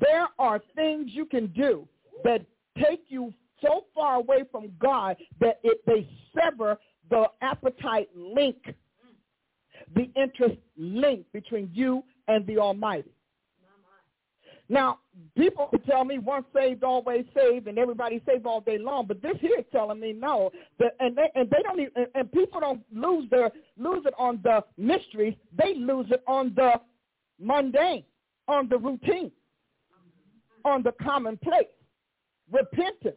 There 0.00 0.28
are 0.38 0.60
things 0.74 1.10
you 1.12 1.26
can 1.26 1.48
do 1.48 1.86
that 2.24 2.46
take 2.76 3.04
you 3.08 3.34
so 3.62 3.84
far 3.94 4.16
away 4.16 4.44
from 4.50 4.72
God 4.80 5.16
that 5.40 5.60
it, 5.62 5.80
they 5.86 6.08
sever 6.34 6.78
the 7.10 7.26
appetite 7.42 8.08
link, 8.14 8.56
the 9.94 10.10
interest 10.16 10.58
link 10.76 11.26
between 11.32 11.70
you 11.72 12.04
and 12.28 12.46
the 12.46 12.58
Almighty. 12.58 13.10
Now, 14.70 15.00
people 15.36 15.68
tell 15.84 16.04
me 16.04 16.18
once 16.18 16.46
saved, 16.54 16.84
always 16.84 17.24
saved, 17.34 17.66
and 17.66 17.76
everybody 17.76 18.22
saved 18.24 18.46
all 18.46 18.60
day 18.60 18.78
long. 18.78 19.06
But 19.06 19.20
this 19.20 19.34
here 19.40 19.58
is 19.58 19.64
telling 19.72 19.98
me 19.98 20.12
no. 20.12 20.52
That, 20.78 20.92
and 21.00 21.16
they 21.16 21.28
and 21.34 21.50
they 21.50 21.60
don't 21.64 21.80
even, 21.80 22.06
and, 22.14 22.30
people 22.30 22.60
don't 22.60 22.82
lose 22.94 23.28
their 23.30 23.50
lose 23.76 24.04
it 24.06 24.14
on 24.16 24.38
the 24.44 24.62
mysteries. 24.76 25.34
They 25.58 25.74
lose 25.74 26.06
it 26.12 26.22
on 26.28 26.52
the 26.54 26.74
mundane, 27.40 28.04
on 28.46 28.68
the 28.68 28.78
routine, 28.78 29.32
on 30.64 30.84
the 30.84 30.92
commonplace. 31.02 31.66
Repentance. 32.52 33.16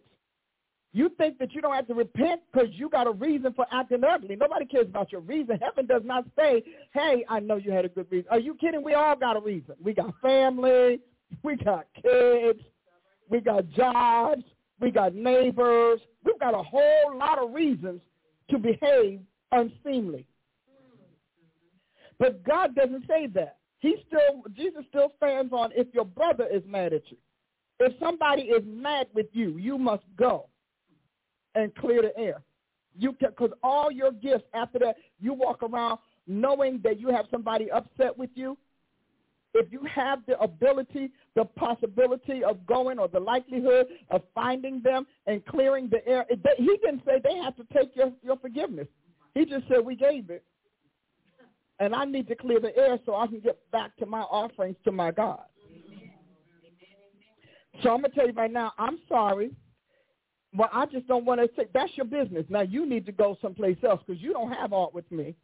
You 0.95 1.09
think 1.17 1.39
that 1.39 1.53
you 1.53 1.61
don't 1.61 1.73
have 1.73 1.87
to 1.87 1.95
repent 1.95 2.41
because 2.51 2.69
you 2.73 2.87
got 2.87 3.07
a 3.07 3.11
reason 3.11 3.51
for 3.53 3.65
acting 3.71 4.03
ugly. 4.03 4.35
Nobody 4.35 4.65
cares 4.65 4.85
about 4.85 5.11
your 5.11 5.21
reason. 5.21 5.57
Heaven 5.59 5.87
does 5.87 6.03
not 6.05 6.23
say, 6.37 6.63
hey, 6.93 7.25
I 7.27 7.39
know 7.39 7.55
you 7.55 7.71
had 7.71 7.83
a 7.83 7.89
good 7.89 8.05
reason. 8.11 8.27
Are 8.29 8.39
you 8.39 8.53
kidding? 8.53 8.83
We 8.83 8.93
all 8.93 9.15
got 9.15 9.35
a 9.35 9.39
reason. 9.39 9.73
We 9.83 9.93
got 9.93 10.13
family. 10.21 10.99
We 11.41 11.55
got 11.55 11.87
kids. 11.99 12.59
We 13.27 13.41
got 13.41 13.67
jobs. 13.71 14.43
We 14.79 14.91
got 14.91 15.15
neighbors. 15.15 15.99
We've 16.23 16.39
got 16.39 16.53
a 16.53 16.61
whole 16.61 17.17
lot 17.17 17.39
of 17.39 17.53
reasons 17.53 17.99
to 18.51 18.59
behave 18.59 19.19
unseemly. 19.51 20.27
But 22.19 22.43
God 22.43 22.75
doesn't 22.75 23.07
say 23.07 23.25
that. 23.33 23.57
He 23.79 23.95
still, 24.07 24.43
Jesus 24.55 24.83
still 24.89 25.11
stands 25.17 25.51
on 25.51 25.71
if 25.75 25.87
your 25.91 26.05
brother 26.05 26.47
is 26.51 26.61
mad 26.67 26.93
at 26.93 27.01
you. 27.09 27.17
If 27.79 27.93
somebody 27.99 28.43
is 28.43 28.61
mad 28.63 29.07
with 29.15 29.25
you, 29.33 29.57
you 29.57 29.79
must 29.79 30.03
go 30.17 30.49
and 31.55 31.73
clear 31.75 32.01
the 32.01 32.17
air. 32.17 32.41
You 32.97 33.13
can, 33.13 33.29
because 33.29 33.51
all 33.63 33.91
your 33.91 34.11
gifts 34.11 34.45
after 34.53 34.79
that, 34.79 34.95
you 35.19 35.33
walk 35.33 35.63
around 35.63 35.99
knowing 36.27 36.79
that 36.83 36.99
you 36.99 37.09
have 37.09 37.25
somebody 37.31 37.69
upset 37.71 38.17
with 38.17 38.29
you. 38.35 38.57
if 39.53 39.71
you 39.71 39.81
have 39.85 40.19
the 40.25 40.39
ability, 40.39 41.11
the 41.35 41.45
possibility 41.45 42.43
of 42.43 42.65
going 42.65 42.97
or 42.99 43.07
the 43.07 43.19
likelihood 43.19 43.87
of 44.09 44.21
finding 44.33 44.81
them 44.81 45.05
and 45.27 45.45
clearing 45.45 45.89
the 45.89 46.05
air, 46.07 46.25
he 46.29 46.77
didn't 46.83 47.03
say 47.05 47.19
they 47.23 47.37
have 47.37 47.55
to 47.55 47.65
take 47.73 47.95
your, 47.95 48.11
your 48.23 48.37
forgiveness. 48.37 48.87
He 49.35 49.45
just 49.45 49.67
said 49.67 49.85
we 49.85 49.95
gave 49.95 50.29
it. 50.29 50.43
And 51.79 51.93
I 51.93 52.05
need 52.05 52.27
to 52.27 52.35
clear 52.35 52.59
the 52.59 52.75
air 52.77 52.99
so 53.05 53.15
I 53.15 53.27
can 53.27 53.39
get 53.39 53.59
back 53.71 53.95
to 53.97 54.05
my 54.05 54.21
offerings 54.21 54.75
to 54.85 54.91
my 54.91 55.11
God. 55.11 55.41
So 57.81 57.89
I'm 57.89 58.01
going 58.01 58.11
to 58.11 58.15
tell 58.15 58.27
you 58.27 58.33
right 58.33 58.51
now, 58.51 58.71
I'm 58.77 58.99
sorry, 59.09 59.51
but 60.53 60.69
I 60.71 60.85
just 60.85 61.07
don't 61.07 61.25
want 61.25 61.41
to 61.41 61.49
say, 61.55 61.67
that's 61.73 61.91
your 61.95 62.05
business. 62.05 62.45
Now 62.49 62.61
you 62.61 62.85
need 62.85 63.05
to 63.07 63.11
go 63.11 63.37
someplace 63.41 63.77
else 63.87 64.01
because 64.05 64.21
you 64.21 64.33
don't 64.33 64.51
have 64.51 64.73
art 64.73 64.93
with 64.93 65.09
me. 65.11 65.35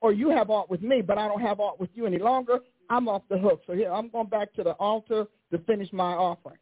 Or 0.00 0.12
you 0.12 0.30
have 0.30 0.50
art 0.50 0.70
with 0.70 0.80
me, 0.80 1.02
but 1.02 1.18
I 1.18 1.26
don't 1.26 1.40
have 1.40 1.60
art 1.60 1.80
with 1.80 1.90
you 1.94 2.06
any 2.06 2.18
longer. 2.18 2.60
I'm 2.88 3.08
off 3.08 3.22
the 3.28 3.36
hook. 3.36 3.62
So 3.66 3.72
here, 3.72 3.92
I'm 3.92 4.08
going 4.08 4.28
back 4.28 4.52
to 4.54 4.62
the 4.62 4.72
altar 4.72 5.26
to 5.50 5.58
finish 5.60 5.92
my 5.92 6.12
offering. 6.12 6.58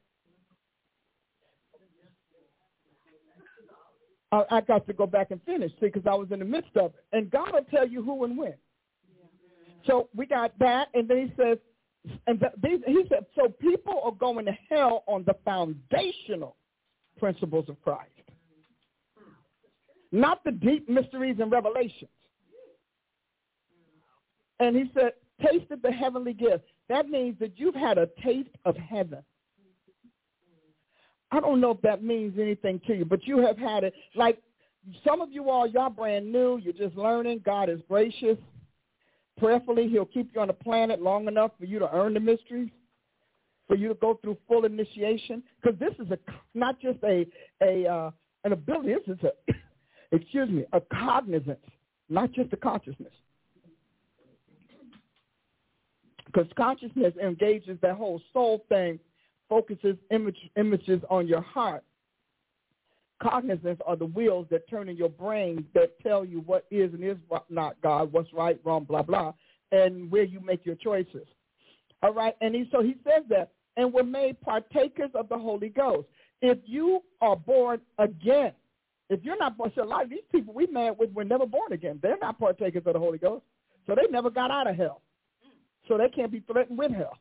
I, 4.33 4.45
I 4.51 4.61
got 4.63 4.87
to 4.87 4.93
go 4.93 5.07
back 5.07 5.31
and 5.31 5.41
finish, 5.45 5.71
see, 5.73 5.87
because 5.87 6.07
I 6.07 6.15
was 6.15 6.29
in 6.33 6.39
the 6.39 6.45
midst 6.45 6.77
of 6.77 6.93
it. 6.95 7.05
And 7.13 7.31
God 7.31 7.53
will 7.53 7.65
tell 7.71 7.87
you 7.87 8.03
who 8.03 8.25
and 8.25 8.37
when. 8.37 8.55
So 9.87 10.09
we 10.17 10.27
got 10.27 10.59
that, 10.59 10.89
and 10.95 11.07
then 11.09 11.29
he 11.29 11.43
says, 11.43 11.59
and 12.27 12.41
the, 12.41 12.51
these, 12.63 12.81
he 12.87 13.05
said, 13.09 13.27
so 13.37 13.49
people 13.49 14.01
are 14.05 14.13
going 14.13 14.47
to 14.47 14.57
hell 14.69 15.05
on 15.07 15.25
the 15.27 15.35
foundational 15.45 16.57
principles 17.19 17.69
of 17.69 17.81
Christ, 17.83 18.11
not 20.13 20.45
the 20.45 20.53
deep 20.53 20.89
mysteries 20.89 21.37
and 21.41 21.51
revelations. 21.51 22.11
And 24.59 24.75
he 24.75 24.91
said, 24.95 25.13
tasted 25.45 25.83
the 25.83 25.91
heavenly 25.91 26.33
gift. 26.33 26.65
That 26.89 27.09
means 27.09 27.39
that 27.41 27.53
you've 27.57 27.75
had 27.75 27.99
a 27.99 28.09
taste 28.25 28.49
of 28.65 28.77
heaven. 28.77 29.23
I 31.31 31.41
don't 31.41 31.61
know 31.61 31.73
if 31.73 31.81
that 31.83 32.03
means 32.03 32.39
anything 32.39 32.81
to 32.87 32.95
you, 32.95 33.05
but 33.05 33.27
you 33.27 33.39
have 33.39 33.59
had 33.59 33.85
it. 33.85 33.93
Like 34.15 34.39
some 35.05 35.21
of 35.21 35.33
you 35.33 35.51
all, 35.51 35.67
y'all 35.67 35.91
brand 35.91 36.31
new. 36.31 36.59
You're 36.59 36.73
just 36.73 36.97
learning. 36.97 37.43
God 37.45 37.69
is 37.69 37.81
gracious. 37.89 38.39
Prayerfully, 39.39 39.89
he'll 39.89 40.07
keep 40.07 40.31
you 40.35 40.41
on 40.41 40.47
the 40.47 40.55
planet 40.55 41.03
long 41.03 41.29
enough 41.29 41.51
for 41.59 41.67
you 41.67 41.79
to 41.79 41.93
earn 41.95 42.15
the 42.15 42.21
mysteries, 42.21 42.71
for 43.67 43.77
you 43.77 43.89
to 43.89 43.95
go 43.95 44.19
through 44.23 44.37
full 44.49 44.65
initiation. 44.65 45.43
Because 45.61 45.79
this 45.79 45.95
is 45.99 46.11
a 46.11 46.19
not 46.55 46.81
just 46.81 46.99
a 47.05 47.27
a 47.63 47.87
uh, 47.87 48.11
an 48.45 48.53
ability. 48.53 48.95
This 49.07 49.17
is 49.17 49.25
a 49.25 49.55
excuse 50.17 50.49
me 50.49 50.65
a 50.73 50.81
cognizance, 50.81 51.59
not 52.09 52.33
just 52.33 52.53
a 52.53 52.57
consciousness. 52.57 53.13
Because 56.27 56.47
consciousness 56.57 57.15
engages 57.23 57.79
that 57.81 57.97
whole 57.97 58.21
soul 58.33 58.65
thing, 58.69 58.99
focuses 59.49 59.97
image, 60.11 60.37
images 60.57 61.01
on 61.09 61.27
your 61.27 61.41
heart. 61.41 61.83
Cognizance 63.23 63.81
are 63.87 63.97
the 63.97 64.07
wheels 64.07 64.47
that 64.51 64.69
turn 64.69 64.91
in 64.91 64.97
your 64.97 65.09
brain 65.09 65.65
that 65.73 65.99
tell 66.01 66.25
you 66.25 66.41
what 66.41 66.67
is 66.71 66.93
and 66.93 67.03
is 67.03 67.17
not 67.49 67.77
God, 67.83 68.13
what's 68.13 68.31
right, 68.35 68.61
wrong, 68.65 68.85
blah, 68.85 69.03
blah, 69.03 69.33
and 69.73 70.11
where 70.11 70.25
you 70.25 70.41
make 70.41 70.67
your 70.67 70.75
choices. 70.75 71.27
All 72.03 72.13
right, 72.13 72.37
and 72.43 72.55
he, 72.55 72.69
so 72.71 72.83
he 72.83 72.97
says 73.03 73.25
that, 73.31 73.53
and 73.77 73.93
we're 73.93 74.03
made 74.03 74.41
partakers 74.41 75.11
of 75.15 75.29
the 75.29 75.39
Holy 75.39 75.69
Ghost. 75.69 76.09
If 76.43 76.59
you 76.65 77.03
are 77.21 77.37
born 77.37 77.81
again, 77.99 78.53
if 79.09 79.23
you're 79.23 79.39
not 79.39 79.57
born, 79.57 79.73
so 79.75 79.83
a 79.83 79.85
lot 79.85 80.05
of 80.05 80.11
these 80.11 80.21
people 80.33 80.53
we 80.53 80.67
met 80.67 80.99
with 80.99 81.13
were 81.13 81.25
never 81.25 81.47
born 81.47 81.73
again. 81.73 81.99
They're 82.03 82.19
not 82.21 82.39
partakers 82.39 82.83
of 82.87 82.93
the 82.93 82.99
Holy 82.99 83.19
Ghost, 83.19 83.45
so 83.87 83.95
they 83.95 84.11
never 84.11 84.31
got 84.31 84.51
out 84.51 84.69
of 84.69 84.77
hell 84.77 85.03
so 85.89 85.97
they 85.97 86.09
can't 86.09 86.33
be 86.33 86.41
threatened 86.41 86.79
with 86.79 86.93
hell. 86.93 87.19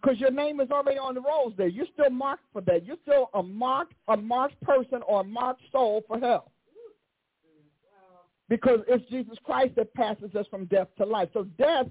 Because 0.00 0.20
your 0.20 0.30
name 0.30 0.60
is 0.60 0.70
already 0.70 0.98
on 0.98 1.14
the 1.14 1.22
rolls 1.22 1.54
there. 1.56 1.66
You're 1.66 1.86
still 1.94 2.10
marked 2.10 2.44
for 2.52 2.60
that. 2.62 2.84
You're 2.84 2.98
still 3.02 3.30
a 3.32 3.42
marked, 3.42 3.94
a 4.08 4.16
marked 4.16 4.60
person 4.60 5.00
or 5.08 5.22
a 5.22 5.24
marked 5.24 5.62
soul 5.72 6.04
for 6.06 6.18
hell. 6.18 6.52
Because 8.48 8.80
it's 8.88 9.08
Jesus 9.10 9.38
Christ 9.44 9.74
that 9.76 9.94
passes 9.94 10.34
us 10.34 10.46
from 10.50 10.66
death 10.66 10.88
to 10.98 11.06
life. 11.06 11.28
So 11.32 11.44
death, 11.58 11.86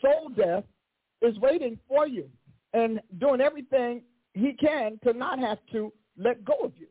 soul 0.00 0.30
death, 0.36 0.64
is 1.22 1.38
waiting 1.38 1.78
for 1.88 2.06
you 2.06 2.28
and 2.72 3.00
doing 3.18 3.40
everything 3.40 4.02
he 4.34 4.52
can 4.52 4.98
to 5.04 5.12
not 5.12 5.38
have 5.38 5.58
to 5.72 5.92
let 6.18 6.44
go 6.44 6.54
of 6.64 6.72
you 6.76 6.88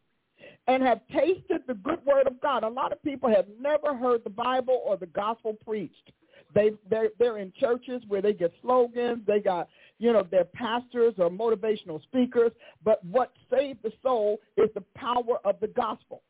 and 0.67 0.81
have 0.81 1.01
tasted 1.13 1.61
the 1.67 1.75
good 1.75 2.03
word 2.05 2.27
of 2.27 2.39
God. 2.41 2.63
A 2.63 2.69
lot 2.69 2.91
of 2.91 3.01
people 3.03 3.29
have 3.29 3.45
never 3.59 3.95
heard 3.95 4.23
the 4.23 4.29
Bible 4.29 4.81
or 4.85 4.97
the 4.97 5.05
gospel 5.07 5.53
preached. 5.65 6.11
They 6.53 6.71
they're, 6.89 7.09
they're 7.19 7.37
in 7.37 7.51
churches 7.59 8.01
where 8.07 8.21
they 8.21 8.33
get 8.33 8.53
slogans. 8.61 9.19
They 9.27 9.39
got 9.39 9.67
you 9.99 10.13
know 10.13 10.25
their 10.29 10.45
pastors 10.45 11.13
or 11.17 11.29
motivational 11.29 12.01
speakers. 12.03 12.51
But 12.83 13.03
what 13.05 13.33
saved 13.51 13.79
the 13.83 13.91
soul 14.01 14.39
is 14.57 14.69
the 14.73 14.83
power 14.95 15.39
of 15.43 15.59
the 15.59 15.67
gospel 15.67 16.21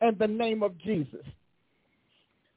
and 0.00 0.18
the 0.18 0.26
name 0.26 0.62
of 0.62 0.76
Jesus. 0.78 1.24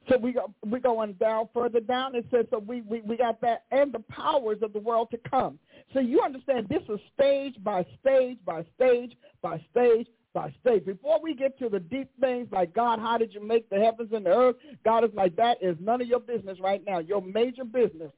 So 0.09 0.17
we 0.17 0.33
go 0.33 0.53
we 0.65 0.79
going 0.79 1.13
down 1.13 1.49
further 1.53 1.79
down. 1.79 2.15
It 2.15 2.25
says 2.31 2.45
so 2.51 2.59
we, 2.59 2.81
we 2.81 3.01
we 3.01 3.17
got 3.17 3.41
that 3.41 3.63
and 3.71 3.91
the 3.91 3.99
powers 3.99 4.59
of 4.61 4.73
the 4.73 4.79
world 4.79 5.09
to 5.11 5.19
come. 5.29 5.57
So 5.93 5.99
you 5.99 6.21
understand 6.21 6.67
this 6.69 6.83
is 6.89 6.99
stage 7.13 7.55
by 7.63 7.85
stage 8.01 8.37
by 8.45 8.65
stage 8.75 9.13
by 9.41 9.63
stage 9.71 10.07
by 10.35 10.53
stage. 10.61 10.85
Before 10.85 11.19
we 11.23 11.33
get 11.33 11.57
to 11.59 11.69
the 11.69 11.79
deep 11.79 12.11
things 12.19 12.47
like 12.51 12.75
God, 12.75 12.99
how 12.99 13.17
did 13.17 13.33
you 13.33 13.45
make 13.45 13.67
the 13.69 13.79
heavens 13.79 14.09
and 14.13 14.25
the 14.25 14.29
earth? 14.29 14.57
God 14.83 15.03
is 15.03 15.11
like, 15.15 15.35
that 15.37 15.57
is 15.63 15.77
none 15.79 16.01
of 16.01 16.07
your 16.07 16.19
business 16.19 16.59
right 16.59 16.83
now. 16.85 16.99
Your 16.99 17.21
major 17.21 17.63
business 17.63 18.11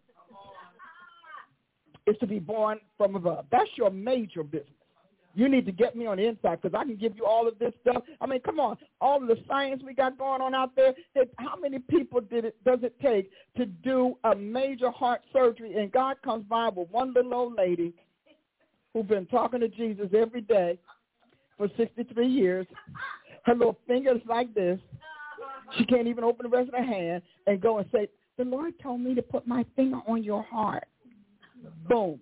is 2.08 2.18
to 2.20 2.28
be 2.28 2.40
born 2.40 2.80
from 2.98 3.16
above. 3.16 3.46
That's 3.52 3.70
your 3.76 3.92
major 3.92 4.44
business. 4.44 4.77
You 5.38 5.48
need 5.48 5.68
to 5.68 5.72
get 5.72 5.96
me 5.96 6.08
on 6.08 6.18
the 6.18 6.26
inside 6.26 6.60
because 6.64 6.76
I 6.76 6.84
can 6.84 6.96
give 6.96 7.16
you 7.16 7.24
all 7.24 7.48
of 7.48 7.60
this 7.60 7.72
stuff. 7.82 8.02
I 8.20 8.26
mean, 8.26 8.40
come 8.40 8.60
on, 8.60 8.76
all 9.00 9.22
of 9.22 9.28
the 9.28 9.38
science 9.48 9.84
we 9.86 9.94
got 9.94 10.18
going 10.18 10.42
on 10.42 10.56
out 10.56 10.76
there. 10.76 10.96
How 11.38 11.56
many 11.56 11.78
people 11.78 12.22
did 12.22 12.44
it 12.44 12.56
does 12.66 12.80
it 12.82 13.00
take 13.00 13.30
to 13.56 13.68
do 13.68 14.18
a 14.24 14.36
major 14.36 14.90
heart 14.90 15.22
surgery? 15.32 15.78
And 15.78 15.92
God 15.92 16.18
comes 16.24 16.44
by 16.50 16.70
with 16.70 16.90
one 16.90 17.14
little 17.14 17.36
old 17.36 17.54
lady 17.56 17.94
who's 18.96 19.06
been 19.06 19.28
talking 19.28 19.60
to 19.60 19.68
Jesus 19.68 20.08
every 20.18 20.42
day 20.42 20.80
for 21.56 21.70
63 21.78 22.28
years. 22.28 22.66
Her 23.44 23.54
little 23.54 23.78
fingers 23.86 24.22
like 24.28 24.52
this. 24.56 24.80
She 25.78 25.86
can't 25.86 26.08
even 26.08 26.24
open 26.24 26.50
the 26.50 26.58
rest 26.58 26.70
of 26.70 26.74
her 26.74 26.84
hand 26.84 27.22
and 27.46 27.62
go 27.62 27.78
and 27.78 27.88
say, 27.92 28.10
the 28.40 28.44
Lord 28.44 28.74
told 28.82 29.02
me 29.02 29.14
to 29.14 29.22
put 29.22 29.46
my 29.46 29.64
finger 29.76 30.00
on 30.08 30.24
your 30.24 30.42
heart. 30.42 30.86
Boom. 31.88 32.20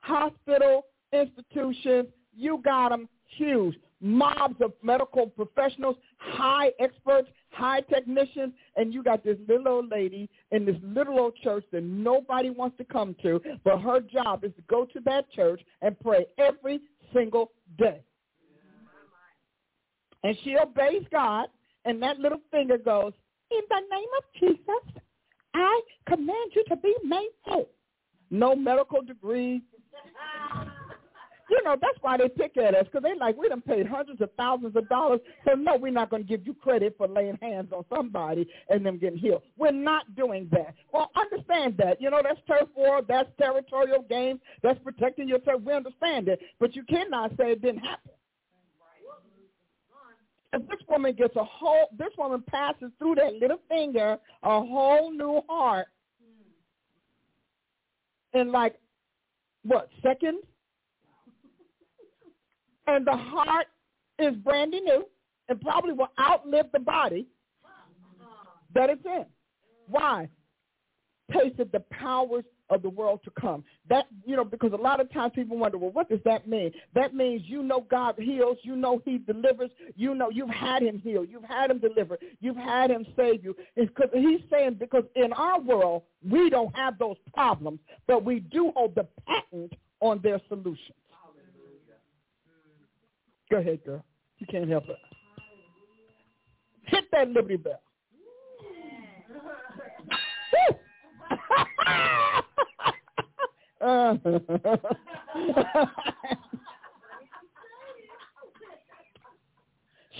Hospital, 0.00 0.84
institutions, 1.14 2.08
you 2.36 2.60
got 2.64 2.90
them 2.90 3.08
huge. 3.36 3.76
Mobs 4.00 4.60
of 4.60 4.72
medical 4.82 5.28
professionals, 5.28 5.96
high 6.18 6.70
experts, 6.78 7.28
high 7.50 7.80
technicians, 7.80 8.52
and 8.76 8.92
you 8.92 9.02
got 9.02 9.24
this 9.24 9.38
little 9.48 9.68
old 9.68 9.90
lady 9.90 10.28
in 10.50 10.66
this 10.66 10.76
little 10.82 11.18
old 11.18 11.36
church 11.36 11.64
that 11.72 11.82
nobody 11.82 12.50
wants 12.50 12.76
to 12.76 12.84
come 12.84 13.16
to, 13.22 13.40
but 13.64 13.80
her 13.80 14.00
job 14.00 14.44
is 14.44 14.52
to 14.56 14.62
go 14.68 14.84
to 14.84 15.00
that 15.06 15.30
church 15.32 15.62
and 15.80 15.98
pray 16.00 16.26
every 16.36 16.80
single 17.14 17.52
day. 17.78 18.02
And 20.22 20.36
she 20.42 20.56
obeys 20.56 21.06
God, 21.10 21.48
and 21.84 22.02
that 22.02 22.18
little 22.18 22.40
finger 22.50 22.76
goes, 22.76 23.12
in 23.50 23.60
the 23.68 23.80
name 23.90 24.08
of 24.18 24.24
Jesus, 24.40 25.02
I 25.54 25.80
command 26.08 26.50
you 26.54 26.64
to 26.68 26.76
be 26.76 26.94
made 27.04 27.30
whole. 27.42 27.70
No 28.30 28.56
medical 28.56 29.02
degree. 29.02 29.62
You 31.50 31.62
know, 31.62 31.76
that's 31.80 31.98
why 32.00 32.16
they 32.16 32.28
pick 32.28 32.56
at 32.56 32.74
us, 32.74 32.84
because 32.84 33.02
they 33.02 33.18
like, 33.18 33.36
we 33.36 33.48
done 33.48 33.60
paid 33.60 33.86
hundreds 33.86 34.20
of 34.20 34.30
thousands 34.36 34.74
of 34.76 34.88
dollars, 34.88 35.20
so 35.46 35.54
no, 35.54 35.76
we're 35.76 35.92
not 35.92 36.08
going 36.08 36.22
to 36.22 36.28
give 36.28 36.46
you 36.46 36.54
credit 36.54 36.94
for 36.96 37.06
laying 37.06 37.36
hands 37.42 37.70
on 37.72 37.84
somebody 37.94 38.48
and 38.70 38.84
them 38.84 38.98
getting 38.98 39.18
healed. 39.18 39.42
We're 39.58 39.70
not 39.70 40.14
doing 40.16 40.48
that. 40.52 40.74
Well, 40.92 41.10
understand 41.16 41.76
that. 41.78 42.00
You 42.00 42.10
know, 42.10 42.22
that's 42.22 42.40
turf 42.48 42.68
war, 42.74 43.02
that's 43.06 43.28
territorial 43.38 44.02
games, 44.08 44.40
that's 44.62 44.78
protecting 44.82 45.28
your 45.28 45.38
turf. 45.40 45.60
We 45.62 45.74
understand 45.74 46.28
it, 46.28 46.40
but 46.58 46.74
you 46.74 46.82
cannot 46.84 47.32
say 47.32 47.52
it 47.52 47.62
didn't 47.62 47.80
happen. 47.80 48.10
If 50.54 50.62
this 50.68 50.78
woman 50.88 51.14
gets 51.14 51.34
a 51.34 51.44
whole, 51.44 51.88
this 51.98 52.12
woman 52.16 52.42
passes 52.46 52.90
through 53.00 53.16
that 53.16 53.34
little 53.34 53.58
finger 53.68 54.16
a 54.44 54.60
whole 54.60 55.10
new 55.10 55.42
heart 55.48 55.88
in 58.34 58.52
like, 58.52 58.76
what, 59.64 59.88
seconds? 60.00 60.44
And 62.86 63.06
the 63.06 63.16
heart 63.16 63.66
is 64.18 64.34
brand 64.36 64.70
new 64.70 65.04
and 65.48 65.60
probably 65.60 65.92
will 65.92 66.10
outlive 66.20 66.66
the 66.72 66.80
body 66.80 67.26
that 68.74 68.90
it's 68.90 69.04
in. 69.04 69.26
Why? 69.88 70.28
Tasted 71.32 71.70
the 71.72 71.80
powers 71.80 72.44
of 72.70 72.82
the 72.82 72.88
world 72.88 73.20
to 73.24 73.30
come. 73.40 73.62
That, 73.88 74.06
you 74.24 74.36
know, 74.36 74.44
because 74.44 74.72
a 74.72 74.76
lot 74.76 75.00
of 75.00 75.12
times 75.12 75.32
people 75.34 75.58
wonder, 75.58 75.78
well, 75.78 75.90
what 75.90 76.08
does 76.08 76.20
that 76.24 76.48
mean? 76.48 76.72
That 76.94 77.14
means 77.14 77.42
you 77.44 77.62
know 77.62 77.86
God 77.90 78.14
heals, 78.18 78.56
you 78.62 78.74
know 78.74 79.00
he 79.04 79.18
delivers, 79.18 79.70
you 79.96 80.14
know 80.14 80.30
you've 80.30 80.50
had 80.50 80.82
him 80.82 80.98
heal, 80.98 81.24
you've 81.24 81.44
had 81.44 81.70
him 81.70 81.78
deliver, 81.78 82.18
you've 82.40 82.56
had 82.56 82.90
him 82.90 83.06
save 83.16 83.44
you. 83.44 83.54
Because 83.76 84.08
he's 84.12 84.40
saying 84.50 84.76
because 84.80 85.04
in 85.14 85.32
our 85.34 85.60
world, 85.60 86.02
we 86.28 86.50
don't 86.50 86.74
have 86.76 86.98
those 86.98 87.16
problems, 87.34 87.80
but 88.06 88.24
we 88.24 88.40
do 88.40 88.72
hold 88.74 88.94
the 88.94 89.06
patent 89.26 89.72
on 90.00 90.20
their 90.22 90.40
solutions. 90.48 90.96
Go 93.54 93.60
ahead, 93.60 93.84
girl. 93.84 94.04
You 94.38 94.48
can't 94.48 94.68
help 94.68 94.88
it. 94.88 94.96
Hit 96.86 97.04
that 97.12 97.28
Liberty 97.28 97.56
Bell. 97.56 97.80
Uh. 103.80 104.16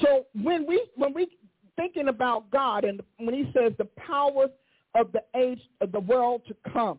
so 0.02 0.27
when 0.43 0.66
we 0.66 0.86
when 0.97 1.15
we 1.15 1.28
thinking 1.77 2.09
about 2.09 2.51
God 2.51 2.85
and 2.85 3.01
when 3.16 3.35
he 3.35 3.51
says 3.56 3.73
the 3.78 3.89
powers 3.97 4.51
of 4.94 5.12
the 5.12 5.23
age 5.35 5.62
of 5.81 5.93
the 5.93 6.01
world 6.01 6.43
to 6.47 6.55
come, 6.70 6.98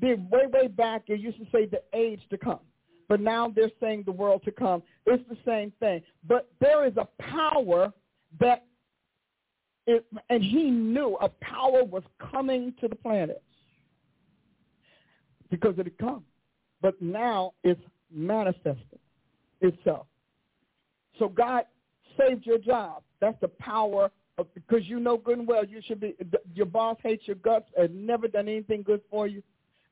the 0.00 0.14
way 0.30 0.46
way 0.50 0.68
back 0.68 1.02
it 1.08 1.20
used 1.20 1.36
to 1.36 1.44
say 1.52 1.66
the 1.66 1.82
age 1.92 2.22
to 2.30 2.38
come, 2.38 2.60
but 3.08 3.20
now 3.20 3.52
they're 3.54 3.70
saying 3.80 4.02
the 4.04 4.12
world 4.12 4.42
to 4.44 4.50
come. 4.50 4.82
It's 5.06 5.22
the 5.28 5.38
same 5.44 5.72
thing, 5.80 6.02
but 6.26 6.50
there 6.60 6.86
is 6.86 6.94
a 6.96 7.06
power 7.22 7.92
that 8.40 8.64
it, 9.86 10.04
and 10.30 10.42
he 10.42 10.70
knew 10.70 11.16
a 11.20 11.28
power 11.28 11.84
was 11.84 12.02
coming 12.32 12.74
to 12.80 12.88
the 12.88 12.96
planet 12.96 13.42
because 15.50 15.78
it 15.78 15.84
had 15.84 15.98
come. 15.98 16.24
But 16.82 17.00
now 17.00 17.52
it's 17.62 17.80
manifesting 18.12 18.98
itself. 19.60 20.06
So 21.18 21.28
God 21.28 21.64
saved 22.18 22.44
your 22.46 22.58
job. 22.58 23.02
That's 23.20 23.40
the 23.40 23.48
power 23.48 24.10
of, 24.38 24.52
because 24.54 24.86
you 24.86 25.00
know 25.00 25.16
good 25.16 25.38
and 25.38 25.48
well 25.48 25.64
you 25.64 25.80
should 25.86 26.00
be, 26.00 26.14
your 26.54 26.66
boss 26.66 26.96
hates 27.02 27.26
your 27.26 27.36
guts 27.36 27.70
and 27.78 28.06
never 28.06 28.28
done 28.28 28.48
anything 28.48 28.82
good 28.82 29.00
for 29.10 29.26
you 29.26 29.42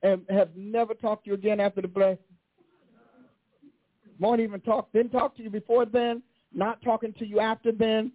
and 0.02 0.22
have 0.28 0.50
never 0.54 0.92
talked 0.92 1.24
to 1.24 1.30
you 1.30 1.34
again 1.34 1.60
after 1.60 1.80
the 1.80 1.88
blessing. 1.88 2.18
Won't 4.18 4.40
even 4.40 4.60
talk, 4.60 4.92
didn't 4.92 5.10
talk 5.10 5.36
to 5.36 5.42
you 5.42 5.50
before 5.50 5.86
then, 5.86 6.22
not 6.52 6.80
talking 6.82 7.12
to 7.18 7.26
you 7.26 7.40
after 7.40 7.72
then. 7.72 8.12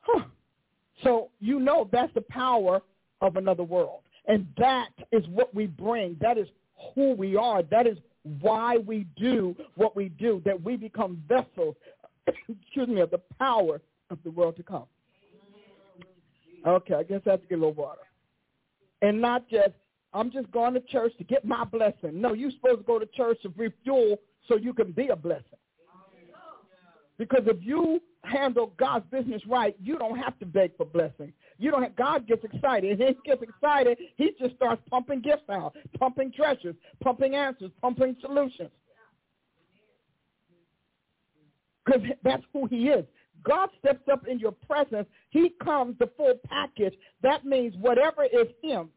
Huh. 0.00 0.24
So 1.02 1.30
you 1.40 1.60
know 1.60 1.88
that's 1.92 2.12
the 2.14 2.22
power 2.22 2.80
of 3.20 3.36
another 3.36 3.64
world. 3.64 4.00
And 4.26 4.46
that 4.56 4.90
is 5.12 5.26
what 5.28 5.54
we 5.54 5.66
bring. 5.66 6.16
That 6.20 6.38
is 6.38 6.48
who 6.94 7.12
we 7.12 7.36
are. 7.36 7.62
That 7.62 7.86
is 7.86 7.98
why 8.40 8.78
we 8.78 9.06
do 9.16 9.54
what 9.76 9.94
we 9.94 10.08
do, 10.08 10.42
that 10.44 10.60
we 10.60 10.76
become 10.76 11.22
vessels, 11.28 11.76
excuse 12.26 12.88
me, 12.88 13.00
of 13.00 13.10
the 13.10 13.20
power 13.38 13.80
of 14.10 14.18
the 14.24 14.30
world 14.30 14.56
to 14.56 14.62
come. 14.62 14.84
Okay, 16.66 16.94
I 16.94 17.04
guess 17.04 17.20
I 17.26 17.30
have 17.30 17.42
to 17.42 17.46
get 17.46 17.54
a 17.54 17.58
little 17.58 17.74
water. 17.74 18.00
And 19.02 19.20
not 19.20 19.48
just, 19.48 19.74
I'm 20.16 20.30
just 20.30 20.50
going 20.50 20.72
to 20.74 20.80
church 20.80 21.12
to 21.18 21.24
get 21.24 21.44
my 21.44 21.64
blessing. 21.64 22.20
No, 22.20 22.32
you're 22.32 22.50
supposed 22.50 22.78
to 22.78 22.84
go 22.84 22.98
to 22.98 23.06
church 23.06 23.38
to 23.42 23.52
refuel 23.54 24.16
so 24.48 24.56
you 24.56 24.72
can 24.72 24.92
be 24.92 25.08
a 25.08 25.16
blessing. 25.16 25.44
Because 27.18 27.42
if 27.46 27.58
you 27.60 28.00
handle 28.24 28.72
God's 28.78 29.06
business 29.10 29.42
right, 29.46 29.76
you 29.82 29.98
don't 29.98 30.18
have 30.18 30.38
to 30.38 30.46
beg 30.46 30.76
for 30.76 30.86
blessing. 30.86 31.32
You 31.58 31.70
don't 31.70 31.82
have, 31.82 31.96
God 31.96 32.26
gets 32.26 32.44
excited. 32.44 32.98
He 32.98 33.16
gets 33.24 33.42
excited, 33.42 33.98
he 34.16 34.32
just 34.38 34.54
starts 34.56 34.82
pumping 34.90 35.20
gifts 35.20 35.48
out, 35.50 35.74
pumping 35.98 36.32
treasures, 36.32 36.74
pumping 37.02 37.34
answers, 37.34 37.70
pumping 37.80 38.16
solutions. 38.20 38.70
Because 41.84 42.02
that's 42.22 42.42
who 42.52 42.66
he 42.66 42.88
is. 42.88 43.04
God 43.44 43.68
steps 43.78 44.08
up 44.10 44.26
in 44.26 44.38
your 44.38 44.52
presence. 44.52 45.06
He 45.30 45.52
comes 45.62 45.96
the 45.98 46.10
full 46.16 46.34
package. 46.48 46.94
That 47.22 47.44
means 47.44 47.74
whatever 47.78 48.24
is 48.24 48.48
him 48.62 48.90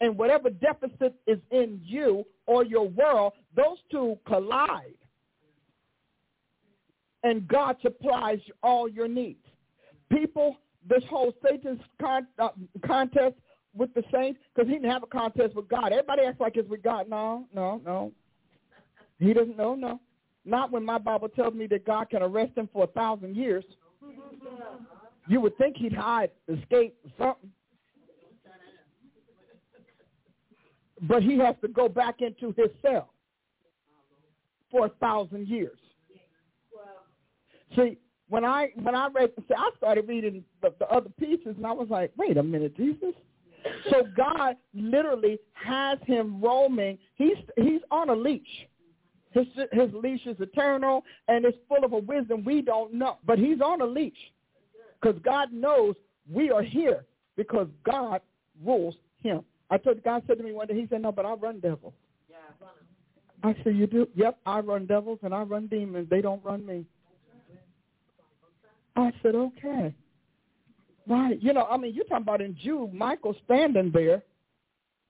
and 0.00 0.16
whatever 0.16 0.50
deficit 0.50 1.14
is 1.26 1.38
in 1.50 1.80
you 1.82 2.24
or 2.46 2.64
your 2.64 2.88
world, 2.88 3.32
those 3.56 3.78
two 3.90 4.18
collide 4.26 4.94
and 7.22 7.48
God 7.48 7.76
supplies 7.82 8.38
all 8.62 8.88
your 8.88 9.08
needs. 9.08 9.44
People, 10.10 10.58
this 10.88 11.02
whole 11.08 11.32
Satan's 11.42 11.80
con- 12.00 12.26
uh, 12.38 12.50
contest 12.84 13.36
with 13.74 13.92
the 13.94 14.04
saints, 14.12 14.38
because 14.54 14.68
he 14.68 14.74
didn't 14.74 14.90
have 14.90 15.02
a 15.02 15.06
contest 15.06 15.56
with 15.56 15.68
God. 15.68 15.90
Everybody 15.90 16.22
acts 16.22 16.38
like 16.38 16.56
it's 16.56 16.68
with 16.68 16.82
God. 16.82 17.08
No, 17.08 17.46
no, 17.52 17.80
no. 17.84 18.12
He 19.18 19.32
doesn't 19.32 19.56
know, 19.56 19.74
no. 19.74 20.00
Not 20.44 20.70
when 20.70 20.84
my 20.84 20.98
Bible 20.98 21.28
tells 21.28 21.54
me 21.54 21.66
that 21.68 21.86
God 21.86 22.10
can 22.10 22.22
arrest 22.22 22.56
him 22.56 22.68
for 22.72 22.84
a 22.84 22.88
thousand 22.88 23.34
years. 23.34 23.64
You 25.26 25.40
would 25.40 25.56
think 25.56 25.76
he'd 25.78 25.94
hide, 25.94 26.30
escape, 26.48 26.94
something. 27.18 27.50
But 31.08 31.22
he 31.22 31.38
has 31.38 31.54
to 31.62 31.68
go 31.68 31.88
back 31.88 32.20
into 32.20 32.54
his 32.56 32.70
cell 32.82 33.10
for 34.70 34.86
a 34.86 34.90
thousand 35.00 35.48
years. 35.48 35.78
See, 37.76 37.98
when 38.28 38.44
I 38.44 38.70
when 38.82 38.94
I 38.94 39.08
read, 39.08 39.30
see, 39.36 39.54
I 39.56 39.70
started 39.76 40.08
reading 40.08 40.44
the, 40.62 40.72
the 40.78 40.86
other 40.88 41.10
pieces, 41.18 41.54
and 41.56 41.66
I 41.66 41.72
was 41.72 41.88
like, 41.90 42.12
wait 42.16 42.36
a 42.36 42.42
minute, 42.42 42.76
Jesus. 42.76 43.14
So 43.90 44.02
God 44.16 44.56
literally 44.74 45.38
has 45.52 45.98
him 46.06 46.40
roaming. 46.40 46.98
He's 47.16 47.36
he's 47.56 47.80
on 47.90 48.10
a 48.10 48.14
leash. 48.14 48.66
His 49.32 49.46
his 49.72 49.90
leash 49.92 50.24
is 50.26 50.36
eternal 50.38 51.02
and 51.28 51.44
it's 51.44 51.58
full 51.68 51.84
of 51.84 51.92
a 51.92 51.98
wisdom 51.98 52.44
we 52.44 52.62
don't 52.62 52.94
know. 52.94 53.18
But 53.26 53.38
he's 53.38 53.60
on 53.60 53.80
a 53.80 53.86
leash 53.86 54.12
because 55.00 55.20
God 55.22 55.52
knows 55.52 55.94
we 56.30 56.50
are 56.50 56.62
here 56.62 57.04
because 57.36 57.68
God 57.84 58.20
rules 58.64 58.94
him. 59.22 59.42
I 59.70 59.78
told 59.78 60.02
God 60.04 60.22
said 60.26 60.38
to 60.38 60.44
me 60.44 60.52
one 60.52 60.66
day, 60.66 60.74
he 60.74 60.86
said, 60.88 61.02
no, 61.02 61.12
but 61.12 61.24
I 61.24 61.32
run 61.34 61.60
devils. 61.60 61.94
Yeah, 62.28 62.36
I 62.38 62.64
run 62.64 62.74
them. 62.76 63.56
I 63.56 63.64
said, 63.64 63.76
you 63.76 63.86
do? 63.86 64.08
Yep, 64.14 64.38
I 64.46 64.60
run 64.60 64.86
devils 64.86 65.18
and 65.22 65.34
I 65.34 65.42
run 65.42 65.66
demons. 65.66 66.08
They 66.10 66.20
don't 66.20 66.44
run 66.44 66.64
me. 66.64 66.84
I 68.96 69.12
said, 69.22 69.34
okay. 69.34 69.94
Right. 71.06 71.42
You 71.42 71.52
know, 71.52 71.66
I 71.70 71.76
mean, 71.76 71.94
you're 71.94 72.04
talking 72.04 72.22
about 72.22 72.40
in 72.40 72.56
Jude, 72.62 72.92
Michael 72.94 73.34
standing 73.44 73.90
there. 73.92 74.22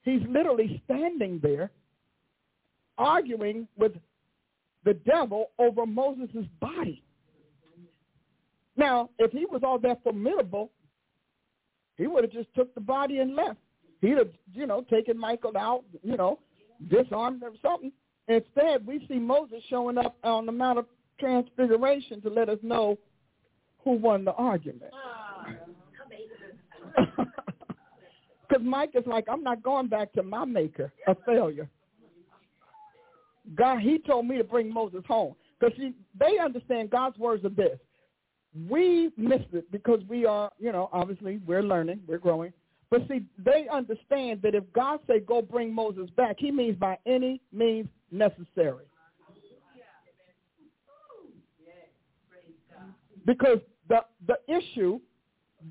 He's 0.02 0.22
literally 0.28 0.82
standing 0.84 1.38
there 1.42 1.70
arguing 2.98 3.66
with 3.76 3.92
the 4.84 4.94
devil 4.94 5.50
over 5.58 5.86
Moses' 5.86 6.46
body. 6.60 7.02
Now, 8.76 9.10
if 9.18 9.30
he 9.32 9.46
was 9.46 9.62
all 9.64 9.78
that 9.78 10.02
formidable, 10.02 10.70
he 11.96 12.06
would 12.06 12.24
have 12.24 12.32
just 12.32 12.52
took 12.54 12.74
the 12.74 12.80
body 12.80 13.18
and 13.18 13.36
left. 13.36 13.58
He'd 14.04 14.18
have, 14.18 14.28
you 14.52 14.66
know, 14.66 14.84
taken 14.90 15.18
Michael 15.18 15.56
out, 15.56 15.82
you 16.02 16.18
know, 16.18 16.38
disarmed 16.90 17.42
him 17.42 17.52
or 17.52 17.56
something. 17.62 17.90
Instead, 18.28 18.86
we 18.86 19.04
see 19.08 19.18
Moses 19.18 19.62
showing 19.70 19.96
up 19.96 20.16
on 20.22 20.44
the 20.44 20.52
Mount 20.52 20.78
of 20.78 20.86
Transfiguration 21.18 22.20
to 22.20 22.28
let 22.28 22.50
us 22.50 22.58
know 22.62 22.98
who 23.82 23.92
won 23.92 24.24
the 24.24 24.32
argument. 24.32 24.90
Ah, 24.92 25.46
because 28.46 28.62
Mike 28.62 28.90
is 28.94 29.06
like, 29.06 29.24
I'm 29.30 29.42
not 29.42 29.62
going 29.62 29.86
back 29.86 30.12
to 30.14 30.22
my 30.22 30.44
maker, 30.44 30.92
a 31.06 31.16
failure. 31.24 31.70
God, 33.54 33.80
he 33.80 33.98
told 33.98 34.26
me 34.26 34.36
to 34.36 34.44
bring 34.44 34.72
Moses 34.72 35.02
home. 35.08 35.34
Because 35.58 35.78
they 36.18 36.38
understand 36.38 36.90
God's 36.90 37.16
words 37.16 37.44
are 37.44 37.50
this. 37.50 37.78
We 38.68 39.12
missed 39.16 39.52
it 39.52 39.70
because 39.72 40.00
we 40.08 40.26
are, 40.26 40.50
you 40.58 40.72
know, 40.72 40.90
obviously 40.92 41.40
we're 41.46 41.62
learning, 41.62 42.00
we're 42.06 42.18
growing. 42.18 42.52
But 42.90 43.08
see, 43.08 43.24
they 43.38 43.66
understand 43.72 44.40
that 44.42 44.54
if 44.54 44.64
God 44.72 45.00
say 45.06 45.20
go 45.20 45.42
bring 45.42 45.74
Moses 45.74 46.10
back, 46.16 46.36
he 46.38 46.50
means 46.50 46.76
by 46.76 46.98
any 47.06 47.40
means 47.52 47.88
necessary. 48.10 48.84
Because 53.26 53.58
the, 53.88 54.00
the 54.26 54.36
issue, 54.48 55.00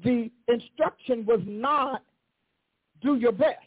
the 0.03 0.31
instruction 0.47 1.25
was 1.25 1.39
not 1.45 2.03
do 3.01 3.15
your 3.15 3.31
best. 3.31 3.59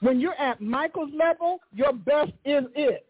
When 0.00 0.20
you're 0.20 0.34
at 0.34 0.60
Michael's 0.60 1.10
level, 1.12 1.58
your 1.74 1.92
best 1.92 2.30
is 2.44 2.64
it. 2.74 3.04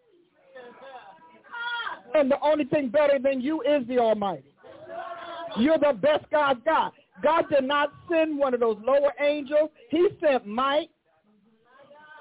And 2.14 2.30
the 2.30 2.40
only 2.40 2.64
thing 2.64 2.88
better 2.88 3.18
than 3.18 3.42
you 3.42 3.60
is 3.60 3.86
the 3.86 3.98
Almighty. 3.98 4.54
You're 5.58 5.78
the 5.78 5.92
best 5.92 6.24
God's 6.30 6.60
got. 6.64 6.94
God 7.22 7.44
did 7.50 7.64
not 7.64 7.92
send 8.10 8.38
one 8.38 8.54
of 8.54 8.60
those 8.60 8.76
lower 8.84 9.12
angels. 9.20 9.70
He 9.90 10.08
sent 10.20 10.46
Mike. 10.46 10.90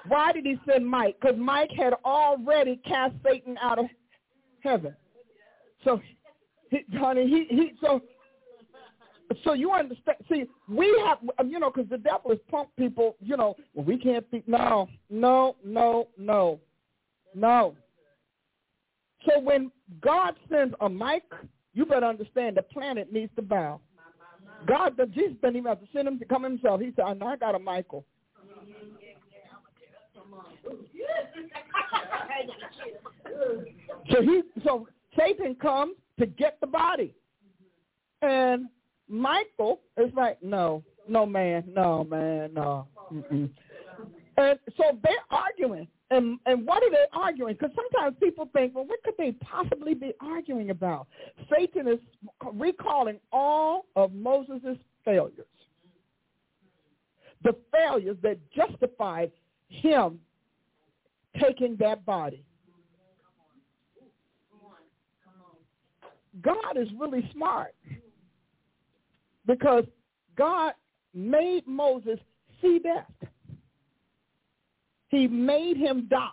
Why 0.06 0.32
did 0.32 0.46
he 0.46 0.58
send 0.66 0.86
Mike? 0.86 1.16
Because 1.20 1.36
Mike 1.38 1.70
had 1.76 1.94
already 2.04 2.80
cast 2.86 3.14
Satan 3.24 3.56
out 3.60 3.78
of 3.78 3.86
heaven. 4.60 4.94
So, 5.84 6.00
he, 6.70 6.84
honey, 6.98 7.26
he, 7.28 7.54
he 7.54 7.72
so 7.80 8.02
so 9.44 9.52
you 9.52 9.72
understand? 9.72 10.18
See, 10.30 10.44
we 10.68 11.02
have, 11.06 11.18
you 11.46 11.58
know, 11.58 11.70
because 11.70 11.88
the 11.90 11.98
devil 11.98 12.30
is 12.32 12.38
punked 12.52 12.74
people. 12.78 13.16
You 13.20 13.36
know, 13.36 13.56
well, 13.74 13.84
we 13.84 13.98
can't 13.98 14.28
be. 14.30 14.42
No, 14.46 14.88
no, 15.10 15.56
no, 15.64 16.08
no, 16.16 16.60
no. 17.34 17.76
So 19.26 19.40
when 19.40 19.70
God 20.00 20.34
sends 20.50 20.74
a 20.80 20.88
Mike, 20.88 21.30
you 21.74 21.84
better 21.84 22.06
understand 22.06 22.56
the 22.56 22.62
planet 22.62 23.12
needs 23.12 23.32
to 23.36 23.42
bow. 23.42 23.80
God, 24.66 24.96
Jesus 25.14 25.36
didn't 25.40 25.56
even 25.56 25.68
have 25.68 25.80
to 25.80 25.86
send 25.92 26.08
him 26.08 26.18
to 26.18 26.24
come 26.24 26.42
himself. 26.42 26.80
He 26.80 26.92
said, 26.96 27.04
I 27.22 27.36
got 27.36 27.54
a 27.54 27.58
Michael. 27.58 28.04
so 34.10 34.22
he, 34.22 34.42
so 34.64 34.86
Satan 35.18 35.54
comes 35.54 35.96
to 36.18 36.26
get 36.26 36.58
the 36.60 36.66
body, 36.66 37.14
and 38.22 38.66
Michael 39.08 39.80
is 39.96 40.12
like, 40.14 40.42
no, 40.42 40.82
no, 41.08 41.24
man, 41.24 41.64
no, 41.74 42.04
man, 42.04 42.52
no. 42.52 42.86
Mm-mm. 43.12 43.50
And 44.36 44.58
so 44.76 44.98
they're 45.02 45.12
arguing. 45.30 45.88
And 46.10 46.38
and 46.46 46.66
what 46.66 46.82
are 46.82 46.90
they 46.90 47.04
arguing? 47.12 47.54
Because 47.54 47.74
sometimes 47.76 48.16
people 48.20 48.48
think, 48.52 48.74
well, 48.74 48.86
what 48.86 49.02
could 49.02 49.14
they 49.18 49.32
possibly 49.32 49.92
be 49.94 50.12
arguing 50.20 50.70
about? 50.70 51.06
Satan 51.54 51.86
is 51.86 51.98
recalling 52.54 53.18
all 53.30 53.86
of 53.94 54.14
Moses' 54.14 54.78
failures. 55.04 55.46
The 57.44 57.54
failures 57.72 58.16
that 58.22 58.38
justified 58.52 59.30
him 59.68 60.18
taking 61.40 61.76
that 61.76 62.04
body. 62.06 62.42
God 66.40 66.76
is 66.76 66.88
really 66.98 67.28
smart 67.32 67.74
because 69.46 69.84
God 70.36 70.72
made 71.14 71.66
Moses 71.66 72.18
see 72.62 72.78
death. 72.78 73.10
He 75.08 75.26
made 75.26 75.76
him 75.76 76.06
die. 76.10 76.28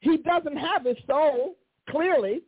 He 0.00 0.18
doesn't 0.18 0.56
have 0.56 0.84
his 0.84 0.96
soul, 1.06 1.56
clearly, 1.90 2.42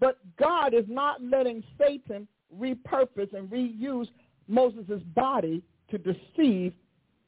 but 0.00 0.18
God 0.38 0.74
is 0.74 0.84
not 0.88 1.22
letting 1.22 1.62
Satan 1.78 2.28
repurpose 2.56 3.32
and 3.32 3.48
reuse 3.50 4.08
Moses' 4.46 5.02
body 5.14 5.62
to 5.90 5.98
deceive 5.98 6.72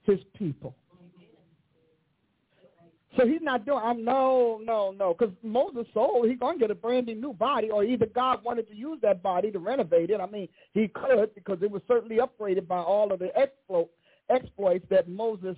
his 0.03 0.19
people. 0.37 0.75
So 3.17 3.27
he's 3.27 3.43
not 3.43 3.67
doing, 3.67 3.81
I'm 3.83 4.05
no, 4.05 4.61
no, 4.63 4.93
no, 4.93 5.15
because 5.19 5.35
Moses' 5.43 5.87
soul, 5.93 6.25
he's 6.27 6.39
going 6.39 6.59
to 6.59 6.61
get 6.61 6.71
a 6.71 6.77
brand 6.77 7.07
new 7.07 7.33
body, 7.33 7.69
or 7.69 7.83
either 7.83 8.07
God 8.07 8.45
wanted 8.45 8.69
to 8.69 8.77
use 8.77 9.01
that 9.03 9.21
body 9.21 9.51
to 9.51 9.59
renovate 9.59 10.11
it. 10.11 10.21
I 10.21 10.27
mean, 10.27 10.49
he 10.75 10.89
could 10.89 11.35
because 11.35 11.59
it 11.61 11.71
was 11.71 11.83
certainly 11.89 12.19
upgraded 12.19 12.69
by 12.69 12.79
all 12.79 13.13
of 13.13 13.19
the 13.19 13.37
exploits 13.37 13.91
exploits 14.31 14.85
that 14.91 15.09
Moses 15.09 15.57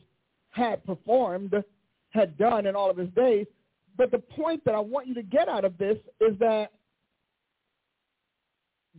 had 0.50 0.84
performed, 0.84 1.54
had 2.10 2.36
done 2.38 2.66
in 2.66 2.76
all 2.76 2.90
of 2.90 2.96
his 2.96 3.10
days. 3.10 3.46
But 3.96 4.10
the 4.10 4.18
point 4.18 4.64
that 4.64 4.74
I 4.74 4.80
want 4.80 5.06
you 5.06 5.14
to 5.14 5.22
get 5.22 5.48
out 5.48 5.64
of 5.64 5.76
this 5.78 5.98
is 6.20 6.38
that 6.38 6.72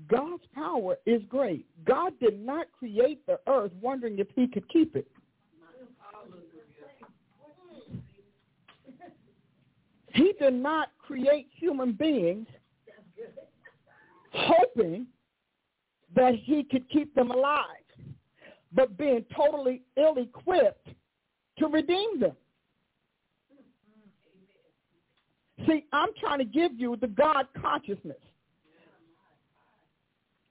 God's 0.08 0.44
power 0.54 0.98
is 1.06 1.22
great. 1.30 1.66
God 1.86 2.14
did 2.20 2.44
not 2.44 2.68
create 2.78 3.26
the 3.26 3.40
earth 3.48 3.72
wondering 3.82 4.20
if 4.20 4.28
he 4.36 4.48
could 4.48 4.68
keep 4.70 4.96
it. 4.96 5.08
He 10.14 10.34
did 10.40 10.54
not 10.54 10.90
create 11.00 11.48
human 11.56 11.94
beings 11.94 12.48
hoping 14.32 15.08
that 16.16 16.36
he 16.36 16.64
could 16.64 16.88
keep 16.90 17.14
them 17.16 17.32
alive 17.32 17.83
but 18.74 18.98
being 18.98 19.26
totally 19.36 19.84
ill-equipped 19.98 20.90
to 21.60 21.68
redeem 21.68 22.20
them. 22.20 22.36
See, 25.68 25.86
I'm 25.94 26.10
trying 26.20 26.40
to 26.40 26.46
give 26.46 26.72
you 26.78 26.98
the 27.00 27.08
God 27.08 27.48
consciousness. 27.62 28.18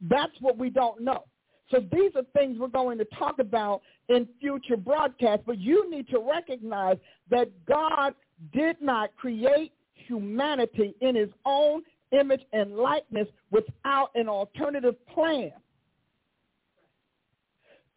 That's 0.09 0.33
what 0.41 0.57
we 0.57 0.71
don't 0.71 1.03
know. 1.03 1.25
So 1.71 1.79
these 1.91 2.13
are 2.17 2.23
things 2.37 2.59
we're 2.59 2.69
going 2.69 2.99
to 2.99 3.07
talk 3.19 3.39
about 3.39 3.83
in 4.09 4.29
future 4.41 4.77
broadcasts, 4.77 5.45
but 5.47 5.59
you 5.59 5.91
need 5.91 6.09
to 6.09 6.19
recognize 6.19 6.99
that 7.31 7.51
God 7.67 8.15
did 8.53 8.81
not 8.81 9.15
create 9.17 9.73
humanity 9.95 10.95
in 11.01 11.15
his 11.15 11.31
own 11.47 11.83
image 12.13 12.43
and 12.53 12.77
likeness 12.77 13.27
without 13.51 14.11
an 14.15 14.29
alternative 14.29 14.95
plan 15.07 15.53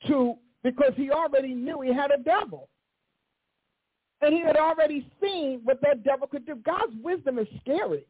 to 0.08 0.36
because 0.64 0.94
he 0.96 1.12
already 1.12 1.54
knew 1.54 1.82
he 1.82 1.94
had 1.94 2.12
a 2.12 2.18
devil. 2.18 2.70
And 4.22 4.34
he 4.34 4.42
had 4.42 4.58
already 4.58 5.08
seen 5.22 5.62
what 5.64 5.80
that 5.82 6.04
devil 6.04 6.28
could 6.28 6.46
do. 6.46 6.56
God's 6.56 6.94
wisdom 7.04 7.38
is 7.38 7.48
scary. 7.62 8.06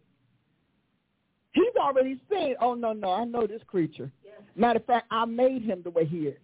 He's 1.51 1.75
already 1.79 2.19
seen, 2.29 2.55
oh, 2.61 2.73
no, 2.73 2.93
no, 2.93 3.11
I 3.11 3.25
know 3.25 3.47
this 3.47 3.61
creature. 3.67 4.11
Matter 4.55 4.79
of 4.79 4.85
fact, 4.85 5.07
I 5.11 5.25
made 5.25 5.63
him 5.63 5.81
the 5.83 5.89
way 5.89 6.05
he 6.05 6.27
is. 6.27 6.39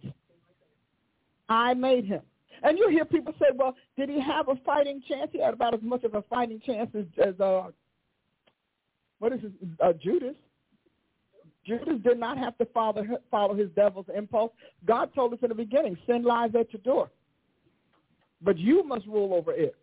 I 1.48 1.74
made 1.74 2.04
him. 2.04 2.22
And 2.62 2.78
you 2.78 2.88
hear 2.88 3.04
people 3.04 3.34
say, 3.38 3.46
well, 3.54 3.74
did 3.96 4.08
he 4.08 4.20
have 4.20 4.48
a 4.48 4.56
fighting 4.64 5.02
chance? 5.08 5.30
He 5.32 5.40
had 5.40 5.54
about 5.54 5.74
as 5.74 5.82
much 5.82 6.04
of 6.04 6.14
a 6.14 6.22
fighting 6.22 6.60
chance 6.64 6.90
as, 6.94 7.04
as 7.24 7.38
uh, 7.40 7.68
what 9.18 9.32
is 9.32 9.40
it, 9.42 9.52
uh, 9.80 9.92
Judas. 9.94 10.34
Judas 11.64 11.98
did 12.02 12.18
not 12.18 12.38
have 12.38 12.58
to 12.58 12.64
follow, 12.66 13.04
follow 13.30 13.54
his 13.54 13.68
devil's 13.76 14.06
impulse. 14.14 14.52
God 14.84 15.14
told 15.14 15.32
us 15.32 15.38
in 15.42 15.48
the 15.48 15.54
beginning, 15.54 15.96
sin 16.06 16.24
lies 16.24 16.50
at 16.58 16.72
your 16.72 16.82
door. 16.82 17.10
But 18.42 18.58
you 18.58 18.82
must 18.82 19.06
rule 19.06 19.34
over 19.34 19.52
it. 19.52 19.76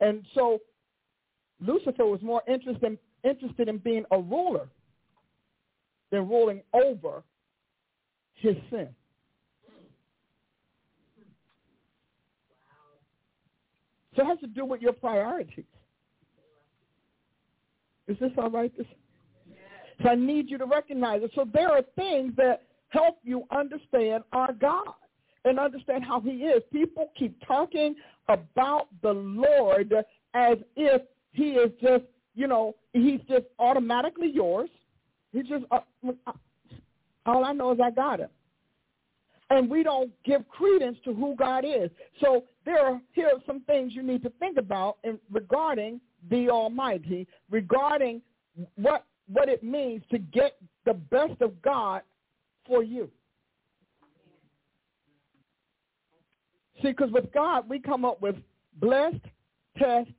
And 0.00 0.24
so 0.34 0.60
Lucifer 1.60 2.06
was 2.06 2.22
more 2.22 2.42
interested 2.48 2.84
in, 2.84 2.98
interested 3.28 3.68
in 3.68 3.78
being 3.78 4.04
a 4.10 4.18
ruler 4.18 4.68
than 6.10 6.28
ruling 6.28 6.62
over 6.72 7.22
his 8.34 8.56
sin. 8.70 8.88
So 14.14 14.22
it 14.22 14.26
has 14.26 14.38
to 14.40 14.46
do 14.46 14.64
with 14.64 14.80
your 14.80 14.94
priorities. 14.94 15.64
Is 18.08 18.16
this 18.18 18.30
all 18.38 18.50
right? 18.50 18.72
This 18.76 18.86
I 20.08 20.14
need 20.14 20.50
you 20.50 20.58
to 20.58 20.66
recognize 20.66 21.22
it. 21.22 21.30
So 21.34 21.46
there 21.52 21.70
are 21.70 21.82
things 21.96 22.32
that 22.36 22.62
help 22.88 23.18
you 23.22 23.44
understand 23.50 24.24
our 24.32 24.52
God 24.52 24.86
and 25.44 25.58
understand 25.58 26.04
how 26.04 26.20
he 26.20 26.30
is. 26.30 26.62
People 26.72 27.10
keep 27.16 27.36
talking 27.46 27.94
about 28.28 28.88
the 29.02 29.12
Lord 29.12 29.92
as 30.34 30.58
if 30.76 31.02
he 31.32 31.50
is 31.50 31.70
just, 31.80 32.04
you 32.34 32.46
know, 32.46 32.74
he's 32.92 33.20
just 33.28 33.44
automatically 33.58 34.30
yours. 34.32 34.70
He's 35.32 35.46
just, 35.46 35.64
uh 35.70 35.80
all 37.26 37.44
I 37.44 37.52
know 37.52 37.72
is 37.72 37.78
I 37.82 37.90
got 37.90 38.20
him. 38.20 38.30
And 39.50 39.68
we 39.68 39.82
don't 39.82 40.10
give 40.24 40.48
credence 40.48 40.96
to 41.04 41.14
who 41.14 41.36
God 41.36 41.64
is. 41.64 41.90
So 42.20 42.44
there 42.64 42.80
are, 42.84 43.00
here 43.12 43.26
are 43.26 43.40
some 43.46 43.60
things 43.60 43.92
you 43.94 44.02
need 44.02 44.22
to 44.22 44.30
think 44.38 44.58
about 44.58 44.98
in, 45.04 45.18
regarding 45.30 46.00
the 46.30 46.50
Almighty, 46.50 47.26
regarding 47.50 48.22
what 48.76 49.04
what 49.28 49.48
it 49.48 49.62
means 49.62 50.02
to 50.10 50.18
get 50.18 50.56
the 50.84 50.94
best 50.94 51.40
of 51.40 51.60
God 51.62 52.02
for 52.66 52.82
you. 52.82 53.10
See, 56.82 56.88
because 56.88 57.10
with 57.10 57.32
God, 57.32 57.68
we 57.68 57.78
come 57.78 58.04
up 58.04 58.20
with 58.20 58.36
blessed, 58.74 59.24
test, 59.78 60.10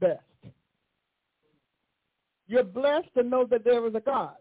best. 0.00 0.20
You're 2.46 2.64
blessed 2.64 3.08
to 3.16 3.22
know 3.22 3.44
that 3.50 3.64
there 3.64 3.86
is 3.86 3.94
a 3.94 4.00
God. 4.00 4.34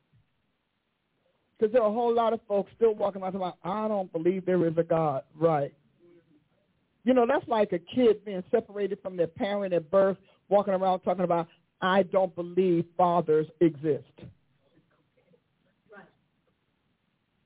Because 1.58 1.74
there 1.74 1.82
are 1.82 1.90
a 1.90 1.94
whole 1.94 2.14
lot 2.14 2.34
of 2.34 2.40
folks 2.48 2.72
still 2.76 2.94
walking 2.94 3.22
around 3.22 3.36
about, 3.36 3.58
I 3.64 3.88
don't 3.88 4.12
believe 4.14 4.46
there 4.46 4.66
is 4.68 4.78
a 4.78 4.84
God. 4.84 5.24
Right. 5.36 5.74
You 7.04 7.14
know, 7.14 7.26
that's 7.28 7.48
like 7.48 7.74
a 7.74 7.80
kid 7.80 8.24
being 8.24 8.44
separated 8.52 9.00
from 9.02 9.18
their 9.18 9.28
parent 9.28 9.74
at 9.74 9.90
birth, 9.90 10.18
walking 10.50 10.74
around 10.74 11.00
talking 11.00 11.24
about, 11.24 11.48
I 11.82 12.04
don't 12.04 12.34
believe 12.36 12.86
fathers 12.96 13.48
exist. 13.62 14.04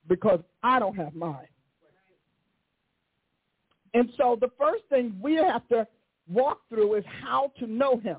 Because 0.08 0.40
I 0.62 0.78
don't 0.78 0.96
have 0.96 1.14
mine. 1.14 1.46
And 3.94 4.10
so 4.16 4.38
the 4.40 4.50
first 4.58 4.84
thing 4.88 5.14
we 5.20 5.34
have 5.34 5.66
to 5.68 5.86
walk 6.28 6.60
through 6.68 6.94
is 6.94 7.04
how 7.22 7.52
to 7.58 7.66
know 7.66 7.98
him. 7.98 8.18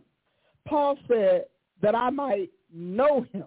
Paul 0.68 0.98
said 1.07 1.45
that 1.81 1.95
I 1.95 2.10
might 2.10 2.49
know 2.73 3.26
him. 3.34 3.45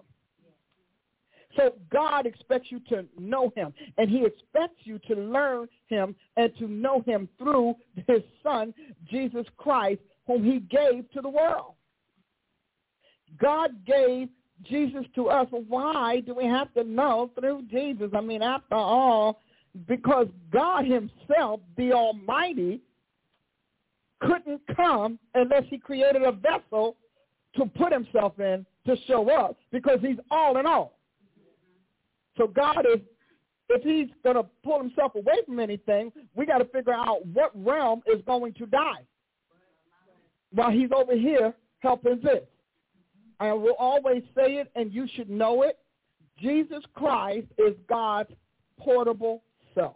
So 1.55 1.73
God 1.91 2.27
expects 2.27 2.67
you 2.69 2.79
to 2.89 3.05
know 3.17 3.51
him, 3.55 3.73
and 3.97 4.09
he 4.09 4.23
expects 4.23 4.81
you 4.83 4.99
to 5.07 5.15
learn 5.15 5.67
him 5.87 6.15
and 6.35 6.55
to 6.57 6.67
know 6.67 7.01
him 7.07 7.27
through 7.39 7.75
his 8.07 8.21
son, 8.43 8.73
Jesus 9.09 9.45
Christ, 9.57 10.01
whom 10.27 10.43
he 10.43 10.59
gave 10.59 11.09
to 11.13 11.21
the 11.21 11.29
world. 11.29 11.73
God 13.39 13.85
gave 13.85 14.29
Jesus 14.63 15.05
to 15.15 15.29
us. 15.29 15.47
Why 15.51 16.21
do 16.21 16.33
we 16.33 16.45
have 16.45 16.73
to 16.73 16.83
know 16.83 17.31
through 17.39 17.63
Jesus? 17.69 18.09
I 18.15 18.21
mean, 18.21 18.41
after 18.41 18.75
all, 18.75 19.41
because 19.87 20.27
God 20.51 20.85
himself, 20.85 21.59
the 21.77 21.93
Almighty, 21.93 22.81
couldn't 24.19 24.61
come 24.75 25.19
unless 25.35 25.63
he 25.69 25.77
created 25.77 26.23
a 26.23 26.31
vessel 26.31 26.95
to 27.55 27.65
put 27.65 27.93
himself 27.93 28.39
in 28.39 28.65
to 28.85 28.95
show 29.07 29.29
up 29.29 29.57
because 29.71 29.99
he's 30.01 30.17
all 30.31 30.57
in 30.57 30.65
all. 30.65 30.97
So 32.37 32.47
God 32.47 32.85
is, 32.91 32.99
if 33.69 33.83
he's 33.83 34.13
going 34.23 34.35
to 34.35 34.45
pull 34.63 34.79
himself 34.79 35.15
away 35.15 35.35
from 35.45 35.59
anything, 35.59 36.11
we 36.35 36.45
got 36.45 36.59
to 36.59 36.65
figure 36.65 36.93
out 36.93 37.25
what 37.27 37.51
realm 37.55 38.01
is 38.07 38.21
going 38.25 38.53
to 38.53 38.65
die 38.65 39.03
while 40.51 40.71
he's 40.71 40.89
over 40.95 41.15
here 41.15 41.53
helping 41.79 42.19
this. 42.23 42.43
I 43.39 43.53
will 43.53 43.75
always 43.77 44.23
say 44.35 44.55
it, 44.55 44.71
and 44.75 44.91
you 44.91 45.07
should 45.15 45.29
know 45.29 45.63
it. 45.63 45.77
Jesus 46.39 46.83
Christ 46.93 47.47
is 47.57 47.73
God's 47.87 48.31
portable 48.79 49.43
self. 49.73 49.95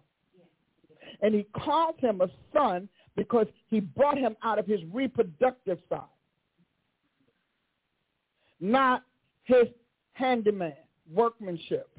And 1.22 1.34
he 1.34 1.46
calls 1.56 1.96
him 2.00 2.22
a 2.22 2.30
son 2.54 2.88
because 3.16 3.48
he 3.68 3.80
brought 3.80 4.18
him 4.18 4.36
out 4.44 4.58
of 4.58 4.66
his 4.66 4.80
reproductive 4.92 5.80
side, 5.90 6.02
not 8.60 9.04
his 9.44 9.66
handyman, 10.14 10.74
workmanship. 11.14 11.90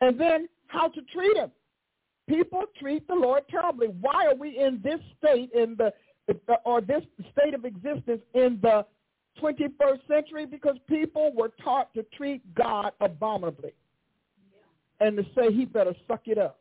And 0.00 0.18
then 0.18 0.48
how 0.66 0.88
to 0.88 1.00
treat 1.12 1.36
him. 1.36 1.50
People 2.28 2.64
treat 2.78 3.06
the 3.06 3.14
Lord 3.14 3.42
terribly. 3.50 3.88
Why 4.00 4.26
are 4.26 4.34
we 4.34 4.58
in 4.58 4.80
this 4.82 5.00
state 5.18 5.50
in 5.54 5.76
the 5.76 5.92
or 6.64 6.80
this 6.80 7.02
state 7.32 7.52
of 7.52 7.64
existence 7.64 8.22
in 8.34 8.58
the 8.62 8.86
21st 9.40 10.06
century? 10.08 10.46
Because 10.46 10.76
people 10.88 11.32
were 11.34 11.50
taught 11.62 11.92
to 11.94 12.04
treat 12.16 12.42
God 12.54 12.92
abominably 13.00 13.72
and 15.00 15.16
to 15.16 15.24
say 15.34 15.52
he 15.52 15.64
better 15.64 15.94
suck 16.06 16.22
it 16.26 16.38
up. 16.38 16.60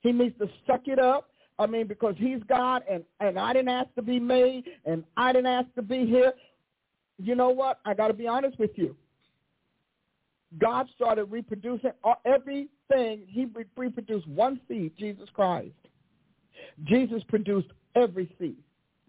He 0.00 0.12
needs 0.12 0.36
to 0.38 0.48
suck 0.66 0.82
it 0.86 0.98
up. 0.98 1.30
I 1.58 1.66
mean, 1.66 1.86
because 1.86 2.14
he's 2.18 2.40
God 2.48 2.82
and, 2.90 3.04
and 3.20 3.38
I 3.38 3.52
didn't 3.52 3.68
ask 3.68 3.94
to 3.94 4.02
be 4.02 4.18
made 4.18 4.64
and 4.84 5.04
I 5.16 5.32
didn't 5.32 5.46
ask 5.46 5.72
to 5.74 5.82
be 5.82 6.06
here. 6.06 6.32
You 7.18 7.34
know 7.36 7.50
what? 7.50 7.78
I 7.84 7.94
got 7.94 8.08
to 8.08 8.14
be 8.14 8.26
honest 8.26 8.58
with 8.58 8.72
you. 8.74 8.96
God 10.58 10.88
started 10.94 11.24
reproducing 11.24 11.92
everything. 12.24 13.22
He 13.28 13.46
reproduced 13.76 14.26
one 14.28 14.60
seed, 14.68 14.92
Jesus 14.98 15.28
Christ. 15.32 15.70
Jesus 16.84 17.22
produced 17.28 17.68
every 17.94 18.34
seed. 18.38 18.56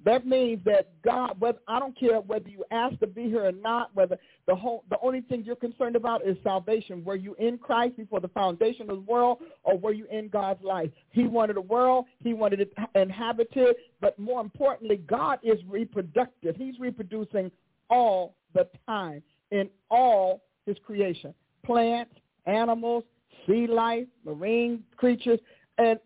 That 0.06 0.28
means 0.28 0.60
that 0.66 0.90
God, 1.04 1.40
whether, 1.40 1.60
I 1.68 1.80
don't 1.80 1.98
care 1.98 2.20
whether 2.20 2.50
you 2.50 2.66
ask 2.72 3.00
to 3.00 3.08
be 3.08 3.24
here 3.24 3.46
or 3.46 3.54
not, 3.54 3.96
whether 3.96 4.18
the 4.48 4.56
whole, 4.56 4.84
the 4.90 4.98
only 5.02 5.22
thing 5.22 5.44
you're 5.46 5.56
concerned 5.56 5.96
about 5.96 6.28
is 6.28 6.36
salvation. 6.44 7.06
Were 7.06 7.16
you 7.16 7.36
in 7.40 7.58
Christ 7.58 7.96
before 7.96 8.20
the 8.20 8.28
foundation 8.30 8.90
of 8.90 8.98
the 8.98 9.12
world, 9.12 9.38
or 9.64 9.78
were 9.78 9.94
you 9.94 10.06
in 10.12 10.28
God's 10.28 10.62
life? 10.62 10.90
He 11.12 11.26
wanted 11.28 11.56
a 11.56 11.62
world, 11.62 12.06
He 12.20 12.34
wanted 12.34 12.60
it 12.60 12.74
inhabited, 12.96 13.78
but 14.02 14.20
more 14.20 14.42
importantly, 14.42 14.98
God 14.98 15.40
is 15.42 15.60
reproductive. 15.70 16.58
He's 16.58 16.80
reproducing 16.80 17.50
all 17.90 18.36
the 18.54 18.68
time 18.86 19.24
in 19.52 19.70
all 19.90 20.42
His 20.66 20.76
creation, 20.86 21.34
plants, 21.66 22.14
animals, 22.46 23.06
sea 23.48 23.68
life, 23.68 24.08
marine 24.26 24.84
creatures, 24.98 25.40
and 25.78 25.98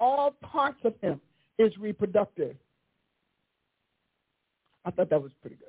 all 0.00 0.32
parts 0.42 0.80
of 0.84 0.94
Him 1.02 1.20
is 1.58 1.76
reproductive. 1.78 2.56
I 4.86 4.90
thought 4.92 5.10
that 5.10 5.20
was 5.20 5.32
pretty 5.42 5.56
good. 5.56 5.66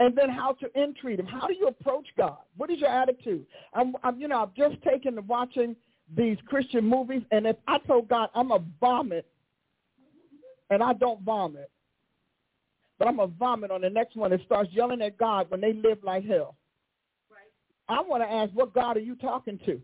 And 0.00 0.16
then 0.18 0.28
how 0.28 0.54
to 0.54 0.80
entreat 0.80 1.20
him. 1.20 1.26
How 1.26 1.46
do 1.46 1.54
you 1.54 1.68
approach 1.68 2.06
God? 2.16 2.38
What 2.56 2.70
is 2.70 2.80
your 2.80 2.90
attitude? 2.90 3.46
I'm, 3.74 3.94
I'm 4.02 4.18
you 4.18 4.26
know, 4.26 4.42
I've 4.42 4.54
just 4.54 4.82
taken 4.82 5.14
to 5.14 5.20
watching 5.20 5.76
these 6.16 6.36
Christian 6.46 6.84
movies, 6.84 7.22
and 7.30 7.46
if 7.46 7.56
I 7.68 7.78
told 7.78 8.08
God 8.08 8.28
I'm 8.34 8.50
a 8.50 8.58
vomit, 8.80 9.26
and 10.70 10.82
I 10.82 10.94
don't 10.94 11.22
vomit, 11.22 11.70
but 12.98 13.08
I'm 13.08 13.20
a 13.20 13.26
vomit 13.26 13.70
on 13.70 13.82
the 13.82 13.90
next 13.90 14.16
one 14.16 14.30
that 14.30 14.40
starts 14.44 14.70
yelling 14.72 15.02
at 15.02 15.16
God 15.18 15.50
when 15.50 15.60
they 15.60 15.72
live 15.72 15.98
like 16.02 16.26
hell. 16.26 16.56
Right. 17.30 17.96
I 17.96 18.00
want 18.02 18.22
to 18.22 18.30
ask, 18.30 18.50
what 18.52 18.74
God 18.74 18.96
are 18.96 19.00
you 19.00 19.14
talking 19.16 19.58
to? 19.66 19.80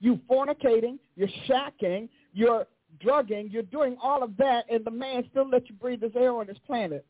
You 0.00 0.18
fornicating, 0.30 0.98
you're 1.16 1.28
shacking, 1.48 2.08
you're 2.32 2.66
drugging, 3.00 3.50
you're 3.50 3.62
doing 3.62 3.96
all 4.02 4.22
of 4.22 4.36
that, 4.38 4.64
and 4.70 4.84
the 4.84 4.90
man 4.90 5.24
still 5.30 5.48
lets 5.48 5.68
you 5.68 5.76
breathe 5.76 6.00
this 6.00 6.12
air 6.16 6.32
on 6.32 6.46
this 6.46 6.58
planet. 6.66 7.04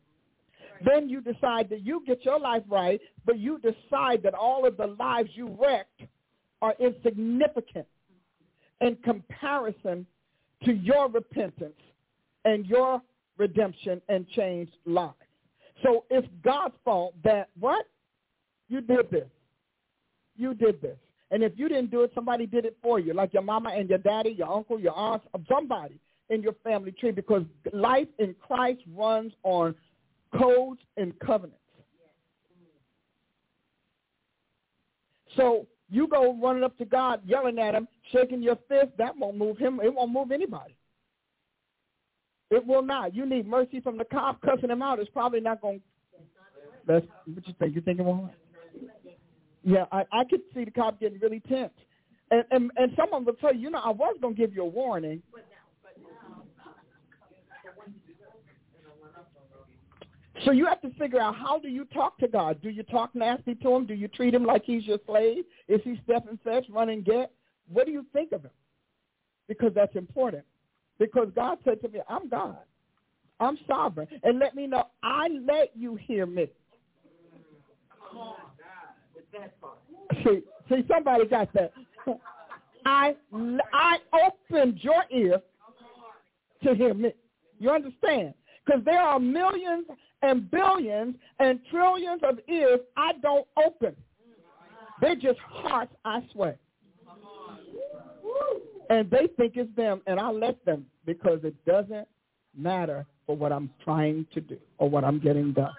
Then 0.83 1.09
you 1.09 1.21
decide 1.21 1.69
that 1.69 1.85
you 1.85 2.03
get 2.05 2.25
your 2.25 2.39
life 2.39 2.63
right, 2.69 2.99
but 3.25 3.39
you 3.39 3.59
decide 3.59 4.21
that 4.23 4.33
all 4.33 4.65
of 4.65 4.77
the 4.77 4.87
lives 4.87 5.29
you 5.33 5.55
wrecked 5.59 6.01
are 6.61 6.73
insignificant 6.79 7.87
in 8.81 8.97
comparison 8.97 10.05
to 10.63 10.73
your 10.73 11.09
repentance 11.09 11.79
and 12.43 12.65
your 12.65 13.01
redemption 13.37 14.01
and 14.09 14.27
changed 14.29 14.73
life. 14.85 15.13
So 15.83 16.05
it's 16.09 16.27
God's 16.43 16.75
fault 16.83 17.13
that 17.23 17.49
what? 17.59 17.85
You 18.67 18.81
did 18.81 19.11
this. 19.11 19.27
You 20.35 20.53
did 20.53 20.81
this. 20.81 20.97
And 21.31 21.43
if 21.43 21.53
you 21.55 21.67
didn't 21.67 21.91
do 21.91 22.01
it, 22.01 22.11
somebody 22.15 22.45
did 22.45 22.65
it 22.65 22.77
for 22.81 22.99
you, 22.99 23.13
like 23.13 23.33
your 23.33 23.43
mama 23.43 23.71
and 23.75 23.89
your 23.89 23.97
daddy, 23.99 24.31
your 24.31 24.51
uncle, 24.51 24.79
your 24.79 24.95
aunt, 24.95 25.23
somebody 25.49 25.99
in 26.29 26.41
your 26.41 26.55
family 26.63 26.91
tree, 26.91 27.11
because 27.11 27.43
life 27.73 28.07
in 28.19 28.35
Christ 28.39 28.81
runs 28.95 29.33
on 29.43 29.75
codes 30.37 30.81
and 30.97 31.17
covenants. 31.19 31.59
So 35.35 35.67
you 35.89 36.07
go 36.07 36.37
running 36.41 36.63
up 36.63 36.77
to 36.77 36.85
God, 36.85 37.21
yelling 37.25 37.59
at 37.59 37.75
him, 37.75 37.87
shaking 38.11 38.41
your 38.41 38.57
fist, 38.67 38.91
that 38.97 39.17
won't 39.17 39.37
move 39.37 39.57
him. 39.57 39.79
It 39.83 39.93
won't 39.93 40.11
move 40.11 40.31
anybody. 40.31 40.75
It 42.51 42.65
will 42.65 42.83
not. 42.83 43.15
You 43.15 43.25
need 43.25 43.47
mercy 43.47 43.81
from 43.81 43.97
the 43.97 44.05
cop 44.05 44.41
cussing 44.41 44.69
him 44.69 44.81
out. 44.81 44.99
It's 44.99 45.09
probably 45.09 45.41
not 45.41 45.61
going 45.61 45.79
to. 45.79 45.83
That's 46.87 47.05
what 47.25 47.47
you 47.47 47.53
think. 47.59 47.75
You 47.75 47.81
think 47.81 47.99
it 47.99 48.03
won't? 48.05 48.31
Yeah, 49.63 49.85
I, 49.91 50.03
I 50.11 50.23
could 50.23 50.41
see 50.53 50.63
the 50.63 50.71
cop 50.71 50.99
getting 50.99 51.19
really 51.19 51.39
tense. 51.39 51.73
And, 52.31 52.43
and 52.51 52.71
and 52.77 52.91
someone 52.95 53.25
will 53.25 53.33
tell 53.33 53.53
you, 53.53 53.61
you 53.61 53.69
know, 53.71 53.81
I 53.83 53.89
was 53.89 54.15
going 54.21 54.35
to 54.35 54.39
give 54.39 54.53
you 54.53 54.61
a 54.61 54.67
warning, 54.67 55.21
So 60.45 60.51
you 60.51 60.65
have 60.67 60.81
to 60.81 60.91
figure 60.91 61.19
out 61.19 61.35
how 61.35 61.59
do 61.59 61.67
you 61.67 61.85
talk 61.85 62.17
to 62.19 62.27
God? 62.27 62.61
Do 62.61 62.69
you 62.69 62.83
talk 62.83 63.15
nasty 63.15 63.55
to 63.55 63.75
him? 63.75 63.85
Do 63.87 63.95
you 63.95 64.07
treat 64.07 64.33
him 64.33 64.45
like 64.45 64.63
he's 64.63 64.85
your 64.85 64.99
slave? 65.07 65.43
Is 65.67 65.81
he 65.83 65.99
step 66.03 66.27
and 66.29 66.39
fetch, 66.41 66.65
run 66.69 66.89
and 66.89 67.03
get? 67.03 67.31
What 67.67 67.87
do 67.87 67.91
you 67.91 68.05
think 68.13 68.31
of 68.31 68.43
him? 68.43 68.51
Because 69.47 69.71
that's 69.73 69.95
important. 69.95 70.43
Because 70.99 71.29
God 71.35 71.57
said 71.65 71.81
to 71.81 71.89
me, 71.89 71.99
I'm 72.07 72.29
God. 72.29 72.59
I'm 73.39 73.57
sovereign. 73.67 74.07
And 74.23 74.39
let 74.39 74.55
me 74.55 74.67
know, 74.67 74.85
I 75.03 75.27
let 75.45 75.71
you 75.75 75.95
hear 75.95 76.25
me. 76.25 76.47
See, 80.23 80.41
see, 80.69 80.85
somebody 80.87 81.25
got 81.27 81.51
that. 81.53 81.73
I, 82.85 83.15
I 83.73 83.97
opened 84.27 84.79
your 84.81 85.03
ear 85.11 85.41
to 86.63 86.75
hear 86.75 86.93
me. 86.93 87.13
You 87.59 87.71
understand? 87.71 88.35
Because 88.65 88.81
there 88.85 89.01
are 89.01 89.19
millions 89.19 89.85
and 90.21 90.49
billions 90.49 91.15
and 91.39 91.59
trillions 91.69 92.21
of 92.23 92.39
ears 92.47 92.79
I 92.97 93.13
don't 93.21 93.47
open. 93.63 93.95
They're 95.01 95.15
just 95.15 95.39
hearts, 95.39 95.93
I 96.05 96.21
swear. 96.31 96.57
And 98.89 99.09
they 99.09 99.27
think 99.35 99.53
it's 99.55 99.73
them, 99.75 100.01
and 100.07 100.19
I 100.19 100.29
let 100.29 100.63
them 100.65 100.85
because 101.05 101.39
it 101.43 101.55
doesn't 101.65 102.07
matter 102.55 103.05
for 103.25 103.35
what 103.35 103.51
I'm 103.51 103.69
trying 103.83 104.25
to 104.33 104.41
do 104.41 104.57
or 104.77 104.89
what 104.89 105.03
I'm 105.03 105.19
getting 105.19 105.53
done. 105.53 105.73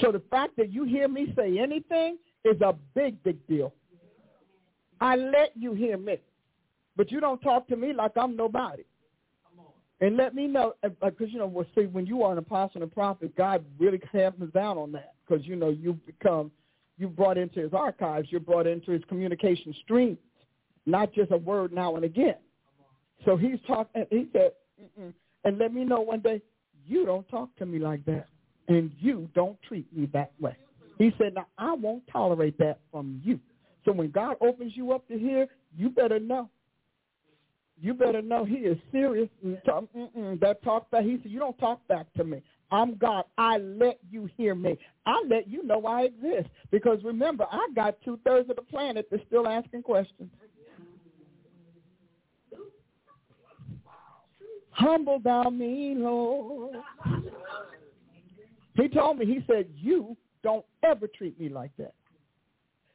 So 0.00 0.12
the 0.12 0.22
fact 0.30 0.56
that 0.56 0.72
you 0.72 0.84
hear 0.84 1.08
me 1.08 1.32
say 1.36 1.58
anything 1.58 2.18
is 2.44 2.60
a 2.60 2.74
big, 2.94 3.22
big 3.22 3.44
deal. 3.46 3.72
I 5.00 5.16
let 5.16 5.52
you 5.54 5.74
hear 5.74 5.98
me, 5.98 6.18
but 6.96 7.10
you 7.10 7.20
don't 7.20 7.40
talk 7.40 7.66
to 7.68 7.76
me 7.76 7.92
like 7.92 8.12
I'm 8.16 8.36
nobody. 8.36 8.84
And 10.00 10.16
let 10.16 10.34
me 10.34 10.46
know, 10.46 10.74
because, 10.82 11.12
uh, 11.22 11.24
you 11.26 11.38
know, 11.38 11.46
well, 11.46 11.66
see, 11.74 11.86
when 11.86 12.04
you 12.04 12.22
are 12.22 12.32
an 12.32 12.38
apostle 12.38 12.82
and 12.82 12.90
a 12.90 12.94
prophet, 12.94 13.34
God 13.36 13.64
really 13.78 14.00
hammers 14.12 14.52
down 14.52 14.76
on 14.76 14.92
that 14.92 15.14
because, 15.26 15.46
you 15.46 15.56
know, 15.56 15.70
you've 15.70 16.04
become, 16.04 16.50
you've 16.98 17.16
brought 17.16 17.38
into 17.38 17.60
his 17.60 17.72
archives, 17.72 18.28
you're 18.30 18.40
brought 18.40 18.66
into 18.66 18.90
his 18.90 19.02
communication 19.08 19.74
streams, 19.84 20.18
not 20.84 21.12
just 21.14 21.30
a 21.30 21.38
word 21.38 21.72
now 21.72 21.96
and 21.96 22.04
again. 22.04 22.36
So 23.24 23.36
he's 23.36 23.58
talking, 23.66 24.04
he 24.10 24.28
said, 24.34 24.52
Mm-mm. 25.00 25.14
and 25.44 25.58
let 25.58 25.72
me 25.72 25.84
know 25.84 26.00
one 26.00 26.20
day, 26.20 26.42
you 26.86 27.06
don't 27.06 27.26
talk 27.28 27.48
to 27.56 27.66
me 27.66 27.78
like 27.78 28.04
that, 28.04 28.26
and 28.68 28.92
you 29.00 29.28
don't 29.34 29.60
treat 29.62 29.90
me 29.96 30.08
that 30.12 30.32
way. 30.38 30.56
He 30.98 31.12
said, 31.18 31.34
now, 31.34 31.46
I 31.56 31.72
won't 31.72 32.04
tolerate 32.12 32.58
that 32.58 32.80
from 32.92 33.20
you. 33.24 33.40
So 33.84 33.92
when 33.92 34.10
God 34.10 34.36
opens 34.40 34.76
you 34.76 34.92
up 34.92 35.08
to 35.08 35.18
hear, 35.18 35.46
you 35.76 35.88
better 35.88 36.20
know 36.20 36.50
you 37.80 37.94
better 37.94 38.22
know 38.22 38.44
he 38.44 38.56
is 38.56 38.78
serious. 38.90 39.28
Mm, 39.44 39.62
talk, 39.64 39.84
that 40.40 40.62
talk 40.62 40.90
back. 40.90 41.04
He 41.04 41.18
said, 41.22 41.30
you 41.30 41.38
don't 41.38 41.58
talk 41.58 41.86
back 41.88 42.06
to 42.16 42.24
me. 42.24 42.42
I'm 42.70 42.96
God. 42.96 43.24
I 43.38 43.58
let 43.58 43.98
you 44.10 44.28
hear 44.36 44.54
me. 44.54 44.76
I 45.04 45.22
let 45.28 45.48
you 45.48 45.62
know 45.62 45.86
I 45.86 46.02
exist. 46.02 46.48
Because 46.70 46.98
remember, 47.04 47.46
I 47.50 47.68
got 47.74 47.96
two-thirds 48.04 48.50
of 48.50 48.56
the 48.56 48.62
planet 48.62 49.06
that's 49.10 49.22
still 49.26 49.46
asking 49.46 49.82
questions. 49.82 50.30
Humble 54.70 55.20
thou 55.20 55.48
me, 55.48 55.94
Lord. 55.96 56.76
He 58.74 58.88
told 58.88 59.18
me, 59.18 59.26
he 59.26 59.42
said, 59.46 59.68
you 59.74 60.16
don't 60.42 60.64
ever 60.84 61.06
treat 61.06 61.38
me 61.40 61.48
like 61.48 61.70
that. 61.78 61.94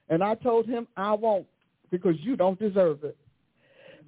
And 0.10 0.24
I 0.24 0.36
told 0.36 0.68
him, 0.68 0.88
I 0.96 1.14
won't 1.14 1.48
because 1.90 2.16
you 2.20 2.36
don't 2.36 2.60
deserve 2.60 3.04
it. 3.04 3.18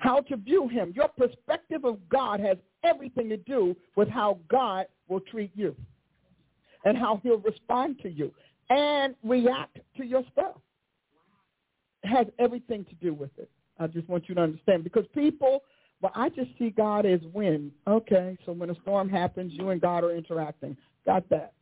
How 0.04 0.20
to 0.20 0.36
view 0.36 0.68
him. 0.68 0.92
Your 0.94 1.08
perspective 1.08 1.86
of 1.86 1.98
God 2.10 2.42
has 2.42 2.58
everything 2.84 3.30
to 3.30 3.38
do 3.38 3.74
with 3.96 4.10
how 4.10 4.38
God 4.52 4.88
will 5.08 5.22
treat 5.22 5.52
you 5.56 5.74
and 6.84 6.98
how 6.98 7.22
he'll 7.24 7.38
respond 7.40 8.00
to 8.02 8.10
you 8.10 8.34
and 8.70 9.16
react 9.24 9.78
to 9.96 10.04
your 10.04 10.24
stuff. 10.34 10.58
It 12.04 12.10
has 12.10 12.28
everything 12.38 12.84
to 12.90 12.96
do 12.96 13.14
with 13.14 13.30
it. 13.38 13.50
I 13.80 13.88
just 13.88 14.10
want 14.10 14.28
you 14.28 14.36
to 14.36 14.42
understand 14.42 14.84
because 14.84 15.06
people, 15.16 15.64
well, 16.02 16.12
I 16.16 16.28
just 16.28 16.50
see 16.60 16.72
God 16.72 17.06
as 17.06 17.22
wind. 17.34 17.72
Okay, 17.88 18.38
so 18.46 18.52
when 18.52 18.72
a 18.72 18.76
storm 18.82 19.08
happens, 19.08 19.54
you 19.56 19.70
and 19.70 19.80
God 19.80 20.04
are 20.04 20.14
interacting. 20.14 20.76
Got 21.06 21.30
that. 21.30 21.54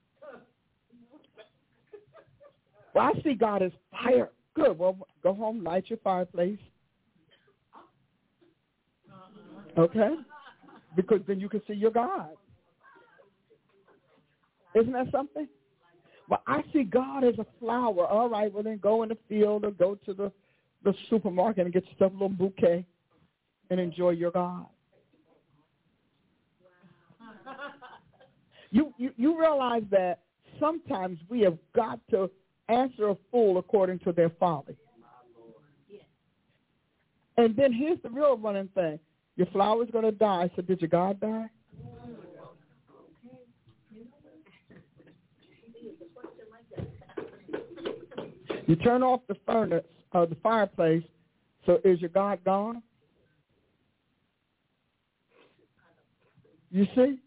Well, 2.95 3.11
I 3.15 3.21
see 3.21 3.35
God 3.35 3.61
as 3.61 3.71
fire. 3.91 4.31
Good. 4.55 4.79
Well, 4.79 4.97
go 5.21 5.35
home, 5.35 5.63
light 5.63 5.91
your 5.91 5.99
fireplace. 6.03 6.57
Okay? 9.77 10.15
Because 10.95 11.21
then 11.27 11.39
you 11.39 11.49
can 11.49 11.61
see 11.67 11.73
your 11.73 11.91
God. 11.91 12.29
Isn't 14.75 14.93
that 14.93 15.11
something? 15.11 15.47
Well, 16.29 16.41
I 16.47 16.63
see 16.71 16.83
God 16.83 17.23
as 17.23 17.35
a 17.39 17.45
flower. 17.59 18.05
All 18.05 18.29
right, 18.29 18.51
well 18.53 18.63
then 18.63 18.79
go 18.81 19.03
in 19.03 19.09
the 19.09 19.17
field 19.27 19.65
or 19.65 19.71
go 19.71 19.95
to 20.05 20.13
the, 20.13 20.31
the 20.83 20.93
supermarket 21.09 21.65
and 21.65 21.73
get 21.73 21.85
yourself 21.89 22.11
a 22.11 22.15
little 22.15 22.29
bouquet 22.29 22.85
and 23.69 23.79
enjoy 23.79 24.11
your 24.11 24.31
God. 24.31 24.65
You, 28.69 28.93
you 28.97 29.11
you 29.17 29.37
realize 29.37 29.83
that 29.91 30.19
sometimes 30.57 31.19
we 31.27 31.41
have 31.41 31.57
got 31.75 31.99
to 32.11 32.31
answer 32.69 33.09
a 33.09 33.17
fool 33.29 33.57
according 33.57 33.99
to 33.99 34.13
their 34.13 34.29
folly. 34.39 34.77
And 37.37 37.55
then 37.55 37.73
here's 37.73 38.01
the 38.01 38.09
real 38.09 38.37
running 38.37 38.69
thing. 38.69 38.99
Your 39.41 39.49
flower's 39.49 39.89
going 39.89 40.03
to 40.03 40.11
die, 40.11 40.51
so 40.55 40.61
did 40.61 40.81
your 40.81 40.87
God 40.87 41.19
die? 41.19 41.47
You 48.67 48.75
turn 48.75 49.01
off 49.01 49.21
the 49.27 49.35
furnace, 49.47 49.83
uh, 50.11 50.27
the 50.27 50.35
fireplace, 50.43 51.01
so 51.65 51.79
is 51.83 51.99
your 51.99 52.11
God 52.11 52.43
gone? 52.45 52.83
You 56.69 56.85
see? 56.95 57.17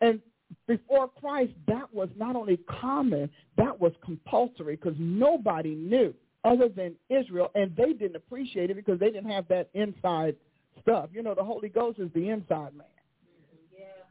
And 0.00 0.20
before 0.68 1.08
Christ, 1.08 1.54
that 1.66 1.92
was 1.92 2.08
not 2.16 2.36
only 2.36 2.60
common, 2.68 3.28
that 3.56 3.80
was 3.80 3.90
compulsory 4.04 4.76
because 4.76 4.94
nobody 4.96 5.74
knew 5.74 6.14
other 6.46 6.68
than 6.68 6.94
Israel, 7.10 7.50
and 7.54 7.74
they 7.76 7.92
didn't 7.92 8.16
appreciate 8.16 8.70
it 8.70 8.74
because 8.74 9.00
they 9.00 9.10
didn't 9.10 9.30
have 9.30 9.48
that 9.48 9.68
inside 9.74 10.36
stuff. 10.80 11.10
You 11.12 11.22
know, 11.22 11.34
the 11.34 11.44
Holy 11.44 11.68
Ghost 11.68 11.98
is 11.98 12.08
the 12.14 12.28
inside 12.28 12.74
man. 12.74 12.86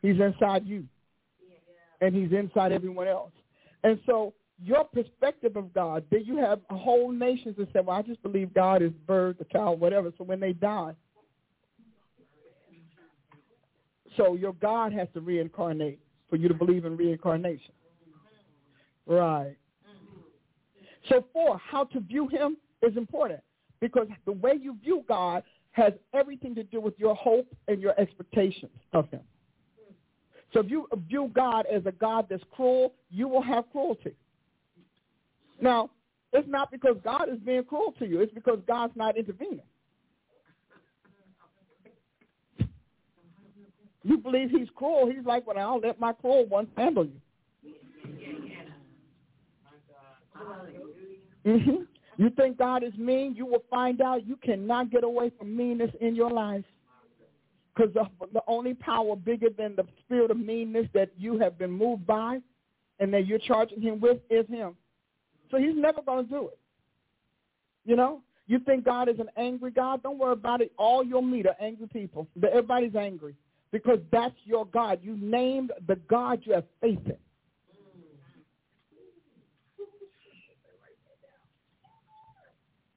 He's 0.01 0.19
inside 0.19 0.65
you, 0.65 0.83
and 2.01 2.13
he's 2.13 2.31
inside 2.31 2.71
everyone 2.71 3.07
else. 3.07 3.31
And 3.83 3.99
so 4.05 4.33
your 4.63 4.83
perspective 4.83 5.55
of 5.55 5.73
God, 5.73 6.03
then 6.11 6.23
you 6.25 6.37
have 6.37 6.59
whole 6.69 7.11
nations 7.11 7.55
that 7.57 7.71
say, 7.73 7.79
well, 7.81 7.97
I 7.97 8.01
just 8.01 8.21
believe 8.21 8.53
God 8.53 8.81
is 8.81 8.91
bird, 9.07 9.37
the 9.39 9.45
child, 9.45 9.79
whatever. 9.79 10.11
So 10.17 10.23
when 10.23 10.39
they 10.39 10.53
die, 10.53 10.93
so 14.17 14.35
your 14.35 14.53
God 14.53 14.93
has 14.93 15.07
to 15.13 15.21
reincarnate 15.21 15.99
for 16.29 16.35
you 16.35 16.47
to 16.47 16.53
believe 16.53 16.85
in 16.85 16.95
reincarnation. 16.95 17.73
Right. 19.05 19.55
So 21.09 21.25
four, 21.33 21.59
how 21.59 21.83
to 21.85 21.99
view 21.99 22.27
him 22.27 22.57
is 22.81 22.97
important 22.97 23.41
because 23.79 24.07
the 24.25 24.31
way 24.31 24.53
you 24.59 24.77
view 24.83 25.03
God 25.07 25.43
has 25.71 25.93
everything 26.13 26.55
to 26.55 26.63
do 26.63 26.79
with 26.79 26.97
your 26.97 27.15
hope 27.15 27.47
and 27.67 27.81
your 27.81 27.99
expectations 27.99 28.71
of 28.93 29.09
him. 29.09 29.21
So 30.53 30.61
if 30.61 30.69
you 30.69 30.87
view 31.09 31.29
God 31.35 31.65
as 31.71 31.85
a 31.85 31.91
God 31.91 32.27
that's 32.29 32.43
cruel, 32.51 32.93
you 33.11 33.27
will 33.27 33.41
have 33.41 33.69
cruelty. 33.71 34.15
Now, 35.61 35.89
it's 36.31 36.47
not 36.47 36.71
because 36.71 36.95
God 37.03 37.29
is 37.29 37.39
being 37.39 37.63
cruel 37.63 37.93
to 37.99 38.05
you. 38.05 38.21
It's 38.21 38.33
because 38.33 38.59
God's 38.67 38.95
not 38.95 39.17
intervening. 39.17 39.61
You 44.03 44.17
believe 44.17 44.51
he's 44.51 44.67
cruel. 44.75 45.11
He's 45.13 45.25
like, 45.25 45.47
well, 45.47 45.57
I'll 45.57 45.79
let 45.79 45.99
my 45.99 46.13
cruel 46.13 46.45
one 46.45 46.67
handle 46.77 47.05
you. 47.05 47.19
Mm-hmm. 51.45 51.83
You 52.17 52.29
think 52.31 52.57
God 52.57 52.83
is 52.83 52.93
mean? 52.97 53.35
You 53.35 53.45
will 53.45 53.63
find 53.69 54.01
out 54.01 54.25
you 54.25 54.37
cannot 54.37 54.89
get 54.89 55.03
away 55.03 55.31
from 55.37 55.55
meanness 55.55 55.91
in 55.99 56.15
your 56.15 56.31
life. 56.31 56.63
Because 57.75 57.93
the, 57.93 58.05
the 58.31 58.41
only 58.47 58.73
power 58.73 59.17
bigger 59.17 59.49
than 59.55 59.75
the 59.75 59.85
spirit 59.99 60.31
of 60.31 60.37
meanness 60.37 60.87
that 60.93 61.09
you 61.17 61.37
have 61.39 61.57
been 61.57 61.71
moved 61.71 62.07
by 62.07 62.39
and 62.99 63.13
that 63.13 63.27
you're 63.27 63.39
charging 63.39 63.81
him 63.81 63.99
with 63.99 64.19
is 64.29 64.47
him. 64.47 64.75
So 65.51 65.57
he's 65.57 65.75
never 65.75 66.01
going 66.01 66.25
to 66.25 66.29
do 66.29 66.47
it. 66.47 66.59
You 67.83 67.97
know? 67.97 68.21
You 68.47 68.59
think 68.59 68.85
God 68.85 69.09
is 69.09 69.19
an 69.19 69.29
angry 69.37 69.71
God? 69.71 70.03
Don't 70.03 70.17
worry 70.19 70.33
about 70.33 70.61
it. 70.61 70.71
All 70.77 71.03
you'll 71.03 71.21
meet 71.21 71.47
are 71.47 71.55
angry 71.59 71.87
people. 71.87 72.27
Everybody's 72.37 72.95
angry 72.95 73.35
because 73.71 73.99
that's 74.11 74.35
your 74.45 74.65
God. 74.67 74.99
You 75.01 75.17
named 75.19 75.71
the 75.87 75.95
God 76.07 76.41
you 76.43 76.53
have 76.53 76.65
faith 76.79 76.99
in. 77.05 77.17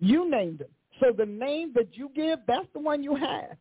You 0.00 0.30
named 0.30 0.60
it. 0.60 0.70
So 1.00 1.12
the 1.16 1.26
name 1.26 1.72
that 1.74 1.96
you 1.96 2.10
give, 2.14 2.40
that's 2.46 2.66
the 2.72 2.80
one 2.80 3.02
you 3.02 3.14
have. 3.16 3.56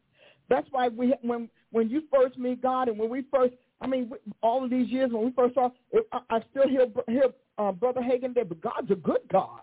That's 0.49 0.67
why 0.71 0.87
we 0.87 1.13
when 1.21 1.49
when 1.71 1.89
you 1.89 2.03
first 2.13 2.37
meet 2.37 2.61
God 2.61 2.87
and 2.87 2.97
when 2.97 3.09
we 3.09 3.25
first, 3.33 3.53
I 3.81 3.87
mean, 3.87 4.11
all 4.41 4.63
of 4.63 4.69
these 4.69 4.89
years 4.89 5.11
when 5.11 5.25
we 5.25 5.31
first 5.31 5.55
saw, 5.55 5.69
I, 6.11 6.19
I 6.29 6.39
still 6.51 6.67
hear 6.67 6.87
hear 7.07 7.25
uh, 7.57 7.71
Brother 7.71 8.01
Hagin 8.01 8.33
there, 8.33 8.45
but 8.45 8.61
God's 8.61 8.91
a 8.91 8.95
good 8.95 9.21
God. 9.31 9.61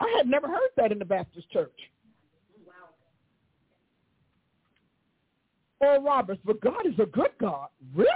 I 0.00 0.12
had 0.16 0.26
never 0.26 0.48
heard 0.48 0.70
that 0.76 0.90
in 0.90 0.98
the 0.98 1.04
Baptist 1.04 1.50
church. 1.50 1.78
Oral 5.80 6.02
Roberts, 6.02 6.40
but 6.44 6.60
God 6.60 6.86
is 6.86 6.98
a 7.00 7.06
good 7.06 7.32
God. 7.40 7.68
Really? 7.94 8.08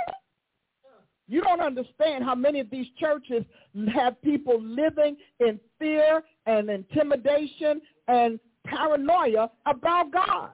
You 1.29 1.41
don't 1.43 1.61
understand 1.61 2.25
how 2.25 2.37
many 2.37 2.61
of 2.61 2.71
these 2.71 2.87
churches 2.99 3.45
have 3.93 4.21
people 4.23 4.63
living 4.63 5.17
in 5.41 5.59
fear 5.79 6.23
and 6.47 6.71
intimidation 6.71 7.81
and 8.09 8.41
paranoia 8.65 9.51
about 9.67 10.13
God. 10.13 10.51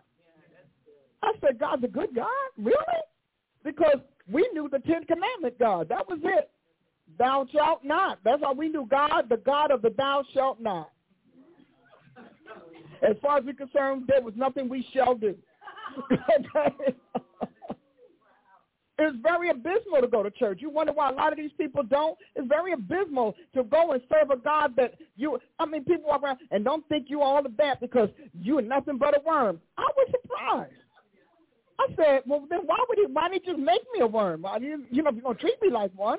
I 1.23 1.33
said, 1.41 1.59
God's 1.59 1.85
a 1.85 1.89
good 1.89 2.15
God? 2.15 2.27
Really? 2.59 2.77
Because 3.65 3.99
we 4.31 4.49
knew 4.53 4.69
the 4.71 4.81
Ten 4.81 5.05
Commandment 5.05 5.59
God. 5.59 5.89
That 5.89 6.09
was 6.09 6.19
it. 6.23 6.51
Thou 7.19 7.47
shalt 7.53 7.85
not. 7.85 8.19
That's 8.25 8.43
all 8.45 8.55
we 8.55 8.69
knew. 8.69 8.87
God, 8.91 9.29
the 9.29 9.37
God 9.37 9.71
of 9.71 9.83
the 9.83 9.91
thou 9.97 10.25
shalt 10.33 10.61
not. 10.61 10.91
As 13.03 13.17
far 13.21 13.39
as 13.39 13.45
we're 13.45 13.55
concerned, 13.55 14.05
there 14.09 14.23
was 14.23 14.35
nothing 14.37 14.69
we 14.69 14.87
shall 14.95 15.15
do. 15.15 15.35
It's 19.05 19.17
very 19.21 19.51
abysmal 19.51 20.01
to 20.01 20.07
go 20.07 20.23
to 20.23 20.31
church. 20.31 20.59
You 20.61 20.71
wonder 20.71 20.93
why 20.93 21.11
a 21.11 21.13
lot 21.13 21.33
of 21.33 21.39
these 21.39 21.51
people 21.59 21.83
don't? 21.83 22.17
It's 22.37 22.47
very 22.47 22.73
abysmal 22.73 23.35
to 23.55 23.65
go 23.65 23.93
and 23.93 24.03
serve 24.09 24.31
a 24.31 24.37
God 24.37 24.75
that 24.77 24.95
you, 25.17 25.39
I 25.59 25.67
mean, 25.67 25.85
people 25.85 26.09
walk 26.09 26.23
around 26.23 26.39
and 26.53 26.65
don't 26.65 26.89
think 26.89 27.07
you 27.09 27.21
all 27.21 27.45
of 27.45 27.57
that 27.57 27.81
because 27.81 28.11
you 28.41 28.59
are 28.59 28.63
nothing 28.63 28.99
but 28.99 29.17
a 29.17 29.21
worm. 29.27 29.61
I 29.77 29.89
was 29.97 30.09
surprised. 30.11 30.73
I 31.81 31.87
said, 31.97 32.23
well, 32.27 32.45
then 32.49 32.61
why 32.65 32.79
would 32.89 32.99
he, 32.99 33.07
why 33.13 33.29
did 33.29 33.43
he 33.43 33.51
just 33.51 33.59
make 33.59 33.83
me 33.93 34.03
a 34.03 34.07
worm? 34.07 34.47
I 34.47 34.61
mean, 34.61 34.87
you 34.91 35.03
know, 35.03 35.11
if 35.11 35.17
you're 35.17 35.23
going 35.25 35.37
to 35.37 35.41
treat 35.41 35.61
me 35.61 35.71
like 35.71 35.91
one. 35.97 36.19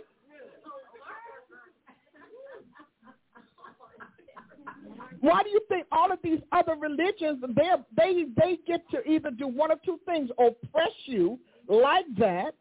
Why 5.22 5.42
do 5.42 5.50
you 5.52 5.62
think 5.70 5.86
all 5.90 6.12
of 6.12 6.20
these 6.22 6.40
other 6.52 6.76
religions 6.76 7.42
they 7.56 7.70
they 7.96 8.26
they 8.36 8.58
get 8.68 8.82
to 8.90 9.10
either 9.10 9.32
do 9.32 9.48
one 9.48 9.72
of 9.72 9.82
two 9.84 9.98
things: 10.06 10.30
oppress 10.38 10.92
you 11.06 11.40
like 11.70 12.04
that, 12.18 12.56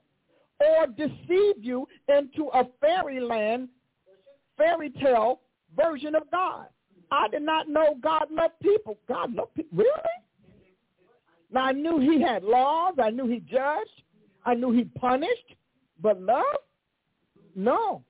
or 0.60 0.86
deceive 0.86 1.56
you 1.62 1.86
into 2.08 2.48
a 2.54 2.64
fairyland, 2.80 3.68
fairy 4.56 4.90
tale 4.90 5.40
version 5.76 6.14
of 6.14 6.30
God. 6.30 6.66
I 7.10 7.28
did 7.28 7.42
not 7.42 7.68
know 7.68 7.96
God 8.02 8.26
loved 8.30 8.54
people. 8.62 8.98
God 9.06 9.34
loved 9.34 9.54
people. 9.54 9.78
Really? 9.78 9.92
Now 11.52 11.64
I 11.66 11.72
knew 11.72 11.98
he 11.98 12.22
had 12.22 12.42
laws. 12.42 12.94
I 13.02 13.10
knew 13.10 13.28
he 13.28 13.40
judged. 13.40 14.02
I 14.44 14.54
knew 14.54 14.72
he 14.72 14.84
punished. 14.84 15.54
But 16.00 16.20
love? 16.20 16.44
No. 17.54 18.02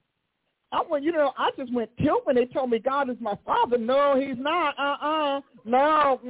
I 0.70 0.82
went, 0.88 1.04
you 1.04 1.12
know, 1.12 1.32
I 1.36 1.50
just 1.56 1.72
went 1.72 1.90
tilt 1.98 2.24
when 2.24 2.36
they 2.36 2.46
told 2.46 2.70
me 2.70 2.78
God 2.78 3.10
is 3.10 3.16
my 3.20 3.36
father. 3.44 3.76
No, 3.76 4.18
he's 4.18 4.38
not. 4.38 4.74
Uh-uh. 4.78 5.40
No. 5.64 6.20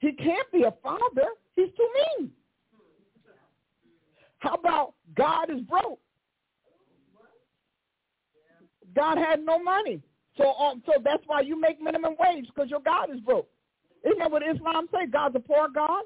He 0.00 0.12
can't 0.12 0.50
be 0.52 0.64
a 0.64 0.74
father. 0.82 1.28
He's 1.56 1.70
too 1.76 1.88
mean. 2.18 2.30
How 4.40 4.54
about 4.54 4.94
God 5.14 5.50
is 5.50 5.60
broke? 5.62 6.00
God 8.94 9.18
had 9.18 9.44
no 9.44 9.62
money. 9.62 10.02
So 10.36 10.52
um, 10.54 10.82
so 10.86 10.92
that's 11.04 11.22
why 11.26 11.42
you 11.42 11.60
make 11.60 11.80
minimum 11.80 12.14
wage 12.18 12.46
because 12.46 12.70
your 12.70 12.80
God 12.80 13.10
is 13.14 13.20
broke. 13.20 13.48
Isn't 14.04 14.18
that 14.18 14.30
what 14.30 14.42
Islam 14.42 14.88
say? 14.92 15.06
God's 15.06 15.36
a 15.36 15.40
poor 15.40 15.68
God? 15.74 16.02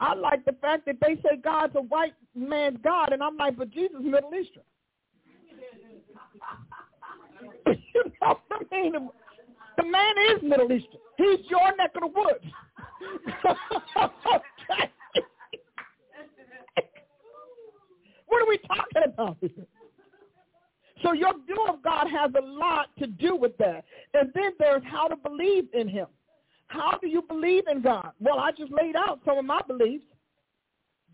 I 0.00 0.14
like 0.14 0.44
the 0.44 0.52
fact 0.60 0.86
that 0.86 0.96
they 1.00 1.16
say 1.16 1.36
God's 1.42 1.74
a 1.76 1.82
white 1.82 2.14
man's 2.34 2.78
God, 2.82 3.12
and 3.12 3.22
I'm 3.22 3.36
like, 3.36 3.56
but 3.56 3.70
Jesus 3.70 3.96
Middle 4.00 4.34
Eastern. 4.34 4.62
you 7.66 8.04
know 8.20 8.38
what 8.48 8.66
I 8.72 8.74
mean? 8.74 8.92
The, 8.92 9.08
the 9.78 9.88
man 9.88 10.14
is 10.34 10.42
Middle 10.42 10.72
Eastern. 10.72 11.00
He's 11.16 11.40
your 11.48 11.76
neck 11.76 11.92
of 11.94 12.02
the 12.02 12.08
woods. 12.08 12.44
what 18.36 18.42
are 18.42 18.48
we 18.48 18.58
talking 18.58 19.02
about? 19.06 19.36
So 21.02 21.12
your 21.12 21.32
view 21.46 21.64
of 21.68 21.82
God 21.82 22.06
has 22.10 22.30
a 22.38 22.44
lot 22.44 22.88
to 22.98 23.06
do 23.06 23.34
with 23.34 23.56
that. 23.58 23.84
And 24.14 24.30
then 24.34 24.52
there's 24.58 24.82
how 24.84 25.08
to 25.08 25.16
believe 25.16 25.68
in 25.72 25.88
him. 25.88 26.06
How 26.66 26.98
do 27.00 27.06
you 27.06 27.22
believe 27.22 27.64
in 27.70 27.80
God? 27.80 28.10
Well, 28.20 28.38
I 28.38 28.50
just 28.50 28.72
laid 28.72 28.96
out 28.96 29.20
some 29.24 29.38
of 29.38 29.44
my 29.44 29.60
beliefs. 29.66 30.04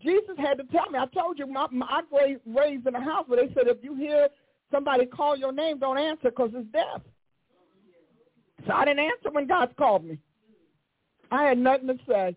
Jesus 0.01 0.35
had 0.37 0.57
to 0.57 0.63
tell 0.65 0.89
me. 0.89 0.99
I 0.99 1.05
told 1.13 1.39
you, 1.39 1.47
my, 1.47 1.67
my, 1.71 2.01
I 2.11 2.35
raised 2.45 2.87
in 2.87 2.95
a 2.95 3.01
house 3.01 3.25
where 3.27 3.45
they 3.45 3.53
said 3.53 3.67
if 3.67 3.77
you 3.81 3.95
hear 3.95 4.27
somebody 4.71 5.05
call 5.05 5.37
your 5.37 5.53
name, 5.53 5.79
don't 5.79 5.97
answer 5.97 6.29
because 6.29 6.49
it's 6.53 6.67
death. 6.73 7.01
So 8.67 8.73
I 8.73 8.83
didn't 8.85 8.99
answer 8.99 9.31
when 9.31 9.47
God 9.47 9.73
called 9.77 10.03
me. 10.03 10.17
I 11.31 11.43
had 11.43 11.57
nothing 11.57 11.87
to 11.87 11.97
say 12.07 12.35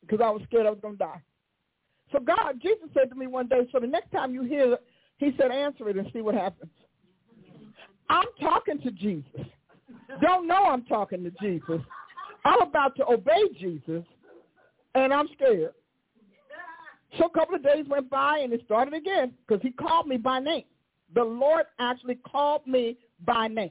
because 0.00 0.20
I 0.24 0.30
was 0.30 0.42
scared 0.48 0.66
I 0.66 0.70
was 0.70 0.80
going 0.80 0.94
to 0.94 0.98
die. 0.98 1.22
So 2.14 2.20
God, 2.20 2.60
Jesus 2.62 2.88
said 2.94 3.10
to 3.10 3.16
me 3.16 3.26
one 3.26 3.48
day, 3.48 3.66
so 3.72 3.80
the 3.80 3.88
next 3.88 4.12
time 4.12 4.32
you 4.32 4.44
hear, 4.44 4.78
he 5.18 5.32
said, 5.36 5.50
answer 5.50 5.88
it 5.88 5.96
and 5.96 6.06
see 6.12 6.20
what 6.20 6.36
happens. 6.36 6.70
I'm 8.08 8.26
talking 8.40 8.80
to 8.82 8.92
Jesus. 8.92 9.40
Don't 10.20 10.46
know 10.46 10.66
I'm 10.66 10.84
talking 10.84 11.24
to 11.24 11.32
Jesus. 11.42 11.80
I'm 12.44 12.62
about 12.62 12.94
to 12.96 13.06
obey 13.06 13.48
Jesus, 13.58 14.04
and 14.94 15.12
I'm 15.12 15.26
scared. 15.34 15.72
So 17.18 17.24
a 17.24 17.30
couple 17.30 17.56
of 17.56 17.64
days 17.64 17.84
went 17.88 18.08
by, 18.08 18.38
and 18.38 18.52
it 18.52 18.62
started 18.64 18.94
again 18.94 19.32
because 19.46 19.60
he 19.62 19.72
called 19.72 20.06
me 20.06 20.16
by 20.16 20.38
name. 20.38 20.64
The 21.14 21.24
Lord 21.24 21.64
actually 21.80 22.16
called 22.16 22.64
me 22.64 22.96
by 23.24 23.48
name. 23.48 23.70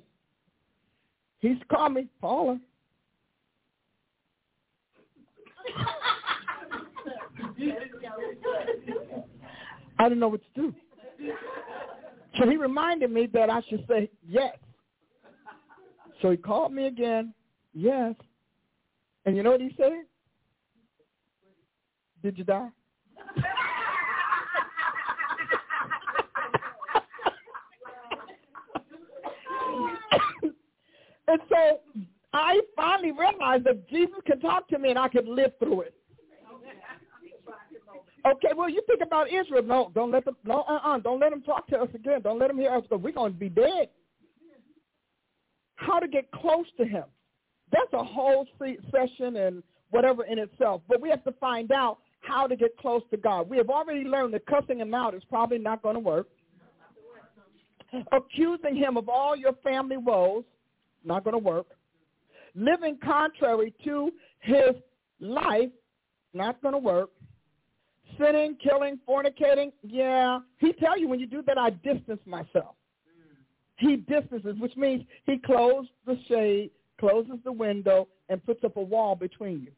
He's 1.40 1.58
called 1.72 1.94
me 1.94 2.08
Paula. 2.20 2.60
I 10.00 10.04
didn't 10.04 10.20
know 10.20 10.28
what 10.30 10.42
to 10.42 10.62
do. 10.62 10.74
So 12.40 12.50
he 12.50 12.58
reminded 12.58 13.12
me 13.12 13.28
that 13.34 13.50
I 13.50 13.62
should 13.70 13.86
say 13.88 14.10
yes. 14.28 14.58
So 16.22 16.32
he 16.32 16.38
called 16.38 16.74
me 16.74 16.88
again, 16.88 17.34
yes. 17.74 18.16
And 19.26 19.38
you 19.38 19.44
know 19.44 19.52
what 19.52 19.62
he 19.62 19.74
said? 19.78 20.04
Did 22.24 22.38
you 22.38 22.44
die? 22.44 22.70
and 31.28 31.40
so 31.50 31.80
I 32.34 32.62
finally 32.76 33.12
realized 33.12 33.66
that 33.66 33.88
Jesus 33.90 34.16
can 34.26 34.40
talk 34.40 34.68
to 34.70 34.80
me 34.80 34.90
and 34.90 35.00
I 35.00 35.08
can 35.08 35.34
live 35.34 35.52
through 35.60 35.82
it. 35.82 35.94
Okay, 38.26 38.50
well, 38.56 38.70
you 38.70 38.82
think 38.88 39.02
about 39.02 39.28
Israel. 39.32 39.64
No, 39.64 39.92
don't 39.94 40.12
let 40.12 40.26
them. 40.26 40.38
No, 40.46 40.62
uh-uh. 40.62 41.00
Don't 41.00 41.20
let 41.20 41.32
them 41.32 41.42
talk 41.42 41.68
to 41.68 41.78
us 41.78 41.90
again. 41.94 42.22
Don't 42.22 42.40
let 42.40 42.48
them 42.48 42.58
hear 42.58 42.72
us 42.72 42.84
because 42.84 43.04
we're 43.04 43.12
going 43.12 43.34
to 43.34 43.40
be 43.40 43.50
dead 43.50 43.90
how 45.76 46.00
to 46.00 46.08
get 46.08 46.32
close 46.32 46.66
to 46.78 46.86
him. 46.86 47.04
That's 47.72 47.92
a 47.94 48.04
whole 48.04 48.48
session 48.92 49.36
and 49.38 49.64
whatever 49.90 50.26
in 50.26 50.40
itself. 50.40 50.82
But 50.88 51.02
we 51.02 51.10
have 51.10 51.24
to 51.24 51.32
find 51.34 51.72
out 51.72 52.00
how 52.22 52.48
to 52.48 52.56
get 52.56 52.78
close 52.78 53.02
to 53.12 53.18
God. 53.18 53.50
We 53.50 53.58
have 53.58 53.70
already 53.70 54.04
learned 54.04 54.34
that 54.34 54.46
cussing 54.46 54.80
him 54.80 54.94
out 54.94 55.14
is 55.14 55.24
probably 55.30 55.58
not 55.58 55.82
going 55.82 55.96
to 55.96 56.00
work. 56.00 56.28
Accusing 58.12 58.76
him 58.76 58.98
of 58.98 59.08
all 59.08 59.36
your 59.36 59.54
family 59.64 59.98
woes, 59.98 60.44
not 61.04 61.24
going 61.24 61.34
to 61.34 61.38
work. 61.40 61.68
Living 62.56 62.98
contrary 63.04 63.74
to 63.84 64.12
his 64.40 64.76
life, 65.20 65.70
not 66.34 66.62
going 66.62 66.74
to 66.74 66.80
work. 66.80 67.10
Sinning, 68.20 68.58
killing, 68.62 69.00
fornicating, 69.08 69.72
yeah. 69.82 70.40
He 70.60 70.74
tell 70.74 70.98
you 70.98 71.08
when 71.08 71.20
you 71.20 71.28
do 71.28 71.42
that, 71.44 71.58
I 71.58 71.72
distance 71.72 72.22
myself 72.26 72.76
he 73.78 73.98
distances, 73.98 74.56
which 74.60 74.76
means 74.76 75.04
he 75.26 75.38
closes 75.38 75.92
the 76.06 76.18
shade, 76.28 76.72
closes 77.00 77.36
the 77.44 77.52
window, 77.52 78.08
and 78.30 78.44
puts 78.46 78.64
up 78.64 78.78
a 78.78 78.82
wall 78.82 79.16
between 79.16 79.62
you. 79.62 79.72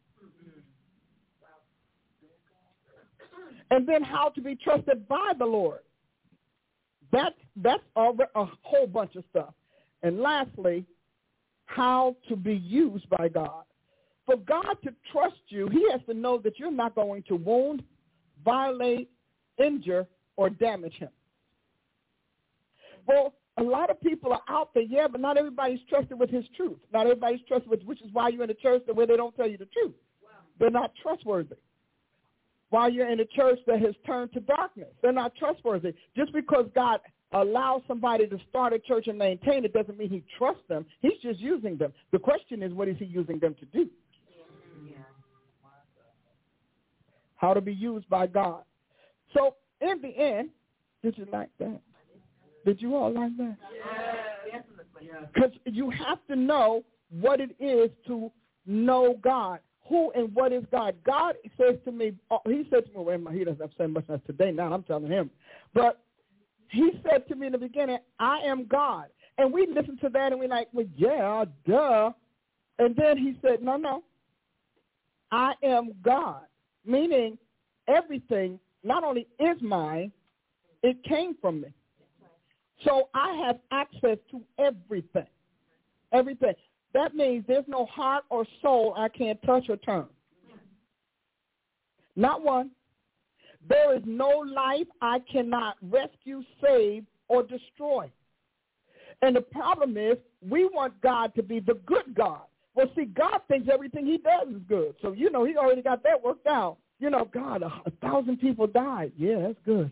And 3.70 3.86
then 3.86 4.02
how 4.02 4.28
to 4.28 4.40
be 4.40 4.54
trusted 4.54 5.08
by 5.08 5.32
the 5.36 5.44
Lord. 5.44 5.80
That, 7.10 7.34
that's 7.56 7.82
a, 7.96 8.12
a 8.36 8.44
whole 8.62 8.86
bunch 8.86 9.16
of 9.16 9.24
stuff. 9.30 9.54
And 10.04 10.20
lastly, 10.20 10.84
how 11.64 12.14
to 12.28 12.36
be 12.36 12.54
used 12.54 13.08
by 13.08 13.28
God. 13.28 13.64
For 14.24 14.36
God 14.36 14.76
to 14.84 14.94
trust 15.10 15.40
you, 15.48 15.68
he 15.68 15.84
has 15.90 16.00
to 16.08 16.14
know 16.14 16.38
that 16.38 16.60
you're 16.60 16.70
not 16.70 16.94
going 16.94 17.24
to 17.24 17.34
wound, 17.34 17.82
violate, 18.46 19.10
injure, 19.58 20.06
or 20.36 20.48
damage 20.48 20.94
him. 20.94 21.10
Well, 23.06 23.34
a 23.58 23.62
lot 23.62 23.90
of 23.90 24.00
people 24.00 24.32
are 24.32 24.42
out 24.48 24.72
there, 24.74 24.82
yeah, 24.82 25.08
but 25.08 25.20
not 25.20 25.36
everybody's 25.36 25.80
trusted 25.88 26.18
with 26.18 26.30
his 26.30 26.44
truth. 26.56 26.78
Not 26.92 27.06
everybody's 27.06 27.40
trusted 27.46 27.70
with, 27.70 27.82
which 27.82 28.00
is 28.02 28.08
why 28.12 28.28
you're 28.28 28.44
in 28.44 28.50
a 28.50 28.54
church 28.54 28.82
that 28.86 28.94
where 28.94 29.06
they 29.06 29.16
don't 29.16 29.34
tell 29.36 29.48
you 29.48 29.58
the 29.58 29.66
truth. 29.66 29.94
Wow. 30.22 30.30
They're 30.58 30.70
not 30.70 30.92
trustworthy. 31.02 31.56
While 32.70 32.90
you're 32.90 33.08
in 33.08 33.20
a 33.20 33.24
church 33.24 33.58
that 33.66 33.80
has 33.80 33.94
turned 34.06 34.32
to 34.32 34.40
darkness, 34.40 34.88
they're 35.02 35.12
not 35.12 35.34
trustworthy. 35.36 35.94
Just 36.16 36.32
because 36.32 36.66
God 36.74 37.00
allows 37.32 37.82
somebody 37.88 38.26
to 38.26 38.38
start 38.48 38.72
a 38.72 38.78
church 38.78 39.06
and 39.06 39.18
maintain 39.18 39.64
it 39.64 39.72
doesn't 39.72 39.98
mean 39.98 40.10
he 40.10 40.22
trusts 40.36 40.62
them. 40.68 40.84
He's 41.00 41.18
just 41.22 41.40
using 41.40 41.76
them. 41.76 41.92
The 42.12 42.18
question 42.18 42.62
is, 42.62 42.72
what 42.72 42.88
is 42.88 42.96
he 42.98 43.04
using 43.04 43.38
them 43.38 43.54
to 43.60 43.66
do? 43.66 43.88
How 47.36 47.54
to 47.54 47.60
be 47.60 47.72
used 47.72 48.08
by 48.08 48.26
God. 48.26 48.62
So 49.34 49.56
in 49.80 50.00
the 50.00 50.08
end, 50.08 50.50
did 51.02 51.16
you 51.18 51.26
like 51.32 51.50
that? 51.58 51.80
Did 52.64 52.82
you 52.82 52.96
all 52.96 53.12
like 53.12 53.36
that? 53.36 53.56
Because 55.32 55.52
you 55.66 55.90
have 55.90 56.18
to 56.28 56.36
know 56.36 56.82
what 57.10 57.40
it 57.40 57.54
is 57.60 57.90
to 58.06 58.32
know 58.66 59.18
God. 59.22 59.60
Who 59.88 60.10
and 60.16 60.34
what 60.34 60.52
is 60.52 60.64
God? 60.72 60.96
God 61.04 61.36
says 61.56 61.76
to 61.84 61.92
me, 61.92 62.12
oh, 62.30 62.40
he 62.46 62.66
said 62.70 62.86
to 62.86 62.98
me, 62.98 63.04
well, 63.04 63.32
he 63.32 63.44
doesn't 63.44 63.60
have 63.60 63.70
say 63.78 63.86
much 63.86 64.04
as 64.12 64.18
today 64.26 64.50
now, 64.50 64.72
I'm 64.72 64.82
telling 64.82 65.10
him. 65.10 65.30
But 65.74 66.02
he 66.70 66.90
said 67.08 67.28
to 67.28 67.36
me 67.36 67.46
in 67.46 67.52
the 67.52 67.58
beginning, 67.58 67.98
I 68.18 68.40
am 68.40 68.66
God. 68.66 69.06
And 69.38 69.52
we 69.52 69.66
listen 69.66 69.96
to 69.98 70.08
that 70.08 70.32
and 70.32 70.40
we're 70.40 70.48
like, 70.48 70.68
well, 70.72 70.86
yeah, 70.96 71.44
duh. 71.68 72.10
And 72.78 72.96
then 72.96 73.16
he 73.16 73.38
said, 73.42 73.62
no, 73.62 73.76
no, 73.76 74.02
I 75.30 75.52
am 75.62 75.92
God, 76.02 76.42
meaning 76.86 77.38
everything 77.88 78.58
not 78.82 79.04
only 79.04 79.26
is 79.38 79.60
mine, 79.60 80.12
it 80.82 81.02
came 81.04 81.36
from 81.40 81.60
me. 81.60 81.68
So 82.84 83.08
I 83.14 83.34
have 83.46 83.58
access 83.72 84.18
to 84.30 84.40
everything. 84.58 85.26
Everything. 86.12 86.54
That 86.92 87.14
means 87.14 87.44
there's 87.48 87.64
no 87.66 87.86
heart 87.86 88.24
or 88.30 88.46
soul 88.62 88.94
I 88.96 89.08
can't 89.08 89.42
touch 89.42 89.68
or 89.68 89.76
turn. 89.76 90.06
Not 92.14 92.42
one. 92.42 92.70
There 93.68 93.96
is 93.96 94.02
no 94.06 94.28
life 94.28 94.86
I 95.02 95.18
cannot 95.30 95.76
rescue, 95.82 96.42
save, 96.62 97.04
or 97.28 97.42
destroy. 97.42 98.10
And 99.22 99.34
the 99.34 99.40
problem 99.40 99.96
is 99.96 100.16
we 100.48 100.66
want 100.66 101.00
God 101.00 101.34
to 101.34 101.42
be 101.42 101.60
the 101.60 101.74
good 101.86 102.14
God. 102.14 102.42
Well, 102.76 102.90
see, 102.94 103.06
God 103.06 103.40
thinks 103.48 103.68
everything 103.72 104.04
he 104.04 104.18
does 104.18 104.54
is 104.54 104.60
good. 104.68 104.94
So, 105.00 105.12
you 105.12 105.30
know, 105.30 105.44
he 105.44 105.56
already 105.56 105.82
got 105.82 106.02
that 106.02 106.22
worked 106.22 106.46
out. 106.46 106.76
You 106.98 107.10
know, 107.10 107.28
God, 107.32 107.62
a, 107.62 107.72
a 107.86 107.90
thousand 108.02 108.38
people 108.38 108.66
died. 108.66 109.12
Yeah, 109.16 109.40
that's 109.40 109.58
good. 109.64 109.90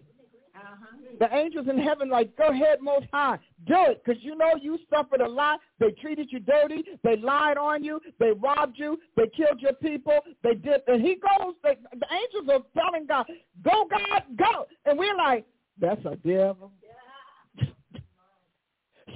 Uh-huh. 0.55 0.97
The 1.19 1.35
angels 1.35 1.67
in 1.69 1.79
heaven 1.79 2.09
like, 2.11 2.37
go 2.37 2.49
ahead, 2.49 2.79
most 2.81 3.07
high, 3.13 3.39
do 3.67 3.75
it, 3.89 4.03
because 4.05 4.23
you 4.23 4.37
know 4.37 4.53
you 4.61 4.79
suffered 4.89 5.21
a 5.21 5.29
lot. 5.29 5.61
They 5.79 5.91
treated 5.91 6.29
you 6.31 6.41
dirty. 6.41 6.85
They 7.03 7.17
lied 7.17 7.57
on 7.57 7.83
you. 7.83 8.01
They 8.19 8.33
robbed 8.33 8.79
you. 8.79 8.99
They 9.17 9.29
killed 9.37 9.61
your 9.61 9.75
people. 9.75 10.19
They 10.43 10.55
did, 10.55 10.83
and 10.87 11.03
he 11.03 11.17
goes. 11.17 11.55
They, 11.63 11.77
the 11.93 12.07
angels 12.13 12.49
are 12.53 12.81
telling 12.81 13.07
God, 13.07 13.27
go, 13.63 13.87
God, 13.91 14.23
go, 14.37 14.67
and 14.87 14.99
we're 14.99 15.17
like, 15.17 15.45
that's 15.81 16.05
a 16.05 16.17
devil. 16.17 16.71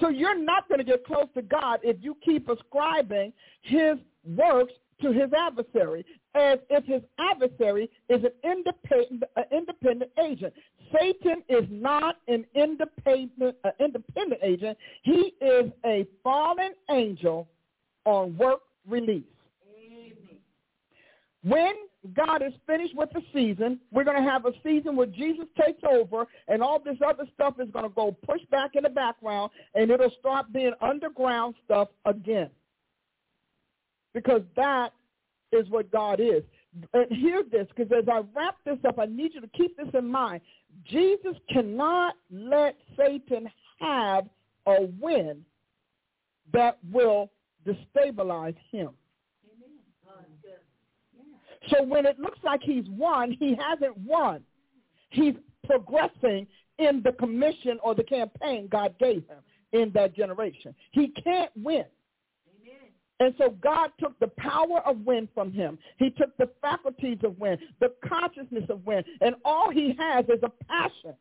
So 0.00 0.08
you're 0.08 0.38
not 0.38 0.68
going 0.68 0.78
to 0.78 0.84
get 0.84 1.04
close 1.04 1.26
to 1.34 1.42
God 1.42 1.80
if 1.82 1.96
you 2.00 2.16
keep 2.24 2.48
ascribing 2.48 3.32
His 3.62 3.96
works 4.24 4.72
to 5.02 5.12
his 5.12 5.30
adversary 5.32 6.04
as 6.34 6.58
if 6.70 6.84
his 6.84 7.02
adversary 7.18 7.90
is 8.08 8.22
an 8.24 8.32
independent, 8.44 9.24
uh, 9.36 9.42
independent 9.50 10.10
agent. 10.22 10.52
Satan 10.92 11.42
is 11.48 11.64
not 11.70 12.16
an 12.28 12.44
independent, 12.54 13.56
uh, 13.64 13.70
independent 13.80 14.40
agent. 14.42 14.76
He 15.02 15.34
is 15.40 15.70
a 15.84 16.06
fallen 16.22 16.72
angel 16.90 17.48
on 18.04 18.36
work 18.36 18.60
release. 18.88 19.24
When 21.42 21.74
God 22.14 22.42
is 22.42 22.52
finished 22.66 22.94
with 22.96 23.10
the 23.12 23.22
season, 23.32 23.80
we're 23.90 24.04
going 24.04 24.22
to 24.22 24.30
have 24.30 24.46
a 24.46 24.52
season 24.62 24.94
where 24.94 25.06
Jesus 25.06 25.46
takes 25.60 25.82
over 25.88 26.26
and 26.46 26.62
all 26.62 26.78
this 26.78 26.96
other 27.04 27.24
stuff 27.34 27.54
is 27.58 27.68
going 27.72 27.84
to 27.84 27.94
go 27.94 28.16
push 28.26 28.40
back 28.50 28.72
in 28.74 28.84
the 28.84 28.88
background 28.88 29.50
and 29.74 29.90
it'll 29.90 30.12
start 30.18 30.52
being 30.52 30.72
underground 30.80 31.54
stuff 31.64 31.88
again 32.04 32.50
because 34.14 34.42
that 34.56 34.90
is 35.52 35.68
what 35.70 35.90
God 35.90 36.20
is. 36.20 36.42
And 36.92 37.10
hear 37.10 37.42
this, 37.50 37.66
because 37.74 37.90
as 37.96 38.08
I 38.08 38.22
wrap 38.36 38.56
this 38.64 38.78
up, 38.86 38.98
I 38.98 39.06
need 39.06 39.32
you 39.34 39.40
to 39.40 39.48
keep 39.48 39.76
this 39.76 39.88
in 39.94 40.06
mind. 40.06 40.40
Jesus 40.84 41.34
cannot 41.50 42.14
let 42.30 42.76
Satan 42.96 43.48
have 43.80 44.28
a 44.66 44.88
win 45.00 45.44
that 46.52 46.78
will 46.92 47.30
destabilize 47.66 48.56
him. 48.70 48.90
So 51.70 51.82
when 51.82 52.06
it 52.06 52.18
looks 52.18 52.38
like 52.42 52.62
he's 52.62 52.88
won, 52.88 53.32
he 53.32 53.56
hasn't 53.56 53.96
won. 53.98 54.42
He's 55.10 55.34
progressing 55.66 56.46
in 56.78 57.02
the 57.02 57.12
commission 57.12 57.78
or 57.82 57.94
the 57.94 58.04
campaign 58.04 58.68
God 58.70 58.94
gave 58.98 59.24
him 59.26 59.38
in 59.72 59.90
that 59.94 60.14
generation. 60.14 60.74
He 60.92 61.08
can't 61.08 61.50
win. 61.56 61.84
And 63.20 63.34
so 63.36 63.50
God 63.60 63.90
took 63.98 64.18
the 64.20 64.28
power 64.38 64.80
of 64.86 65.04
wind 65.04 65.28
from 65.34 65.52
him. 65.52 65.76
He 65.96 66.10
took 66.10 66.36
the 66.36 66.50
faculties 66.62 67.18
of 67.24 67.38
wind, 67.38 67.58
the 67.80 67.92
consciousness 68.08 68.64
of 68.68 68.86
wind, 68.86 69.04
and 69.20 69.34
all 69.44 69.70
he 69.70 69.94
has 69.98 70.24
is 70.26 70.40
a 70.44 70.52
passion 70.64 71.14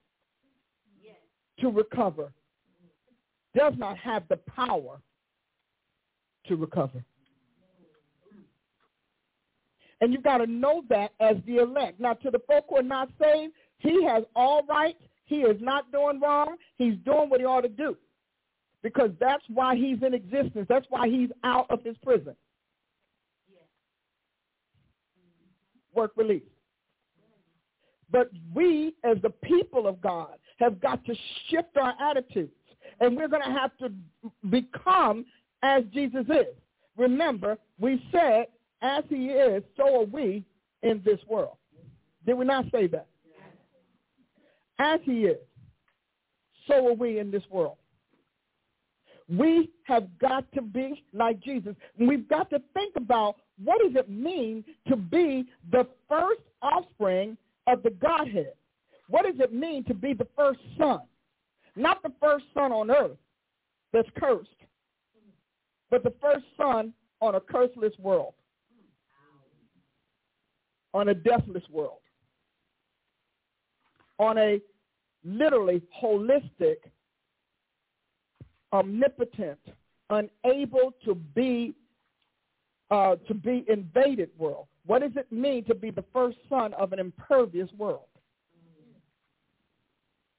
to 1.60 1.70
recover. 1.70 2.32
Does 3.56 3.74
not 3.78 3.98
have 3.98 4.24
the 4.30 4.38
power 4.38 5.00
to 6.46 6.56
recover. 6.56 7.04
And 10.02 10.14
you've 10.14 10.24
got 10.24 10.38
to 10.38 10.48
know 10.48 10.84
that 10.90 11.12
as 11.20 11.38
the 11.46 11.58
elect. 11.58 12.00
Now, 12.00 12.14
to 12.14 12.30
the 12.30 12.40
folk 12.48 12.66
who 12.70 12.78
are 12.78 12.84
not 12.84 13.10
saved, 13.20 13.54
he 13.80 14.04
has 14.06 14.24
all 14.36 14.64
rights. 14.68 15.02
He 15.26 15.38
is 15.38 15.58
not 15.60 15.92
doing 15.92 16.20
wrong. 16.22 16.56
He's 16.78 16.96
doing 17.04 17.30
what 17.30 17.40
he 17.40 17.46
ought 17.46 17.62
to 17.62 17.70
do 17.70 17.98
because 18.84 19.10
that's 19.20 19.44
why 19.50 19.76
he's 19.76 20.02
in 20.02 20.14
existence. 20.14 20.66
That's 20.70 20.86
why 20.90 21.08
he's 21.10 21.30
out 21.44 21.66
of 21.70 21.84
his 21.84 21.98
prison. 22.04 22.36
Work 25.94 26.12
release. 26.16 26.44
But 28.12 28.30
we, 28.54 28.94
as 29.04 29.18
the 29.22 29.32
people 29.44 29.88
of 29.88 30.00
God, 30.00 30.36
have 30.60 30.80
got 30.80 31.04
to 31.06 31.16
shift 31.50 31.76
our 31.76 31.94
attitudes. 32.00 32.52
And 33.00 33.18
we're 33.18 33.28
going 33.28 33.44
to 33.44 33.60
have 33.60 33.72
to 33.80 33.92
become 34.50 35.26
as 35.64 35.84
Jesus 35.94 36.26
is. 36.30 36.56
Remember, 36.96 37.58
we 37.80 38.02
said, 38.12 38.48
as 38.82 39.04
he 39.10 39.28
is, 39.28 39.64
so 39.76 40.02
are 40.02 40.06
we 40.06 40.44
in 40.84 41.02
this 41.04 41.20
world. 41.28 41.58
Did 42.26 42.36
we 42.36 42.46
not 42.46 42.66
say 42.72 42.88
that? 42.88 43.08
As 44.80 45.00
he 45.04 45.26
is, 45.26 45.38
so 46.68 46.88
are 46.88 46.94
we 46.94 47.20
in 47.20 47.32
this 47.32 47.44
world. 47.50 47.78
We 49.30 49.70
have 49.84 50.08
got 50.20 50.50
to 50.54 50.62
be 50.62 51.04
like 51.14 51.40
Jesus. 51.42 51.76
We've 52.00 52.28
got 52.30 52.50
to 52.52 52.62
think 52.74 52.96
about 52.96 53.36
what 53.64 53.82
does 53.82 53.96
it 53.96 54.10
mean 54.10 54.64
to 54.88 54.96
be 54.96 55.46
the 55.72 55.88
first 56.08 56.42
offspring 56.62 57.38
of 57.66 57.84
the 57.84 57.90
Godhead? 57.90 58.54
What 59.10 59.26
does 59.26 59.40
it 59.40 59.54
mean 59.54 59.84
to 59.86 59.94
be 59.94 60.14
the 60.14 60.28
first 60.36 60.60
son? 60.78 61.02
Not 61.76 62.02
the 62.04 62.12
first 62.22 62.46
son 62.54 62.72
on 62.72 62.92
earth 62.92 63.18
that's 63.94 64.10
cursed, 64.18 64.50
but 65.90 66.04
the 66.04 66.14
first 66.22 66.46
son 66.58 66.94
on 67.22 67.36
a 67.36 67.40
curseless 67.40 67.98
world, 68.00 68.34
on 70.94 71.10
a 71.10 71.14
deathless 71.14 71.64
world, 71.70 72.00
on 74.20 74.38
a 74.38 74.60
literally 75.24 75.82
holistic 76.02 76.78
omnipotent, 78.74 79.60
unable 80.10 80.94
to 81.06 81.16
be 81.16 81.74
uh, 82.90 83.16
to 83.28 83.34
be 83.34 83.66
invaded 83.68 84.30
world. 84.38 84.68
What 84.86 85.02
does 85.02 85.12
it 85.18 85.30
mean 85.32 85.66
to 85.66 85.76
be 85.76 85.92
the 85.92 86.06
first 86.14 86.38
son 86.48 86.74
of 86.76 86.94
an 86.94 87.00
impervious 87.00 87.70
world? 87.78 88.06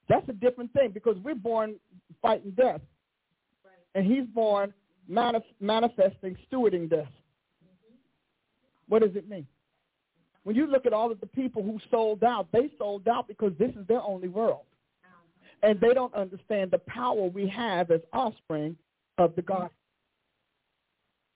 That's 0.08 0.26
a 0.30 0.32
different 0.32 0.72
thing 0.72 0.90
because 0.90 1.16
we're 1.22 1.34
born 1.34 1.74
fighting 2.22 2.52
death, 2.52 2.80
and 3.94 4.06
he's 4.06 4.24
born 4.24 4.72
manif- 5.10 5.42
manifesting, 5.60 6.36
stewarding 6.50 6.88
death. 6.88 7.12
What 8.88 9.02
does 9.02 9.14
it 9.14 9.28
mean? 9.28 9.46
When 10.48 10.56
you 10.56 10.66
look 10.66 10.86
at 10.86 10.94
all 10.94 11.12
of 11.12 11.20
the 11.20 11.26
people 11.26 11.62
who 11.62 11.78
sold 11.90 12.24
out, 12.24 12.48
they 12.54 12.70
sold 12.78 13.06
out 13.06 13.28
because 13.28 13.52
this 13.58 13.68
is 13.72 13.86
their 13.86 14.00
only 14.00 14.28
world 14.28 14.62
and 15.62 15.78
they 15.78 15.92
don't 15.92 16.14
understand 16.14 16.70
the 16.70 16.78
power 16.78 17.24
we 17.26 17.46
have 17.48 17.90
as 17.90 18.00
offspring 18.14 18.74
of 19.18 19.36
the 19.36 19.42
God. 19.42 19.68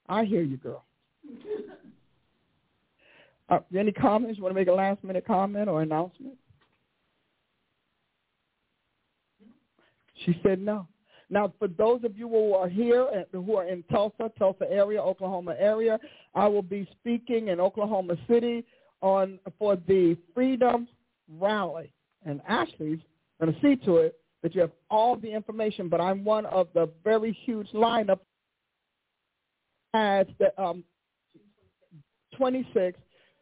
I 0.09 0.25
hear 0.25 0.41
you, 0.41 0.57
girl. 0.57 0.87
Uh, 3.51 3.59
any 3.77 3.93
comments? 3.93 4.39
You 4.39 4.45
want 4.45 4.55
to 4.55 4.59
make 4.59 4.69
a 4.69 4.73
last 4.73 5.05
minute 5.05 5.27
comment 5.27 5.69
or 5.69 5.83
announcement? 5.83 6.39
She 10.25 10.41
said 10.43 10.59
no. 10.59 10.89
Now, 11.29 11.53
for 11.59 11.69
those 11.69 12.03
of 12.05 12.17
you 12.17 12.31
who 12.31 12.55
are 12.55 12.67
here 12.67 13.07
and 13.13 13.27
who 13.31 13.57
are 13.57 13.69
in 13.69 13.85
Tulsa, 13.93 14.33
Tulsa 14.39 14.65
area, 14.71 15.03
Oklahoma 15.03 15.55
area, 15.59 16.01
I 16.35 16.49
will 16.49 16.63
be 16.63 16.89
speaking 16.99 17.49
in 17.49 17.61
Oklahoma 17.61 18.17
City 18.27 18.65
on 19.03 19.39
for 19.59 19.77
the 19.77 20.17
Freedom 20.35 20.89
Rally. 21.29 21.93
And 22.25 22.41
Ashley's 22.49 23.01
going 23.41 23.53
to 23.53 23.61
see 23.61 23.77
to 23.85 23.97
it 23.99 24.19
that 24.43 24.55
you 24.55 24.61
have 24.61 24.73
all 24.91 25.17
the 25.17 25.31
information, 25.33 25.89
but 25.89 26.01
I'm 26.01 26.25
one 26.25 26.47
of 26.47 26.69
the 26.75 26.89
very 27.05 27.37
huge 27.45 27.69
lineup 27.73 28.21
as 29.95 30.27
the 30.39 30.61
um, 30.61 30.85
26 32.37 32.99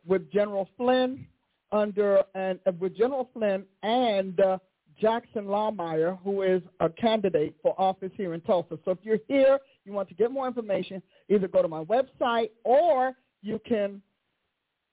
with 0.07 0.31
General 0.33 0.69
Flynn 0.77 1.27
under 1.73 2.23
and 2.35 2.59
uh, 2.67 2.73
with 2.81 2.97
General 2.97 3.29
Flynn 3.33 3.65
and 3.83 4.39
uh, 4.41 4.59
Jackson 5.01 5.45
Lahmeyer, 5.45 6.19
who 6.23 6.43
is 6.43 6.63
a 6.81 6.89
candidate 6.91 7.55
for 7.63 7.81
office 7.81 8.11
here 8.17 8.35
in 8.35 8.41
Tulsa. 8.43 8.79
So 8.85 8.91
if 8.91 8.99
you're 9.03 9.19
here, 9.29 9.59
you 9.85 9.93
want 9.93 10.09
to 10.09 10.15
get 10.15 10.31
more 10.31 10.47
information, 10.47 11.03
either 11.29 11.49
go 11.49 11.63
to 11.63 11.69
my 11.69 11.85
website 11.85 12.51
or 12.65 13.13
you 13.43 13.61
can, 13.67 14.03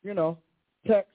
you 0.03 0.13
know, 0.13 0.37
text 0.87 1.11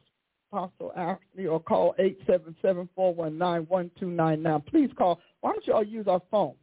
Apostle 0.52 0.92
Ashley 0.96 1.46
or 1.46 1.60
call 1.60 1.94
877-419-1299. 2.28 4.66
Please 4.66 4.90
call. 4.96 5.20
Why 5.40 5.52
don't 5.52 5.66
you 5.66 5.72
all 5.72 5.82
use 5.82 6.06
our 6.06 6.20
phone? 6.30 6.54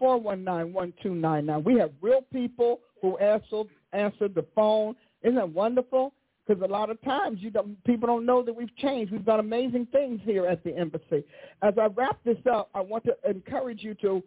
877-419-1299. 0.00 1.64
We 1.64 1.78
have 1.78 1.90
real 2.00 2.22
people 2.32 2.80
who 3.00 3.18
answer, 3.18 3.64
the 3.92 4.46
phone. 4.54 4.94
Isn't 5.22 5.34
that 5.34 5.48
wonderful? 5.48 6.14
Because 6.46 6.62
a 6.62 6.66
lot 6.66 6.90
of 6.90 7.02
times 7.02 7.40
you 7.40 7.50
don't, 7.50 7.82
people 7.84 8.06
don't 8.06 8.24
know 8.24 8.42
that 8.42 8.54
we've 8.54 8.74
changed. 8.76 9.12
We've 9.12 9.24
done 9.24 9.40
amazing 9.40 9.88
things 9.92 10.20
here 10.24 10.46
at 10.46 10.62
the 10.64 10.76
embassy. 10.76 11.24
As 11.62 11.74
I 11.78 11.86
wrap 11.86 12.18
this 12.24 12.38
up, 12.50 12.70
I 12.74 12.80
want 12.80 13.04
to 13.04 13.16
encourage 13.28 13.82
you 13.82 13.94
to 13.96 14.22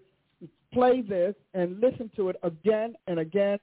play 0.74 1.02
this 1.02 1.34
and 1.54 1.80
listen 1.80 2.12
to 2.18 2.30
it 2.30 2.36
again 2.44 2.96
and 3.08 3.20
again 3.20 3.58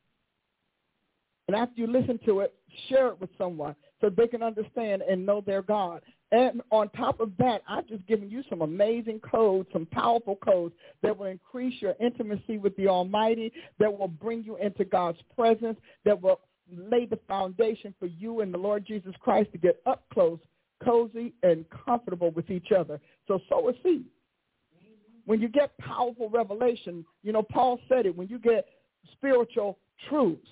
and 1.48 1.56
after 1.56 1.80
you 1.80 1.86
listen 1.86 2.18
to 2.24 2.40
it, 2.40 2.54
share 2.88 3.08
it 3.08 3.20
with 3.20 3.30
someone 3.36 3.74
so 4.00 4.10
they 4.10 4.26
can 4.26 4.42
understand 4.42 5.02
and 5.02 5.24
know 5.24 5.40
their 5.40 5.62
God. 5.62 6.02
And 6.30 6.62
on 6.70 6.88
top 6.90 7.20
of 7.20 7.30
that, 7.38 7.62
I've 7.68 7.86
just 7.86 8.06
given 8.06 8.30
you 8.30 8.42
some 8.48 8.62
amazing 8.62 9.20
codes, 9.20 9.68
some 9.72 9.86
powerful 9.86 10.36
codes 10.36 10.74
that 11.02 11.16
will 11.16 11.26
increase 11.26 11.80
your 11.82 11.94
intimacy 12.00 12.58
with 12.58 12.74
the 12.76 12.88
Almighty, 12.88 13.52
that 13.78 13.96
will 13.96 14.08
bring 14.08 14.42
you 14.42 14.56
into 14.56 14.84
God's 14.84 15.18
presence, 15.36 15.78
that 16.04 16.20
will 16.20 16.40
lay 16.74 17.04
the 17.04 17.18
foundation 17.28 17.94
for 17.98 18.06
you 18.06 18.40
and 18.40 18.54
the 18.54 18.58
Lord 18.58 18.86
Jesus 18.86 19.14
Christ 19.20 19.52
to 19.52 19.58
get 19.58 19.80
up 19.84 20.04
close, 20.12 20.38
cozy 20.82 21.34
and 21.42 21.66
comfortable 21.84 22.30
with 22.30 22.50
each 22.50 22.72
other. 22.72 22.98
So 23.28 23.40
sow 23.48 23.68
a 23.68 23.72
seed. 23.82 24.06
When 25.26 25.40
you 25.40 25.48
get 25.48 25.76
powerful 25.78 26.30
revelation, 26.30 27.04
you 27.22 27.32
know, 27.32 27.42
Paul 27.42 27.78
said 27.88 28.06
it, 28.06 28.16
when 28.16 28.28
you 28.28 28.38
get 28.38 28.66
spiritual 29.12 29.78
truths, 30.08 30.48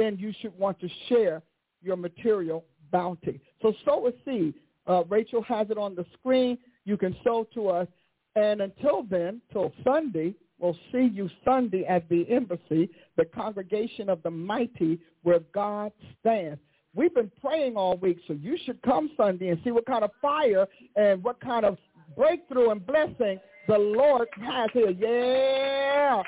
then 0.00 0.16
you 0.18 0.32
should 0.40 0.56
want 0.58 0.80
to 0.80 0.88
share 1.08 1.42
your 1.82 1.96
material 1.96 2.64
bounty. 2.90 3.40
So 3.62 3.74
sow 3.84 4.08
a 4.08 4.12
seed. 4.24 4.54
Uh, 4.86 5.04
Rachel 5.08 5.42
has 5.42 5.70
it 5.70 5.78
on 5.78 5.94
the 5.94 6.06
screen. 6.18 6.58
You 6.84 6.96
can 6.96 7.14
sow 7.22 7.46
to 7.54 7.68
us. 7.68 7.88
And 8.36 8.60
until 8.62 9.02
then, 9.02 9.40
till 9.52 9.72
Sunday, 9.84 10.34
we'll 10.58 10.76
see 10.92 11.10
you 11.12 11.28
Sunday 11.44 11.84
at 11.84 12.08
the 12.08 12.26
embassy, 12.30 12.90
the 13.16 13.24
congregation 13.24 14.08
of 14.08 14.22
the 14.22 14.30
mighty 14.30 14.98
where 15.22 15.40
God 15.52 15.92
stands. 16.20 16.60
We've 16.94 17.14
been 17.14 17.30
praying 17.40 17.76
all 17.76 17.96
week, 17.98 18.18
so 18.26 18.32
you 18.32 18.56
should 18.64 18.80
come 18.82 19.10
Sunday 19.16 19.48
and 19.48 19.60
see 19.62 19.70
what 19.70 19.86
kind 19.86 20.02
of 20.02 20.10
fire 20.20 20.66
and 20.96 21.22
what 21.22 21.40
kind 21.40 21.64
of 21.64 21.78
breakthrough 22.16 22.70
and 22.70 22.84
blessing 22.84 23.38
the 23.68 23.78
Lord 23.78 24.28
has 24.44 24.70
here. 24.72 24.90
Yeah. 24.90 26.22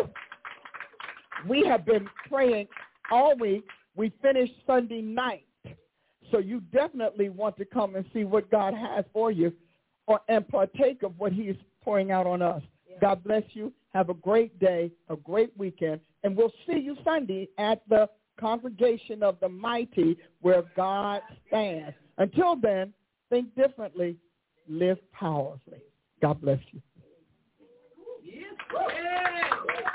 Woo. 0.00 0.08
We 1.48 1.66
have 1.66 1.84
been 1.84 2.08
praying 2.28 2.68
all 3.12 3.36
week. 3.36 3.64
We 3.94 4.10
finished 4.22 4.54
Sunday 4.66 5.02
night. 5.02 5.44
So 6.30 6.38
you 6.38 6.60
definitely 6.72 7.28
want 7.28 7.58
to 7.58 7.66
come 7.66 7.94
and 7.94 8.06
see 8.14 8.24
what 8.24 8.50
God 8.50 8.72
has 8.72 9.04
for 9.12 9.30
you 9.30 9.52
or, 10.06 10.20
and 10.28 10.48
partake 10.48 11.02
of 11.02 11.12
what 11.18 11.32
he 11.32 11.42
is 11.42 11.56
pouring 11.82 12.10
out 12.10 12.26
on 12.26 12.40
us. 12.40 12.62
Yeah. 12.88 12.96
God 13.00 13.22
bless 13.22 13.42
you. 13.52 13.70
Have 13.92 14.08
a 14.08 14.14
great 14.14 14.58
day, 14.58 14.90
a 15.10 15.16
great 15.16 15.52
weekend, 15.58 16.00
and 16.24 16.34
we'll 16.34 16.52
see 16.66 16.78
you 16.78 16.96
Sunday 17.04 17.48
at 17.58 17.82
the 17.90 18.08
congregation 18.40 19.22
of 19.22 19.38
the 19.40 19.48
mighty 19.48 20.16
where 20.40 20.62
God 20.74 21.20
stands. 21.46 21.94
Until 22.16 22.56
then, 22.56 22.94
think 23.28 23.54
differently, 23.54 24.16
live 24.66 24.98
powerfully. 25.12 25.82
God 26.22 26.40
bless 26.40 26.60
you. 26.70 26.80
Yeah. 28.24 29.91